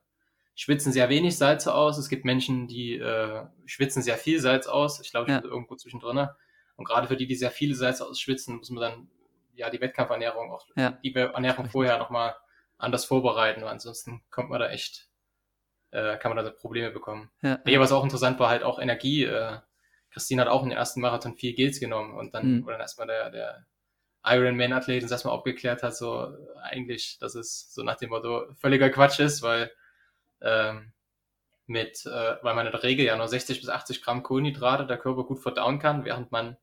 schwitzen 0.59 0.93
sehr 0.93 1.09
wenig 1.09 1.39
Salze 1.39 1.73
aus. 1.73 1.99
Es 1.99 2.09
gibt 2.09 2.25
Menschen, 2.25 2.67
die 2.67 2.97
äh, 2.97 3.47
schwitzen 3.65 4.03
sehr 4.03 4.17
viel 4.17 4.41
Salz 4.41 4.67
aus. 4.67 5.01
Ich 5.01 5.13
glaube, 5.13 5.27
ich 5.29 5.33
ja. 5.33 5.41
bin 5.41 5.51
irgendwo 5.51 5.77
zwischendrin. 5.77 6.27
Und 6.75 6.85
gerade 6.85 7.07
für 7.07 7.17
die, 7.17 7.29
die 7.29 7.37
sehr 7.37 7.53
viele 7.53 7.77
Salze 7.77 8.05
ausschwitzen, 8.05 8.57
muss 8.57 8.69
man 8.71 8.81
dann 8.81 9.11
ja 9.55 9.71
die 9.71 9.81
Wettkampfernährung 9.81 10.51
auch 10.51 10.67
ja. 10.75 10.99
die 11.05 11.15
Ernährung 11.15 11.71
vorher 11.71 11.99
nochmal 11.99 12.35
anders 12.77 13.05
vorbereiten, 13.05 13.63
weil 13.63 13.69
ansonsten 13.69 14.23
kommt 14.31 14.51
man 14.51 14.59
da 14.59 14.69
echt, 14.69 15.09
äh, 15.93 16.19
kann 16.19 16.35
man 16.35 16.45
da 16.45 16.51
Probleme 16.51 16.91
bekommen. 16.91 17.31
Ja. 17.41 17.61
Nee, 17.65 17.79
was 17.79 17.93
auch 17.93 18.03
interessant 18.03 18.41
war, 18.41 18.49
halt 18.49 18.65
auch 18.65 18.81
Energie. 18.81 19.25
Äh, 19.25 19.59
Christine 20.11 20.43
hat 20.43 20.49
auch 20.49 20.65
in 20.65 20.71
den 20.71 20.79
ersten 20.79 21.01
Marathon 21.01 21.37
viel 21.37 21.55
Gels 21.55 21.79
genommen 21.79 22.17
und 22.17 22.35
dann, 22.35 22.57
mhm. 22.57 22.67
wo 22.67 22.71
dann 22.71 22.81
erstmal 22.81 23.07
der, 23.07 23.31
der 23.31 23.67
Ironman-Athlet 24.25 25.05
uns 25.05 25.13
erstmal 25.13 25.35
aufgeklärt 25.35 25.85
hat, 25.85 25.97
so 25.97 26.35
eigentlich, 26.63 27.19
dass 27.21 27.37
es 27.37 27.73
so 27.73 27.85
nach 27.85 27.97
dem 27.97 28.11
Motto 28.11 28.53
völliger 28.57 28.91
Quatsch 28.91 29.21
ist, 29.21 29.43
weil 29.43 29.71
ähm, 30.41 30.93
mit, 31.67 32.05
äh, 32.07 32.37
weil 32.43 32.55
man 32.55 32.67
in 32.67 32.73
der 32.73 32.83
Regel 32.83 33.05
ja 33.05 33.17
nur 33.17 33.29
60 33.29 33.61
bis 33.61 33.69
80 33.69 34.03
Gramm 34.03 34.23
Kohlenhydrate 34.23 34.87
der 34.87 34.99
Körper 34.99 35.25
gut 35.25 35.41
verdauen 35.41 35.79
kann, 35.79 36.05
während 36.05 36.33
man 36.33 36.57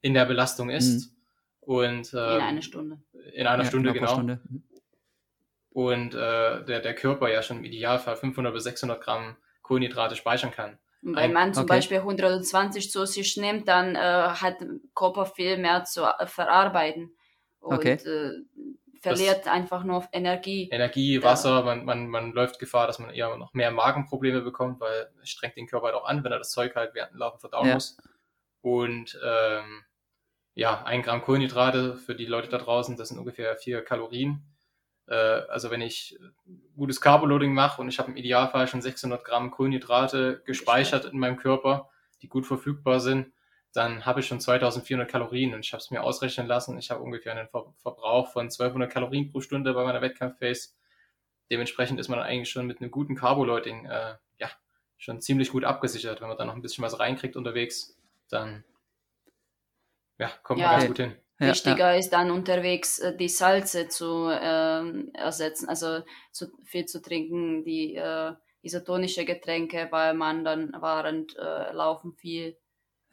in 0.00 0.14
der 0.14 0.24
Belastung 0.24 0.70
ist. 0.70 1.10
Mhm. 1.10 1.14
Und, 1.60 2.14
äh, 2.14 2.36
in 2.36 2.42
einer 2.42 2.62
Stunde. 2.62 3.02
In 3.32 3.46
einer 3.46 3.62
ja, 3.62 3.68
Stunde, 3.68 3.92
genau. 3.92 4.12
Stunde. 4.12 4.40
Mhm. 4.48 4.62
Und 5.70 6.14
äh, 6.14 6.64
der, 6.64 6.80
der 6.80 6.94
Körper 6.94 7.28
ja 7.28 7.42
schon 7.42 7.58
im 7.58 7.64
Idealfall 7.64 8.16
500 8.16 8.52
bis 8.54 8.64
600 8.64 9.02
Gramm 9.02 9.36
Kohlenhydrate 9.62 10.14
speichern 10.14 10.50
kann. 10.50 10.78
Und 11.02 11.16
wenn 11.16 11.32
man 11.32 11.52
zum 11.52 11.64
okay. 11.64 11.74
Beispiel 11.74 11.98
120 11.98 12.90
zu 12.90 13.04
sich 13.04 13.36
nimmt, 13.36 13.68
dann 13.68 13.94
äh, 13.94 13.98
hat 13.98 14.60
der 14.60 14.68
Körper 14.94 15.26
viel 15.26 15.58
mehr 15.58 15.84
zu 15.84 16.02
äh, 16.04 16.26
verarbeiten. 16.26 17.14
Und 17.60 17.76
okay. 17.76 17.94
äh, 17.94 18.42
verliert 19.04 19.46
das 19.46 19.52
einfach 19.52 19.84
nur 19.84 20.06
Energie. 20.12 20.68
Energie, 20.70 21.22
Wasser, 21.22 21.62
man, 21.62 21.84
man, 21.84 22.08
man 22.08 22.32
läuft 22.32 22.58
Gefahr, 22.58 22.86
dass 22.86 22.98
man 22.98 23.10
eher 23.10 23.36
noch 23.36 23.54
mehr 23.54 23.70
Magenprobleme 23.70 24.40
bekommt, 24.40 24.80
weil 24.80 25.10
es 25.22 25.30
strengt 25.30 25.56
den 25.56 25.66
Körper 25.66 25.86
halt 25.86 25.96
auch 25.96 26.06
an, 26.06 26.24
wenn 26.24 26.32
er 26.32 26.38
das 26.38 26.50
Zeug 26.50 26.74
halt 26.74 26.94
während 26.94 27.12
dem 27.12 27.18
Laufen 27.18 27.38
verdauen 27.38 27.68
ja. 27.68 27.74
muss. 27.74 27.96
Und 28.62 29.18
ähm, 29.24 29.84
ja, 30.54 30.82
ein 30.84 31.02
Gramm 31.02 31.22
Kohlenhydrate 31.22 31.96
für 31.96 32.14
die 32.14 32.26
Leute 32.26 32.48
da 32.48 32.58
draußen, 32.58 32.96
das 32.96 33.08
sind 33.08 33.18
ungefähr 33.18 33.56
vier 33.56 33.84
Kalorien. 33.84 34.42
Äh, 35.06 35.14
also 35.14 35.70
wenn 35.70 35.82
ich 35.82 36.18
gutes 36.74 37.00
Carboloading 37.00 37.52
mache 37.52 37.82
und 37.82 37.88
ich 37.88 37.98
habe 37.98 38.10
im 38.10 38.16
Idealfall 38.16 38.66
schon 38.68 38.80
600 38.80 39.22
Gramm 39.22 39.50
Kohlenhydrate 39.50 40.42
gespeichert 40.46 41.04
in 41.04 41.18
meinem 41.18 41.36
Körper, 41.36 41.90
die 42.22 42.28
gut 42.28 42.46
verfügbar 42.46 43.00
sind, 43.00 43.33
dann 43.74 44.06
habe 44.06 44.20
ich 44.20 44.26
schon 44.26 44.40
2400 44.40 45.10
Kalorien 45.10 45.52
und 45.52 45.66
ich 45.66 45.72
habe 45.72 45.80
es 45.80 45.90
mir 45.90 46.02
ausrechnen 46.02 46.46
lassen. 46.46 46.78
Ich 46.78 46.92
habe 46.92 47.02
ungefähr 47.02 47.32
einen 47.32 47.48
Ver 47.48 47.74
Verbrauch 47.82 48.30
von 48.30 48.44
1200 48.44 48.90
Kalorien 48.90 49.30
pro 49.30 49.40
Stunde 49.40 49.74
bei 49.74 49.82
meiner 49.82 50.00
Wettkampf-Phase. 50.00 50.70
Dementsprechend 51.50 51.98
ist 51.98 52.08
man 52.08 52.20
eigentlich 52.20 52.50
schon 52.50 52.66
mit 52.66 52.80
einem 52.80 52.92
guten 52.92 53.16
Carboloading 53.16 53.86
äh, 53.86 54.14
ja, 54.38 54.48
schon 54.96 55.20
ziemlich 55.20 55.50
gut 55.50 55.64
abgesichert. 55.64 56.20
Wenn 56.20 56.28
man 56.28 56.38
da 56.38 56.44
noch 56.44 56.54
ein 56.54 56.62
bisschen 56.62 56.84
was 56.84 57.00
reinkriegt 57.00 57.36
unterwegs, 57.36 57.98
dann 58.30 58.62
ja, 60.18 60.30
kommt 60.44 60.60
ja, 60.60 60.68
man 60.68 60.76
ganz 60.76 60.86
gut 60.86 60.98
hin. 60.98 61.16
Wichtiger 61.38 61.92
ja. 61.92 61.98
ist 61.98 62.10
dann 62.10 62.30
unterwegs 62.30 63.00
äh, 63.00 63.16
die 63.16 63.28
Salze 63.28 63.88
zu 63.88 64.28
äh, 64.28 65.10
ersetzen, 65.14 65.68
also 65.68 66.02
zu 66.30 66.46
viel 66.62 66.86
zu 66.86 67.02
trinken, 67.02 67.64
die 67.64 67.96
äh, 67.96 68.34
isotonische 68.62 69.24
Getränke, 69.24 69.88
weil 69.90 70.14
man 70.14 70.44
dann 70.44 70.72
während 70.80 71.36
äh, 71.36 71.72
Laufen 71.72 72.12
viel 72.12 72.56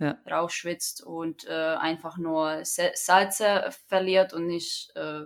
ja. 0.02 0.18
rausschwitzt 0.30 1.04
und 1.04 1.46
äh, 1.48 1.52
einfach 1.52 2.18
nur 2.18 2.64
Salze 2.64 3.70
verliert 3.88 4.34
und 4.34 4.48
nicht, 4.48 4.92
äh, 4.96 5.22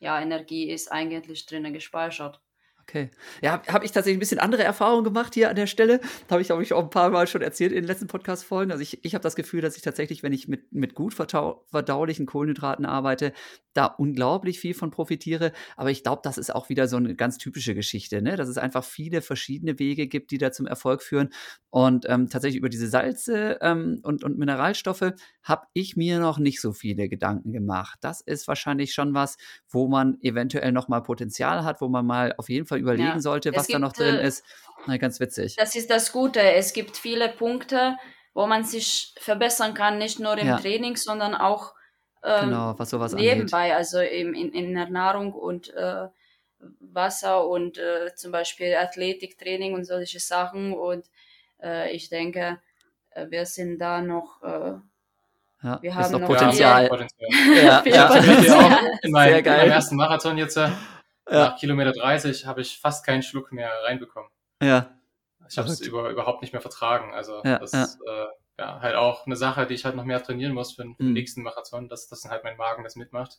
ja, 0.00 0.20
Energie 0.20 0.70
ist 0.70 0.90
eigentlich 0.90 1.46
drinnen 1.46 1.72
gespeichert. 1.72 2.42
Okay. 2.88 3.10
Ja, 3.42 3.52
habe 3.52 3.70
hab 3.70 3.84
ich 3.84 3.92
tatsächlich 3.92 4.16
ein 4.16 4.20
bisschen 4.20 4.38
andere 4.38 4.64
Erfahrungen 4.64 5.04
gemacht 5.04 5.34
hier 5.34 5.50
an 5.50 5.56
der 5.56 5.66
Stelle. 5.66 6.00
Habe 6.30 6.40
ich, 6.40 6.46
glaube 6.46 6.62
ich, 6.62 6.72
auch 6.72 6.84
ein 6.84 6.88
paar 6.88 7.10
Mal 7.10 7.26
schon 7.26 7.42
erzählt 7.42 7.70
in 7.72 7.82
den 7.82 7.86
letzten 7.86 8.06
Podcast-Folgen. 8.06 8.72
Also 8.72 8.82
ich, 8.82 9.04
ich 9.04 9.14
habe 9.14 9.22
das 9.22 9.36
Gefühl, 9.36 9.60
dass 9.60 9.76
ich 9.76 9.82
tatsächlich, 9.82 10.22
wenn 10.22 10.32
ich 10.32 10.48
mit, 10.48 10.72
mit 10.72 10.94
gut 10.94 11.12
verdaulichen 11.12 12.24
Kohlenhydraten 12.24 12.86
arbeite, 12.86 13.34
da 13.74 13.84
unglaublich 13.84 14.58
viel 14.58 14.72
von 14.72 14.90
profitiere. 14.90 15.52
Aber 15.76 15.90
ich 15.90 16.02
glaube, 16.02 16.22
das 16.24 16.38
ist 16.38 16.54
auch 16.54 16.70
wieder 16.70 16.88
so 16.88 16.96
eine 16.96 17.14
ganz 17.14 17.36
typische 17.36 17.74
Geschichte, 17.74 18.22
ne? 18.22 18.36
dass 18.36 18.48
es 18.48 18.56
einfach 18.56 18.84
viele 18.84 19.20
verschiedene 19.20 19.78
Wege 19.78 20.06
gibt, 20.06 20.30
die 20.30 20.38
da 20.38 20.50
zum 20.50 20.66
Erfolg 20.66 21.02
führen. 21.02 21.28
Und 21.68 22.06
ähm, 22.08 22.30
tatsächlich 22.30 22.58
über 22.58 22.70
diese 22.70 22.88
Salze 22.88 23.58
ähm, 23.60 24.00
und, 24.02 24.24
und 24.24 24.38
Mineralstoffe 24.38 25.12
habe 25.42 25.66
ich 25.74 25.96
mir 25.96 26.18
noch 26.18 26.38
nicht 26.38 26.60
so 26.62 26.72
viele 26.72 27.10
Gedanken 27.10 27.52
gemacht. 27.52 27.98
Das 28.00 28.22
ist 28.22 28.48
wahrscheinlich 28.48 28.94
schon 28.94 29.12
was, 29.12 29.36
wo 29.68 29.88
man 29.88 30.18
eventuell 30.22 30.72
noch 30.72 30.88
mal 30.88 31.00
Potenzial 31.00 31.64
hat, 31.64 31.82
wo 31.82 31.88
man 31.88 32.06
mal 32.06 32.34
auf 32.38 32.48
jeden 32.48 32.66
Fall 32.66 32.77
überlegen 32.78 33.08
ja. 33.08 33.20
sollte, 33.20 33.54
was 33.54 33.66
gibt, 33.66 33.74
da 33.74 33.78
noch 33.78 33.92
drin 33.92 34.16
äh, 34.16 34.26
ist. 34.26 34.44
Na, 34.86 34.96
ganz 34.96 35.20
witzig. 35.20 35.56
Das 35.56 35.74
ist 35.74 35.90
das 35.90 36.12
Gute. 36.12 36.40
Es 36.40 36.72
gibt 36.72 36.96
viele 36.96 37.28
Punkte, 37.28 37.96
wo 38.34 38.46
man 38.46 38.64
sich 38.64 39.14
verbessern 39.18 39.74
kann, 39.74 39.98
nicht 39.98 40.20
nur 40.20 40.38
im 40.38 40.46
ja. 40.46 40.56
Training, 40.58 40.96
sondern 40.96 41.34
auch 41.34 41.74
ähm, 42.22 42.50
genau, 42.50 42.74
was 42.78 42.90
sowas 42.90 43.12
nebenbei, 43.14 43.64
angeht. 43.64 43.76
also 43.76 44.00
in, 44.00 44.34
in, 44.34 44.52
in 44.52 44.74
der 44.74 44.88
Nahrung 44.88 45.32
und 45.32 45.72
äh, 45.74 46.08
Wasser 46.80 47.46
und 47.46 47.78
äh, 47.78 48.14
zum 48.14 48.32
Beispiel 48.32 48.74
Athletiktraining 48.74 49.74
und 49.74 49.84
solche 49.84 50.20
Sachen. 50.20 50.72
Und 50.72 51.04
äh, 51.62 51.92
ich 51.92 52.08
denke, 52.08 52.58
äh, 53.10 53.26
wir 53.30 53.46
sind 53.46 53.78
da 53.78 54.00
noch 54.00 54.42
äh, 54.42 54.74
Ja, 55.62 55.82
Wir 55.82 55.90
ist 55.90 55.96
haben 55.96 56.12
noch 56.12 56.20
noch 56.20 56.26
Potenzial. 56.28 56.82
Ja, 56.82 56.88
Potenzial. 56.88 57.64
Ja, 57.64 57.82
Viel 57.82 57.92
ja. 57.92 58.04
Ich 58.04 58.14
hatte 58.14 58.26
Potenzial. 58.26 58.64
auch 58.64 58.82
in 59.02 59.10
meinem, 59.10 59.28
Sehr 59.28 59.38
in 59.38 59.44
geil. 59.44 59.58
meinem 59.58 59.70
ersten 59.70 59.96
Marathon 59.96 60.38
jetzt, 60.38 60.56
äh, 60.56 60.68
Ja. 61.30 61.50
nach 61.50 61.58
Kilometer 61.58 61.92
30, 61.92 62.46
habe 62.46 62.60
ich 62.62 62.78
fast 62.78 63.04
keinen 63.04 63.22
Schluck 63.22 63.52
mehr 63.52 63.70
reinbekommen. 63.84 64.30
ja. 64.62 64.90
Ich 65.50 65.56
habe 65.56 65.68
es 65.68 65.80
über, 65.80 66.10
überhaupt 66.10 66.42
nicht 66.42 66.52
mehr 66.52 66.60
vertragen. 66.60 67.14
Also 67.14 67.40
Ja, 67.42 67.58
das 67.58 67.72
ja. 67.72 67.82
ist 67.84 67.98
äh, 68.06 68.26
ja, 68.58 68.80
halt 68.82 68.96
auch 68.96 69.24
eine 69.24 69.34
Sache, 69.36 69.66
die 69.66 69.72
ich 69.72 69.86
halt 69.86 69.96
noch 69.96 70.04
mehr 70.04 70.22
trainieren 70.22 70.52
muss 70.52 70.72
für 70.74 70.82
den, 70.82 70.94
für 70.94 71.02
den 71.04 71.08
Mhm. 71.08 71.12
nächsten 71.14 71.42
Marathon, 71.42 71.88
dass, 71.88 72.06
dass 72.08 72.26
halt 72.26 72.44
mein 72.44 72.58
Magen 72.58 72.84
das 72.84 72.96
mitmacht. 72.96 73.38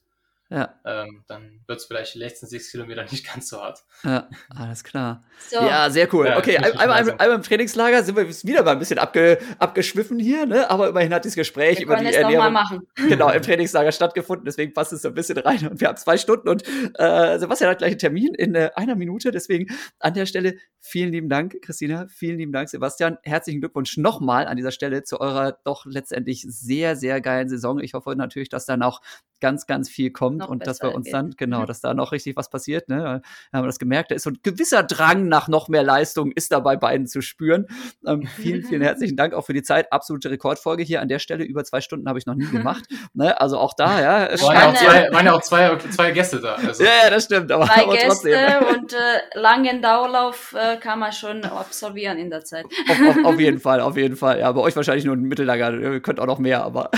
Ja, 0.52 0.74
Ähm, 0.84 1.24
dann 1.28 1.60
wird 1.68 1.80
es 1.80 1.86
vielleicht 1.86 2.16
die 2.16 2.20
letzten 2.20 2.48
sechs 2.48 2.72
Kilometer 2.72 3.04
nicht 3.12 3.32
ganz 3.32 3.50
so 3.50 3.62
hart. 3.62 3.84
ja, 4.04 4.28
alles 4.50 4.84
klar. 4.84 5.24
So, 5.48 5.58
Ja, 5.58 5.92
sehr 5.92 6.12
cool. 6.14 6.26
Ja, 6.26 6.38
okay, 6.40 6.58
einmal, 6.58 6.80
einmal, 6.80 7.16
einmal 7.20 7.36
im 7.36 7.44
Trainingslager 7.44 8.04
sind 8.04 8.18
wir 8.18 8.28
wieder 8.28 8.64
mal 8.64 8.72
ein 8.72 8.80
bisschen 8.80 8.98
abge, 8.98 9.38
abgeschwiffen 9.60 10.18
hier, 10.18 10.48
ne? 10.48 10.70
aber 10.70 10.90
immerhin 10.90 11.14
hat 11.14 11.26
das 11.26 11.36
Gespräch 11.36 11.78
wir 11.78 11.86
über 11.86 11.98
die 11.98 12.14
Ernährung 12.14 12.52
machen. 12.52 12.88
genau, 12.96 13.30
im 13.30 13.44
Trainingslager 13.44 13.92
stattgefunden, 13.92 14.46
deswegen 14.46 14.74
passt 14.74 14.92
es 14.92 15.04
so 15.04 15.10
ein 15.10 15.14
bisschen 15.14 15.38
rein 15.38 15.68
und 15.68 15.80
wir 15.80 15.88
haben 15.88 15.98
zwei 15.98 16.18
Stunden 16.18 16.50
und 16.50 16.64
äh, 16.98 17.38
Sebastian 17.38 17.70
hat 17.70 17.78
gleich 17.78 17.92
einen 17.92 18.00
Termin 18.00 18.34
in 18.34 18.56
äh, 18.56 18.72
einer 18.76 18.96
Minute, 18.96 19.30
deswegen 19.30 19.68
an 20.00 20.16
der 20.16 20.26
Stelle 20.26 20.56
vielen 20.80 21.12
lieben 21.12 21.30
Dank, 21.30 21.62
Christina, 21.62 22.08
vielen 22.08 22.40
lieben 22.40 22.52
Dank, 22.52 22.70
Sebastian, 22.70 23.18
herzlichen 23.24 23.60
Glückwunsch 23.60 23.98
nochmal 23.98 24.48
an 24.48 24.58
dieser 24.58 24.72
Stelle 24.72 25.04
zu 25.04 25.20
eurer 25.20 25.60
doch 25.64 25.86
letztendlich 25.86 26.46
sehr, 26.48 26.96
sehr 26.96 27.22
geilen 27.22 27.50
Saison. 27.50 27.80
Ich 27.80 27.94
hoffe 27.94 28.16
natürlich, 28.16 28.50
dass 28.50 28.66
da 28.66 28.78
noch 28.78 29.02
ganz, 29.40 29.68
ganz 29.68 29.90
viel 29.90 30.12
kommt 30.12 30.40
Noch 30.40 30.50
und 30.50 30.68
dass 30.68 30.82
wir 30.82 30.94
uns 30.94 31.10
dann, 31.10 31.32
genau, 31.38 31.62
Mhm. 31.62 31.66
dass 31.66 31.82
da 31.82 31.94
noch 31.94 32.12
richtig 32.12 32.36
was 32.36 32.50
passiert, 32.50 32.90
ne? 32.90 33.22
Wir 33.52 33.58
haben 33.60 33.66
das 33.66 33.80
gemerkt, 33.80 34.12
da 34.12 34.16
ist 34.16 34.24
so 34.24 34.30
ein 34.30 34.40
gewisser 34.44 34.84
Drang 34.84 35.28
nach 35.28 35.48
noch 35.48 35.68
mehr 35.70 35.84
Leistung, 35.84 36.32
ist 36.32 36.52
da 36.52 36.60
bei 36.60 36.76
beiden 36.76 37.08
zu 37.08 37.22
spüren. 37.22 37.68
Ähm, 38.06 38.24
vielen, 38.28 38.64
vielen 38.64 38.82
herzlichen 38.90 39.16
Dank 39.16 39.34
auch 39.34 39.46
für 39.46 39.54
die 39.54 39.64
Zeit. 39.64 39.92
Absolute 39.92 40.30
Rekordfolge 40.30 40.84
hier 40.84 41.02
an 41.02 41.08
der 41.08 41.20
Stelle. 41.20 41.44
Über 41.44 41.64
zwei 41.64 41.82
Stunden 41.82 42.08
habe 42.08 42.20
ich 42.20 42.26
noch 42.26 42.36
nie 42.36 42.48
gemacht. 42.48 42.86
ne? 43.14 43.40
Also 43.40 43.58
auch 43.58 43.74
da, 43.76 44.02
ja. 44.02 44.30
Waren 44.42 44.56
ja 44.56 44.70
auch 44.70 44.74
zwei, 44.76 45.12
waren 45.12 45.26
ja 45.26 45.34
auch 45.34 45.42
zwei, 45.42 45.78
zwei 45.90 46.12
Gäste 46.12 46.40
da. 46.40 46.56
Also, 46.56 46.84
ja, 46.84 46.90
ja, 47.04 47.10
das 47.10 47.26
stimmt, 47.26 47.52
aber, 47.52 47.66
Zwei 47.66 47.84
aber 47.84 47.98
trotzdem. 47.98 48.32
Gäste 48.32 48.66
und 48.68 48.94
äh, 48.94 49.40
langen 49.40 49.82
Dauerlauf 49.82 50.56
äh, 50.58 50.78
kann 50.78 51.00
man 51.00 51.12
schon 51.12 51.44
absolvieren 51.44 52.18
in 52.18 52.30
der 52.30 52.44
Zeit. 52.44 52.66
Auf, 52.90 53.18
auf, 53.18 53.26
auf 53.26 53.40
jeden 53.40 53.60
Fall, 53.60 53.82
auf 53.82 53.98
jeden 53.98 54.16
Fall. 54.16 54.40
Ja, 54.40 54.52
bei 54.52 54.62
euch 54.62 54.76
wahrscheinlich 54.76 55.06
nur 55.06 55.16
ein 55.16 55.22
Mittellager. 55.22 55.74
Ihr 55.74 56.00
könnt 56.02 56.20
auch 56.20 56.26
noch 56.26 56.40
mehr, 56.40 56.64
aber. 56.64 56.92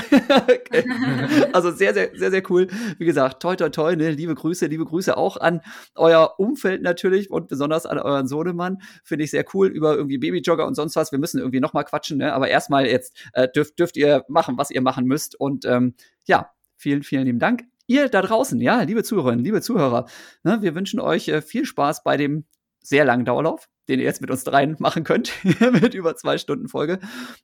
Also 1.53 1.71
sehr, 1.71 1.93
sehr, 1.93 2.09
sehr, 2.13 2.30
sehr 2.31 2.43
cool. 2.49 2.67
Wie 2.97 3.05
gesagt, 3.05 3.41
toi, 3.41 3.55
toi, 3.55 3.69
toi, 3.69 3.95
ne? 3.95 4.09
Liebe 4.09 4.33
Grüße, 4.33 4.65
liebe 4.65 4.85
Grüße 4.85 5.15
auch 5.15 5.37
an 5.37 5.61
euer 5.95 6.39
Umfeld 6.39 6.81
natürlich 6.81 7.29
und 7.29 7.47
besonders 7.47 7.85
an 7.85 7.99
euren 7.99 8.27
Sohnemann. 8.27 8.79
Finde 9.03 9.23
ich 9.25 9.31
sehr 9.31 9.45
cool 9.53 9.67
über 9.67 9.95
irgendwie 9.95 10.17
Babyjogger 10.17 10.65
und 10.65 10.75
sonst 10.75 10.95
was. 10.95 11.11
Wir 11.11 11.19
müssen 11.19 11.39
irgendwie 11.39 11.59
noch 11.59 11.73
mal 11.73 11.83
quatschen, 11.83 12.17
ne? 12.17 12.33
Aber 12.33 12.47
erstmal 12.47 12.87
jetzt 12.87 13.15
äh, 13.33 13.47
dürft, 13.47 13.77
dürft 13.77 13.97
ihr 13.97 14.25
machen, 14.27 14.57
was 14.57 14.71
ihr 14.71 14.81
machen 14.81 15.05
müsst. 15.05 15.39
Und 15.39 15.65
ähm, 15.65 15.93
ja, 16.25 16.49
vielen, 16.77 17.03
vielen 17.03 17.25
lieben 17.25 17.39
Dank. 17.39 17.63
Ihr 17.87 18.09
da 18.09 18.21
draußen, 18.21 18.59
ja, 18.61 18.81
liebe 18.83 19.03
Zuhörerinnen, 19.03 19.43
liebe 19.43 19.61
Zuhörer, 19.61 20.05
ne, 20.43 20.61
wir 20.61 20.75
wünschen 20.75 20.99
euch 20.99 21.27
äh, 21.27 21.41
viel 21.41 21.65
Spaß 21.65 22.03
bei 22.03 22.15
dem 22.15 22.45
sehr 22.81 23.05
langen 23.05 23.25
Dauerlauf, 23.25 23.67
den 23.89 23.99
ihr 23.99 24.05
jetzt 24.05 24.21
mit 24.21 24.31
uns 24.31 24.43
dreien 24.43 24.75
machen 24.79 25.03
könnt, 25.03 25.33
mit 25.71 25.93
über 25.93 26.15
zwei 26.15 26.37
Stunden 26.37 26.67
Folge. 26.67 26.99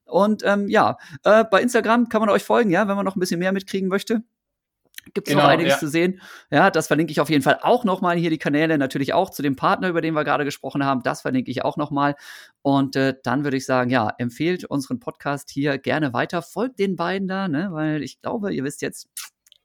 Und 0.05 0.43
ähm, 0.45 0.68
ja, 0.68 0.97
äh, 1.23 1.43
bei 1.43 1.61
Instagram 1.61 2.09
kann 2.09 2.22
man 2.22 2.30
euch 2.30 2.43
folgen, 2.43 2.69
ja, 2.69 2.88
wenn 2.88 2.95
man 2.95 3.05
noch 3.05 3.15
ein 3.15 3.19
bisschen 3.19 3.39
mehr 3.39 3.51
mitkriegen 3.51 3.89
möchte. 3.89 4.23
Gibt 5.13 5.27
es 5.27 5.34
noch 5.34 5.41
Genau, 5.41 5.51
einiges 5.51 5.73
ja. 5.73 5.79
zu 5.79 5.88
sehen. 5.88 6.21
Ja, 6.51 6.69
das 6.69 6.88
verlinke 6.88 7.11
ich 7.11 7.19
auf 7.19 7.29
jeden 7.29 7.43
Fall 7.43 7.59
auch 7.61 7.84
nochmal 7.84 8.17
hier 8.17 8.29
die 8.29 8.38
Kanäle, 8.38 8.77
natürlich 8.77 9.13
auch 9.13 9.29
zu 9.29 9.41
dem 9.41 9.55
Partner, 9.55 9.89
über 9.89 10.01
den 10.01 10.13
wir 10.13 10.23
gerade 10.23 10.45
gesprochen 10.45 10.84
haben. 10.84 11.03
Das 11.03 11.21
verlinke 11.21 11.51
ich 11.51 11.63
auch 11.63 11.77
nochmal. 11.77 12.15
Und 12.61 12.95
äh, 12.95 13.15
dann 13.23 13.43
würde 13.43 13.57
ich 13.57 13.65
sagen, 13.65 13.89
ja, 13.89 14.13
empfehlt 14.17 14.65
unseren 14.65 14.99
Podcast 14.99 15.49
hier 15.49 15.77
gerne 15.77 16.13
weiter. 16.13 16.41
Folgt 16.41 16.79
den 16.79 16.95
beiden 16.95 17.27
da, 17.27 17.47
ne? 17.47 17.69
weil 17.71 18.03
ich 18.03 18.21
glaube, 18.21 18.53
ihr 18.53 18.63
wisst 18.63 18.81
jetzt, 18.81 19.07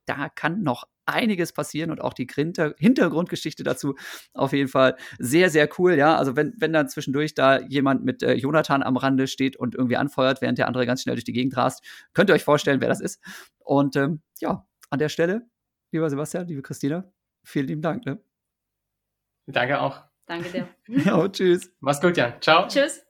da 0.06 0.28
kann 0.28 0.62
noch 0.62 0.84
einiges 1.06 1.52
passieren 1.52 1.90
und 1.90 2.00
auch 2.00 2.14
die 2.14 2.26
Hinter 2.32 2.74
Hintergrundgeschichte 2.78 3.62
dazu 3.62 3.94
auf 4.34 4.52
jeden 4.52 4.68
Fall 4.68 4.96
sehr, 5.18 5.50
sehr 5.50 5.68
cool, 5.78 5.94
ja. 5.94 6.16
Also 6.16 6.36
wenn, 6.36 6.54
wenn 6.58 6.72
dann 6.72 6.88
zwischendurch 6.88 7.34
da 7.34 7.60
jemand 7.60 8.04
mit 8.04 8.22
äh, 8.22 8.34
Jonathan 8.34 8.82
am 8.82 8.96
Rande 8.96 9.26
steht 9.26 9.56
und 9.56 9.74
irgendwie 9.74 9.96
anfeuert, 9.96 10.40
während 10.40 10.58
der 10.58 10.68
andere 10.68 10.86
ganz 10.86 11.02
schnell 11.02 11.16
durch 11.16 11.24
die 11.24 11.32
Gegend 11.32 11.56
rast, 11.56 11.82
könnt 12.14 12.30
ihr 12.30 12.34
euch 12.34 12.44
vorstellen, 12.44 12.80
wer 12.80 12.88
das 12.88 13.00
ist. 13.00 13.20
Und 13.58 13.96
ähm, 13.96 14.22
ja, 14.40 14.64
an 14.92 14.98
der 14.98 15.08
Stelle, 15.08 15.48
lieber 15.90 16.08
Sebastian, 16.10 16.46
liebe 16.46 16.62
Christina, 16.62 17.10
vielen 17.44 17.66
lieben 17.66 17.82
Dank. 17.82 18.04
Ne? 18.04 18.22
Danke 19.46 19.80
auch. 19.80 20.04
Danke 20.26 20.50
dir. 20.50 20.68
Ja, 21.04 21.28
tschüss. 21.28 21.72
Mach's 21.80 22.00
gut, 22.00 22.16
Jan. 22.16 22.40
Ciao. 22.40 22.68
Tschüss. 22.68 23.02